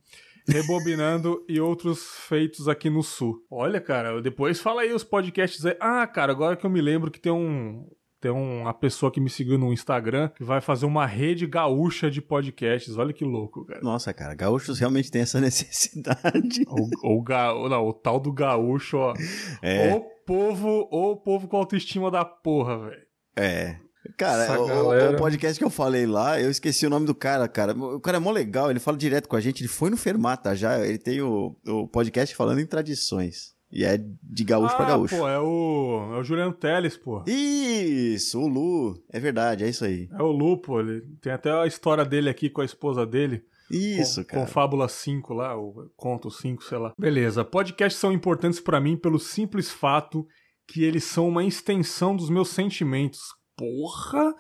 Rebobinando 0.48 1.44
e 1.48 1.60
outros 1.60 2.02
feitos 2.28 2.68
aqui 2.68 2.88
no 2.88 3.02
Sul. 3.02 3.44
Olha, 3.50 3.80
cara, 3.80 4.22
depois 4.22 4.60
fala 4.60 4.82
aí 4.82 4.92
os 4.92 5.04
podcasts 5.04 5.66
aí. 5.66 5.76
Ah, 5.80 6.06
cara, 6.06 6.32
agora 6.32 6.56
que 6.56 6.64
eu 6.64 6.70
me 6.70 6.80
lembro 6.80 7.10
que 7.10 7.20
tem 7.20 7.32
um. 7.32 7.86
Tem 8.20 8.30
uma 8.30 8.74
pessoa 8.74 9.10
que 9.10 9.18
me 9.18 9.30
seguiu 9.30 9.56
no 9.56 9.72
Instagram 9.72 10.28
que 10.28 10.44
vai 10.44 10.60
fazer 10.60 10.84
uma 10.84 11.06
rede 11.06 11.46
gaúcha 11.46 12.10
de 12.10 12.20
podcasts. 12.20 12.98
Olha 12.98 13.14
que 13.14 13.24
louco, 13.24 13.64
cara. 13.64 13.80
Nossa, 13.80 14.12
cara, 14.12 14.34
gaúchos 14.34 14.78
realmente 14.78 15.10
têm 15.10 15.22
essa 15.22 15.40
necessidade. 15.40 16.64
O, 16.68 17.16
o, 17.16 17.22
ga, 17.22 17.54
não, 17.68 17.88
o 17.88 17.94
tal 17.94 18.20
do 18.20 18.30
gaúcho, 18.30 18.98
ó. 18.98 19.14
É. 19.62 19.94
O 19.94 20.19
povo, 20.30 20.88
o 20.92 21.16
povo 21.16 21.48
com 21.48 21.56
autoestima 21.56 22.08
da 22.08 22.24
porra, 22.24 22.78
velho. 22.78 23.02
É. 23.36 23.76
Cara, 24.16 24.60
o, 24.60 24.66
galera- 24.66 25.10
o 25.12 25.16
podcast 25.16 25.58
que 25.58 25.64
eu 25.64 25.70
falei 25.70 26.06
lá, 26.06 26.40
eu 26.40 26.50
esqueci 26.50 26.86
o 26.86 26.90
nome 26.90 27.04
do 27.04 27.14
cara, 27.14 27.48
cara. 27.48 27.72
O 27.72 28.00
cara 28.00 28.16
é 28.16 28.20
mó 28.20 28.30
legal, 28.30 28.70
ele 28.70 28.78
fala 28.78 28.96
direto 28.96 29.28
com 29.28 29.34
a 29.34 29.40
gente. 29.40 29.60
Ele 29.60 29.68
foi 29.68 29.90
no 29.90 29.96
Fermata 29.96 30.54
já. 30.54 30.78
Ele 30.86 30.98
tem 30.98 31.20
o, 31.20 31.56
o 31.66 31.88
podcast 31.88 32.34
falando 32.36 32.60
em 32.60 32.66
tradições. 32.66 33.54
E 33.72 33.84
é 33.84 33.98
de 33.98 34.44
gaúcho 34.44 34.76
pra 34.76 34.86
ah, 34.86 34.88
gaúcho. 34.88 35.16
pô, 35.16 35.28
é 35.28 35.38
o, 35.38 36.14
é 36.14 36.18
o 36.18 36.24
Juliano 36.24 36.52
Teles, 36.52 36.96
pô. 36.96 37.22
Isso, 37.26 38.40
o 38.40 38.48
Lu. 38.48 39.02
É 39.12 39.20
verdade, 39.20 39.64
é 39.64 39.68
isso 39.68 39.84
aí. 39.84 40.08
É 40.12 40.22
o 40.22 40.30
Lu, 40.30 40.58
pô. 40.58 40.80
Ele 40.80 41.02
tem 41.20 41.32
até 41.32 41.52
a 41.52 41.66
história 41.66 42.04
dele 42.04 42.28
aqui 42.30 42.48
com 42.48 42.60
a 42.60 42.64
esposa 42.64 43.04
dele. 43.04 43.44
Isso, 43.70 44.22
com, 44.22 44.30
cara. 44.30 44.46
Com 44.46 44.52
Fábula 44.52 44.88
5 44.88 45.32
lá, 45.32 45.56
o 45.56 45.90
Conto 45.96 46.30
5, 46.30 46.64
sei 46.64 46.78
lá. 46.78 46.92
Beleza, 46.98 47.44
podcasts 47.44 48.00
são 48.00 48.12
importantes 48.12 48.60
pra 48.60 48.80
mim 48.80 48.96
pelo 48.96 49.18
simples 49.18 49.70
fato 49.70 50.26
que 50.66 50.84
eles 50.84 51.04
são 51.04 51.28
uma 51.28 51.44
extensão 51.44 52.14
dos 52.14 52.30
meus 52.30 52.48
sentimentos. 52.50 53.20
Porra! 53.56 54.34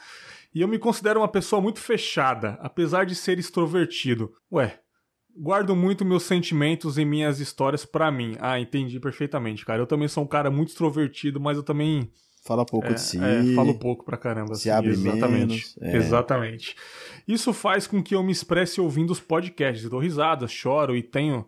E 0.54 0.60
eu 0.60 0.68
me 0.68 0.78
considero 0.78 1.20
uma 1.20 1.28
pessoa 1.28 1.60
muito 1.60 1.78
fechada, 1.78 2.58
apesar 2.60 3.04
de 3.04 3.14
ser 3.14 3.38
extrovertido. 3.38 4.32
Ué, 4.52 4.80
guardo 5.36 5.76
muito 5.76 6.04
meus 6.04 6.22
sentimentos 6.24 6.98
e 6.98 7.04
minhas 7.04 7.40
histórias 7.40 7.84
pra 7.84 8.10
mim. 8.10 8.36
Ah, 8.40 8.58
entendi 8.58 8.98
perfeitamente, 8.98 9.64
cara. 9.64 9.82
Eu 9.82 9.86
também 9.86 10.08
sou 10.08 10.24
um 10.24 10.28
cara 10.28 10.50
muito 10.50 10.68
extrovertido, 10.68 11.40
mas 11.40 11.56
eu 11.56 11.62
também 11.62 12.10
Fala 12.42 12.64
pouco 12.64 12.86
é, 12.86 12.94
de 12.94 13.00
si. 13.00 13.18
é, 13.18 13.54
falo 13.54 13.78
pouco 13.78 14.04
pra 14.04 14.16
caramba. 14.16 14.54
Se 14.54 14.70
assim, 14.70 14.78
abre 14.78 14.90
exatamente. 14.90 15.32
menos, 15.32 15.78
é. 15.80 15.96
Exatamente. 15.96 16.76
Isso 17.28 17.52
faz 17.52 17.86
com 17.86 18.02
que 18.02 18.14
eu 18.14 18.22
me 18.22 18.32
expresse 18.32 18.80
ouvindo 18.80 19.10
os 19.10 19.20
podcasts. 19.20 19.84
Eu 19.84 19.90
dou 19.90 20.00
risadas, 20.00 20.50
choro 20.50 20.96
e 20.96 21.02
tenho 21.02 21.46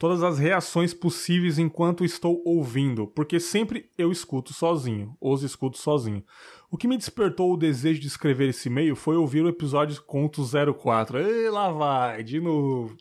todas 0.00 0.22
as 0.22 0.38
reações 0.38 0.94
possíveis 0.94 1.58
enquanto 1.58 2.06
estou 2.06 2.42
ouvindo, 2.42 3.06
porque 3.08 3.38
sempre 3.38 3.90
eu 3.98 4.10
escuto 4.10 4.54
sozinho, 4.54 5.14
os 5.20 5.42
escuto 5.42 5.76
sozinho. 5.76 6.24
O 6.70 6.78
que 6.78 6.88
me 6.88 6.96
despertou 6.96 7.52
o 7.52 7.56
desejo 7.56 8.00
de 8.00 8.06
escrever 8.06 8.48
esse 8.48 8.70
e-mail 8.70 8.96
foi 8.96 9.16
ouvir 9.16 9.44
o 9.44 9.48
episódio 9.48 10.00
Conto 10.02 10.42
04. 10.74 11.18
Ei, 11.18 11.50
lá 11.50 11.70
vai, 11.70 12.22
de 12.22 12.40
novo. 12.40 12.96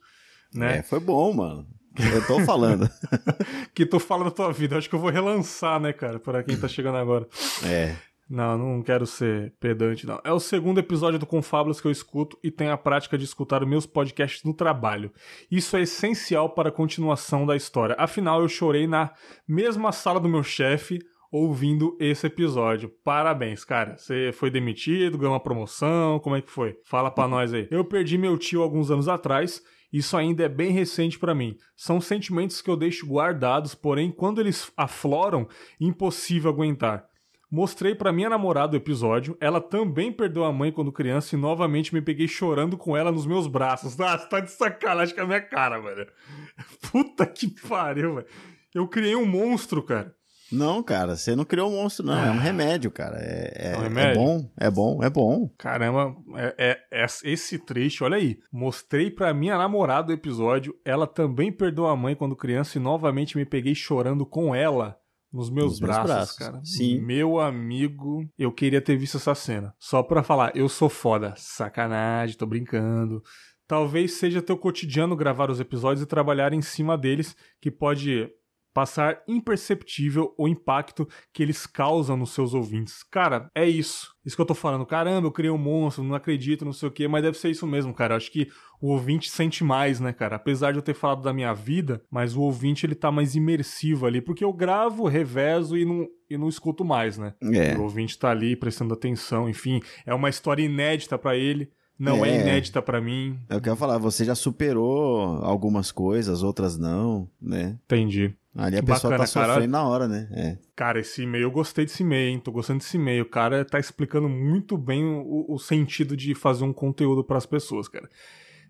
Né? 0.53 0.79
É, 0.79 0.81
foi 0.81 0.99
bom, 0.99 1.31
mano. 1.33 1.65
Eu 1.97 2.25
tô 2.25 2.39
falando. 2.41 2.89
Que 3.73 3.85
tu 3.85 3.99
fala 3.99 4.25
da 4.25 4.31
tua 4.31 4.51
vida. 4.51 4.77
Acho 4.77 4.89
que 4.89 4.95
eu 4.95 4.99
vou 4.99 5.09
relançar, 5.09 5.79
né, 5.79 5.93
cara, 5.93 6.19
para 6.19 6.43
quem 6.43 6.57
tá 6.57 6.67
chegando 6.67 6.97
agora. 6.97 7.27
é. 7.63 7.95
Não, 8.29 8.55
não 8.59 8.83
quero 8.83 9.07
ser 9.07 9.53
pedante, 9.59 10.05
não. 10.05 10.21
É 10.23 10.31
o 10.31 10.39
segundo 10.39 10.77
episódio 10.79 11.17
do 11.17 11.25
Confábulas 11.25 11.81
que 11.81 11.87
eu 11.87 11.91
escuto 11.91 12.37
e 12.43 12.51
tenho 12.51 12.71
a 12.71 12.77
prática 12.77 13.17
de 13.17 13.23
escutar 13.23 13.63
os 13.63 13.67
meus 13.67 13.87
podcasts 13.87 14.43
no 14.43 14.53
trabalho. 14.53 15.11
Isso 15.49 15.75
é 15.75 15.81
essencial 15.81 16.49
para 16.49 16.69
a 16.69 16.71
continuação 16.71 17.43
da 17.43 17.55
história. 17.55 17.95
Afinal, 17.97 18.41
eu 18.41 18.47
chorei 18.47 18.85
na 18.85 19.11
mesma 19.47 19.91
sala 19.91 20.19
do 20.19 20.29
meu 20.29 20.43
chefe 20.43 20.99
ouvindo 21.31 21.97
esse 21.99 22.27
episódio. 22.27 22.91
Parabéns, 23.03 23.65
cara. 23.65 23.97
Você 23.97 24.31
foi 24.31 24.51
demitido, 24.51 25.17
ganhou 25.17 25.33
uma 25.33 25.39
promoção, 25.39 26.19
como 26.19 26.35
é 26.35 26.41
que 26.41 26.51
foi? 26.51 26.77
Fala 26.85 27.09
pra 27.09 27.27
nós 27.27 27.51
aí. 27.51 27.67
Eu 27.71 27.83
perdi 27.83 28.15
meu 28.15 28.37
tio 28.37 28.61
alguns 28.61 28.91
anos 28.91 29.07
atrás. 29.07 29.59
Isso 29.91 30.15
ainda 30.15 30.43
é 30.43 30.49
bem 30.49 30.71
recente 30.71 31.17
pra 31.17 31.33
mim. 31.33 31.57
São 31.75 31.99
sentimentos 31.99 32.61
que 32.61 32.69
eu 32.69 32.77
deixo 32.77 33.07
guardados, 33.07 33.73
porém, 33.73 34.11
quando 34.11 34.39
eles 34.39 34.71
afloram, 34.77 35.47
impossível 35.79 36.51
aguentar. 36.51 37.09
Mostrei 37.51 37.95
pra 37.95 38.13
minha 38.13 38.29
namorada 38.29 38.73
o 38.73 38.77
episódio. 38.77 39.35
Ela 39.41 39.59
também 39.59 40.11
perdeu 40.11 40.45
a 40.45 40.53
mãe 40.53 40.71
quando 40.71 40.91
criança 40.91 41.35
e 41.35 41.39
novamente 41.39 41.93
me 41.93 42.01
peguei 42.01 42.27
chorando 42.27 42.77
com 42.77 42.95
ela 42.95 43.11
nos 43.11 43.25
meus 43.25 43.47
braços. 43.47 43.97
Ah, 43.99 44.17
você 44.17 44.29
tá 44.29 44.39
de 44.39 44.51
sacanagem 44.51 45.15
com 45.15 45.21
a 45.21 45.25
minha 45.25 45.41
cara, 45.41 45.79
velho. 45.79 46.07
Puta 46.91 47.25
que 47.25 47.47
pariu, 47.67 48.15
velho. 48.15 48.27
Eu 48.73 48.87
criei 48.87 49.15
um 49.15 49.25
monstro, 49.25 49.81
cara. 49.81 50.15
Não, 50.51 50.81
cara, 50.81 51.15
você 51.15 51.35
não 51.35 51.45
criou 51.45 51.69
um 51.69 51.75
monstro, 51.81 52.05
não. 52.05 52.17
É 52.17 52.31
um 52.31 52.37
remédio, 52.39 52.89
cara. 52.91 53.17
É, 53.19 53.53
é, 53.55 53.71
É 53.73 53.77
um 53.77 53.81
é 53.81 53.83
remédio? 53.83 54.21
bom, 54.21 54.51
é 54.57 54.71
bom, 54.71 55.03
é 55.03 55.09
bom. 55.09 55.49
Caramba, 55.57 56.15
é, 56.35 56.55
é- 56.91 57.03
é- 57.03 57.05
esse 57.23 57.59
trecho, 57.59 58.03
olha 58.05 58.17
aí. 58.17 58.39
Mostrei 58.51 59.11
pra 59.11 59.33
minha 59.33 59.57
namorada 59.57 60.11
o 60.11 60.15
episódio. 60.15 60.73
Ela 60.83 61.05
também 61.05 61.51
perdeu 61.51 61.85
a 61.87 61.95
mãe 61.95 62.15
quando 62.15 62.35
criança 62.35 62.77
e 62.77 62.81
novamente 62.81 63.37
me 63.37 63.45
peguei 63.45 63.75
chorando 63.75 64.25
com 64.25 64.53
ela 64.55 64.97
nos 65.31 65.49
meus, 65.51 65.73
Nos 65.73 65.79
meus 65.81 65.91
braços, 65.91 66.11
braços, 66.11 66.37
cara. 66.37 66.59
sim. 66.63 66.99
Meu 66.99 67.39
amigo, 67.39 68.27
eu 68.37 68.51
queria 68.51 68.81
ter 68.81 68.97
visto 68.97 69.17
essa 69.17 69.35
cena. 69.35 69.73
Só 69.77 70.01
pra 70.01 70.23
falar, 70.23 70.51
eu 70.55 70.67
sou 70.67 70.89
foda. 70.89 71.33
Sacanagem, 71.37 72.35
tô 72.35 72.47
brincando. 72.47 73.21
Talvez 73.67 74.13
seja 74.13 74.41
teu 74.41 74.57
cotidiano 74.57 75.15
gravar 75.15 75.51
os 75.51 75.59
episódios 75.59 76.01
e 76.01 76.07
trabalhar 76.07 76.53
em 76.53 76.61
cima 76.63 76.97
deles, 76.97 77.35
que 77.61 77.69
pode 77.69 78.27
passar 78.73 79.21
imperceptível 79.27 80.33
o 80.37 80.47
impacto 80.47 81.07
que 81.33 81.41
eles 81.43 81.65
causam 81.65 82.15
nos 82.15 82.31
seus 82.31 82.53
ouvintes. 82.53 83.03
Cara, 83.03 83.49
é 83.55 83.67
isso. 83.67 84.13
Isso 84.25 84.35
que 84.35 84.41
eu 84.41 84.45
tô 84.45 84.53
falando. 84.53 84.85
Caramba, 84.85 85.27
eu 85.27 85.31
criei 85.31 85.51
um 85.51 85.57
monstro, 85.57 86.03
não 86.03 86.15
acredito, 86.15 86.65
não 86.65 86.73
sei 86.73 86.87
o 86.89 86.91
quê, 86.91 87.07
mas 87.07 87.23
deve 87.23 87.37
ser 87.37 87.49
isso 87.49 87.65
mesmo, 87.65 87.93
cara. 87.93 88.13
Eu 88.13 88.17
acho 88.17 88.31
que 88.31 88.47
o 88.81 88.91
ouvinte 88.91 89.29
sente 89.29 89.63
mais, 89.63 89.99
né, 89.99 90.13
cara? 90.13 90.35
Apesar 90.35 90.71
de 90.71 90.77
eu 90.77 90.81
ter 90.81 90.93
falado 90.93 91.21
da 91.21 91.33
minha 91.33 91.53
vida, 91.53 92.03
mas 92.11 92.35
o 92.35 92.41
ouvinte 92.41 92.85
ele 92.85 92.95
tá 92.95 93.11
mais 93.11 93.35
imersivo 93.35 94.05
ali, 94.05 94.21
porque 94.21 94.43
eu 94.43 94.53
gravo, 94.53 95.07
revezo 95.07 95.77
e 95.77 95.83
não, 95.83 96.07
e 96.29 96.37
não 96.37 96.47
escuto 96.47 96.85
mais, 96.85 97.17
né? 97.17 97.33
É. 97.53 97.75
O 97.77 97.83
ouvinte 97.83 98.17
tá 98.17 98.29
ali 98.29 98.55
prestando 98.55 98.93
atenção, 98.93 99.49
enfim, 99.49 99.81
é 100.05 100.13
uma 100.13 100.29
história 100.29 100.63
inédita 100.63 101.17
pra 101.17 101.35
ele, 101.35 101.71
não 101.99 102.23
é, 102.25 102.29
É. 102.29 102.41
inédita 102.41 102.81
pra 102.81 103.01
mim. 103.01 103.37
É 103.49 103.57
o 103.57 103.61
que 103.61 103.67
eu 103.69 103.73
ia 103.73 103.77
falar, 103.77 103.97
você 103.97 104.23
já 104.23 104.33
superou 104.35 105.43
algumas 105.43 105.91
coisas, 105.91 106.41
outras 106.43 106.77
não, 106.77 107.29
né? 107.41 107.77
Entendi. 107.85 108.33
Ali 108.55 108.77
a 108.77 108.79
Que 108.79 108.85
pessoa 108.87 109.11
bacana, 109.11 109.17
tá 109.19 109.27
sofrendo 109.27 109.53
cara. 109.59 109.67
na 109.67 109.83
hora, 109.83 110.07
né? 110.07 110.27
É. 110.31 110.57
Cara, 110.75 110.99
esse 110.99 111.21
e-mail, 111.21 111.43
eu 111.43 111.51
gostei 111.51 111.85
desse 111.85 112.01
e-mail, 112.01 112.29
hein? 112.31 112.39
Tô 112.39 112.51
gostando 112.51 112.79
desse 112.79 112.97
e-mail. 112.97 113.23
O 113.23 113.29
cara 113.29 113.63
tá 113.63 113.79
explicando 113.79 114.27
muito 114.27 114.75
bem 114.77 115.03
o, 115.05 115.45
o 115.53 115.59
sentido 115.59 116.17
de 116.17 116.33
fazer 116.33 116.63
um 116.63 116.73
conteúdo 116.73 117.23
pras 117.23 117.45
pessoas, 117.45 117.87
cara. 117.87 118.09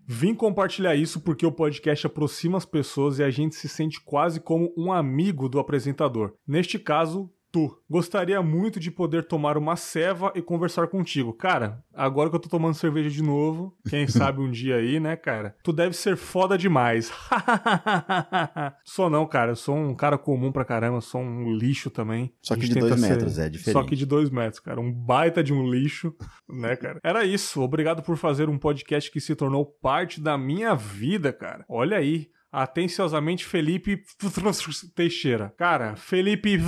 Vim 0.06 0.34
compartilhar 0.34 0.94
isso 0.94 1.20
porque 1.20 1.46
o 1.46 1.52
podcast 1.52 2.06
aproxima 2.06 2.58
as 2.58 2.64
pessoas 2.66 3.18
e 3.18 3.22
a 3.22 3.30
gente 3.30 3.54
se 3.54 3.68
sente 3.68 4.00
quase 4.04 4.38
como 4.40 4.72
um 4.76 4.92
amigo 4.92 5.48
do 5.48 5.58
apresentador. 5.58 6.34
Neste 6.46 6.78
caso, 6.78 7.30
tu. 7.50 7.76
Gostaria 7.88 8.40
muito 8.42 8.78
de 8.80 8.90
poder 8.90 9.24
tomar 9.26 9.56
uma 9.58 9.76
ceva 9.76 10.32
e 10.34 10.42
conversar 10.42 10.86
contigo. 10.88 11.32
Cara, 11.32 11.82
agora 11.94 12.30
que 12.30 12.36
eu 12.36 12.40
tô 12.40 12.48
tomando 12.48 12.74
cerveja 12.74 13.10
de 13.10 13.22
novo, 13.22 13.76
quem 13.88 14.06
sabe 14.08 14.40
um 14.40 14.50
dia 14.50 14.76
aí, 14.76 15.00
né, 15.00 15.16
cara? 15.16 15.56
Tu 15.62 15.72
deve 15.72 15.94
ser 15.96 16.16
foda 16.16 16.56
demais. 16.56 17.10
sou 18.84 19.10
não, 19.10 19.26
cara. 19.26 19.52
Eu 19.52 19.56
sou 19.56 19.76
um 19.76 19.94
cara 19.94 20.16
comum 20.18 20.52
pra 20.52 20.64
caramba, 20.64 21.00
sou 21.00 21.20
um 21.20 21.52
lixo 21.52 21.90
também. 21.90 22.32
Só 22.42 22.54
que 22.54 22.68
de 22.68 22.74
dois 22.78 23.00
ser- 23.00 23.08
metros, 23.10 23.38
é 23.38 23.48
diferente. 23.48 23.72
Só 23.72 23.82
que 23.88 23.96
de 23.96 24.06
dois 24.06 24.30
metros, 24.30 24.60
cara. 24.60 24.80
Um 24.80 24.92
baita 24.92 25.42
de 25.42 25.52
um 25.52 25.68
lixo, 25.68 26.14
né, 26.48 26.76
cara? 26.76 27.00
Era 27.02 27.24
isso. 27.24 27.60
Obrigado 27.60 28.02
por 28.02 28.16
fazer 28.16 28.48
um 28.48 28.58
podcast 28.58 29.10
que 29.10 29.20
se 29.20 29.34
tornou 29.34 29.64
parte 29.66 30.20
da 30.20 30.36
minha 30.38 30.74
vida, 30.74 31.32
cara. 31.32 31.64
Olha 31.68 31.96
aí. 31.96 32.28
Atenciosamente, 32.52 33.44
Felipe 33.44 34.02
Teixeira. 34.94 35.54
Cara, 35.56 35.96
Felipe. 35.96 36.58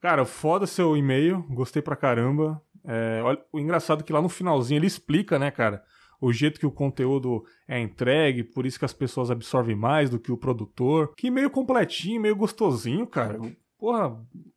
Cara, 0.00 0.24
foda 0.24 0.66
seu 0.66 0.96
e-mail. 0.96 1.42
Gostei 1.50 1.82
pra 1.82 1.96
caramba. 1.96 2.60
É, 2.84 3.20
olha, 3.24 3.38
o 3.52 3.58
engraçado 3.58 4.00
é 4.00 4.04
que 4.04 4.12
lá 4.12 4.22
no 4.22 4.28
finalzinho 4.28 4.78
ele 4.78 4.86
explica, 4.86 5.38
né, 5.38 5.50
cara? 5.50 5.82
O 6.20 6.32
jeito 6.32 6.58
que 6.60 6.66
o 6.66 6.70
conteúdo 6.70 7.44
é 7.68 7.78
entregue, 7.80 8.42
por 8.42 8.64
isso 8.64 8.78
que 8.78 8.84
as 8.84 8.92
pessoas 8.92 9.30
absorvem 9.30 9.76
mais 9.76 10.08
do 10.08 10.18
que 10.18 10.32
o 10.32 10.36
produtor. 10.36 11.12
Que 11.16 11.30
meio 11.30 11.50
completinho, 11.50 12.20
meio 12.22 12.36
gostosinho, 12.36 13.06
cara. 13.06 13.38
porra, 13.78 14.16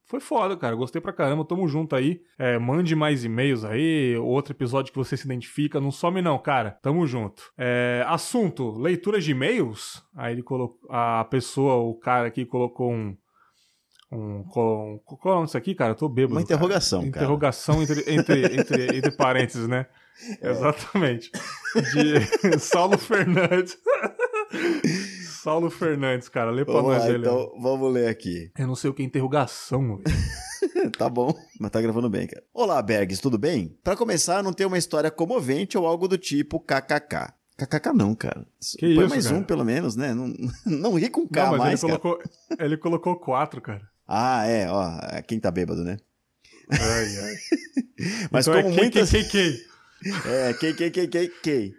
foi 0.10 0.20
foda, 0.20 0.57
cara. 0.57 0.76
Gostei 0.76 0.99
pra 0.99 1.14
caramba. 1.14 1.45
Tamo 1.45 1.68
junto 1.68 1.95
aí. 1.95 2.20
É, 2.38 2.57
mande 2.57 2.95
mais 2.95 3.24
e-mails 3.24 3.64
aí, 3.64 4.18
outro 4.18 4.53
episódio 4.53 4.91
que 4.91 4.97
você 4.97 5.16
se 5.16 5.24
identifica. 5.24 5.80
Não 5.80 5.91
some 5.91 6.20
não, 6.20 6.39
cara. 6.39 6.72
Tamo 6.82 7.05
junto. 7.05 7.43
É, 7.55 8.03
assunto, 8.07 8.72
leitura 8.72 9.22
de 9.22 9.32
e-mails. 9.32 10.03
Aí 10.16 10.34
ele 10.34 10.41
colocou. 10.41 10.80
A 10.89 11.24
pessoa, 11.26 11.76
o 11.76 11.93
cara 11.93 12.28
aqui 12.28 12.43
colocou 12.43 12.91
um. 12.91 13.16
Um, 14.12 14.43
qual, 14.45 14.97
qual 15.05 15.20
é 15.26 15.28
o 15.28 15.36
nome 15.36 15.45
disso 15.45 15.57
aqui, 15.57 15.76
cara? 15.76 15.91
Eu 15.91 15.95
tô 15.95 16.10
bêbado. 16.10 16.34
Uma 16.34 16.41
interrogação, 16.41 17.01
cara. 17.01 17.12
cara. 17.12 17.26
Interrogação 17.26 17.84
entre, 17.84 17.99
entre, 18.12 18.60
entre, 18.60 18.97
entre 18.97 19.12
parênteses, 19.12 19.68
né? 19.68 19.86
Exatamente. 20.41 21.30
De 21.93 22.57
Saulo 22.57 22.97
Fernandes. 22.97 23.78
Saulo 25.50 25.72
Fernandes, 25.72 26.30
cara. 26.30 26.52
Lê 26.52 26.64
pra 26.64 26.76
Vamos 26.76 26.91
nós 26.91 27.04
lá, 27.04 27.10
ele. 27.10 27.18
então 27.26 27.52
vamos 27.60 27.91
ler 27.91 28.08
aqui. 28.08 28.52
Eu 28.56 28.68
não 28.68 28.76
sei 28.76 28.88
o 28.88 28.93
que 28.93 29.02
é 29.02 29.06
interrogação, 29.06 30.00
tá 30.95 31.10
bom, 31.10 31.34
mas 31.60 31.72
tá 31.72 31.82
gravando 31.82 32.08
bem, 32.08 32.28
cara. 32.28 32.43
Olá, 32.54 32.80
Bergs, 32.84 33.20
tudo 33.20 33.36
bem? 33.36 33.76
Pra 33.84 33.95
começar, 33.95 34.43
não 34.43 34.54
tem 34.54 34.68
uma 34.68 34.78
história 34.78 35.10
comovente 35.10 35.76
ou 35.76 35.88
algo 35.88 36.08
do 36.08 36.20
tipo 36.20 36.60
kkk. 36.60 37.34
KKK 37.58 37.93
não, 37.95 38.14
cara. 38.14 38.45
Que 38.78 38.93
Põe 38.93 39.06
isso, 39.06 39.10
mais 39.10 39.26
cara? 39.26 39.38
um, 39.38 39.43
pelo 39.43 39.66
menos, 39.66 39.95
né? 39.95 40.14
Não, 40.14 40.32
não 40.68 40.93
ri 40.93 41.10
com 41.10 41.28
K 41.28 41.43
Não, 41.45 41.52
mas 41.54 41.60
mais, 41.60 41.84
ele 41.84 41.91
cara. 41.93 42.00
colocou, 42.00 42.32
ele 42.60 42.78
colocou 42.78 43.16
quatro, 43.16 43.60
cara. 43.60 43.82
Ah, 44.08 44.45
é, 44.45 44.70
ó, 44.70 45.00
quem 45.28 45.39
tá 45.39 45.50
bêbado, 45.50 45.84
né? 45.84 45.97
Ai, 46.70 47.18
ai. 47.18 47.36
Mas 48.32 48.47
então 48.47 48.62
como 48.62 48.76
é 48.76 48.78
muitas... 48.78 49.10
quem? 49.10 49.60
É, 50.26 50.54
quem. 51.41 51.74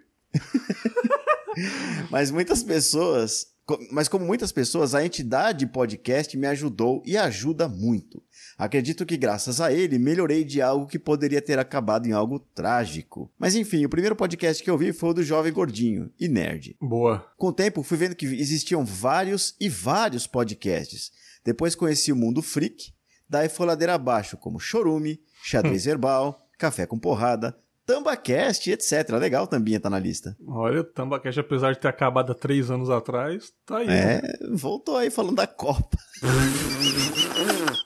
Mas 2.11 2.29
muitas 2.31 2.61
pessoas... 2.63 3.50
Mas 3.91 4.07
como 4.07 4.25
muitas 4.25 4.51
pessoas, 4.51 4.93
a 4.93 5.05
entidade 5.05 5.65
podcast 5.65 6.35
me 6.37 6.47
ajudou 6.47 7.01
e 7.05 7.15
ajuda 7.17 7.67
muito. 7.67 8.21
Acredito 8.57 9.05
que 9.05 9.17
graças 9.17 9.61
a 9.61 9.71
ele 9.71 9.97
melhorei 9.97 10.43
de 10.43 10.61
algo 10.61 10.87
que 10.87 10.99
poderia 10.99 11.41
ter 11.41 11.57
acabado 11.57 12.07
em 12.07 12.11
algo 12.11 12.39
trágico. 12.39 13.31
Mas 13.39 13.55
enfim, 13.55 13.85
o 13.85 13.89
primeiro 13.89 14.15
podcast 14.15 14.61
que 14.61 14.69
eu 14.69 14.77
vi 14.77 14.91
foi 14.91 15.09
o 15.09 15.13
do 15.13 15.23
Jovem 15.23 15.53
Gordinho 15.53 16.11
e 16.19 16.27
Nerd. 16.27 16.75
Boa. 16.81 17.25
Com 17.37 17.47
o 17.47 17.53
tempo, 17.53 17.83
fui 17.83 17.97
vendo 17.97 18.15
que 18.15 18.25
existiam 18.25 18.83
vários 18.83 19.55
e 19.59 19.69
vários 19.69 20.27
podcasts. 20.27 21.11
Depois 21.43 21.75
conheci 21.75 22.11
o 22.11 22.15
Mundo 22.15 22.41
Freak, 22.41 22.93
daí 23.27 23.49
foi 23.49 23.65
ladeira 23.65 23.95
abaixo, 23.95 24.37
como 24.37 24.59
Chorume, 24.59 25.19
Xadrez 25.43 25.85
Verbal, 25.85 26.47
Café 26.57 26.85
com 26.85 26.99
Porrada, 26.99 27.57
Tambacast, 27.93 28.67
etc. 28.71 29.09
Legal 29.19 29.45
também 29.47 29.79
tá 29.79 29.89
na 29.89 29.99
lista. 29.99 30.35
Olha, 30.47 30.81
o 30.81 30.83
Tambacash, 30.83 31.37
apesar 31.37 31.73
de 31.73 31.79
ter 31.79 31.87
acabado 31.87 32.31
há 32.31 32.35
três 32.35 32.69
anos 32.71 32.89
atrás, 32.89 33.51
tá 33.65 33.77
aí. 33.79 33.87
né? 33.87 34.17
É, 34.17 34.21
voltou 34.53 34.95
aí 34.97 35.09
falando 35.11 35.35
da 35.35 35.47
Copa. 35.47 35.97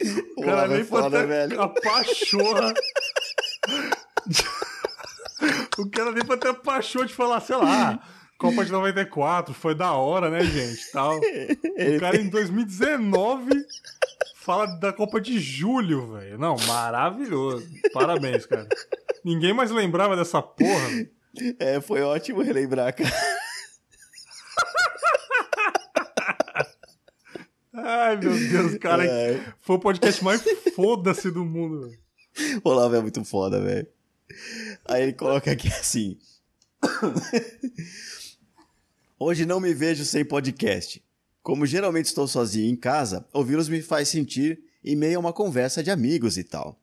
O 0.36 0.42
cara 0.42 0.66
nem 0.68 0.82
foda, 0.84 1.26
velho. 1.26 1.60
a 1.60 1.68
pachorra. 1.68 2.72
o 5.78 5.90
cara 5.90 6.12
nem 6.12 6.24
pra 6.24 6.36
ter 6.38 6.48
a 6.48 6.54
pachorra 6.54 7.06
de 7.06 7.12
falar, 7.14 7.40
sei 7.40 7.56
lá, 7.56 7.90
"Ah, 7.92 7.98
Copa 8.38 8.64
de 8.64 8.72
94, 8.72 9.52
foi 9.52 9.74
da 9.74 9.92
hora, 9.92 10.30
né, 10.30 10.42
gente? 10.42 10.90
Tal. 10.92 11.18
O 11.20 12.00
cara 12.00 12.16
em 12.16 12.28
2019 12.30 13.50
fala 14.50 14.66
da 14.66 14.92
Copa 14.92 15.20
de 15.20 15.38
Julho, 15.38 16.14
velho. 16.14 16.36
Não, 16.36 16.56
maravilhoso. 16.66 17.70
Parabéns, 17.92 18.46
cara. 18.46 18.66
Ninguém 19.24 19.52
mais 19.52 19.70
lembrava 19.70 20.16
dessa 20.16 20.42
porra. 20.42 21.06
É, 21.60 21.80
foi 21.80 22.02
ótimo 22.02 22.42
relembrar, 22.42 22.92
cara. 22.96 23.08
Ai, 27.72 28.16
meu 28.16 28.32
Deus, 28.32 28.76
cara. 28.78 29.06
É. 29.06 29.40
Foi 29.60 29.76
o 29.76 29.78
podcast 29.78 30.24
mais 30.24 30.42
foda-se 30.74 31.30
do 31.30 31.44
mundo, 31.44 31.88
velho. 31.88 32.00
Olá, 32.64 32.88
velho, 32.88 33.02
muito 33.02 33.24
foda, 33.24 33.60
velho. 33.60 33.86
Aí 34.84 35.04
ele 35.04 35.12
coloca 35.12 35.52
aqui 35.52 35.68
assim. 35.68 36.18
Hoje 39.16 39.46
não 39.46 39.60
me 39.60 39.72
vejo 39.72 40.04
sem 40.04 40.24
podcast. 40.24 41.00
Como 41.42 41.64
geralmente 41.66 42.06
estou 42.06 42.26
sozinho 42.28 42.70
em 42.70 42.76
casa, 42.76 43.26
ouvi-los 43.32 43.68
me 43.68 43.80
faz 43.82 44.08
sentir 44.08 44.60
em 44.84 44.94
meio 44.96 45.16
a 45.16 45.20
uma 45.20 45.32
conversa 45.32 45.82
de 45.82 45.90
amigos 45.90 46.36
e 46.36 46.44
tal. 46.44 46.78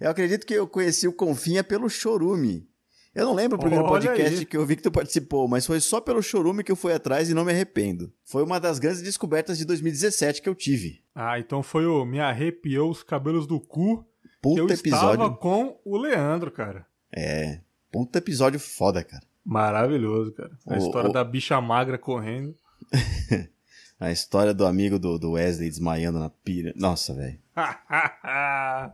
Eu 0.00 0.10
acredito 0.10 0.46
que 0.46 0.54
eu 0.54 0.66
conheci 0.66 1.06
o 1.08 1.12
Confinha 1.12 1.62
pelo 1.64 1.88
Chorume. 1.90 2.66
Eu 3.14 3.24
não 3.26 3.34
lembro 3.34 3.56
o 3.56 3.60
primeiro 3.60 3.84
Olha 3.84 3.90
podcast 4.10 4.38
aí. 4.40 4.44
que 4.46 4.56
eu 4.56 4.64
vi 4.64 4.76
que 4.76 4.82
tu 4.82 4.92
participou, 4.92 5.48
mas 5.48 5.66
foi 5.66 5.80
só 5.80 6.00
pelo 6.00 6.22
Chorume 6.22 6.62
que 6.62 6.70
eu 6.70 6.76
fui 6.76 6.92
atrás 6.92 7.28
e 7.28 7.34
não 7.34 7.44
me 7.44 7.50
arrependo. 7.52 8.12
Foi 8.24 8.44
uma 8.44 8.60
das 8.60 8.78
grandes 8.78 9.02
descobertas 9.02 9.58
de 9.58 9.64
2017 9.64 10.40
que 10.40 10.48
eu 10.48 10.54
tive. 10.54 11.02
Ah, 11.14 11.38
então 11.38 11.62
foi 11.62 11.84
o 11.86 12.04
Me 12.04 12.20
Arrepiou 12.20 12.90
os 12.90 13.02
Cabelos 13.02 13.46
do 13.46 13.58
Cu 13.58 14.06
que 14.40 14.50
eu 14.60 14.66
Puta 14.68 14.74
estava 14.74 15.14
episódio. 15.14 15.36
com 15.38 15.80
o 15.84 15.96
Leandro, 15.98 16.50
cara. 16.52 16.86
É. 17.12 17.60
Puta 17.90 18.18
episódio 18.18 18.60
foda, 18.60 19.02
cara. 19.02 19.24
Maravilhoso, 19.44 20.32
cara. 20.32 20.56
A 20.66 20.74
O- 20.74 20.78
história 20.78 21.10
o- 21.10 21.12
da 21.12 21.24
bicha 21.24 21.60
magra 21.60 21.98
correndo. 21.98 22.54
A 24.00 24.12
história 24.12 24.54
do 24.54 24.64
amigo 24.64 24.98
do, 24.98 25.18
do 25.18 25.32
Wesley 25.32 25.68
desmaiando 25.68 26.18
na 26.20 26.30
pira. 26.30 26.72
Nossa, 26.76 27.12
velho. 27.14 27.38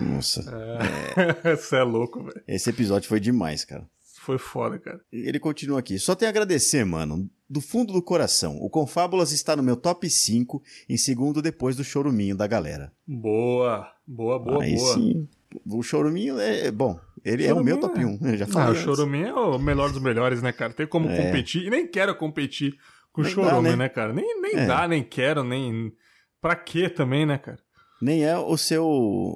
Nossa. 0.00 0.42
Você 1.56 1.76
é 1.76 1.82
louco, 1.82 2.22
velho. 2.24 2.42
Esse 2.46 2.70
episódio 2.70 3.08
foi 3.08 3.20
demais, 3.20 3.64
cara. 3.64 3.86
Foi 4.20 4.38
foda, 4.38 4.78
cara. 4.78 5.00
Ele 5.12 5.38
continua 5.38 5.78
aqui. 5.78 5.98
Só 5.98 6.14
tenho 6.14 6.28
a 6.28 6.30
agradecer, 6.30 6.84
mano. 6.84 7.28
Do 7.48 7.60
fundo 7.60 7.92
do 7.92 8.02
coração. 8.02 8.56
O 8.60 8.70
Confábulas 8.70 9.32
está 9.32 9.54
no 9.54 9.62
meu 9.62 9.76
top 9.76 10.08
5, 10.08 10.62
em 10.88 10.96
segundo 10.96 11.42
depois 11.42 11.76
do 11.76 11.84
choruminho 11.84 12.34
da 12.34 12.46
galera. 12.46 12.90
Boa, 13.06 13.86
boa, 14.06 14.38
boa, 14.38 14.62
Aí 14.64 14.74
boa. 14.74 14.94
sim. 14.94 15.28
O 15.66 15.82
choruminho 15.82 16.40
é. 16.40 16.70
Bom, 16.72 16.98
ele 17.24 17.44
é 17.46 17.52
o 17.54 17.62
meu 17.62 17.78
top 17.78 17.94
Choruminho 18.00 18.18
1. 18.22 18.28
Eu 18.30 18.36
já 18.38 18.44
Ah, 18.46 18.48
falei. 18.48 18.68
o 18.68 18.70
antes. 18.72 18.82
Choruminho 18.82 19.26
é 19.28 19.34
o 19.34 19.58
melhor 19.58 19.92
dos 19.92 20.02
melhores, 20.02 20.42
né, 20.42 20.52
cara? 20.52 20.72
Tem 20.72 20.86
como 20.86 21.08
É. 21.08 21.16
competir. 21.26 21.62
E 21.66 21.70
nem 21.70 21.86
quero 21.86 22.14
competir 22.16 22.74
com 23.14 23.22
Nem 23.22 23.30
Chorume, 23.32 23.70
dá, 23.70 23.70
né? 23.70 23.76
né? 23.76 23.88
cara? 23.88 24.12
Nem, 24.12 24.40
nem 24.42 24.56
É. 24.56 24.66
dá, 24.66 24.86
nem 24.86 25.02
quero, 25.02 25.42
nem. 25.42 25.92
Pra 26.40 26.54
quê 26.56 26.90
também, 26.90 27.24
né, 27.24 27.38
cara? 27.38 27.58
Nem 28.02 28.24
é 28.24 28.36
o 28.36 28.56
seu, 28.58 28.84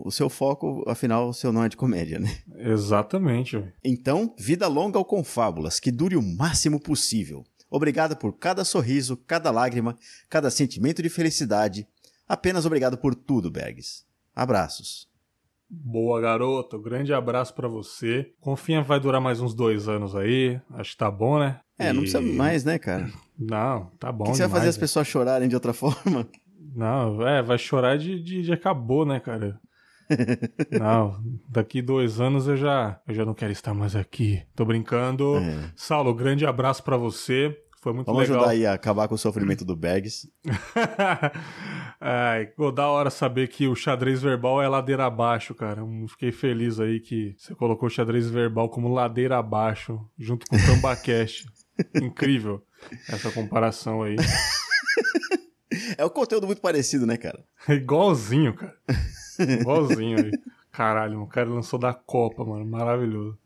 o 0.05 0.11
seu 0.11 0.29
foco, 0.29 0.85
afinal, 0.87 1.29
o 1.29 1.33
seu 1.33 1.51
não 1.53 1.65
é 1.65 1.69
de 1.71 1.77
comédia, 1.77 2.19
né? 2.19 2.37
Exatamente. 2.57 3.65
Então, 3.83 4.35
vida 4.37 4.67
longa 4.67 4.99
ao 4.99 5.05
Confábulas, 5.05 5.79
que 5.81 5.91
dure 5.93 6.17
o 6.17 6.23
máximo 6.23 6.79
possível. 6.79 7.45
Obrigado 7.71 8.17
por 8.17 8.33
cada 8.37 8.65
sorriso, 8.65 9.17
cada 9.17 9.51
lágrima, 9.51 9.97
cada 10.29 10.51
sentimento 10.51 11.03
de 11.03 11.09
felicidade. 11.09 11.87
Apenas 12.29 12.67
obrigado 12.67 12.99
por 12.99 13.15
tudo, 13.15 13.51
Bergs. 13.51 14.05
Abraços. 14.35 15.09
Boa, 15.71 16.21
garoto. 16.21 16.79
Grande 16.79 17.13
abraço 17.13 17.55
pra 17.55 17.69
você. 17.69 18.33
Confinha 18.41 18.83
vai 18.83 18.99
durar 18.99 19.21
mais 19.21 19.41
uns 19.41 19.55
dois 19.55 19.89
anos 19.89 20.17
aí. 20.17 20.61
Acho 20.75 20.93
que 20.93 20.97
tá 20.97 21.11
bom, 21.11 21.39
né? 21.39 21.61
É, 21.79 21.93
não 21.93 22.01
E- 22.01 22.11
precisa 22.11 22.21
mais, 22.21 22.65
né, 22.65 22.79
cara? 22.79 23.09
Não, 23.39 23.87
tá 24.01 24.11
bom. 24.11 24.25
O 24.25 24.31
que 24.33 24.37
você 24.37 24.43
vai 24.49 24.51
fazer 24.59 24.69
as 24.71 24.77
pessoas 24.77 25.07
chorarem 25.07 25.49
de 25.49 25.55
outra 25.55 25.73
forma? 25.73 26.27
Não, 26.75 27.25
é, 27.25 27.41
vai 27.41 27.57
chorar 27.57 27.97
de, 27.97 28.21
de, 28.21 28.43
de 28.43 28.53
acabou, 28.53 29.07
né, 29.07 29.21
cara? 29.21 29.61
não, 30.73 31.21
daqui 31.49 31.81
dois 31.81 32.21
anos 32.21 32.49
eu 32.49 32.57
já, 32.57 33.01
eu 33.07 33.15
já 33.15 33.25
não 33.25 33.35
quero 33.35 33.53
estar 33.53 33.73
mais 33.75 33.95
aqui. 33.95 34.43
Tô 34.57 34.65
brincando. 34.65 35.37
É. 35.37 35.71
Saulo, 35.77 36.13
grande 36.15 36.45
abraço 36.47 36.83
pra 36.83 36.97
você. 36.97 37.57
Foi 37.81 37.93
muito 37.93 38.07
Vamos 38.07 38.23
legal. 38.23 38.39
ajudar 38.39 38.51
aí 38.53 38.67
a 38.67 38.73
acabar 38.75 39.07
com 39.09 39.15
o 39.15 39.19
sofrimento 39.19 39.65
do 39.65 39.77
Bergs. 39.77 40.29
Ai, 42.01 42.47
pô, 42.47 42.71
da 42.73 42.89
hora 42.89 43.11
saber 43.11 43.49
que 43.49 43.67
o 43.69 43.75
xadrez 43.75 44.21
verbal 44.23 44.61
é 44.63 44.69
ladeira 44.69 45.07
abaixo, 45.07 45.55
cara. 45.55 45.85
Hum, 45.85 46.07
Fiquei 46.09 46.33
feliz 46.33 46.81
aí 46.81 47.01
que 47.01 47.35
você 47.39 47.55
colocou 47.55 47.87
o 47.87 47.91
xadrez 47.91 48.29
verbal 48.29 48.69
como 48.69 48.93
ladeira 48.93 49.39
abaixo, 49.39 50.01
junto 50.19 50.47
com 50.47 50.57
o 50.57 50.67
Tambacast. 50.67 51.47
Incrível 52.03 52.63
essa 53.09 53.31
comparação 53.31 54.03
aí. 54.03 54.17
É 55.97 56.05
um 56.05 56.09
conteúdo 56.09 56.47
muito 56.47 56.63
parecido, 56.63 57.07
né, 57.07 57.17
cara? 57.17 57.45
É 57.69 57.75
igualzinho, 57.75 58.55
cara. 58.55 58.75
Igualzinho 59.39 60.19
aí. 60.19 60.31
Caralho, 60.73 61.23
o 61.23 61.27
cara 61.27 61.49
lançou 61.49 61.79
da 61.79 61.93
Copa, 61.93 62.45
mano. 62.45 62.65
Maravilhoso. 62.65 63.39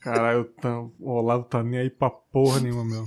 Caralho, 0.00 0.44
tá... 0.44 0.80
o 0.80 1.12
Olavo 1.12 1.44
tá 1.44 1.62
nem 1.62 1.80
aí 1.80 1.90
pra 1.90 2.10
porra 2.10 2.60
nenhuma, 2.60 2.84
meu. 2.84 3.04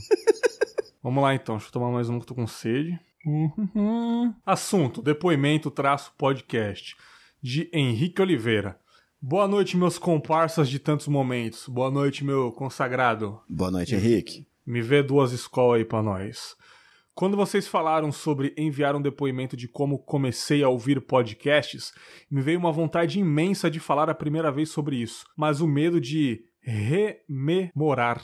Vamos 1.02 1.22
lá 1.22 1.36
então, 1.36 1.56
deixa 1.56 1.68
eu 1.68 1.74
tomar 1.74 1.92
mais 1.92 2.10
um 2.10 2.18
que 2.18 2.24
eu 2.24 2.28
tô 2.28 2.36
com 2.36 2.48
sede. 2.48 3.00
Uhum. 3.26 4.34
Assunto: 4.46 5.02
depoimento 5.02 5.72
traço 5.72 6.14
podcast. 6.18 6.96
De 7.42 7.70
Henrique 7.74 8.22
Oliveira. 8.22 8.80
Boa 9.20 9.48
noite, 9.48 9.76
meus 9.76 9.98
comparsas 9.98 10.70
de 10.70 10.80
tantos 10.80 11.08
momentos. 11.08 11.68
Boa 11.68 11.92
noite, 11.92 12.24
meu 12.24 12.52
consagrado. 12.52 13.42
Boa 13.50 13.72
noite, 13.72 13.96
Henrique. 13.96 14.48
Me 14.66 14.82
vê 14.82 15.04
duas 15.04 15.34
escolas 15.34 15.80
aí 15.80 15.86
pra 15.86 16.02
nós. 16.02 16.56
Quando 17.16 17.38
vocês 17.38 17.68
falaram 17.68 18.12
sobre 18.12 18.54
enviar 18.58 18.96
um 18.96 19.02
depoimento 19.02 19.56
de 19.56 19.68
como 19.68 20.00
comecei 20.00 20.64
a 20.64 20.70
ouvir 20.70 21.00
podcasts, 21.02 21.94
me 22.30 22.42
veio 22.42 22.58
uma 22.58 22.72
vontade 22.72 23.20
imensa 23.20 23.70
de 23.70 23.80
falar 23.80 24.10
a 24.10 24.16
primeira 24.16 24.52
vez 24.52 24.70
sobre 24.70 24.96
isso, 24.96 25.26
mas 25.38 25.62
o 25.62 25.68
medo 25.68 26.02
de 26.02 26.44
rememorar 26.64 28.24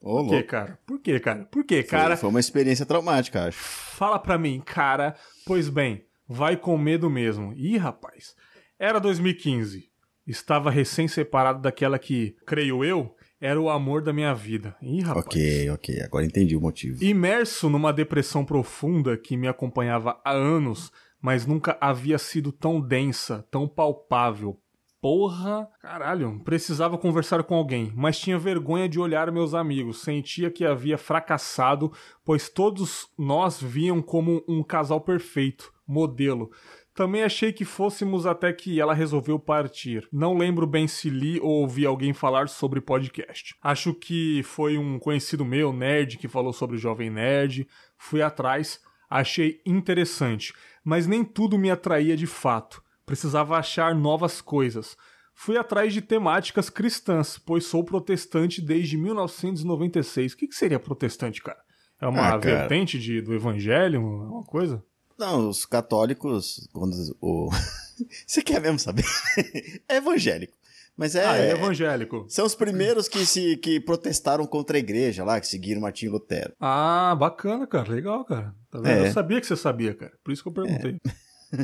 Ô, 0.00 0.16
Por 0.16 0.24
quê, 0.30 0.34
louco. 0.34 0.48
cara? 0.48 0.78
Por 0.84 0.98
quê, 1.00 1.20
cara? 1.20 1.44
Por 1.44 1.64
Foi- 1.64 1.82
cara? 1.84 2.16
Foi 2.16 2.28
uma 2.28 2.40
experiência 2.40 2.84
traumática, 2.84 3.44
acho. 3.46 3.58
Fala 3.58 4.18
pra 4.18 4.36
mim, 4.36 4.60
cara. 4.60 5.14
Pois 5.46 5.68
bem, 5.68 6.04
vai 6.26 6.56
com 6.56 6.76
medo 6.76 7.08
mesmo. 7.08 7.52
Ih, 7.54 7.76
rapaz. 7.76 8.34
Era 8.80 8.98
2015. 8.98 9.90
Estava 10.26 10.70
recém-separado 10.72 11.60
daquela 11.62 12.00
que, 12.00 12.34
creio 12.44 12.84
eu, 12.84 13.14
era 13.40 13.60
o 13.60 13.70
amor 13.70 14.02
da 14.02 14.12
minha 14.12 14.34
vida. 14.34 14.74
Ih, 14.82 15.02
rapaz. 15.02 15.26
Ok, 15.26 15.70
ok. 15.70 16.00
Agora 16.02 16.24
entendi 16.26 16.56
o 16.56 16.60
motivo. 16.60 17.02
Imerso 17.04 17.70
numa 17.70 17.92
depressão 17.92 18.44
profunda 18.44 19.16
que 19.16 19.36
me 19.36 19.46
acompanhava 19.46 20.20
há 20.24 20.32
anos, 20.32 20.90
mas 21.20 21.46
nunca 21.46 21.78
havia 21.80 22.18
sido 22.18 22.50
tão 22.50 22.80
densa, 22.80 23.46
tão 23.52 23.68
palpável. 23.68 24.58
Porra, 25.02 25.68
caralho, 25.80 26.40
precisava 26.44 26.96
conversar 26.96 27.42
com 27.42 27.56
alguém, 27.56 27.92
mas 27.92 28.20
tinha 28.20 28.38
vergonha 28.38 28.88
de 28.88 29.00
olhar 29.00 29.32
meus 29.32 29.52
amigos, 29.52 30.00
sentia 30.00 30.48
que 30.48 30.64
havia 30.64 30.96
fracassado, 30.96 31.92
pois 32.24 32.48
todos 32.48 33.08
nós 33.18 33.60
viam 33.60 34.00
como 34.00 34.44
um 34.46 34.62
casal 34.62 35.00
perfeito, 35.00 35.72
modelo. 35.84 36.52
Também 36.94 37.24
achei 37.24 37.52
que 37.52 37.64
fôssemos 37.64 38.26
até 38.26 38.52
que 38.52 38.80
ela 38.80 38.94
resolveu 38.94 39.40
partir. 39.40 40.06
Não 40.12 40.38
lembro 40.38 40.68
bem 40.68 40.86
se 40.86 41.10
li 41.10 41.40
ou 41.40 41.62
ouvi 41.62 41.84
alguém 41.84 42.12
falar 42.12 42.48
sobre 42.48 42.80
podcast. 42.80 43.56
Acho 43.60 43.92
que 43.92 44.44
foi 44.44 44.78
um 44.78 45.00
conhecido 45.00 45.44
meu, 45.44 45.72
nerd, 45.72 46.16
que 46.16 46.28
falou 46.28 46.52
sobre 46.52 46.76
o 46.76 46.78
Jovem 46.78 47.10
Nerd. 47.10 47.66
Fui 47.98 48.22
atrás, 48.22 48.80
achei 49.10 49.60
interessante, 49.66 50.54
mas 50.84 51.08
nem 51.08 51.24
tudo 51.24 51.58
me 51.58 51.72
atraía 51.72 52.16
de 52.16 52.28
fato. 52.28 52.80
Precisava 53.04 53.56
achar 53.56 53.94
novas 53.94 54.40
coisas. 54.40 54.96
Fui 55.34 55.56
atrás 55.56 55.92
de 55.92 56.00
temáticas 56.02 56.68
cristãs, 56.70 57.38
pois 57.38 57.64
sou 57.64 57.82
protestante 57.84 58.60
desde 58.60 58.96
1996. 58.96 60.32
O 60.32 60.36
que, 60.36 60.48
que 60.48 60.54
seria 60.54 60.78
protestante, 60.78 61.42
cara? 61.42 61.58
É 62.00 62.06
uma 62.06 62.34
Ah, 62.34 62.36
vertente 62.36 62.98
de, 62.98 63.20
do 63.20 63.32
evangelho? 63.34 64.04
Uma 64.04 64.44
coisa? 64.44 64.82
Não, 65.18 65.48
os 65.48 65.64
católicos, 65.64 66.68
quando 66.72 66.94
o... 67.20 67.48
Você 68.26 68.42
quer 68.42 68.60
mesmo 68.60 68.78
saber? 68.78 69.04
é 69.88 69.96
evangélico. 69.96 70.52
Mas 70.96 71.14
é... 71.14 71.24
Ah, 71.24 71.36
é 71.38 71.50
evangélico. 71.52 72.26
São 72.28 72.44
os 72.44 72.54
primeiros 72.54 73.08
que 73.08 73.24
se 73.24 73.56
que 73.56 73.80
protestaram 73.80 74.44
contra 74.46 74.76
a 74.76 74.80
igreja 74.80 75.24
lá, 75.24 75.40
que 75.40 75.46
seguiram 75.46 75.80
Martinho 75.80 76.12
Lutero. 76.12 76.52
Ah, 76.60 77.14
bacana, 77.18 77.66
cara. 77.66 77.90
Legal, 77.90 78.24
cara. 78.24 78.54
Tá 78.70 78.78
vendo? 78.78 78.88
É. 78.88 79.08
Eu 79.08 79.12
sabia 79.12 79.40
que 79.40 79.46
você 79.46 79.56
sabia, 79.56 79.94
cara. 79.94 80.12
Por 80.22 80.32
isso 80.32 80.42
que 80.42 80.48
eu 80.48 80.52
perguntei. 80.52 80.98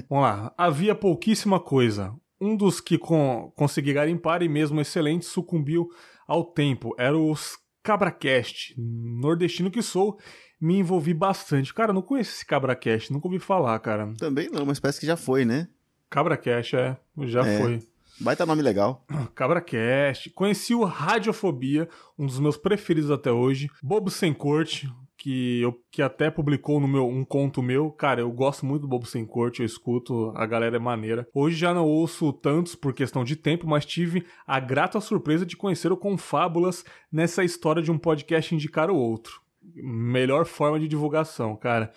Vamos 0.09 0.23
lá. 0.25 0.55
Havia 0.57 0.95
pouquíssima 0.95 1.59
coisa. 1.61 2.15
Um 2.41 2.57
dos 2.57 2.81
que 2.81 2.99
con 2.99 3.53
consegui 3.57 3.93
garimpar 3.93 4.43
e 4.43 4.49
mesmo 4.49 4.81
excelente 4.81 5.25
sucumbiu 5.25 5.89
ao 6.27 6.45
tempo. 6.45 6.95
Era 6.99 7.17
os 7.19 7.59
Cabracast. 7.83 8.75
Nordestino 8.79 9.71
que 9.71 9.83
sou, 9.83 10.19
me 10.61 10.79
envolvi 10.79 11.15
bastante. 11.15 11.73
Cara, 11.75 11.93
não 11.93 12.03
conheço 12.03 12.33
esse 12.33 12.47
Cabracast. 12.47 13.13
Nunca 13.13 13.27
ouvi 13.29 13.39
falar, 13.39 13.79
cara. 13.81 14.13
Também 14.19 14.49
não, 14.51 14.65
mas 14.67 14.79
parece 14.79 15.01
que 15.01 15.07
já 15.07 15.17
foi, 15.17 15.45
né? 15.45 15.69
Cabracast, 16.11 16.77
é. 16.77 16.97
Já 17.23 17.45
É. 17.47 17.59
foi. 17.61 17.83
Baita 18.21 18.45
nome 18.45 18.63
legal. 18.63 19.05
CabraCast. 19.35 20.31
Conheci 20.31 20.75
o 20.75 20.85
Radiofobia, 20.85 21.89
um 22.19 22.27
dos 22.27 22.39
meus 22.41 22.57
preferidos 22.57 23.11
até 23.11 23.31
hoje. 23.31 23.71
Bobo 23.83 24.11
Sem 24.11 24.35
Corte, 24.35 24.91
que, 25.19 25.61
eu, 25.61 25.77
que 25.91 26.01
até 26.01 26.31
publicou 26.31 26.79
no 26.81 26.87
meu 26.87 27.07
um 27.07 27.25
conto 27.25 27.61
meu. 27.61 27.91
Cara, 27.91 28.21
eu 28.21 28.31
gosto 28.31 28.65
muito 28.65 28.83
do 28.83 28.89
Bobo 28.89 29.05
Sem 29.05 29.27
Corte, 29.27 29.61
eu 29.61 29.67
escuto, 29.67 30.33
a 30.37 30.47
galera 30.47 30.77
é 30.77 30.79
maneira. 30.79 31.29
Hoje 31.35 31.57
já 31.57 31.75
não 31.75 31.85
ouço 31.85 32.33
tantos 32.33 32.77
por 32.77 32.95
questão 32.95 33.25
de 33.25 33.35
tempo, 33.35 33.67
mas 33.67 33.85
tive 33.85 34.25
a 34.47 34.61
grata 34.61 35.01
surpresa 35.01 35.45
de 35.45 35.57
conhecer 35.57 35.91
o 35.91 35.97
Confábulas 35.97 36.85
nessa 37.11 37.43
história 37.43 37.83
de 37.83 37.91
um 37.91 37.99
podcast 37.99 38.55
indicar 38.55 38.91
o 38.91 38.97
outro. 38.97 39.43
Melhor 39.75 40.47
forma 40.47 40.79
de 40.79 40.87
divulgação, 40.87 41.57
cara 41.57 41.93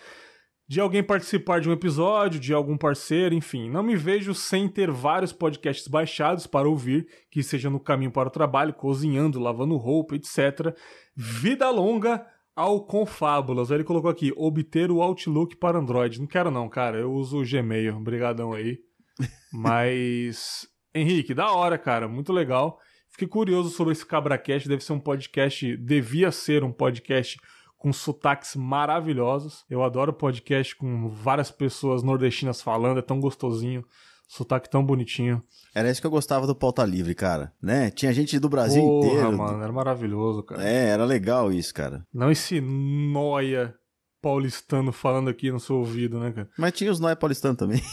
de 0.72 0.80
alguém 0.80 1.04
participar 1.04 1.60
de 1.60 1.68
um 1.68 1.74
episódio, 1.74 2.40
de 2.40 2.54
algum 2.54 2.78
parceiro, 2.78 3.36
enfim. 3.36 3.70
Não 3.70 3.84
me 3.84 3.98
vejo 3.98 4.34
sem 4.34 4.70
ter 4.70 4.90
vários 4.90 5.34
podcasts 5.34 5.86
baixados 5.86 6.48
para 6.48 6.70
ouvir, 6.70 7.06
que 7.30 7.44
seja 7.44 7.70
no 7.70 7.78
caminho 7.78 8.10
para 8.10 8.30
o 8.30 8.32
trabalho, 8.32 8.74
cozinhando, 8.74 9.38
lavando 9.38 9.76
roupa, 9.76 10.16
etc. 10.16 10.74
Vida 11.14 11.70
longa 11.70 12.26
ao 12.56 12.86
Confábulas. 12.86 13.72
Aí 13.72 13.78
ele 13.78 13.84
colocou 13.84 14.10
aqui, 14.10 14.34
obter 14.36 14.92
o 14.92 15.02
Outlook 15.02 15.56
para 15.56 15.78
Android. 15.78 16.20
Não 16.20 16.28
quero 16.28 16.52
não, 16.52 16.68
cara. 16.70 17.00
Eu 17.00 17.12
uso 17.14 17.42
o 17.42 17.46
Gmail. 17.46 17.98
Obrigadão 17.98 18.54
aí. 18.54 18.80
Mas... 19.52 20.68
Henrique, 20.94 21.34
da 21.34 21.52
hora, 21.52 21.78
cara. 21.78 22.08
Muito 22.08 22.34
legal. 22.34 22.80
Fiquei 23.10 23.28
curioso 23.28 23.70
sobre 23.70 23.94
esse 23.94 24.06
CabraCast. 24.06 24.68
Deve 24.68 24.84
ser 24.84 24.94
um 24.94 25.00
podcast... 25.00 25.78
Devia 25.78 26.32
ser 26.32 26.64
um 26.64 26.72
podcast 26.72 27.40
com 27.82 27.92
sotaques 27.92 28.56
maravilhosos. 28.56 29.66
Eu 29.68 29.84
adoro 29.84 30.14
podcast 30.14 30.76
com 30.76 31.10
várias 31.10 31.50
pessoas 31.50 32.04
nordestinas 32.04 32.62
falando, 32.62 33.00
é 33.00 33.02
tão 33.02 33.20
gostosinho, 33.20 33.84
sotaque 34.32 34.70
tão 34.70 34.84
bonitinho. 34.84 35.44
Era 35.76 35.92
isso 35.92 36.00
que 36.00 36.08
eu 36.08 36.12
gostava 36.12 36.48
do 36.48 36.56
Pauta 36.56 36.86
Livre, 36.86 37.14
cara. 37.14 37.52
Né? 37.62 37.92
Tinha 37.92 38.14
gente 38.14 38.40
do 38.40 38.48
Brasil 38.48 38.82
Porra, 38.82 39.08
inteiro. 39.08 39.38
mano, 39.38 39.62
era 39.62 39.74
maravilhoso, 39.74 40.42
cara. 40.44 40.64
É, 40.64 40.88
era 40.88 41.04
legal 41.04 41.52
isso, 41.52 41.74
cara. 41.74 42.06
Não 42.14 42.32
esse 42.32 42.62
noia 42.62 43.76
paulistano 44.22 44.94
falando 44.94 45.30
aqui 45.30 45.52
no 45.52 45.60
seu 45.60 45.78
ouvido, 45.78 46.18
né, 46.18 46.32
cara? 46.32 46.50
Mas 46.58 46.72
tinha 46.72 46.90
os 46.90 47.00
Noé 47.00 47.14
Paulistano 47.14 47.58
também. 47.58 47.82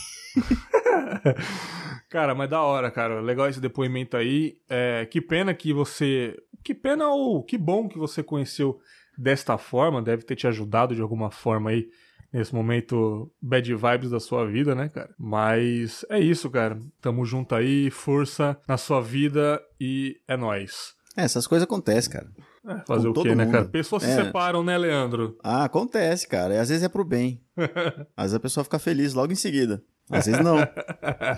Cara, 2.08 2.34
mas 2.34 2.48
da 2.48 2.62
hora, 2.62 2.90
cara. 2.90 3.20
Legal 3.20 3.48
esse 3.48 3.60
depoimento 3.60 4.16
aí. 4.16 4.56
É, 4.68 5.06
que 5.10 5.20
pena 5.20 5.52
que 5.52 5.74
você. 5.74 6.34
Que 6.64 6.74
pena 6.74 7.08
ou 7.08 7.42
que 7.42 7.58
bom 7.58 7.86
que 7.86 7.98
você 7.98 8.22
conheceu 8.22 8.78
desta 9.16 9.58
forma. 9.58 10.00
Deve 10.00 10.22
ter 10.22 10.34
te 10.36 10.46
ajudado 10.46 10.94
de 10.94 11.02
alguma 11.02 11.30
forma 11.30 11.68
aí 11.70 11.88
nesse 12.32 12.54
momento 12.54 13.30
bad 13.40 13.74
vibes 13.74 14.10
da 14.10 14.20
sua 14.20 14.46
vida, 14.46 14.74
né, 14.74 14.88
cara? 14.88 15.10
Mas 15.18 16.04
é 16.10 16.18
isso, 16.20 16.50
cara. 16.50 16.78
Tamo 17.00 17.24
junto 17.24 17.54
aí, 17.54 17.90
força 17.90 18.58
na 18.68 18.76
sua 18.76 19.00
vida 19.00 19.60
e 19.80 20.16
é 20.28 20.36
nóis. 20.36 20.94
É, 21.16 21.22
essas 21.22 21.46
coisas 21.46 21.64
acontecem, 21.64 22.12
cara. 22.12 22.28
É, 22.66 22.84
fazer 22.86 23.08
o 23.08 23.12
quê, 23.12 23.20
todo 23.22 23.34
né, 23.34 23.44
mundo. 23.44 23.52
cara? 23.52 23.64
Pessoas 23.64 24.02
se 24.02 24.10
É. 24.10 24.24
separam, 24.24 24.62
né, 24.62 24.76
Leandro? 24.76 25.36
Ah, 25.42 25.64
acontece, 25.64 26.28
cara. 26.28 26.54
E 26.54 26.58
às 26.58 26.68
vezes 26.68 26.84
é 26.84 26.88
pro 26.88 27.04
bem. 27.04 27.40
Às 28.16 28.24
vezes 28.26 28.34
a 28.34 28.40
pessoa 28.40 28.62
fica 28.64 28.78
feliz 28.78 29.14
logo 29.14 29.32
em 29.32 29.36
seguida. 29.36 29.82
Às 30.10 30.26
vezes 30.26 30.42
não. 30.44 30.56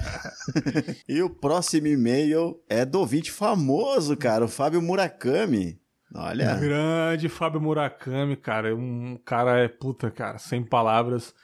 e 1.08 1.22
o 1.22 1.30
próximo 1.30 1.86
e-mail 1.86 2.60
é 2.68 2.84
do 2.84 3.00
ouvinte 3.00 3.30
famoso, 3.30 4.16
cara, 4.16 4.44
o 4.44 4.48
Fábio 4.48 4.82
Murakami. 4.82 5.79
Olha, 6.14 6.54
Grande 6.56 7.28
Fábio 7.28 7.60
Murakami, 7.60 8.36
cara. 8.36 8.74
Um 8.74 9.16
cara 9.24 9.58
é 9.60 9.68
puta, 9.68 10.10
cara, 10.10 10.38
sem 10.38 10.62
palavras. 10.64 11.34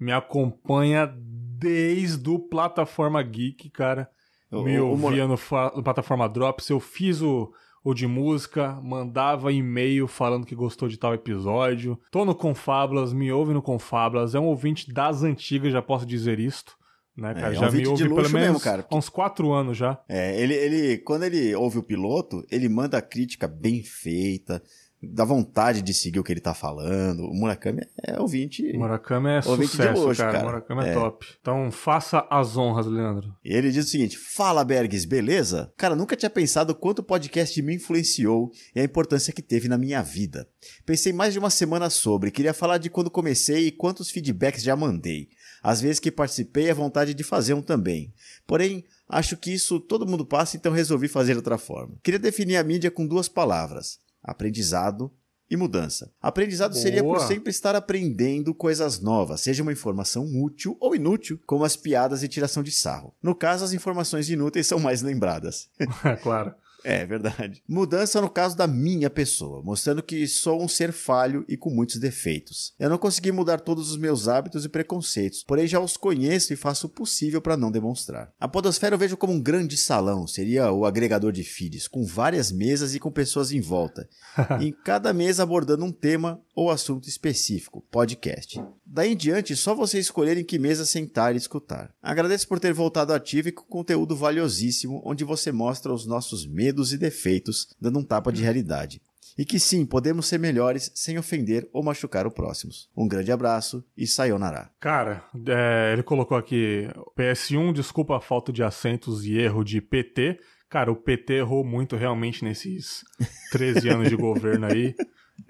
Me 0.00 0.12
acompanha 0.12 1.12
desde 1.16 2.28
o 2.30 2.38
Plataforma 2.38 3.22
Geek, 3.22 3.70
cara. 3.70 4.08
O- 4.50 4.62
Me 4.62 4.78
o- 4.78 4.86
o 4.86 4.90
ouvia 4.90 5.26
no, 5.26 5.38
no 5.76 5.82
Plataforma 5.82 6.28
Drops. 6.28 6.68
Eu 6.70 6.80
fiz 6.80 7.20
o, 7.22 7.52
o 7.84 7.92
de 7.94 8.06
música, 8.06 8.78
mandava 8.82 9.52
e-mail 9.52 10.06
falando 10.06 10.46
que 10.46 10.54
gostou 10.54 10.88
de 10.88 10.96
tal 10.96 11.12
episódio. 11.14 11.98
Tô 12.10 12.24
no 12.24 12.34
Confablas, 12.34 13.12
me 13.12 13.30
ouve 13.30 13.52
no 13.52 13.60
Confablas. 13.62 14.34
É 14.34 14.40
um 14.40 14.46
ouvinte 14.46 14.92
das 14.92 15.22
antigas, 15.22 15.72
já 15.72 15.82
posso 15.82 16.06
dizer 16.06 16.38
isto. 16.40 16.74
Né, 17.16 17.30
É, 17.30 17.34
cara? 17.34 17.46
é 17.46 17.50
um 17.50 17.54
já 17.54 17.60
me 17.60 17.66
ouvinte 17.66 17.82
de 17.84 17.88
ouve 17.90 18.02
pelo 18.04 18.16
luxo 18.16 18.32
mesmo, 18.32 18.46
menos 18.48 18.62
cara. 18.62 18.86
há 18.90 18.96
uns 18.96 19.08
quatro 19.08 19.52
anos 19.52 19.76
já. 19.76 20.00
É, 20.08 20.40
ele, 20.40 20.54
ele, 20.54 20.98
quando 20.98 21.22
ele 21.24 21.54
ouve 21.54 21.78
o 21.78 21.82
piloto, 21.82 22.44
ele 22.50 22.68
manda 22.68 22.98
a 22.98 23.02
crítica 23.02 23.46
bem 23.46 23.82
feita, 23.84 24.60
dá 25.00 25.24
vontade 25.24 25.82
de 25.82 25.92
seguir 25.94 26.18
o 26.18 26.24
que 26.24 26.32
ele 26.32 26.40
tá 26.40 26.54
falando. 26.54 27.20
O 27.26 27.34
Murakami 27.34 27.82
é 28.02 28.18
ouvinte. 28.18 28.62
Murakami 28.76 29.28
é 29.28 29.40
Ouvinte 29.46 29.70
de 29.72 29.76
sucesso, 29.76 30.02
luxo, 30.02 30.20
cara. 30.20 30.32
cara. 30.32 30.44
Murakami 30.44 30.84
é, 30.84 30.88
É. 30.88 30.94
top. 30.94 31.26
Então 31.40 31.70
faça 31.70 32.26
as 32.30 32.56
honras, 32.56 32.86
Leandro. 32.86 33.32
E 33.44 33.54
ele 33.54 33.70
diz 33.70 33.86
o 33.86 33.90
seguinte: 33.90 34.16
Fala, 34.18 34.64
Bergs, 34.64 35.06
beleza? 35.06 35.72
Cara, 35.76 35.94
nunca 35.94 36.16
tinha 36.16 36.30
pensado 36.30 36.74
quanto 36.74 36.98
o 37.00 37.04
podcast 37.04 37.60
me 37.62 37.74
influenciou 37.76 38.50
e 38.74 38.80
a 38.80 38.84
importância 38.84 39.32
que 39.32 39.42
teve 39.42 39.68
na 39.68 39.76
minha 39.78 40.02
vida. 40.02 40.48
Pensei 40.86 41.12
mais 41.12 41.32
de 41.34 41.38
uma 41.38 41.50
semana 41.50 41.90
sobre, 41.90 42.30
queria 42.30 42.54
falar 42.54 42.78
de 42.78 42.88
quando 42.90 43.10
comecei 43.10 43.66
e 43.68 43.70
quantos 43.72 44.10
feedbacks 44.10 44.62
já 44.64 44.74
mandei. 44.74 45.28
Às 45.64 45.80
vezes 45.80 45.98
que 45.98 46.12
participei, 46.12 46.70
a 46.70 46.74
vontade 46.74 47.14
de 47.14 47.24
fazer 47.24 47.54
um 47.54 47.62
também. 47.62 48.12
Porém, 48.46 48.84
acho 49.08 49.34
que 49.34 49.50
isso 49.50 49.80
todo 49.80 50.06
mundo 50.06 50.26
passa, 50.26 50.58
então 50.58 50.70
resolvi 50.70 51.08
fazer 51.08 51.32
de 51.32 51.38
outra 51.38 51.56
forma. 51.56 51.96
Queria 52.02 52.20
definir 52.20 52.56
a 52.56 52.62
mídia 52.62 52.90
com 52.90 53.06
duas 53.06 53.30
palavras: 53.30 53.98
aprendizado 54.22 55.10
e 55.50 55.56
mudança. 55.56 56.12
Aprendizado 56.20 56.74
seria 56.74 57.02
por 57.02 57.16
Boa. 57.16 57.26
sempre 57.26 57.50
estar 57.50 57.74
aprendendo 57.74 58.54
coisas 58.54 59.00
novas, 59.00 59.40
seja 59.40 59.62
uma 59.62 59.72
informação 59.72 60.26
útil 60.36 60.76
ou 60.78 60.94
inútil, 60.94 61.40
como 61.46 61.64
as 61.64 61.76
piadas 61.76 62.22
e 62.22 62.28
tiração 62.28 62.62
de 62.62 62.70
sarro. 62.70 63.14
No 63.22 63.34
caso, 63.34 63.64
as 63.64 63.72
informações 63.72 64.28
inúteis 64.28 64.66
são 64.66 64.78
mais 64.78 65.00
lembradas. 65.00 65.70
É 66.04 66.16
claro. 66.16 66.54
É 66.84 67.06
verdade. 67.06 67.62
Mudança 67.66 68.20
no 68.20 68.28
caso 68.28 68.54
da 68.54 68.66
minha 68.66 69.08
pessoa, 69.08 69.62
mostrando 69.62 70.02
que 70.02 70.28
sou 70.28 70.62
um 70.62 70.68
ser 70.68 70.92
falho 70.92 71.42
e 71.48 71.56
com 71.56 71.70
muitos 71.70 71.96
defeitos. 71.96 72.74
Eu 72.78 72.90
não 72.90 72.98
consegui 72.98 73.32
mudar 73.32 73.60
todos 73.60 73.90
os 73.90 73.96
meus 73.96 74.28
hábitos 74.28 74.66
e 74.66 74.68
preconceitos, 74.68 75.42
porém 75.42 75.66
já 75.66 75.80
os 75.80 75.96
conheço 75.96 76.52
e 76.52 76.56
faço 76.56 76.86
o 76.86 76.90
possível 76.90 77.40
para 77.40 77.56
não 77.56 77.70
demonstrar. 77.70 78.30
A 78.38 78.46
Podosfera 78.46 78.94
eu 78.94 78.98
vejo 78.98 79.16
como 79.16 79.32
um 79.32 79.40
grande 79.40 79.78
salão, 79.78 80.26
seria 80.26 80.70
o 80.70 80.84
agregador 80.84 81.32
de 81.32 81.42
feeds, 81.42 81.88
com 81.88 82.04
várias 82.04 82.52
mesas 82.52 82.94
e 82.94 83.00
com 83.00 83.10
pessoas 83.10 83.50
em 83.50 83.62
volta. 83.62 84.06
em 84.60 84.70
cada 84.70 85.12
mesa 85.14 85.42
abordando 85.42 85.86
um 85.86 85.92
tema 85.92 86.38
ou 86.54 86.70
assunto 86.70 87.08
específico, 87.08 87.82
podcast. 87.90 88.62
Daí 88.84 89.12
em 89.12 89.16
diante, 89.16 89.56
só 89.56 89.74
vocês 89.74 90.04
escolherem 90.04 90.44
que 90.44 90.58
mesa 90.58 90.84
sentar 90.84 91.34
e 91.34 91.38
escutar. 91.38 91.92
Agradeço 92.02 92.46
por 92.46 92.60
ter 92.60 92.72
voltado 92.72 93.12
ativo 93.12 93.48
e 93.48 93.52
com 93.52 93.64
conteúdo 93.64 94.14
valiosíssimo, 94.14 95.02
onde 95.04 95.24
você 95.24 95.50
mostra 95.50 95.92
os 95.92 96.06
nossos 96.06 96.46
medos 96.46 96.73
e 96.92 96.98
defeitos, 96.98 97.68
dando 97.80 97.98
um 97.98 98.04
tapa 98.04 98.32
de 98.32 98.42
realidade. 98.42 99.00
E 99.36 99.44
que 99.44 99.58
sim, 99.58 99.84
podemos 99.84 100.26
ser 100.26 100.38
melhores 100.38 100.92
sem 100.94 101.18
ofender 101.18 101.68
ou 101.72 101.82
machucar 101.82 102.26
o 102.26 102.30
próximo. 102.30 102.72
Um 102.96 103.08
grande 103.08 103.32
abraço 103.32 103.84
e 103.96 104.06
sayonara. 104.06 104.70
Cara, 104.78 105.24
é, 105.48 105.92
ele 105.92 106.04
colocou 106.04 106.36
aqui 106.36 106.88
PS1, 107.18 107.72
desculpa 107.72 108.16
a 108.16 108.20
falta 108.20 108.52
de 108.52 108.62
acentos 108.62 109.24
e 109.24 109.36
erro 109.36 109.64
de 109.64 109.80
PT. 109.80 110.38
Cara, 110.68 110.92
o 110.92 110.96
PT 110.96 111.34
errou 111.34 111.64
muito 111.64 111.96
realmente 111.96 112.44
nesses 112.44 113.02
13 113.50 113.88
anos 113.88 114.08
de 114.08 114.16
governo 114.16 114.66
aí. 114.66 114.94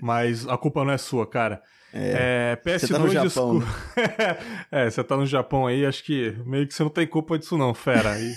Mas 0.00 0.48
a 0.48 0.56
culpa 0.56 0.82
não 0.82 0.92
é 0.92 0.98
sua, 0.98 1.26
cara. 1.26 1.62
É, 1.92 2.58
PS2 2.64 2.78
você 2.78 2.88
tá 2.88 2.98
no 2.98 3.08
Japão, 3.08 3.58
desculpa. 3.58 3.66
é, 4.72 4.90
você 4.90 5.04
tá 5.04 5.16
no 5.16 5.26
Japão 5.26 5.66
aí, 5.66 5.86
acho 5.86 6.02
que 6.02 6.34
meio 6.44 6.66
que 6.66 6.74
você 6.74 6.82
não 6.82 6.90
tem 6.90 7.06
culpa 7.06 7.38
disso, 7.38 7.56
não, 7.56 7.72
fera. 7.72 8.18
E, 8.18 8.34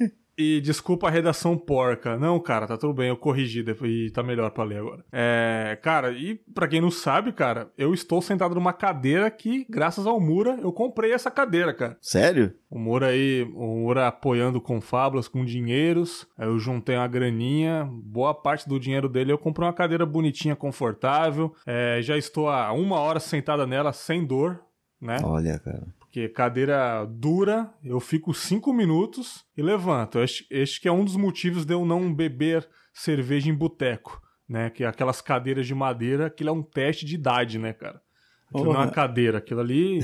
e 0.36 0.60
desculpa 0.60 1.08
a 1.08 1.10
redação 1.10 1.56
porca. 1.56 2.16
Não, 2.16 2.38
cara, 2.38 2.66
tá 2.66 2.76
tudo 2.76 2.94
bem, 2.94 3.08
eu 3.08 3.16
corrigi 3.16 3.62
depois, 3.62 3.90
e 3.90 4.10
tá 4.10 4.22
melhor 4.22 4.50
pra 4.50 4.64
ler 4.64 4.78
agora. 4.78 5.04
É, 5.12 5.78
cara, 5.82 6.12
e 6.12 6.34
pra 6.54 6.68
quem 6.68 6.80
não 6.80 6.90
sabe, 6.90 7.32
cara, 7.32 7.70
eu 7.78 7.94
estou 7.94 8.20
sentado 8.20 8.54
numa 8.54 8.72
cadeira 8.72 9.30
que, 9.30 9.66
graças 9.68 10.06
ao 10.06 10.20
Mura, 10.20 10.58
eu 10.60 10.72
comprei 10.72 11.12
essa 11.12 11.30
cadeira, 11.30 11.72
cara. 11.72 11.96
Sério? 12.00 12.52
O 12.68 12.78
Moura 12.78 13.08
aí, 13.08 13.42
o 13.54 13.80
Moura 13.80 14.08
apoiando 14.08 14.60
com 14.60 14.80
fábulas, 14.80 15.28
com 15.28 15.44
dinheiros. 15.44 16.26
Aí 16.36 16.48
eu 16.48 16.58
juntei 16.58 16.96
uma 16.96 17.06
graninha, 17.06 17.88
boa 17.90 18.34
parte 18.34 18.68
do 18.68 18.78
dinheiro 18.78 19.08
dele 19.08 19.32
eu 19.32 19.38
comprei 19.38 19.66
uma 19.66 19.72
cadeira 19.72 20.04
bonitinha, 20.04 20.56
confortável. 20.56 21.54
É, 21.64 22.00
já 22.02 22.16
estou 22.18 22.48
há 22.48 22.72
uma 22.72 22.98
hora 22.98 23.20
sentada 23.20 23.66
nela 23.66 23.92
sem 23.92 24.26
dor, 24.26 24.60
né? 25.00 25.18
Olha, 25.22 25.58
cara. 25.58 25.86
Porque 26.16 26.30
cadeira 26.30 27.04
dura, 27.04 27.70
eu 27.84 28.00
fico 28.00 28.32
cinco 28.32 28.72
minutos 28.72 29.44
e 29.54 29.60
levanto. 29.60 30.18
Este, 30.18 30.46
este 30.50 30.80
que 30.80 30.88
é 30.88 30.90
um 30.92 31.04
dos 31.04 31.14
motivos 31.14 31.66
de 31.66 31.74
eu 31.74 31.84
não 31.84 32.10
beber 32.14 32.66
cerveja 32.94 33.50
em 33.50 33.54
boteco, 33.54 34.18
né? 34.48 34.70
Que 34.70 34.84
é 34.84 34.86
aquelas 34.86 35.20
cadeiras 35.20 35.66
de 35.66 35.74
madeira, 35.74 36.28
aquilo 36.28 36.48
é 36.48 36.52
um 36.54 36.62
teste 36.62 37.04
de 37.04 37.16
idade, 37.16 37.58
né, 37.58 37.74
cara? 37.74 38.00
Aquilo 38.48 38.72
não 38.72 38.80
é 38.80 38.84
uma 38.84 38.90
cadeira, 38.90 39.36
aquilo 39.36 39.60
ali. 39.60 39.98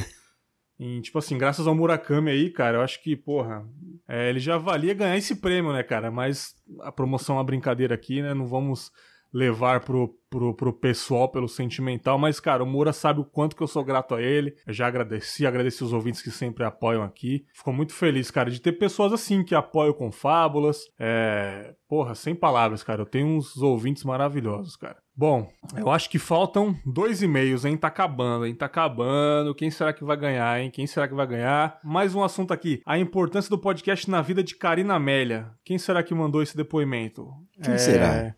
em, 0.79 1.01
tipo 1.01 1.19
assim, 1.19 1.39
graças 1.39 1.67
ao 1.67 1.75
Murakami 1.75 2.31
aí, 2.31 2.51
cara, 2.51 2.77
eu 2.77 2.83
acho 2.83 3.03
que, 3.03 3.17
porra, 3.17 3.67
é, 4.07 4.29
ele 4.29 4.39
já 4.39 4.59
valia 4.59 4.93
ganhar 4.93 5.17
esse 5.17 5.37
prêmio, 5.37 5.73
né, 5.73 5.83
cara? 5.83 6.11
Mas 6.11 6.55
a 6.83 6.93
promoção 6.93 7.37
é 7.37 7.39
uma 7.39 7.45
brincadeira 7.45 7.95
aqui, 7.95 8.21
né? 8.21 8.35
Não 8.35 8.47
vamos 8.47 8.93
levar 9.33 9.81
pro, 9.81 10.15
pro, 10.29 10.55
pro 10.55 10.73
pessoal 10.73 11.29
pelo 11.29 11.49
sentimental, 11.49 12.19
mas, 12.19 12.39
cara, 12.39 12.63
o 12.63 12.67
Moura 12.67 12.93
sabe 12.93 13.21
o 13.21 13.25
quanto 13.25 13.57
que 13.57 13.63
eu 13.63 13.67
sou 13.67 13.85
grato 13.85 14.15
a 14.15 14.23
ele. 14.23 14.55
Eu 14.67 14.75
já 14.75 14.87
agradeci, 14.87 15.47
agradeci 15.47 15.83
os 15.83 15.93
ouvintes 15.93 16.23
que 16.23 16.31
sempre 16.31 16.65
apoiam 16.65 17.03
aqui. 17.03 17.45
Ficou 17.55 17.73
muito 17.73 17.95
feliz, 17.95 18.31
cara, 18.31 18.51
de 18.51 18.61
ter 18.61 18.73
pessoas 18.73 19.13
assim 19.13 19.43
que 19.43 19.55
apoiam 19.55 19.95
com 19.95 20.13
fábulas. 20.13 20.83
É. 20.99 21.75
Porra, 21.89 22.15
sem 22.15 22.35
palavras, 22.35 22.83
cara. 22.83 23.03
Eu 23.03 23.07
tenho 23.07 23.27
uns 23.27 23.57
ouvintes 23.57 24.05
maravilhosos, 24.05 24.77
cara. 24.77 24.97
Bom, 25.15 25.47
eu 25.77 25.91
acho 25.91 26.09
que 26.09 26.19
faltam 26.19 26.75
dois 26.87 27.21
e-mails, 27.21 27.67
hein? 27.67 27.77
Tá 27.77 27.89
acabando, 27.89 28.47
hein? 28.47 28.55
Tá 28.55 28.65
acabando. 28.65 29.55
Quem 29.55 29.71
será 29.71 29.93
que 29.93 30.03
vai 30.03 30.17
ganhar, 30.17 30.59
hein? 30.59 30.71
Quem 30.71 30.87
será 30.87 31.07
que 31.07 31.15
vai 31.15 31.27
ganhar? 31.27 31.79
Mais 31.85 32.15
um 32.15 32.25
assunto 32.25 32.53
aqui. 32.53 32.81
A 32.87 32.99
importância 32.99 33.51
do 33.51 33.59
podcast 33.59 34.11
na 34.11 34.23
vida 34.23 34.43
de 34.43 34.57
Karina 34.57 34.95
Amélia. 34.95 35.51
Quem 35.65 35.77
será 35.77 36.03
que 36.03 36.15
mandou 36.15 36.43
esse 36.43 36.57
depoimento? 36.57 37.29
Quem 37.63 37.77
será? 37.77 38.35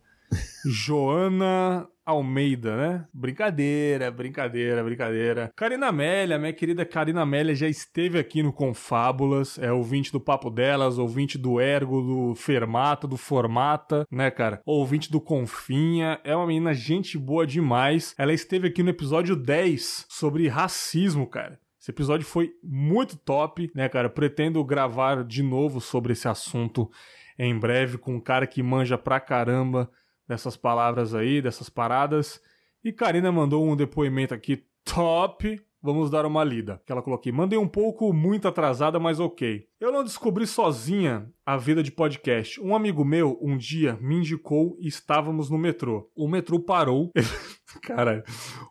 Joana 0.67 1.89
Almeida, 2.07 2.77
né? 2.77 3.07
Brincadeira, 3.15 4.11
brincadeira, 4.11 4.85
brincadeira. 4.85 5.53
Karina 5.57 5.87
Amélia, 5.87 6.39
minha 6.39 6.53
querida 6.53 6.85
Karina 6.85 7.23
Amélia, 7.23 7.55
já 7.55 7.67
esteve 7.67 8.19
aqui 8.19 8.43
no 8.43 8.53
Confábulas, 8.53 9.59
é 9.59 9.73
ouvinte 9.73 10.13
do 10.13 10.21
Papo 10.21 10.51
Delas, 10.51 10.99
ouvinte 10.99 11.39
do 11.39 11.59
Ergo, 11.61 12.03
do 12.03 12.35
Fermata, 12.35 13.07
do 13.07 13.17
Formata, 13.17 14.07
né, 14.11 14.31
cara? 14.31 14.61
Ouvinte 14.67 15.11
do 15.11 15.21
Confinha, 15.21 16.21
é 16.25 16.37
uma 16.37 16.47
menina 16.47 16.75
gente 16.75 17.17
boa 17.17 17.47
demais. 17.47 18.15
Ela 18.19 18.33
esteve 18.33 18.69
aqui 18.69 18.83
no 18.83 18.91
episódio 18.91 19.35
10 19.35 20.07
sobre 20.09 20.47
racismo, 20.49 21.27
cara. 21.27 21.59
Esse 21.81 21.91
episódio 21.91 22.27
foi 22.27 22.53
muito 22.63 23.17
top, 23.17 23.71
né, 23.75 23.89
cara? 23.89 24.11
Pretendo 24.11 24.65
gravar 24.65 25.25
de 25.25 25.43
novo 25.43 25.81
sobre 25.81 26.13
esse 26.13 26.29
assunto 26.29 26.91
em 27.39 27.59
breve 27.59 27.99
com 27.99 28.15
um 28.15 28.21
cara 28.21 28.47
que 28.47 28.63
manja 28.63 28.97
pra 28.97 29.21
caramba 29.21 29.91
dessas 30.29 30.57
palavras 30.57 31.15
aí, 31.15 31.41
dessas 31.43 31.69
paradas. 31.69 32.41
E 32.83 32.93
Karina 32.93 33.31
mandou 33.33 33.65
um 33.67 33.77
depoimento 33.77 34.35
aqui 34.35 34.65
top. 34.85 35.61
Vamos 35.83 36.09
dar 36.11 36.25
uma 36.25 36.43
lida. 36.43 36.81
Que 36.87 36.93
ela 36.93 37.03
colocou 37.03 37.21
aqui. 37.21 37.31
Mandei 37.31 37.59
um 37.59 37.69
pouco 37.69 38.11
muito 38.13 38.49
atrasada, 38.49 38.99
mas 38.99 39.21
ok. 39.21 39.67
Eu 39.79 39.93
não 39.93 40.03
descobri 40.03 40.47
sozinha 40.47 41.31
a 41.45 41.59
vida 41.59 41.83
de 41.83 41.93
podcast. 41.93 42.59
Um 42.59 42.75
amigo 42.75 43.05
meu, 43.05 43.39
um 43.43 43.55
dia, 43.57 43.99
me 44.01 44.17
indicou 44.17 44.77
e 44.81 44.89
estávamos 44.89 45.51
no 45.51 45.59
metrô. 45.59 46.11
O 46.17 46.27
metrô 46.27 46.59
parou. 46.59 47.11
Cara, 47.83 48.25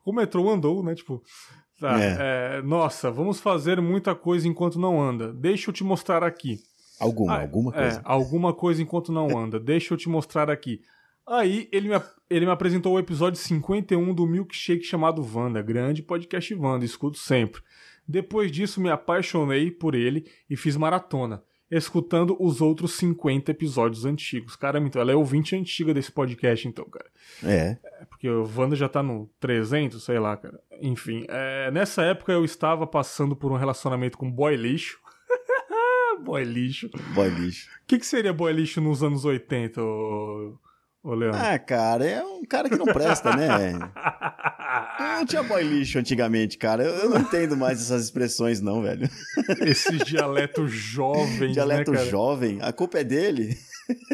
o 0.04 0.12
metrô 0.12 0.50
andou, 0.50 0.84
né? 0.84 0.96
Tipo, 0.96 1.22
tá, 1.80 2.00
é, 2.02 2.62
nossa, 2.64 3.12
vamos 3.12 3.40
fazer 3.40 3.80
muita 3.80 4.16
coisa 4.16 4.48
enquanto 4.48 4.80
não 4.80 5.00
anda. 5.00 5.32
Deixa 5.34 5.70
eu 5.70 5.74
te 5.74 5.84
mostrar 5.84 6.24
aqui. 6.24 6.58
Alguma, 7.00 7.34
Ah, 7.36 7.42
alguma 7.42 7.72
É, 7.76 7.80
coisa. 7.82 8.02
alguma 8.06 8.54
coisa 8.54 8.82
enquanto 8.82 9.12
não 9.12 9.28
anda. 9.38 9.60
Deixa 9.60 9.94
eu 9.94 9.98
te 9.98 10.10
mostrar 10.10 10.50
aqui. 10.50 10.82
Aí 11.26 11.70
ele 11.72 11.90
me, 11.90 12.02
ele 12.30 12.46
me 12.46 12.52
apresentou 12.52 12.94
o 12.94 13.00
episódio 13.00 13.40
51 13.40 14.14
do 14.14 14.28
Milkshake 14.28 14.84
chamado 14.84 15.26
Wanda, 15.34 15.62
grande 15.62 16.04
podcast 16.04 16.54
Wanda, 16.54 16.84
escuto 16.84 17.18
sempre. 17.18 17.62
Depois 18.08 18.52
disso 18.52 18.82
me 18.82 18.90
apaixonei 18.90 19.72
por 19.72 19.96
ele 19.96 20.30
e 20.50 20.58
fiz 20.58 20.76
maratona, 20.76 21.42
escutando 21.72 22.36
os 22.38 22.60
outros 22.60 22.94
50 22.96 23.52
episódios 23.52 24.04
antigos. 24.04 24.58
Caramba, 24.58 24.88
então 24.88 25.02
ela 25.02 25.14
é 25.14 25.16
ouvinte 25.16 25.56
antiga 25.56 25.94
desse 25.94 26.12
podcast 26.12 26.68
então, 26.68 26.86
cara. 26.86 27.10
É. 27.42 27.78
É 28.02 28.06
porque 28.06 28.30
o 28.30 28.44
Wanda 28.56 28.76
já 28.76 28.90
tá 28.90 29.02
no 29.02 29.30
300, 29.40 30.04
sei 30.04 30.20
lá, 30.20 30.36
cara. 30.36 30.60
Enfim, 30.82 31.26
é, 31.30 31.72
nessa 31.72 32.04
época 32.04 32.34
eu 32.34 32.44
estava 32.44 32.86
passando 32.86 33.36
por 33.36 33.52
um 33.52 33.58
relacionamento 33.58 34.18
com 34.18 34.30
boy 34.30 34.58
lixo. 34.58 35.00
boy 36.26 36.44
lixo. 36.44 36.90
Boy 37.14 37.30
lixo. 37.30 37.70
O 37.84 37.88
que, 37.88 37.98
que 37.98 38.06
seria 38.06 38.34
boy 38.34 38.52
lixo 38.52 38.82
nos 38.82 39.02
anos 39.02 39.24
80, 39.24 39.82
ô, 39.82 40.60
ô 41.04 41.14
Leandro? 41.14 41.40
Ah, 41.40 41.60
cara, 41.60 42.06
é 42.06 42.24
um 42.24 42.44
cara 42.46 42.70
que 42.70 42.78
não 42.78 42.86
presta, 42.86 43.36
né? 43.36 43.78
Não 45.00 45.26
tinha 45.26 45.44
boy 45.44 45.64
lixo 45.64 46.00
antigamente, 46.00 46.58
cara. 46.58 46.84
Eu, 46.84 46.96
eu 46.96 47.10
não 47.10 47.20
entendo 47.20 47.56
mais 47.56 47.80
essas 47.80 48.06
expressões, 48.06 48.60
não, 48.60 48.82
velho. 48.82 49.08
Esses 49.62 50.04
dialetos 50.04 50.72
jovens, 50.72 51.54
Dialeto 51.54 51.92
né, 51.92 52.06
jovem, 52.06 52.60
a 52.62 52.74
culpa 52.74 53.00
é 53.00 53.04
dele? 53.04 53.56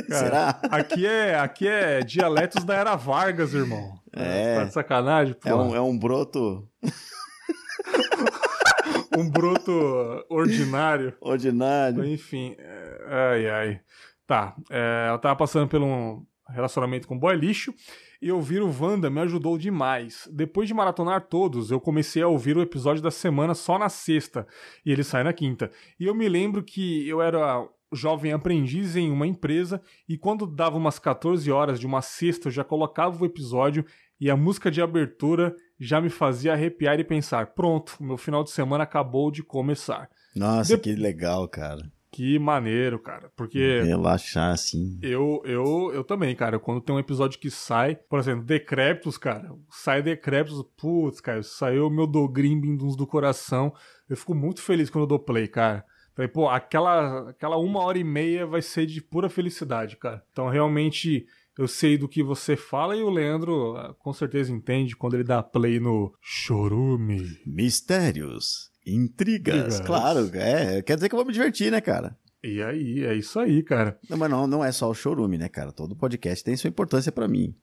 Cara, 0.09 0.19
Será? 0.19 0.59
Aqui 0.69 1.07
é, 1.07 1.39
aqui 1.39 1.67
é 1.67 2.01
dialetos 2.01 2.63
da 2.63 2.75
era 2.75 2.95
Vargas, 2.95 3.53
irmão. 3.53 3.99
É. 4.13 4.55
Tá 4.55 4.63
de 4.65 4.73
sacanagem, 4.73 5.33
pô. 5.33 5.49
É 5.49 5.55
um, 5.55 5.75
é 5.75 5.81
um 5.81 5.97
broto 5.97 6.67
um 9.17 9.29
broto 9.29 10.25
ordinário. 10.29 11.13
ordinário. 11.21 12.05
Enfim, 12.05 12.55
é, 12.57 13.05
ai, 13.07 13.49
ai. 13.49 13.81
Tá, 14.25 14.55
é, 14.69 15.05
ela 15.07 15.17
tava 15.17 15.35
passando 15.35 15.67
por 15.67 15.81
um 15.81 16.23
relacionamento 16.51 17.07
com 17.07 17.17
boy 17.17 17.35
lixo 17.35 17.73
e 18.21 18.31
ouvir 18.31 18.61
o 18.61 18.69
Wanda 18.79 19.09
me 19.09 19.19
ajudou 19.21 19.57
demais. 19.57 20.27
Depois 20.31 20.67
de 20.67 20.73
maratonar 20.73 21.27
todos, 21.27 21.71
eu 21.71 21.79
comecei 21.79 22.21
a 22.21 22.27
ouvir 22.27 22.57
o 22.57 22.61
episódio 22.61 23.01
da 23.01 23.11
semana 23.11 23.53
só 23.53 23.77
na 23.79 23.89
sexta 23.89 24.45
e 24.85 24.91
ele 24.91 25.03
sai 25.03 25.23
na 25.23 25.33
quinta. 25.33 25.71
E 25.99 26.05
eu 26.05 26.13
me 26.15 26.27
lembro 26.27 26.63
que 26.63 27.07
eu 27.07 27.21
era 27.21 27.65
jovem 27.91 28.31
aprendiz 28.33 28.95
em 28.95 29.09
uma 29.11 29.25
empresa 29.25 29.81
e 30.07 30.17
quando 30.17 30.45
dava 30.45 30.77
umas 30.77 30.99
14 30.99 31.51
horas 31.51 31.79
de 31.79 31.87
uma 31.87 32.01
sexta 32.03 32.47
eu 32.47 32.51
já 32.51 32.63
colocava 32.63 33.21
o 33.21 33.25
episódio 33.25 33.83
e 34.21 34.29
a 34.29 34.35
música 34.37 34.69
de 34.69 34.81
abertura 34.81 35.55
já 35.79 35.99
me 36.01 36.09
fazia 36.09 36.53
arrepiar 36.53 36.99
e 36.99 37.03
pensar: 37.05 37.47
pronto, 37.53 37.95
meu 38.01 38.17
final 38.17 38.43
de 38.43 38.51
semana 38.51 38.83
acabou 38.83 39.31
de 39.31 39.41
começar. 39.41 40.09
Nossa, 40.35 40.75
De- 40.75 40.83
que 40.83 40.93
legal, 40.93 41.47
cara. 41.47 41.89
Que 42.19 42.37
maneiro, 42.37 42.99
cara. 42.99 43.31
Porque 43.33 43.79
Relaxar 43.81 44.51
assim. 44.51 44.99
eu, 45.01 45.41
eu, 45.45 45.89
eu 45.93 46.03
também, 46.03 46.35
cara. 46.35 46.59
Quando 46.59 46.81
tem 46.81 46.93
um 46.93 46.99
episódio 46.99 47.39
que 47.39 47.49
sai, 47.49 47.95
por 47.95 48.19
exemplo, 48.19 48.43
Decréptos, 48.43 49.17
cara. 49.17 49.55
Sai 49.71 50.03
Decréptos, 50.03 50.61
putz, 50.75 51.21
cara, 51.21 51.41
saiu 51.41 51.87
o 51.87 51.89
meu 51.89 52.05
Dogrimbindus 52.05 52.97
do 52.97 53.07
coração. 53.07 53.73
Eu 54.09 54.17
fico 54.17 54.35
muito 54.35 54.61
feliz 54.61 54.89
quando 54.89 55.03
eu 55.03 55.07
dou 55.07 55.19
play, 55.19 55.47
cara. 55.47 55.85
Falei, 56.13 56.27
pô, 56.27 56.49
aquela, 56.49 57.29
aquela 57.29 57.55
uma 57.55 57.79
hora 57.79 57.97
e 57.97 58.03
meia 58.03 58.45
vai 58.45 58.61
ser 58.61 58.85
de 58.85 59.01
pura 59.01 59.29
felicidade, 59.29 59.95
cara. 59.95 60.21
Então, 60.29 60.49
realmente, 60.49 61.25
eu 61.57 61.69
sei 61.69 61.97
do 61.97 62.09
que 62.09 62.21
você 62.21 62.57
fala 62.57 62.97
e 62.97 63.01
o 63.01 63.09
Leandro 63.09 63.77
ah, 63.77 63.95
com 63.97 64.11
certeza 64.11 64.51
entende 64.51 64.93
quando 64.93 65.13
ele 65.13 65.23
dá 65.23 65.41
play 65.41 65.79
no 65.79 66.13
Chorume. 66.19 67.39
Mistérios, 67.45 68.69
intrigas, 68.93 69.55
Intrigas. 69.55 69.79
claro, 69.81 70.29
é, 70.33 70.81
quer 70.81 70.95
dizer 70.95 71.09
que 71.09 71.15
eu 71.15 71.19
vou 71.19 71.25
me 71.25 71.33
divertir, 71.33 71.71
né, 71.71 71.79
cara? 71.81 72.17
E 72.43 72.61
aí, 72.63 73.03
é 73.05 73.13
isso 73.15 73.37
aí, 73.39 73.61
cara. 73.63 73.99
Não, 74.09 74.17
mas 74.17 74.29
não, 74.29 74.47
não 74.47 74.63
é 74.63 74.71
só 74.71 74.89
o 74.89 74.93
chorume, 74.93 75.37
né, 75.37 75.49
cara? 75.49 75.71
Todo 75.71 75.95
podcast 75.95 76.43
tem 76.43 76.55
sua 76.55 76.69
importância 76.69 77.11
pra 77.11 77.27
mim. 77.27 77.53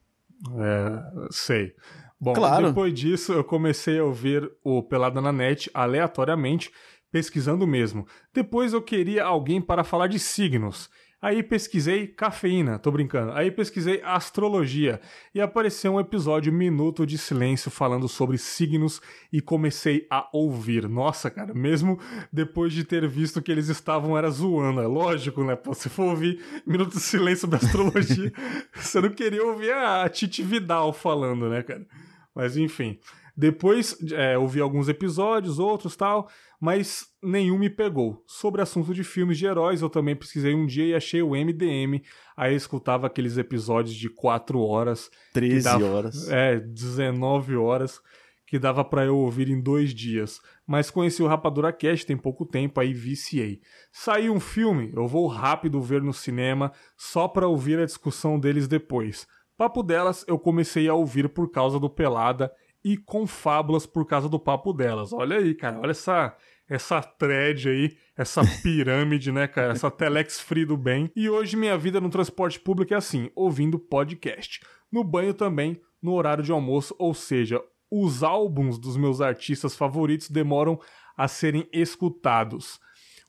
É, 0.58 1.26
sei. 1.30 1.72
Bom, 2.20 2.32
Claro. 2.34 2.68
depois 2.68 2.92
disso 2.92 3.32
eu 3.32 3.42
comecei 3.44 3.98
a 3.98 4.04
ouvir 4.04 4.50
o 4.62 4.82
Pelada 4.82 5.20
na 5.20 5.32
Net 5.32 5.70
aleatoriamente, 5.72 6.70
pesquisando 7.10 7.66
mesmo. 7.66 8.06
Depois 8.34 8.72
eu 8.72 8.82
queria 8.82 9.24
alguém 9.24 9.60
para 9.60 9.82
falar 9.84 10.06
de 10.08 10.18
signos. 10.18 10.90
Aí 11.26 11.42
pesquisei 11.42 12.06
cafeína, 12.06 12.78
tô 12.78 12.88
brincando. 12.92 13.32
Aí 13.32 13.50
pesquisei 13.50 14.00
astrologia 14.04 15.00
e 15.34 15.40
apareceu 15.40 15.94
um 15.94 15.98
episódio 15.98 16.52
Minuto 16.52 17.04
de 17.04 17.18
Silêncio 17.18 17.68
falando 17.68 18.08
sobre 18.08 18.38
signos 18.38 19.02
e 19.32 19.40
comecei 19.40 20.06
a 20.08 20.28
ouvir. 20.32 20.88
Nossa, 20.88 21.28
cara, 21.28 21.52
mesmo 21.52 21.98
depois 22.32 22.72
de 22.72 22.84
ter 22.84 23.08
visto 23.08 23.42
que 23.42 23.50
eles 23.50 23.68
estavam 23.68 24.16
era 24.16 24.30
zoando, 24.30 24.80
é 24.80 24.86
lógico, 24.86 25.42
né? 25.42 25.56
Pô, 25.56 25.74
se 25.74 25.88
for 25.88 26.10
ouvir 26.10 26.40
Minuto 26.64 26.92
de 26.92 27.00
Silêncio 27.00 27.40
sobre 27.40 27.56
astrologia, 27.56 28.32
você 28.72 29.00
não 29.00 29.10
queria 29.10 29.44
ouvir 29.44 29.72
a 29.72 30.08
Titi 30.08 30.44
Vidal 30.44 30.92
falando, 30.92 31.50
né, 31.50 31.60
cara? 31.60 31.84
Mas 32.32 32.56
enfim. 32.56 33.00
Depois 33.36 33.96
é, 34.12 34.38
ouvi 34.38 34.60
alguns 34.60 34.88
episódios, 34.88 35.58
outros 35.58 35.94
tal, 35.94 36.26
mas 36.60 37.04
nenhum 37.22 37.58
me 37.58 37.68
pegou. 37.68 38.22
Sobre 38.26 38.62
assunto 38.62 38.94
de 38.94 39.04
filmes 39.04 39.36
de 39.36 39.44
heróis, 39.46 39.82
eu 39.82 39.90
também 39.90 40.16
pesquisei 40.16 40.54
um 40.54 40.64
dia 40.64 40.86
e 40.86 40.94
achei 40.94 41.20
o 41.22 41.32
MDM. 41.36 42.02
Aí 42.36 42.52
eu 42.54 42.56
escutava 42.56 43.06
aqueles 43.06 43.36
episódios 43.36 43.94
de 43.94 44.08
4 44.08 44.58
horas. 44.60 45.08
que 45.08 45.40
13 45.40 45.64
dava- 45.64 45.84
horas. 45.84 46.28
É, 46.30 46.58
19 46.58 47.56
horas, 47.56 48.00
que 48.46 48.58
dava 48.58 48.82
pra 48.84 49.04
eu 49.04 49.18
ouvir 49.18 49.50
em 49.50 49.60
dois 49.60 49.92
dias. 49.92 50.40
Mas 50.66 50.90
conheci 50.90 51.22
o 51.22 51.26
Rapadura 51.26 51.72
Cast 51.72 52.06
tem 52.06 52.16
pouco 52.16 52.46
tempo, 52.46 52.80
aí 52.80 52.94
viciei. 52.94 53.60
Saiu 53.92 54.32
um 54.32 54.40
filme, 54.40 54.92
eu 54.96 55.06
vou 55.06 55.26
rápido 55.26 55.80
ver 55.82 56.00
no 56.02 56.12
cinema, 56.14 56.72
só 56.96 57.28
pra 57.28 57.46
ouvir 57.48 57.78
a 57.78 57.84
discussão 57.84 58.38
deles 58.40 58.66
depois. 58.66 59.26
Papo 59.58 59.82
delas 59.82 60.24
eu 60.28 60.38
comecei 60.38 60.88
a 60.88 60.94
ouvir 60.94 61.28
por 61.28 61.50
causa 61.50 61.78
do 61.80 61.88
Pelada 61.90 62.50
e 62.86 62.96
Confábulas 62.96 63.84
por 63.84 64.06
causa 64.06 64.28
do 64.28 64.38
papo 64.38 64.72
delas. 64.72 65.12
Olha 65.12 65.38
aí, 65.38 65.56
cara, 65.56 65.80
olha 65.80 65.90
essa 65.90 66.36
essa 66.68 67.02
thread 67.02 67.68
aí, 67.68 67.96
essa 68.16 68.42
pirâmide, 68.62 69.32
né, 69.32 69.48
cara? 69.48 69.72
Essa 69.72 69.90
telex 69.90 70.38
free 70.38 70.64
do 70.64 70.76
bem. 70.76 71.10
E 71.16 71.28
hoje 71.28 71.56
minha 71.56 71.76
vida 71.76 72.00
no 72.00 72.08
transporte 72.08 72.60
público 72.60 72.94
é 72.94 72.96
assim, 72.96 73.28
ouvindo 73.34 73.76
podcast. 73.76 74.60
No 74.90 75.02
banho 75.02 75.34
também, 75.34 75.80
no 76.00 76.12
horário 76.12 76.44
de 76.44 76.52
almoço, 76.52 76.94
ou 76.96 77.12
seja, 77.12 77.60
os 77.90 78.22
álbuns 78.22 78.78
dos 78.78 78.96
meus 78.96 79.20
artistas 79.20 79.74
favoritos 79.74 80.30
demoram 80.30 80.78
a 81.16 81.26
serem 81.26 81.68
escutados. 81.72 82.78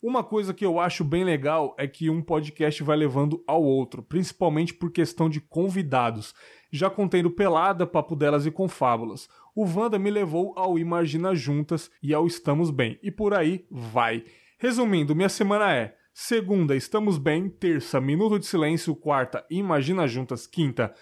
Uma 0.01 0.23
coisa 0.23 0.53
que 0.53 0.63
eu 0.63 0.79
acho 0.79 1.03
bem 1.03 1.23
legal 1.23 1.75
é 1.75 1.87
que 1.87 2.07
um 2.07 2.21
podcast 2.21 2.83
vai 2.83 2.95
levando 2.95 3.43
ao 3.47 3.63
outro, 3.63 4.03
principalmente 4.03 4.71
por 4.71 4.91
questão 4.91 5.27
de 5.27 5.41
convidados. 5.41 6.35
Já 6.71 6.87
contendo 6.87 7.31
Pelada, 7.31 7.87
Papo 7.87 8.15
Delas 8.15 8.45
e 8.45 8.51
Confábulas. 8.51 9.27
O 9.57 9.65
Wanda 9.65 9.97
me 9.97 10.11
levou 10.11 10.53
ao 10.55 10.77
Imagina 10.77 11.33
Juntas 11.33 11.89
e 12.03 12.13
ao 12.13 12.27
Estamos 12.27 12.69
Bem. 12.69 12.99
E 13.01 13.09
por 13.09 13.33
aí 13.33 13.65
vai. 13.71 14.23
Resumindo, 14.59 15.15
minha 15.15 15.29
semana 15.29 15.73
é 15.73 15.95
segunda, 16.13 16.75
Estamos 16.75 17.17
Bem, 17.17 17.49
terça, 17.49 17.99
Minuto 17.99 18.37
de 18.37 18.45
Silêncio, 18.45 18.95
quarta, 18.95 19.43
Imagina 19.49 20.07
Juntas, 20.07 20.45
quinta, 20.45 20.93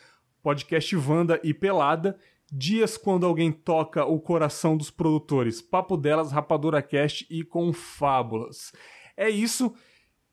podcast 0.41 0.95
Wanda 0.95 1.37
e 1.43 1.53
Pelada. 1.53 2.17
Dias 2.49 2.95
quando 2.95 3.25
alguém 3.25 3.51
toca 3.51 4.05
o 4.05 4.21
coração 4.21 4.77
dos 4.77 4.89
produtores, 4.89 5.61
Papo 5.61 5.97
Delas, 5.97 6.31
Rapadura 6.31 6.81
Cast 6.81 7.27
e 7.29 7.43
Confábulas. 7.43 8.71
É 9.17 9.29
isso. 9.29 9.75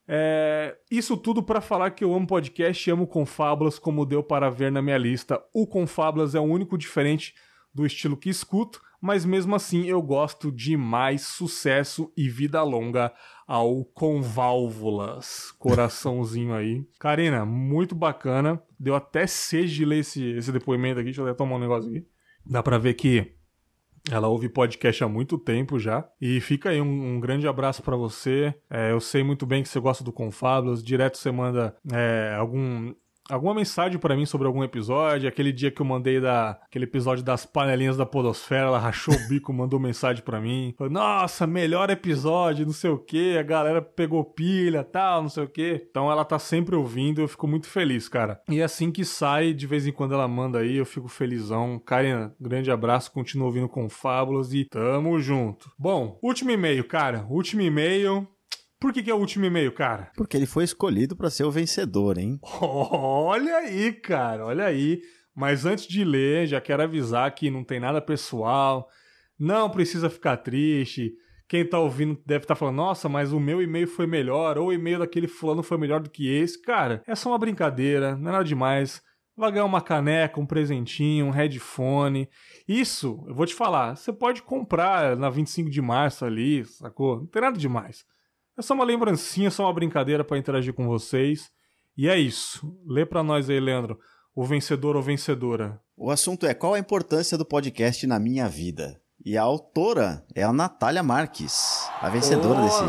É, 0.07 0.77
isso 0.89 1.17
tudo 1.17 1.43
para 1.43 1.59
falar 1.59 1.91
que 1.91 2.05
eu 2.05 2.13
amo 2.13 2.25
podcast 2.25 2.89
amo 2.89 3.05
Confábulas, 3.05 3.77
como 3.77 4.05
deu 4.05 4.23
para 4.23 4.49
ver 4.49 4.71
na 4.71 4.81
minha 4.81 4.97
lista. 4.97 5.43
O 5.53 5.67
Confábulas 5.67 6.33
é 6.33 6.39
o 6.39 6.43
único 6.43 6.77
diferente 6.77 7.33
do 7.73 7.85
estilo 7.85 8.17
que 8.17 8.29
escuto, 8.29 8.81
mas 9.01 9.25
mesmo 9.25 9.53
assim 9.55 9.85
eu 9.85 10.01
gosto 10.01 10.51
de 10.51 10.77
mais 10.77 11.23
sucesso 11.23 12.11
e 12.15 12.29
vida 12.29 12.63
longa 12.63 13.13
ao 13.45 13.83
Conválvulas. 13.83 15.51
Coraçãozinho 15.59 16.53
aí. 16.53 16.85
Karina, 16.99 17.45
muito 17.45 17.93
bacana. 17.95 18.61
Deu 18.79 18.95
até 18.95 19.27
sede 19.27 19.75
de 19.75 19.85
ler 19.85 19.99
esse, 19.99 20.23
esse 20.31 20.51
depoimento 20.51 20.99
aqui. 20.99 21.05
Deixa 21.05 21.21
eu 21.21 21.27
até 21.27 21.35
tomar 21.35 21.57
um 21.57 21.59
negócio 21.59 21.89
aqui. 21.89 22.05
Dá 22.45 22.63
pra 22.63 22.77
ver 22.77 22.93
que 22.93 23.35
ela 24.11 24.27
ouve 24.27 24.49
podcast 24.49 25.03
há 25.03 25.07
muito 25.07 25.37
tempo 25.37 25.79
já. 25.79 26.07
E 26.19 26.41
fica 26.41 26.69
aí 26.69 26.81
um, 26.81 27.15
um 27.15 27.19
grande 27.19 27.47
abraço 27.47 27.81
pra 27.81 27.95
você. 27.95 28.53
É, 28.69 28.91
eu 28.91 28.99
sei 28.99 29.23
muito 29.23 29.45
bem 29.45 29.63
que 29.63 29.69
você 29.69 29.79
gosta 29.79 30.03
do 30.03 30.11
Confábulas. 30.11 30.83
Direto 30.83 31.17
você 31.17 31.31
manda 31.31 31.75
é, 31.91 32.35
algum. 32.37 32.93
Alguma 33.29 33.53
mensagem 33.53 33.97
pra 33.97 34.15
mim 34.15 34.25
sobre 34.25 34.47
algum 34.47 34.63
episódio? 34.63 35.29
Aquele 35.29 35.53
dia 35.53 35.71
que 35.71 35.81
eu 35.81 35.85
mandei 35.85 36.19
da, 36.19 36.51
aquele 36.51 36.83
episódio 36.83 37.23
das 37.23 37.45
panelinhas 37.45 37.95
da 37.95 38.05
Podosfera, 38.05 38.67
ela 38.67 38.79
rachou 38.79 39.13
o 39.13 39.27
bico, 39.29 39.51
mandou 39.53 39.79
mensagem 39.79 40.21
pra 40.23 40.41
mim. 40.41 40.73
Falou, 40.77 40.91
Nossa, 40.91 41.47
melhor 41.47 41.89
episódio, 41.89 42.65
não 42.65 42.73
sei 42.73 42.89
o 42.89 42.97
que. 42.97 43.37
A 43.37 43.43
galera 43.43 43.81
pegou 43.81 44.23
pilha, 44.25 44.83
tal, 44.83 45.21
não 45.21 45.29
sei 45.29 45.43
o 45.43 45.47
que. 45.47 45.85
Então 45.89 46.11
ela 46.11 46.25
tá 46.25 46.37
sempre 46.37 46.75
ouvindo, 46.75 47.21
eu 47.21 47.27
fico 47.27 47.47
muito 47.47 47.67
feliz, 47.67 48.09
cara. 48.09 48.41
E 48.49 48.61
assim 48.61 48.91
que 48.91 49.05
sai, 49.05 49.53
de 49.53 49.65
vez 49.65 49.87
em 49.87 49.93
quando 49.93 50.13
ela 50.13 50.27
manda 50.27 50.59
aí, 50.59 50.75
eu 50.75 50.85
fico 50.85 51.07
felizão. 51.07 51.79
Karina, 51.79 52.35
grande 52.39 52.71
abraço, 52.71 53.11
continua 53.11 53.47
ouvindo 53.47 53.69
com 53.69 53.87
Fábulas 53.87 54.53
e 54.53 54.65
tamo 54.65 55.17
junto. 55.19 55.71
Bom, 55.79 56.19
último 56.21 56.51
e-mail, 56.51 56.83
cara. 56.83 57.25
Último 57.29 57.61
e-mail. 57.61 58.27
Por 58.83 58.91
que, 58.91 59.01
que 59.01 59.09
é 59.09 59.13
o 59.13 59.17
último 59.17 59.45
e-mail, 59.45 59.71
cara? 59.71 60.11
Porque 60.13 60.35
ele 60.35 60.45
foi 60.45 60.65
escolhido 60.65 61.15
pra 61.15 61.29
ser 61.29 61.45
o 61.45 61.51
vencedor, 61.51 62.17
hein? 62.17 62.37
Olha 62.61 63.55
aí, 63.59 63.93
cara, 63.93 64.45
olha 64.45 64.65
aí. 64.65 64.99
Mas 65.33 65.65
antes 65.65 65.87
de 65.87 66.03
ler, 66.03 66.47
já 66.47 66.59
quero 66.59 66.83
avisar 66.83 67.33
que 67.33 67.49
não 67.49 67.63
tem 67.63 67.79
nada 67.79 68.01
pessoal, 68.01 68.89
não 69.39 69.69
precisa 69.69 70.09
ficar 70.09 70.35
triste. 70.35 71.13
Quem 71.47 71.65
tá 71.65 71.79
ouvindo 71.79 72.21
deve 72.25 72.43
estar 72.43 72.55
falando, 72.55 72.75
nossa, 72.75 73.07
mas 73.07 73.31
o 73.31 73.39
meu 73.39 73.61
e-mail 73.61 73.87
foi 73.87 74.05
melhor, 74.05 74.57
ou 74.57 74.67
o 74.67 74.73
e-mail 74.73 74.99
daquele 74.99 75.29
fulano 75.29 75.63
foi 75.63 75.77
melhor 75.77 76.01
do 76.01 76.09
que 76.09 76.27
esse. 76.27 76.61
Cara, 76.61 77.01
é 77.07 77.15
só 77.15 77.29
uma 77.29 77.39
brincadeira, 77.39 78.17
não 78.17 78.31
é 78.31 78.31
nada 78.33 78.43
demais. 78.43 79.01
Vai 79.33 79.49
ganhar 79.49 79.63
uma 79.63 79.81
caneca, 79.81 80.41
um 80.41 80.45
presentinho, 80.45 81.27
um 81.27 81.31
headphone. 81.31 82.27
Isso, 82.67 83.23
eu 83.29 83.33
vou 83.33 83.45
te 83.45 83.55
falar, 83.55 83.95
você 83.95 84.11
pode 84.11 84.41
comprar 84.43 85.15
na 85.15 85.29
25 85.29 85.69
de 85.69 85.81
março 85.81 86.25
ali, 86.25 86.65
sacou? 86.65 87.19
Não 87.19 87.27
tem 87.27 87.41
nada 87.41 87.57
demais. 87.57 88.03
É 88.57 88.61
só 88.61 88.73
uma 88.73 88.83
lembrancinha, 88.83 89.49
só 89.49 89.63
uma 89.63 89.73
brincadeira 89.73 90.23
para 90.23 90.37
interagir 90.37 90.73
com 90.73 90.87
vocês. 90.87 91.49
E 91.97 92.07
é 92.07 92.17
isso. 92.17 92.75
Lê 92.85 93.05
pra 93.05 93.23
nós 93.23 93.49
aí, 93.49 93.59
Leandro. 93.59 93.99
O 94.35 94.43
vencedor 94.43 94.95
ou 94.95 95.01
vencedora. 95.01 95.79
O 95.95 96.09
assunto 96.09 96.45
é 96.45 96.53
qual 96.53 96.73
a 96.73 96.79
importância 96.79 97.37
do 97.37 97.45
podcast 97.45 98.05
na 98.07 98.19
minha 98.19 98.47
vida? 98.47 98.99
E 99.23 99.37
a 99.37 99.43
autora 99.43 100.25
é 100.35 100.43
a 100.43 100.51
Natália 100.51 101.01
Marques, 101.03 101.87
a 102.01 102.09
vencedora 102.09 102.61
desse. 102.61 102.81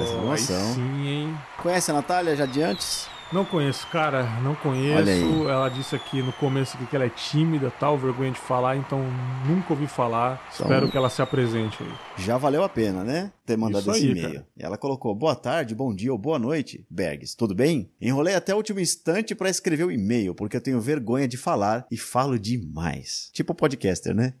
dessa 0.00 0.12
aí 0.12 0.18
promoção. 0.18 0.74
sim, 0.74 1.06
hein? 1.06 1.38
Conhece 1.62 1.90
a 1.90 1.94
Natália 1.94 2.34
já 2.34 2.46
de 2.46 2.62
antes? 2.62 3.08
Não 3.32 3.44
conheço, 3.44 3.86
cara, 3.86 4.24
não 4.40 4.56
conheço. 4.56 5.48
Ela 5.48 5.68
disse 5.68 5.94
aqui 5.94 6.20
no 6.20 6.32
começo 6.32 6.76
que 6.76 6.96
ela 6.96 7.04
é 7.04 7.08
tímida, 7.08 7.70
tal, 7.78 7.96
vergonha 7.96 8.32
de 8.32 8.40
falar, 8.40 8.76
então 8.76 9.00
nunca 9.46 9.72
ouvi 9.72 9.86
falar. 9.86 10.42
Então- 10.52 10.66
Espero 10.66 10.90
que 10.90 10.96
ela 10.96 11.08
se 11.08 11.22
apresente 11.22 11.80
aí. 11.80 11.88
Já 12.18 12.36
valeu 12.36 12.64
a 12.64 12.68
pena, 12.68 13.04
né? 13.04 13.30
Ter 13.46 13.56
mandado 13.56 13.82
Isso 13.82 13.90
esse 13.92 14.04
aí, 14.06 14.10
e-mail. 14.10 14.32
cara. 14.34 14.46
Ela 14.58 14.76
colocou 14.76 15.14
boa 15.14 15.36
tarde, 15.36 15.76
bom 15.76 15.94
dia 15.94 16.10
ou 16.10 16.18
boa 16.18 16.40
noite, 16.40 16.84
Bergs. 16.90 17.36
Tudo 17.36 17.54
bem? 17.54 17.88
Enrolei 18.00 18.34
até 18.34 18.52
o 18.52 18.56
último 18.56 18.80
instante 18.80 19.32
pra 19.32 19.48
escrever 19.48 19.84
o 19.84 19.92
e-mail, 19.92 20.34
porque 20.34 20.56
eu 20.56 20.60
tenho 20.60 20.80
vergonha 20.80 21.28
de 21.28 21.36
falar 21.36 21.86
e 21.88 21.96
falo 21.96 22.36
demais. 22.36 23.30
Tipo 23.32 23.54
podcaster, 23.54 24.12
né? 24.12 24.34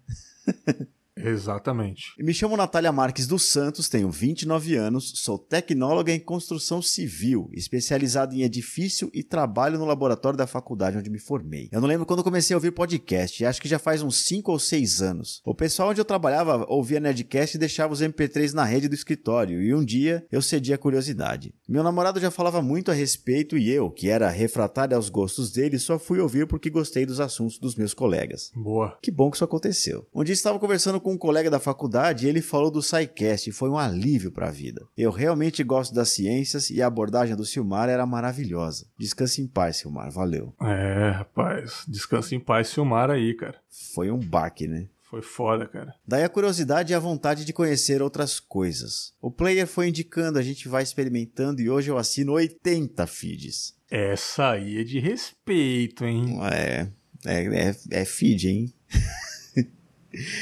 Exatamente. 1.24 2.12
Me 2.18 2.32
chamo 2.32 2.56
Natália 2.56 2.92
Marques 2.92 3.26
dos 3.26 3.44
Santos, 3.44 3.88
tenho 3.88 4.10
29 4.10 4.76
anos, 4.76 5.12
sou 5.16 5.38
tecnóloga 5.38 6.12
em 6.12 6.20
construção 6.20 6.80
civil, 6.82 7.48
especializado 7.52 8.34
em 8.34 8.42
edifício 8.42 9.10
e 9.12 9.22
trabalho 9.22 9.78
no 9.78 9.84
laboratório 9.84 10.36
da 10.36 10.46
faculdade 10.46 10.98
onde 10.98 11.10
me 11.10 11.18
formei. 11.18 11.68
Eu 11.72 11.80
não 11.80 11.88
lembro 11.88 12.06
quando 12.06 12.24
comecei 12.24 12.54
a 12.54 12.56
ouvir 12.56 12.72
podcast, 12.72 13.44
acho 13.44 13.60
que 13.60 13.68
já 13.68 13.78
faz 13.78 14.02
uns 14.02 14.16
5 14.26 14.50
ou 14.50 14.58
6 14.58 15.02
anos. 15.02 15.40
O 15.44 15.54
pessoal 15.54 15.90
onde 15.90 16.00
eu 16.00 16.04
trabalhava 16.04 16.64
ouvia 16.68 17.00
Nerdcast 17.00 17.56
e 17.56 17.60
deixava 17.60 17.92
os 17.92 18.00
MP3 18.00 18.52
na 18.52 18.64
rede 18.64 18.88
do 18.88 18.94
escritório, 18.94 19.62
e 19.62 19.74
um 19.74 19.84
dia 19.84 20.26
eu 20.30 20.42
cedi 20.42 20.72
a 20.72 20.78
curiosidade. 20.78 21.54
Meu 21.68 21.82
namorado 21.82 22.20
já 22.20 22.30
falava 22.30 22.62
muito 22.62 22.90
a 22.90 22.94
respeito 22.94 23.56
e 23.56 23.70
eu, 23.70 23.90
que 23.90 24.08
era 24.08 24.28
refratário 24.28 24.96
aos 24.96 25.08
gostos 25.08 25.52
dele, 25.52 25.78
só 25.78 25.98
fui 25.98 26.18
ouvir 26.20 26.46
porque 26.46 26.70
gostei 26.70 27.06
dos 27.06 27.20
assuntos 27.20 27.58
dos 27.58 27.74
meus 27.74 27.94
colegas. 27.94 28.50
Boa. 28.54 28.98
Que 29.02 29.10
bom 29.10 29.30
que 29.30 29.36
isso 29.36 29.44
aconteceu. 29.44 30.06
Um 30.14 30.24
dia 30.24 30.32
estava 30.32 30.58
conversando 30.58 31.00
com 31.00 31.09
com 31.10 31.14
um 31.14 31.18
colega 31.18 31.50
da 31.50 31.58
faculdade 31.58 32.26
e 32.26 32.28
ele 32.28 32.40
falou 32.40 32.70
do 32.70 32.82
SciCast 32.82 33.50
e 33.50 33.52
foi 33.52 33.68
um 33.68 33.76
alívio 33.76 34.30
para 34.30 34.48
a 34.48 34.52
vida. 34.52 34.86
Eu 34.96 35.10
realmente 35.10 35.64
gosto 35.64 35.92
das 35.92 36.10
ciências 36.10 36.70
e 36.70 36.80
a 36.80 36.86
abordagem 36.86 37.34
do 37.34 37.44
Silmar 37.44 37.88
era 37.88 38.06
maravilhosa. 38.06 38.86
Descanse 38.98 39.42
em 39.42 39.46
paz, 39.48 39.78
Silmar. 39.78 40.10
Valeu. 40.10 40.54
É, 40.60 41.10
rapaz. 41.10 41.84
Descanse 41.88 42.34
em 42.34 42.40
paz, 42.40 42.68
Silmar 42.68 43.10
aí, 43.10 43.34
cara. 43.34 43.58
Foi 43.94 44.10
um 44.10 44.18
baque, 44.18 44.68
né? 44.68 44.86
Foi 45.02 45.22
foda, 45.22 45.66
cara. 45.66 45.92
Daí 46.06 46.22
a 46.22 46.28
curiosidade 46.28 46.92
e 46.92 46.94
a 46.94 47.00
vontade 47.00 47.44
de 47.44 47.52
conhecer 47.52 48.00
outras 48.00 48.38
coisas. 48.38 49.12
O 49.20 49.32
player 49.32 49.66
foi 49.66 49.88
indicando, 49.88 50.38
a 50.38 50.42
gente 50.42 50.68
vai 50.68 50.84
experimentando 50.84 51.60
e 51.60 51.68
hoje 51.68 51.90
eu 51.90 51.98
assino 51.98 52.32
80 52.34 53.04
feeds. 53.08 53.74
Essa 53.90 54.50
aí 54.50 54.78
é 54.78 54.84
de 54.84 55.00
respeito, 55.00 56.04
hein? 56.04 56.38
É, 56.52 56.86
é, 57.26 57.70
é, 57.70 57.76
é 57.90 58.04
feed, 58.04 58.48
hein? 58.48 58.74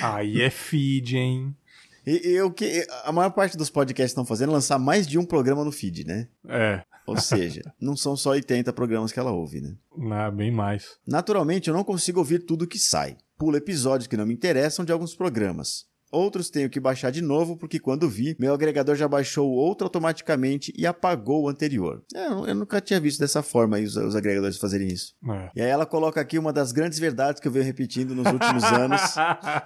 Aí 0.00 0.40
é 0.42 0.50
feed, 0.50 1.16
hein? 1.16 1.56
E, 2.06 2.40
o 2.40 2.50
que 2.50 2.86
a 3.04 3.12
maior 3.12 3.30
parte 3.30 3.56
dos 3.56 3.68
podcasts 3.68 4.12
estão 4.12 4.24
fazendo 4.24 4.50
é 4.50 4.54
lançar 4.54 4.78
mais 4.78 5.06
de 5.06 5.18
um 5.18 5.26
programa 5.26 5.64
no 5.64 5.70
feed, 5.70 6.06
né? 6.06 6.28
É. 6.48 6.82
Ou 7.06 7.18
seja, 7.18 7.62
não 7.80 7.96
são 7.96 8.16
só 8.16 8.30
80 8.30 8.72
programas 8.72 9.12
que 9.12 9.18
ela 9.18 9.30
ouve, 9.30 9.60
né? 9.60 9.74
Ah, 10.12 10.30
bem 10.30 10.50
mais. 10.50 10.96
Naturalmente, 11.06 11.68
eu 11.68 11.74
não 11.74 11.84
consigo 11.84 12.18
ouvir 12.18 12.40
tudo 12.40 12.66
que 12.66 12.78
sai. 12.78 13.16
Pulo 13.36 13.56
episódios 13.56 14.06
que 14.06 14.16
não 14.16 14.26
me 14.26 14.34
interessam 14.34 14.84
de 14.84 14.92
alguns 14.92 15.14
programas. 15.14 15.87
Outros 16.10 16.50
tenho 16.50 16.70
que 16.70 16.80
baixar 16.80 17.10
de 17.10 17.22
novo 17.22 17.56
porque 17.56 17.78
quando 17.78 18.08
vi, 18.08 18.36
meu 18.38 18.54
agregador 18.54 18.96
já 18.96 19.06
baixou 19.06 19.50
o 19.50 19.54
outro 19.54 19.86
automaticamente 19.86 20.72
e 20.76 20.86
apagou 20.86 21.44
o 21.44 21.48
anterior. 21.48 22.02
É, 22.14 22.26
eu, 22.26 22.46
eu 22.46 22.54
nunca 22.54 22.80
tinha 22.80 23.00
visto 23.00 23.20
dessa 23.20 23.42
forma 23.42 23.76
aí 23.76 23.84
os, 23.84 23.96
os 23.96 24.16
agregadores 24.16 24.56
fazerem 24.58 24.88
isso. 24.88 25.14
É. 25.28 25.50
E 25.56 25.62
aí 25.62 25.68
ela 25.68 25.86
coloca 25.86 26.20
aqui 26.20 26.38
uma 26.38 26.52
das 26.52 26.72
grandes 26.72 26.98
verdades 26.98 27.40
que 27.40 27.48
eu 27.48 27.52
venho 27.52 27.64
repetindo 27.64 28.14
nos 28.14 28.26
últimos 28.32 28.64
anos. 28.72 29.00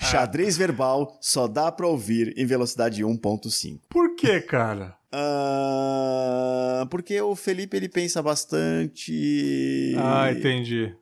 Xadrez 0.00 0.56
verbal 0.56 1.16
só 1.20 1.46
dá 1.46 1.70
pra 1.70 1.86
ouvir 1.86 2.34
em 2.36 2.46
velocidade 2.46 3.02
1.5. 3.02 3.80
Por 3.88 4.16
que, 4.16 4.40
cara? 4.40 4.96
Ah, 5.14 6.86
porque 6.90 7.20
o 7.20 7.36
Felipe 7.36 7.76
ele 7.76 7.88
pensa 7.88 8.22
bastante. 8.22 9.94
Ah, 9.98 10.32
entendi. 10.32 10.94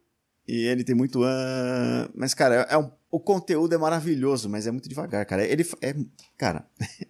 E 0.50 0.66
ele 0.66 0.82
tem 0.82 0.96
muito. 0.96 1.22
ah, 1.24 2.10
mas, 2.12 2.34
cara, 2.34 2.66
é 2.68 2.76
um- 2.76 2.90
o 3.08 3.20
conteúdo 3.20 3.72
é 3.72 3.78
maravilhoso, 3.78 4.48
mas 4.48 4.66
é 4.66 4.72
muito 4.72 4.88
devagar, 4.88 5.24
cara. 5.24 5.44
Ele. 5.46 5.64
É, 5.80 5.94
cara. 6.36 6.66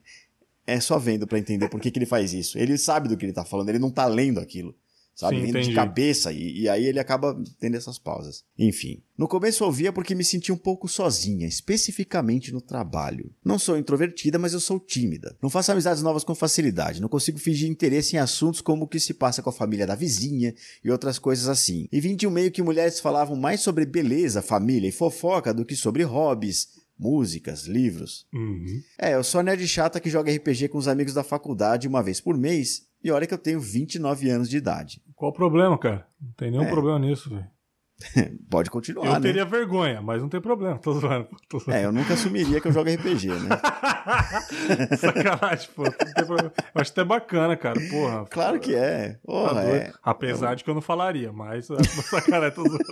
é 0.67 0.79
só 0.79 0.99
vendo 0.99 1.27
pra 1.27 1.39
entender 1.39 1.69
por 1.71 1.81
que, 1.81 1.91
que 1.91 1.99
ele 1.99 2.05
faz 2.07 2.35
isso. 2.35 2.59
Ele 2.59 2.77
sabe 2.77 3.09
do 3.09 3.17
que 3.17 3.25
ele 3.25 3.33
tá 3.33 3.45
falando, 3.45 3.71
ele 3.71 3.79
não 3.79 3.91
tá 3.91 4.05
lendo 4.07 4.41
aquilo. 4.41 4.75
Sabe? 5.15 5.37
Sim, 5.37 5.43
Vendo 5.43 5.53
de 5.53 5.59
entendi. 5.59 5.75
cabeça. 5.75 6.33
E, 6.33 6.63
e 6.63 6.69
aí 6.69 6.87
ele 6.87 6.99
acaba 6.99 7.39
tendo 7.59 7.77
essas 7.77 7.99
pausas. 7.99 8.45
Enfim. 8.59 9.03
No 9.19 9.29
começo 9.29 9.63
eu 9.63 9.67
ouvia 9.67 9.93
porque 9.93 10.15
me 10.15 10.25
sentia 10.25 10.55
um 10.55 10.59
pouco 10.59 10.89
sozinha, 10.89 11.47
especificamente 11.47 12.53
no 12.53 12.61
trabalho. 12.61 13.31
Não 13.45 13.59
sou 13.59 13.77
introvertida, 13.77 14.39
mas 14.39 14.55
eu 14.55 14.61
sou 14.61 14.81
tímida. 14.81 15.37
Não 15.43 15.51
faço 15.51 15.73
amizades 15.73 16.03
novas 16.03 16.25
com 16.25 16.35
facilidade. 16.35 17.03
Não 17.03 17.09
consigo 17.09 17.39
fingir 17.39 17.69
interesse 17.69 18.17
em 18.17 18.19
assuntos 18.19 18.63
como 18.63 18.85
o 18.85 18.89
que 18.89 18.99
se 18.99 19.13
passa 19.13 19.43
com 19.43 19.51
a 19.51 19.53
família 19.53 19.87
da 19.87 19.95
vizinha 19.95 20.55
e 20.83 20.91
outras 20.91 21.19
coisas 21.19 21.49
assim. 21.49 21.87
E 21.93 22.01
vim 22.01 22.17
de 22.17 22.27
um 22.27 22.31
meio 22.31 22.51
que 22.51 22.63
mulheres 22.63 22.99
falavam 22.99 23.37
mais 23.37 23.61
sobre 23.61 23.85
beleza, 23.85 24.41
família 24.41 24.89
e 24.89 24.93
fofoca 24.93 25.53
do 25.53 25.67
que 25.67 25.77
sobre 25.77 26.03
hobbies, 26.03 26.69
músicas, 26.99 27.65
livros. 27.65 28.27
Uhum. 28.33 28.83
É, 28.99 29.15
eu 29.15 29.25
sou 29.25 29.41
a 29.41 29.43
nerd 29.43 29.67
chata 29.67 29.99
que 30.01 30.11
joga 30.11 30.33
RPG 30.33 30.69
com 30.69 30.79
os 30.79 30.87
amigos 30.89 31.15
da 31.15 31.25
faculdade 31.25 31.89
uma 31.89 32.03
vez 32.03 32.21
por 32.21 32.37
mês. 32.37 32.89
E 33.03 33.11
olha 33.11 33.27
que 33.27 33.35
eu 33.35 33.39
tenho 33.39 33.61
29 33.61 34.29
anos 34.31 34.49
de 34.49 34.57
idade. 34.57 35.03
Qual 35.15 35.31
o 35.31 35.35
problema, 35.35 35.79
cara? 35.79 36.07
Não 36.21 36.33
tem 36.33 36.51
nenhum 36.51 36.65
É. 36.65 36.71
problema 36.71 36.99
nisso, 36.99 37.31
velho. 37.31 37.47
Pode 38.51 38.71
continuar, 38.71 39.07
Eu 39.07 39.13
né? 39.15 39.21
teria 39.21 39.45
vergonha, 39.45 40.01
mas 40.01 40.23
não 40.23 40.29
tem 40.31 40.41
problema. 40.41 40.79
Tô 40.79 40.95
zoando. 40.95 41.29
Tô 41.49 41.59
zoando. 41.59 41.79
É, 41.79 41.85
eu 41.85 41.93
nunca 41.93 42.15
assumiria 42.15 42.59
que 42.61 42.69
eu 42.69 42.73
jogo 42.73 42.89
RPG, 42.91 43.29
né? 43.29 43.49
Sacanagem, 44.97 45.69
pô. 45.77 45.83
Não 45.85 45.91
tem 45.93 46.25
problema. 46.27 46.53
Eu 46.75 46.81
acho 46.81 46.93
até 46.93 47.05
bacana, 47.05 47.57
cara. 47.59 47.79
Porra. 47.91 48.25
Claro 48.31 48.59
que 48.59 48.75
é. 48.75 49.11
Tá 49.13 49.19
Porra, 49.25 49.63
doido. 49.63 49.77
é. 49.77 49.93
Apesar 50.03 50.55
de 50.55 50.65
que 50.65 50.71
eu 50.71 50.75
não 50.75 50.81
falaria, 50.81 51.31
mas 51.33 51.67
sacanagem, 52.11 52.55
tô 52.55 52.63
zoando. 52.67 52.85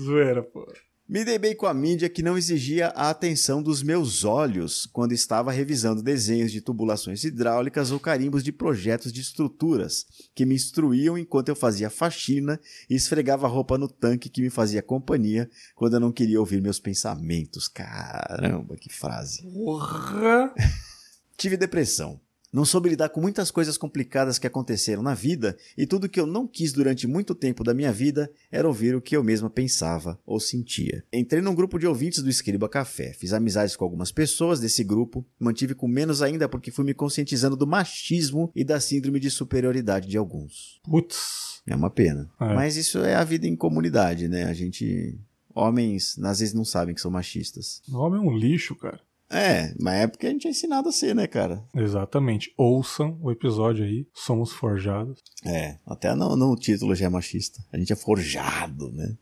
Zoeira, 0.00 0.42
pô. 0.42 0.66
Me 1.08 1.24
dei 1.24 1.38
bem 1.38 1.54
com 1.54 1.66
a 1.66 1.74
mídia 1.74 2.08
que 2.08 2.20
não 2.20 2.36
exigia 2.36 2.88
a 2.88 3.10
atenção 3.10 3.62
dos 3.62 3.80
meus 3.80 4.24
olhos 4.24 4.86
quando 4.86 5.12
estava 5.12 5.52
revisando 5.52 6.02
desenhos 6.02 6.50
de 6.50 6.60
tubulações 6.60 7.22
hidráulicas 7.22 7.92
ou 7.92 8.00
carimbos 8.00 8.42
de 8.42 8.50
projetos 8.50 9.12
de 9.12 9.20
estruturas 9.20 10.04
que 10.34 10.44
me 10.44 10.56
instruíam 10.56 11.16
enquanto 11.16 11.48
eu 11.48 11.54
fazia 11.54 11.88
faxina 11.88 12.58
e 12.90 12.96
esfregava 12.96 13.46
a 13.46 13.48
roupa 13.48 13.78
no 13.78 13.86
tanque 13.86 14.28
que 14.28 14.42
me 14.42 14.50
fazia 14.50 14.82
companhia 14.82 15.48
quando 15.76 15.94
eu 15.94 16.00
não 16.00 16.10
queria 16.10 16.40
ouvir 16.40 16.60
meus 16.60 16.80
pensamentos. 16.80 17.68
Caramba, 17.68 18.76
que 18.76 18.92
frase. 18.92 19.42
Porra. 19.42 20.52
Tive 21.38 21.56
depressão. 21.56 22.20
Não 22.52 22.64
soube 22.64 22.88
lidar 22.88 23.08
com 23.08 23.20
muitas 23.20 23.50
coisas 23.50 23.76
complicadas 23.76 24.38
que 24.38 24.46
aconteceram 24.46 25.02
na 25.02 25.14
vida 25.14 25.56
e 25.76 25.86
tudo 25.86 26.08
que 26.08 26.20
eu 26.20 26.26
não 26.26 26.46
quis 26.46 26.72
durante 26.72 27.06
muito 27.06 27.34
tempo 27.34 27.62
da 27.62 27.74
minha 27.74 27.92
vida 27.92 28.30
era 28.50 28.66
ouvir 28.66 28.94
o 28.94 29.00
que 29.00 29.16
eu 29.16 29.24
mesma 29.24 29.50
pensava 29.50 30.18
ou 30.24 30.40
sentia. 30.40 31.04
Entrei 31.12 31.42
num 31.42 31.54
grupo 31.54 31.78
de 31.78 31.86
ouvintes 31.86 32.22
do 32.22 32.30
Escriba 32.30 32.68
Café, 32.68 33.12
fiz 33.12 33.32
amizades 33.32 33.76
com 33.76 33.84
algumas 33.84 34.12
pessoas 34.12 34.60
desse 34.60 34.82
grupo, 34.84 35.24
mantive 35.38 35.74
com 35.74 35.88
menos 35.88 36.22
ainda 36.22 36.48
porque 36.48 36.70
fui 36.70 36.84
me 36.84 36.94
conscientizando 36.94 37.56
do 37.56 37.66
machismo 37.66 38.50
e 38.54 38.64
da 38.64 38.80
síndrome 38.80 39.20
de 39.20 39.30
superioridade 39.30 40.08
de 40.08 40.16
alguns. 40.16 40.80
Putz. 40.84 41.46
É 41.66 41.74
uma 41.74 41.90
pena. 41.90 42.30
É. 42.40 42.54
Mas 42.54 42.76
isso 42.76 42.98
é 43.00 43.14
a 43.14 43.24
vida 43.24 43.46
em 43.46 43.56
comunidade, 43.56 44.28
né? 44.28 44.44
A 44.44 44.52
gente. 44.52 45.18
Homens 45.54 46.18
às 46.22 46.40
vezes 46.40 46.54
não 46.54 46.64
sabem 46.64 46.94
que 46.94 47.00
são 47.00 47.10
machistas. 47.10 47.82
O 47.88 47.96
homem 47.96 48.20
é 48.20 48.22
um 48.22 48.36
lixo, 48.36 48.76
cara. 48.76 49.00
É, 49.30 49.74
mas 49.78 50.02
é 50.02 50.06
porque 50.06 50.26
a 50.26 50.30
gente 50.30 50.46
é 50.46 50.50
ensinado 50.50 50.88
a 50.88 50.92
ser, 50.92 51.14
né, 51.14 51.26
cara? 51.26 51.62
Exatamente. 51.74 52.52
Ouçam 52.56 53.18
o 53.20 53.30
episódio 53.30 53.84
aí. 53.84 54.06
Somos 54.14 54.52
forjados. 54.52 55.22
É, 55.44 55.78
até 55.84 56.14
no, 56.14 56.36
no 56.36 56.54
título 56.56 56.94
já 56.94 57.06
é 57.06 57.08
machista. 57.08 57.60
A 57.72 57.78
gente 57.78 57.92
é 57.92 57.96
forjado, 57.96 58.92
né? 58.92 59.16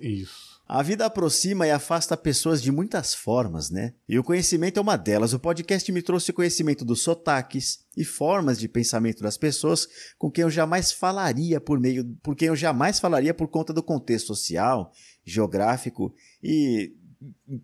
Isso. 0.00 0.54
A 0.66 0.82
vida 0.82 1.04
aproxima 1.04 1.66
e 1.66 1.70
afasta 1.70 2.16
pessoas 2.16 2.62
de 2.62 2.72
muitas 2.72 3.14
formas, 3.14 3.70
né? 3.70 3.92
E 4.08 4.18
o 4.18 4.24
conhecimento 4.24 4.78
é 4.78 4.80
uma 4.80 4.96
delas. 4.96 5.34
O 5.34 5.38
podcast 5.38 5.92
me 5.92 6.00
trouxe 6.00 6.32
conhecimento 6.32 6.86
dos 6.86 7.02
sotaques 7.02 7.80
e 7.94 8.02
formas 8.02 8.58
de 8.58 8.66
pensamento 8.66 9.22
das 9.22 9.36
pessoas 9.36 9.86
com 10.16 10.30
quem 10.30 10.42
eu 10.42 10.50
jamais 10.50 10.90
falaria 10.90 11.60
por 11.60 11.78
meio, 11.78 12.04
por 12.22 12.34
quem 12.34 12.48
eu 12.48 12.56
jamais 12.56 12.98
falaria 12.98 13.34
por 13.34 13.46
conta 13.48 13.74
do 13.74 13.82
contexto 13.82 14.28
social, 14.28 14.90
geográfico 15.22 16.14
e 16.42 16.94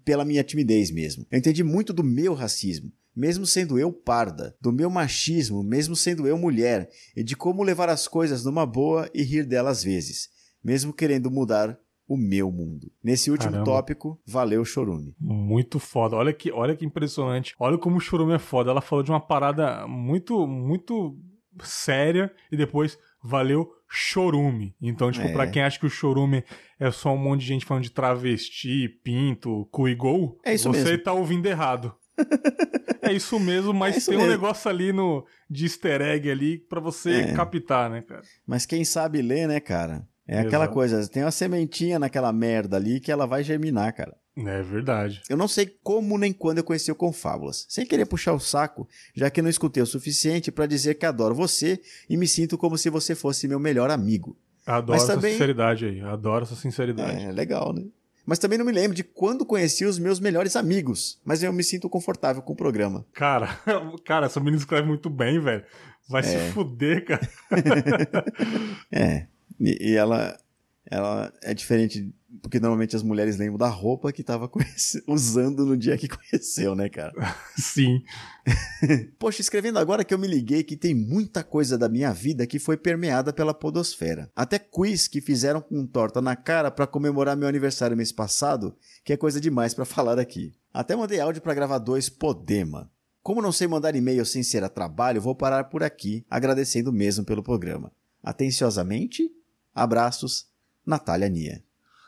pela 0.05 0.25
minha 0.25 0.45
timidez 0.45 0.91
mesmo. 0.91 1.27
Eu 1.31 1.39
entendi 1.39 1.63
muito 1.63 1.93
do 1.93 2.05
meu 2.05 2.35
racismo, 2.35 2.93
mesmo 3.15 3.47
sendo 3.47 3.79
eu 3.79 3.93
parda, 3.93 4.57
do 4.61 4.73
meu 4.73 4.91
machismo, 4.91 5.63
mesmo 5.63 5.97
sendo 5.97 6.27
eu 6.27 6.39
mulher, 6.39 6.89
e 7.17 7.23
de 7.23 7.37
como 7.37 7.63
levar 7.63 7.89
as 7.89 8.07
coisas 8.07 8.45
numa 8.45 8.65
boa 8.65 9.11
e 9.15 9.23
rir 9.23 9.45
dela 9.45 9.71
às 9.71 9.83
vezes, 9.83 10.29
mesmo 10.63 10.93
querendo 10.93 11.31
mudar 11.31 11.79
o 12.11 12.17
meu 12.17 12.51
mundo. 12.51 12.91
Nesse 13.05 13.31
último 13.31 13.53
Caramba. 13.53 13.71
tópico, 13.71 14.21
valeu 14.27 14.65
Chorume. 14.65 15.15
Muito 15.21 15.79
foda. 15.79 16.17
Olha 16.17 16.33
que, 16.33 16.51
olha 16.51 16.75
que 16.75 16.85
impressionante. 16.85 17.55
Olha 17.57 17.79
como 17.79 17.99
o 17.99 18.01
Churume 18.01 18.33
é 18.33 18.39
foda. 18.39 18.73
Ela 18.73 18.81
falou 18.81 19.05
de 19.05 19.13
uma 19.13 19.21
parada 19.21 19.87
muito, 19.87 20.45
muito 20.45 21.17
séria 21.63 22.33
e 22.51 22.57
depois 22.57 22.99
valeu 23.23 23.71
chorume. 23.91 24.75
Então, 24.81 25.11
tipo, 25.11 25.27
É. 25.27 25.33
pra 25.33 25.47
quem 25.49 25.63
acha 25.63 25.79
que 25.79 25.87
o 25.87 25.91
chorume 25.91 26.45
é 26.79 26.91
só 26.91 27.13
um 27.13 27.19
monte 27.19 27.41
de 27.41 27.47
gente 27.49 27.65
falando 27.67 27.83
de 27.83 27.91
travesti, 27.91 28.89
pinto, 29.03 29.67
cu 29.73 29.89
e 29.89 29.95
gol, 29.95 30.39
É 30.45 30.55
isso 30.55 30.73
você 30.73 30.85
mesmo. 30.85 31.03
tá 31.03 31.13
ouvindo 31.13 31.47
errado. 31.47 31.93
é 33.03 33.13
isso 33.13 33.39
mesmo, 33.41 33.73
mas 33.75 33.95
É 33.95 33.99
isso 33.99 34.11
tem 34.11 34.19
um 34.19 34.23
mesmo. 34.23 34.33
negócio 34.35 34.71
ali 34.71 34.93
no 34.93 35.27
de 35.49 35.65
easter 35.65 36.01
egg 36.03 36.31
ali 36.31 36.59
pra 36.59 36.81
você 36.81 37.11
É. 37.23 37.33
captar, 37.33 37.91
né, 37.91 38.03
cara? 38.03 38.23
Mas 38.47 38.65
quem 38.65 38.85
sabe 38.85 39.21
ler, 39.23 39.49
né, 39.49 39.59
cara? 39.59 40.07
É 40.29 40.39
aquela 40.39 40.65
Exato. 40.65 40.75
coisa, 40.75 41.09
tem 41.09 41.25
uma 41.25 41.31
sementinha 41.33 41.99
naquela 41.99 42.33
merda 42.33 42.77
ali 42.77 43.01
que 43.01 43.11
ela 43.11 43.27
vai 43.27 43.43
germinar, 43.43 43.93
cara. 43.95 44.15
É 44.37 44.63
verdade. 44.63 45.23
Eu 45.29 45.37
não 45.37 45.49
sei 45.49 45.67
como 45.83 46.17
nem 46.17 46.33
quando 46.33 46.59
eu 46.59 46.65
conheci 46.65 46.91
o 46.91 46.95
Confábulas. 46.95 47.67
Sem 47.69 47.85
querer 47.85 48.07
puxar 48.07 48.33
o 48.33 48.41
saco, 48.41 48.89
já 49.15 49.29
que 49.31 49.43
não 49.43 49.51
escutei 49.51 49.83
o 49.83 49.87
suficiente 49.87 50.51
pra 50.53 50.67
dizer 50.67 50.95
que 50.95 51.05
adoro 51.05 51.35
você 51.35 51.81
e 52.09 52.17
me 52.17 52.27
sinto 52.29 52.57
como 52.57 52.79
se 52.79 52.89
você 52.89 53.15
fosse 53.15 53.47
meu 53.49 53.59
melhor 53.59 53.91
amigo. 53.91 54.37
Adoro 54.65 54.93
Mas 54.93 55.03
essa 55.03 55.15
também- 55.15 55.33
sinceridade 55.33 55.85
aí. 55.85 56.01
Adoro 56.01 56.45
essa 56.45 56.55
sinceridade. 56.55 57.25
É, 57.25 57.33
legal, 57.33 57.73
né? 57.73 57.85
Mas 58.25 58.39
também 58.39 58.57
não 58.57 58.65
me 58.65 58.71
lembro 58.73 58.95
de 58.95 59.03
quando 59.03 59.45
conheci 59.45 59.85
os 59.85 59.99
meus 59.99 60.21
melhores 60.21 60.55
amigos. 60.55 61.19
Mas 61.25 61.43
eu 61.43 61.53
me 61.53 61.65
sinto 61.65 61.89
confortável 61.89 62.41
com 62.43 62.53
o 62.53 62.57
programa. 62.57 63.05
Cara, 63.13 63.59
cara, 64.07 64.27
essa 64.27 64.39
menina 64.39 64.59
escreve 64.59 64.87
muito 64.87 65.11
bem, 65.11 65.41
velho. 65.41 65.65
Vai 66.09 66.23
É. 66.23 66.25
se 66.25 66.53
fuder, 66.53 67.05
cara. 67.05 67.29
É. 68.93 69.27
E, 69.59 69.91
e 69.93 69.97
ela, 69.97 70.37
ela 70.87 71.33
é 71.43 71.53
diferente 71.55 72.13
Porque 72.41 72.61
normalmente 72.61 72.95
as 72.95 73.03
mulheres 73.03 73.37
lembram 73.37 73.59
da 73.59 73.69
roupa 73.69 74.13
que 74.13 74.23
tava 74.23 74.47
conhece... 74.49 75.03
usando 75.07 75.67
no 75.67 75.77
dia 75.77 75.99
que 75.99 76.09
conheceu, 76.09 76.75
né, 76.75 76.89
cara? 76.89 77.13
Sim. 77.57 78.03
Poxa, 79.19 79.41
escrevendo 79.41 79.79
agora 79.79 80.05
que 80.05 80.15
eu 80.15 80.19
me 80.19 80.29
liguei 80.29 80.63
que 80.63 80.77
tem 80.77 80.95
muita 80.95 81.43
coisa 81.43 81.77
da 81.77 81.89
minha 81.89 82.13
vida 82.13 82.47
que 82.47 82.59
foi 82.59 82.77
permeada 82.77 83.33
pela 83.33 83.53
podosfera. 83.53 84.31
Até 84.35 84.59
quiz 84.59 85.09
que 85.09 85.21
fizeram 85.21 85.61
com 85.61 85.87
torta 85.87 86.21
na 86.21 86.37
cara 86.37 86.71
para 86.71 86.87
comemorar 86.87 87.37
meu 87.37 87.49
aniversário 87.49 87.97
mês 87.97 88.13
passado, 88.13 88.77
que 89.05 89.13
é 89.13 89.17
coisa 89.17 89.41
demais 89.41 89.75
para 89.75 89.85
falar 89.85 90.19
aqui. 90.19 90.53
Até 90.73 90.95
mandei 90.95 91.19
áudio 91.19 91.43
para 91.43 91.55
gravar 91.55 91.79
dois 91.79 92.09
Podema. 92.09 92.91
Como 93.23 93.43
não 93.43 93.53
sei 93.53 93.67
mandar 93.67 93.95
e-mail 93.95 94.25
sem 94.25 94.43
ser 94.43 94.65
a 94.65 94.69
trabalho, 94.69 95.21
vou 95.21 95.35
parar 95.35 95.65
por 95.65 95.83
aqui, 95.83 96.25
agradecendo 96.31 96.93
mesmo 96.93 97.25
pelo 97.25 97.43
programa. 97.43 97.93
Atenciosamente, 98.23 99.31
abraços, 99.75 100.49
Natália 100.87 101.29
Nia. 101.29 101.63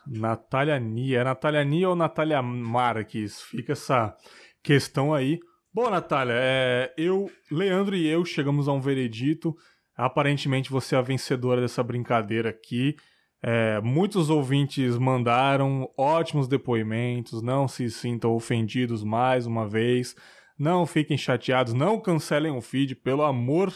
Natália 0.06 0.78
Nia. 0.78 1.20
É 1.20 1.24
Natália 1.24 1.64
Nia 1.64 1.88
ou 1.88 1.96
Natália 1.96 2.42
Marques? 2.42 3.40
Fica 3.42 3.72
essa 3.72 4.16
questão 4.62 5.12
aí. 5.12 5.40
Bom, 5.72 5.88
Natália, 5.88 6.34
é, 6.36 6.92
eu, 6.98 7.30
Leandro 7.50 7.96
e 7.96 8.06
eu 8.06 8.24
chegamos 8.24 8.68
a 8.68 8.72
um 8.72 8.80
veredito. 8.80 9.56
Aparentemente 9.96 10.70
você 10.70 10.94
é 10.94 10.98
a 10.98 11.02
vencedora 11.02 11.60
dessa 11.60 11.82
brincadeira 11.82 12.50
aqui. 12.50 12.96
É, 13.42 13.80
muitos 13.80 14.30
ouvintes 14.30 14.96
mandaram 14.98 15.90
ótimos 15.96 16.46
depoimentos. 16.46 17.42
Não 17.42 17.66
se 17.66 17.90
sintam 17.90 18.32
ofendidos 18.32 19.02
mais 19.02 19.46
uma 19.46 19.66
vez. 19.66 20.14
Não 20.58 20.86
fiquem 20.86 21.16
chateados. 21.16 21.72
Não 21.72 21.98
cancelem 21.98 22.52
o 22.52 22.60
feed, 22.60 22.94
pelo 22.94 23.22
amor. 23.22 23.72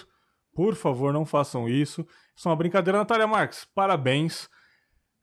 Por 0.55 0.75
favor, 0.75 1.13
não 1.13 1.27
façam 1.27 1.69
isso. 1.69 2.07
Isso 2.35 2.49
é 2.49 2.51
uma 2.51 2.57
brincadeira, 2.57 2.99
Natália 2.99 3.27
Marques. 3.27 3.67
Parabéns. 3.75 4.49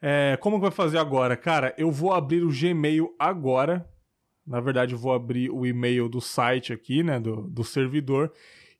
É, 0.05 0.35
como 0.35 0.59
vai 0.59 0.69
fazer 0.69 0.97
agora? 0.97 1.37
Cara, 1.37 1.73
eu 1.77 1.89
vou 1.89 2.11
abrir 2.11 2.43
o 2.43 2.51
Gmail 2.51 3.15
agora. 3.17 3.89
Na 4.45 4.59
verdade, 4.59 4.93
eu 4.93 4.99
vou 4.99 5.13
abrir 5.13 5.49
o 5.49 5.65
e-mail 5.65 6.09
do 6.09 6.19
site 6.19 6.73
aqui, 6.73 7.01
né? 7.01 7.21
Do, 7.21 7.43
do 7.43 7.63
servidor. 7.63 8.29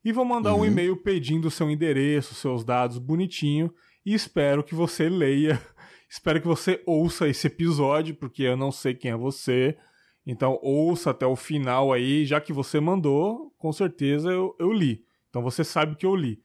E 0.04 0.12
vou 0.12 0.26
mandar 0.26 0.52
uhum. 0.52 0.60
um 0.60 0.64
e-mail 0.66 0.94
pedindo 0.98 1.50
seu 1.50 1.70
endereço, 1.70 2.34
seus 2.34 2.62
dados 2.62 2.98
bonitinho. 2.98 3.72
E 4.04 4.12
espero 4.12 4.62
que 4.62 4.74
você 4.74 5.08
leia. 5.08 5.58
espero 6.10 6.42
que 6.42 6.46
você 6.46 6.82
ouça 6.84 7.26
esse 7.26 7.46
episódio, 7.46 8.14
porque 8.14 8.42
eu 8.42 8.56
não 8.56 8.70
sei 8.70 8.92
quem 8.92 9.10
é 9.10 9.16
você. 9.16 9.78
Então, 10.26 10.58
ouça 10.62 11.08
até 11.08 11.24
o 11.24 11.36
final 11.36 11.90
aí. 11.90 12.26
Já 12.26 12.38
que 12.38 12.52
você 12.52 12.78
mandou, 12.80 13.50
com 13.56 13.72
certeza 13.72 14.30
eu, 14.30 14.54
eu 14.60 14.70
li. 14.70 15.02
Então, 15.30 15.40
você 15.40 15.64
sabe 15.64 15.96
que 15.96 16.04
eu 16.04 16.14
li 16.14 16.43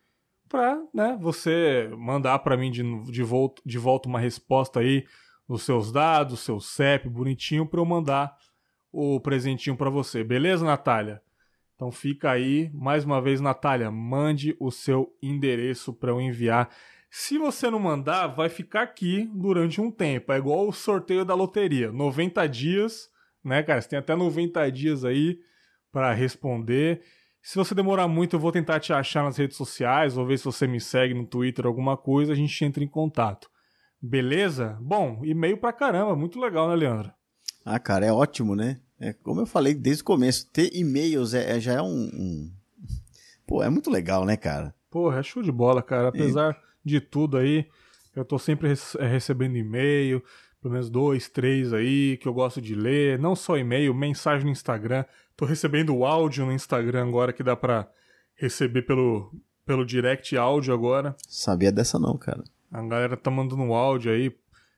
para 0.50 0.82
né, 0.94 1.18
você 1.22 1.90
mandar 1.98 2.40
para 2.40 2.58
mim 2.58 2.72
de, 2.72 2.84
de, 3.12 3.24
volta, 3.24 3.62
de 3.66 3.78
volta 3.78 4.10
uma 4.10 4.20
resposta 4.20 4.80
aí 4.80 5.06
os 5.48 5.64
seus 5.64 5.92
dados, 5.92 6.42
seu 6.42 6.60
CEP 6.60 7.08
bonitinho 7.10 7.66
para 7.66 7.80
eu 7.80 7.86
mandar 7.86 8.36
o 8.92 9.20
presentinho 9.20 9.76
para 9.76 9.90
você. 9.90 10.24
Beleza, 10.24 10.66
Natália? 10.66 11.22
Então 11.76 11.92
fica 11.92 12.30
aí, 12.30 12.70
mais 12.74 13.06
uma 13.06 13.22
vez, 13.22 13.40
Natália, 13.40 13.90
mande 13.90 14.56
o 14.60 14.70
seu 14.70 15.16
endereço 15.22 15.94
para 15.94 16.12
eu 16.12 16.20
enviar. 16.20 16.70
Se 17.10 17.38
você 17.38 17.70
não 17.70 17.80
mandar, 17.80 18.28
vai 18.28 18.50
ficar 18.50 18.82
aqui 18.82 19.30
durante 19.34 19.80
um 19.80 19.90
tempo. 19.90 20.32
É 20.32 20.38
igual 20.38 20.68
o 20.68 20.74
sorteio 20.74 21.24
da 21.24 21.34
loteria, 21.34 21.92
90 21.92 22.48
dias, 22.48 23.10
né, 23.44 23.64
cara? 23.64 23.82
Você 23.82 23.90
tem 23.90 24.00
até 24.00 24.16
90 24.16 24.70
dias 24.72 25.06
aí 25.06 25.40
para 25.92 26.14
responder. 26.14 27.02
Se 27.42 27.58
você 27.58 27.74
demorar 27.74 28.08
muito, 28.08 28.36
eu 28.36 28.40
vou 28.40 28.52
tentar 28.52 28.80
te 28.80 28.92
achar 28.92 29.24
nas 29.24 29.38
redes 29.38 29.58
sociais, 29.58 30.18
ou 30.18 30.26
ver 30.26 30.38
se 30.38 30.46
você 30.46 30.68
me 30.68 30.80
segue 30.80 31.14
no 31.14 31.26
Twitter, 31.26 31.66
alguma 31.66 31.96
coisa, 31.96 32.34
a 32.34 32.36
gente 32.36 32.64
entra 32.64 32.84
em 32.84 32.88
contato. 32.88 33.50
Beleza? 34.02 34.78
Bom, 34.82 35.22
e-mail 35.24 35.58
pra 35.58 35.74
caramba, 35.74 36.16
muito 36.16 36.40
legal, 36.40 36.70
né, 36.70 36.76
Leandro? 36.76 37.12
Ah, 37.66 37.80
cara, 37.80 38.06
é 38.06 38.14
ótimo, 38.14 38.56
né? 38.56 38.80
É, 39.00 39.14
como 39.14 39.42
eu 39.42 39.46
falei 39.46 39.74
desde 39.74 40.04
o 40.04 40.06
começo, 40.06 40.50
ter 40.52 40.70
e-mails 40.74 41.34
é, 41.34 41.58
é 41.58 41.60
já 41.60 41.74
é 41.74 41.82
um, 41.82 42.10
um, 42.14 42.52
Pô, 43.50 43.64
é 43.64 43.70
muito 43.70 43.90
legal, 43.90 44.26
né, 44.26 44.38
cara? 44.38 44.76
Porra, 44.92 45.20
é 45.20 45.24
show 45.24 45.42
de 45.42 45.52
bola, 45.52 45.82
cara. 45.82 46.10
Apesar 46.10 46.56
de 46.86 47.02
tudo 47.02 47.36
aí, 47.36 47.68
eu 48.16 48.24
tô 48.24 48.38
sempre 48.38 48.72
é, 49.00 49.08
recebendo 49.08 49.58
e-mail, 49.58 50.24
pelo 50.62 50.74
menos 50.74 50.88
dois, 50.88 51.28
três 51.28 51.74
aí, 51.74 52.18
que 52.18 52.28
eu 52.28 52.34
gosto 52.34 52.62
de 52.62 52.76
ler. 52.76 53.18
Não 53.18 53.36
só 53.36 53.58
e-mail, 53.58 53.92
mensagem 53.94 54.46
no 54.46 54.52
Instagram. 54.52 55.04
Tô 55.40 55.46
recebendo 55.46 55.96
o 55.96 56.06
áudio 56.06 56.46
no 56.46 56.52
Instagram 56.52 57.08
agora 57.08 57.32
que 57.32 57.42
dá 57.42 57.56
pra 57.56 57.90
receber 58.36 58.82
pelo, 58.82 59.34
pelo 59.66 59.86
direct 59.86 60.36
áudio 60.36 60.74
agora. 60.74 61.16
Sabia 61.30 61.72
dessa 61.72 61.98
não, 61.98 62.18
cara. 62.18 62.44
A 62.70 62.82
galera 62.82 63.16
tá 63.16 63.32
mandando 63.32 63.64
um 63.64 63.74
áudio 63.74 64.12
aí. 64.12 64.36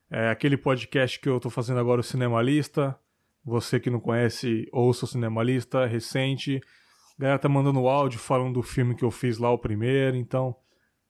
É 0.08 0.30
aquele 0.30 0.56
podcast 0.56 1.20
que 1.20 1.28
eu 1.28 1.40
tô 1.40 1.50
fazendo 1.50 1.80
agora, 1.80 2.02
o 2.02 2.04
Cinemalista. 2.04 2.96
Você 3.44 3.80
que 3.80 3.90
não 3.90 4.00
conhece, 4.00 4.70
ouça 4.72 5.06
o 5.06 5.08
Cinemalista, 5.08 5.88
recente. 5.88 6.62
A 7.18 7.22
galera 7.24 7.40
tá 7.40 7.50
mandando 7.50 7.88
áudio 7.88 8.20
falando 8.20 8.54
do 8.54 8.62
filme 8.62 8.94
que 8.94 9.04
eu 9.04 9.10
fiz 9.10 9.40
lá, 9.40 9.50
o 9.50 9.58
primeiro. 9.58 10.16
Então, 10.16 10.56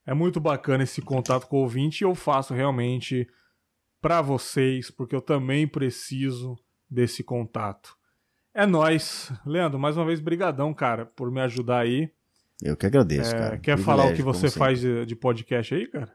é 0.06 0.14
muito 0.14 0.40
bacana 0.40 0.86
esse 0.86 1.02
contato 1.02 1.46
com 1.48 1.58
o 1.58 1.64
ouvinte 1.64 2.06
e 2.06 2.06
eu 2.06 2.16
faço 2.16 2.54
realmente 2.54 3.28
para 4.00 4.22
vocês, 4.22 4.90
porque 4.90 5.14
eu 5.14 5.22
também 5.22 5.68
preciso 5.68 6.58
desse 6.90 7.22
contato. 7.22 8.00
É 8.54 8.66
nós, 8.66 9.32
Leandro, 9.46 9.80
mais 9.80 9.96
uma 9.96 10.06
vez 10.06 10.20
brigadão, 10.20 10.74
cara, 10.74 11.06
por 11.06 11.32
me 11.32 11.40
ajudar 11.40 11.80
aí. 11.80 12.12
Eu 12.62 12.76
que 12.76 12.86
agradeço, 12.86 13.34
é, 13.34 13.40
cara. 13.40 13.58
Quer 13.58 13.78
falar 13.78 14.08
o 14.08 14.14
que 14.14 14.22
você 14.22 14.50
faz 14.50 14.82
de, 14.82 15.06
de, 15.06 15.16
podcast 15.16 15.74
aí, 15.74 15.88
cara? 15.88 16.14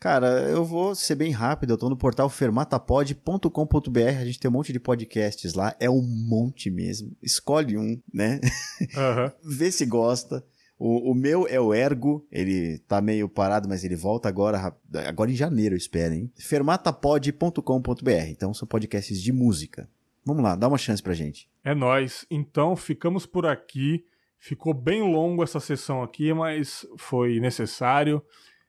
Cara, 0.00 0.26
eu 0.50 0.64
vou 0.64 0.94
ser 0.94 1.14
bem 1.14 1.30
rápido, 1.30 1.70
eu 1.70 1.78
tô 1.78 1.88
no 1.88 1.96
portal 1.96 2.28
fermatapod.com.br, 2.28 4.00
a 4.20 4.24
gente 4.24 4.38
tem 4.38 4.50
um 4.50 4.52
monte 4.52 4.72
de 4.72 4.80
podcasts 4.80 5.54
lá, 5.54 5.74
é 5.80 5.88
um 5.88 6.02
monte 6.02 6.70
mesmo. 6.70 7.16
Escolhe 7.22 7.78
um, 7.78 8.00
né? 8.12 8.40
Uhum. 8.80 9.56
Vê 9.56 9.70
se 9.70 9.86
gosta. 9.86 10.44
O, 10.78 11.12
o, 11.12 11.14
meu 11.14 11.46
é 11.48 11.58
o 11.58 11.72
Ergo, 11.72 12.26
ele 12.30 12.78
tá 12.80 13.00
meio 13.00 13.28
parado, 13.28 13.66
mas 13.66 13.84
ele 13.84 13.96
volta 13.96 14.28
agora, 14.28 14.76
agora 15.06 15.30
em 15.30 15.34
janeiro, 15.34 15.74
espero, 15.74 16.12
hein? 16.12 16.30
fermatapod.com.br, 16.36 18.28
então 18.28 18.52
são 18.52 18.68
podcasts 18.68 19.22
de 19.22 19.32
música. 19.32 19.88
Vamos 20.26 20.42
lá, 20.42 20.56
dá 20.56 20.66
uma 20.66 20.76
chance 20.76 21.00
pra 21.00 21.14
gente. 21.14 21.48
É 21.62 21.72
nós. 21.72 22.26
Então 22.28 22.74
ficamos 22.74 23.24
por 23.24 23.46
aqui. 23.46 24.04
Ficou 24.40 24.74
bem 24.74 25.00
longo 25.00 25.44
essa 25.44 25.60
sessão 25.60 26.02
aqui, 26.02 26.34
mas 26.34 26.84
foi 26.98 27.38
necessário. 27.38 28.20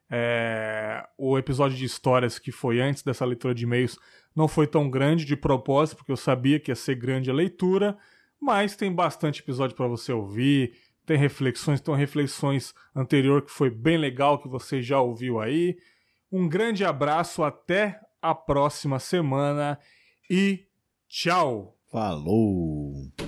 É... 0.07 1.03
O 1.17 1.35
episódio 1.35 1.75
de 1.75 1.83
histórias 1.83 2.37
que 2.37 2.51
foi 2.51 2.79
antes 2.79 3.01
dessa 3.01 3.25
leitura 3.25 3.55
de 3.55 3.63
e-mails 3.63 3.97
não 4.35 4.47
foi 4.47 4.67
tão 4.67 4.87
grande 4.87 5.25
de 5.25 5.35
propósito, 5.35 5.97
porque 5.97 6.11
eu 6.11 6.17
sabia 6.17 6.59
que 6.59 6.69
ia 6.69 6.75
ser 6.75 6.93
grande 6.93 7.31
a 7.31 7.33
leitura, 7.33 7.97
mas 8.39 8.75
tem 8.75 8.93
bastante 8.93 9.41
episódio 9.41 9.75
para 9.75 9.87
você 9.87 10.13
ouvir. 10.13 10.75
Tem 11.07 11.17
reflexões, 11.17 11.81
tem 11.81 11.95
reflexões 11.95 12.71
anterior 12.95 13.41
que 13.41 13.49
foi 13.49 13.71
bem 13.71 13.97
legal 13.97 14.39
que 14.39 14.47
você 14.47 14.79
já 14.79 15.01
ouviu 15.01 15.39
aí. 15.39 15.75
Um 16.31 16.47
grande 16.47 16.85
abraço, 16.85 17.43
até 17.43 17.99
a 18.21 18.35
próxima 18.35 18.99
semana 18.99 19.79
e 20.29 20.66
Tchau. 21.09 21.77
Falou. 21.89 23.26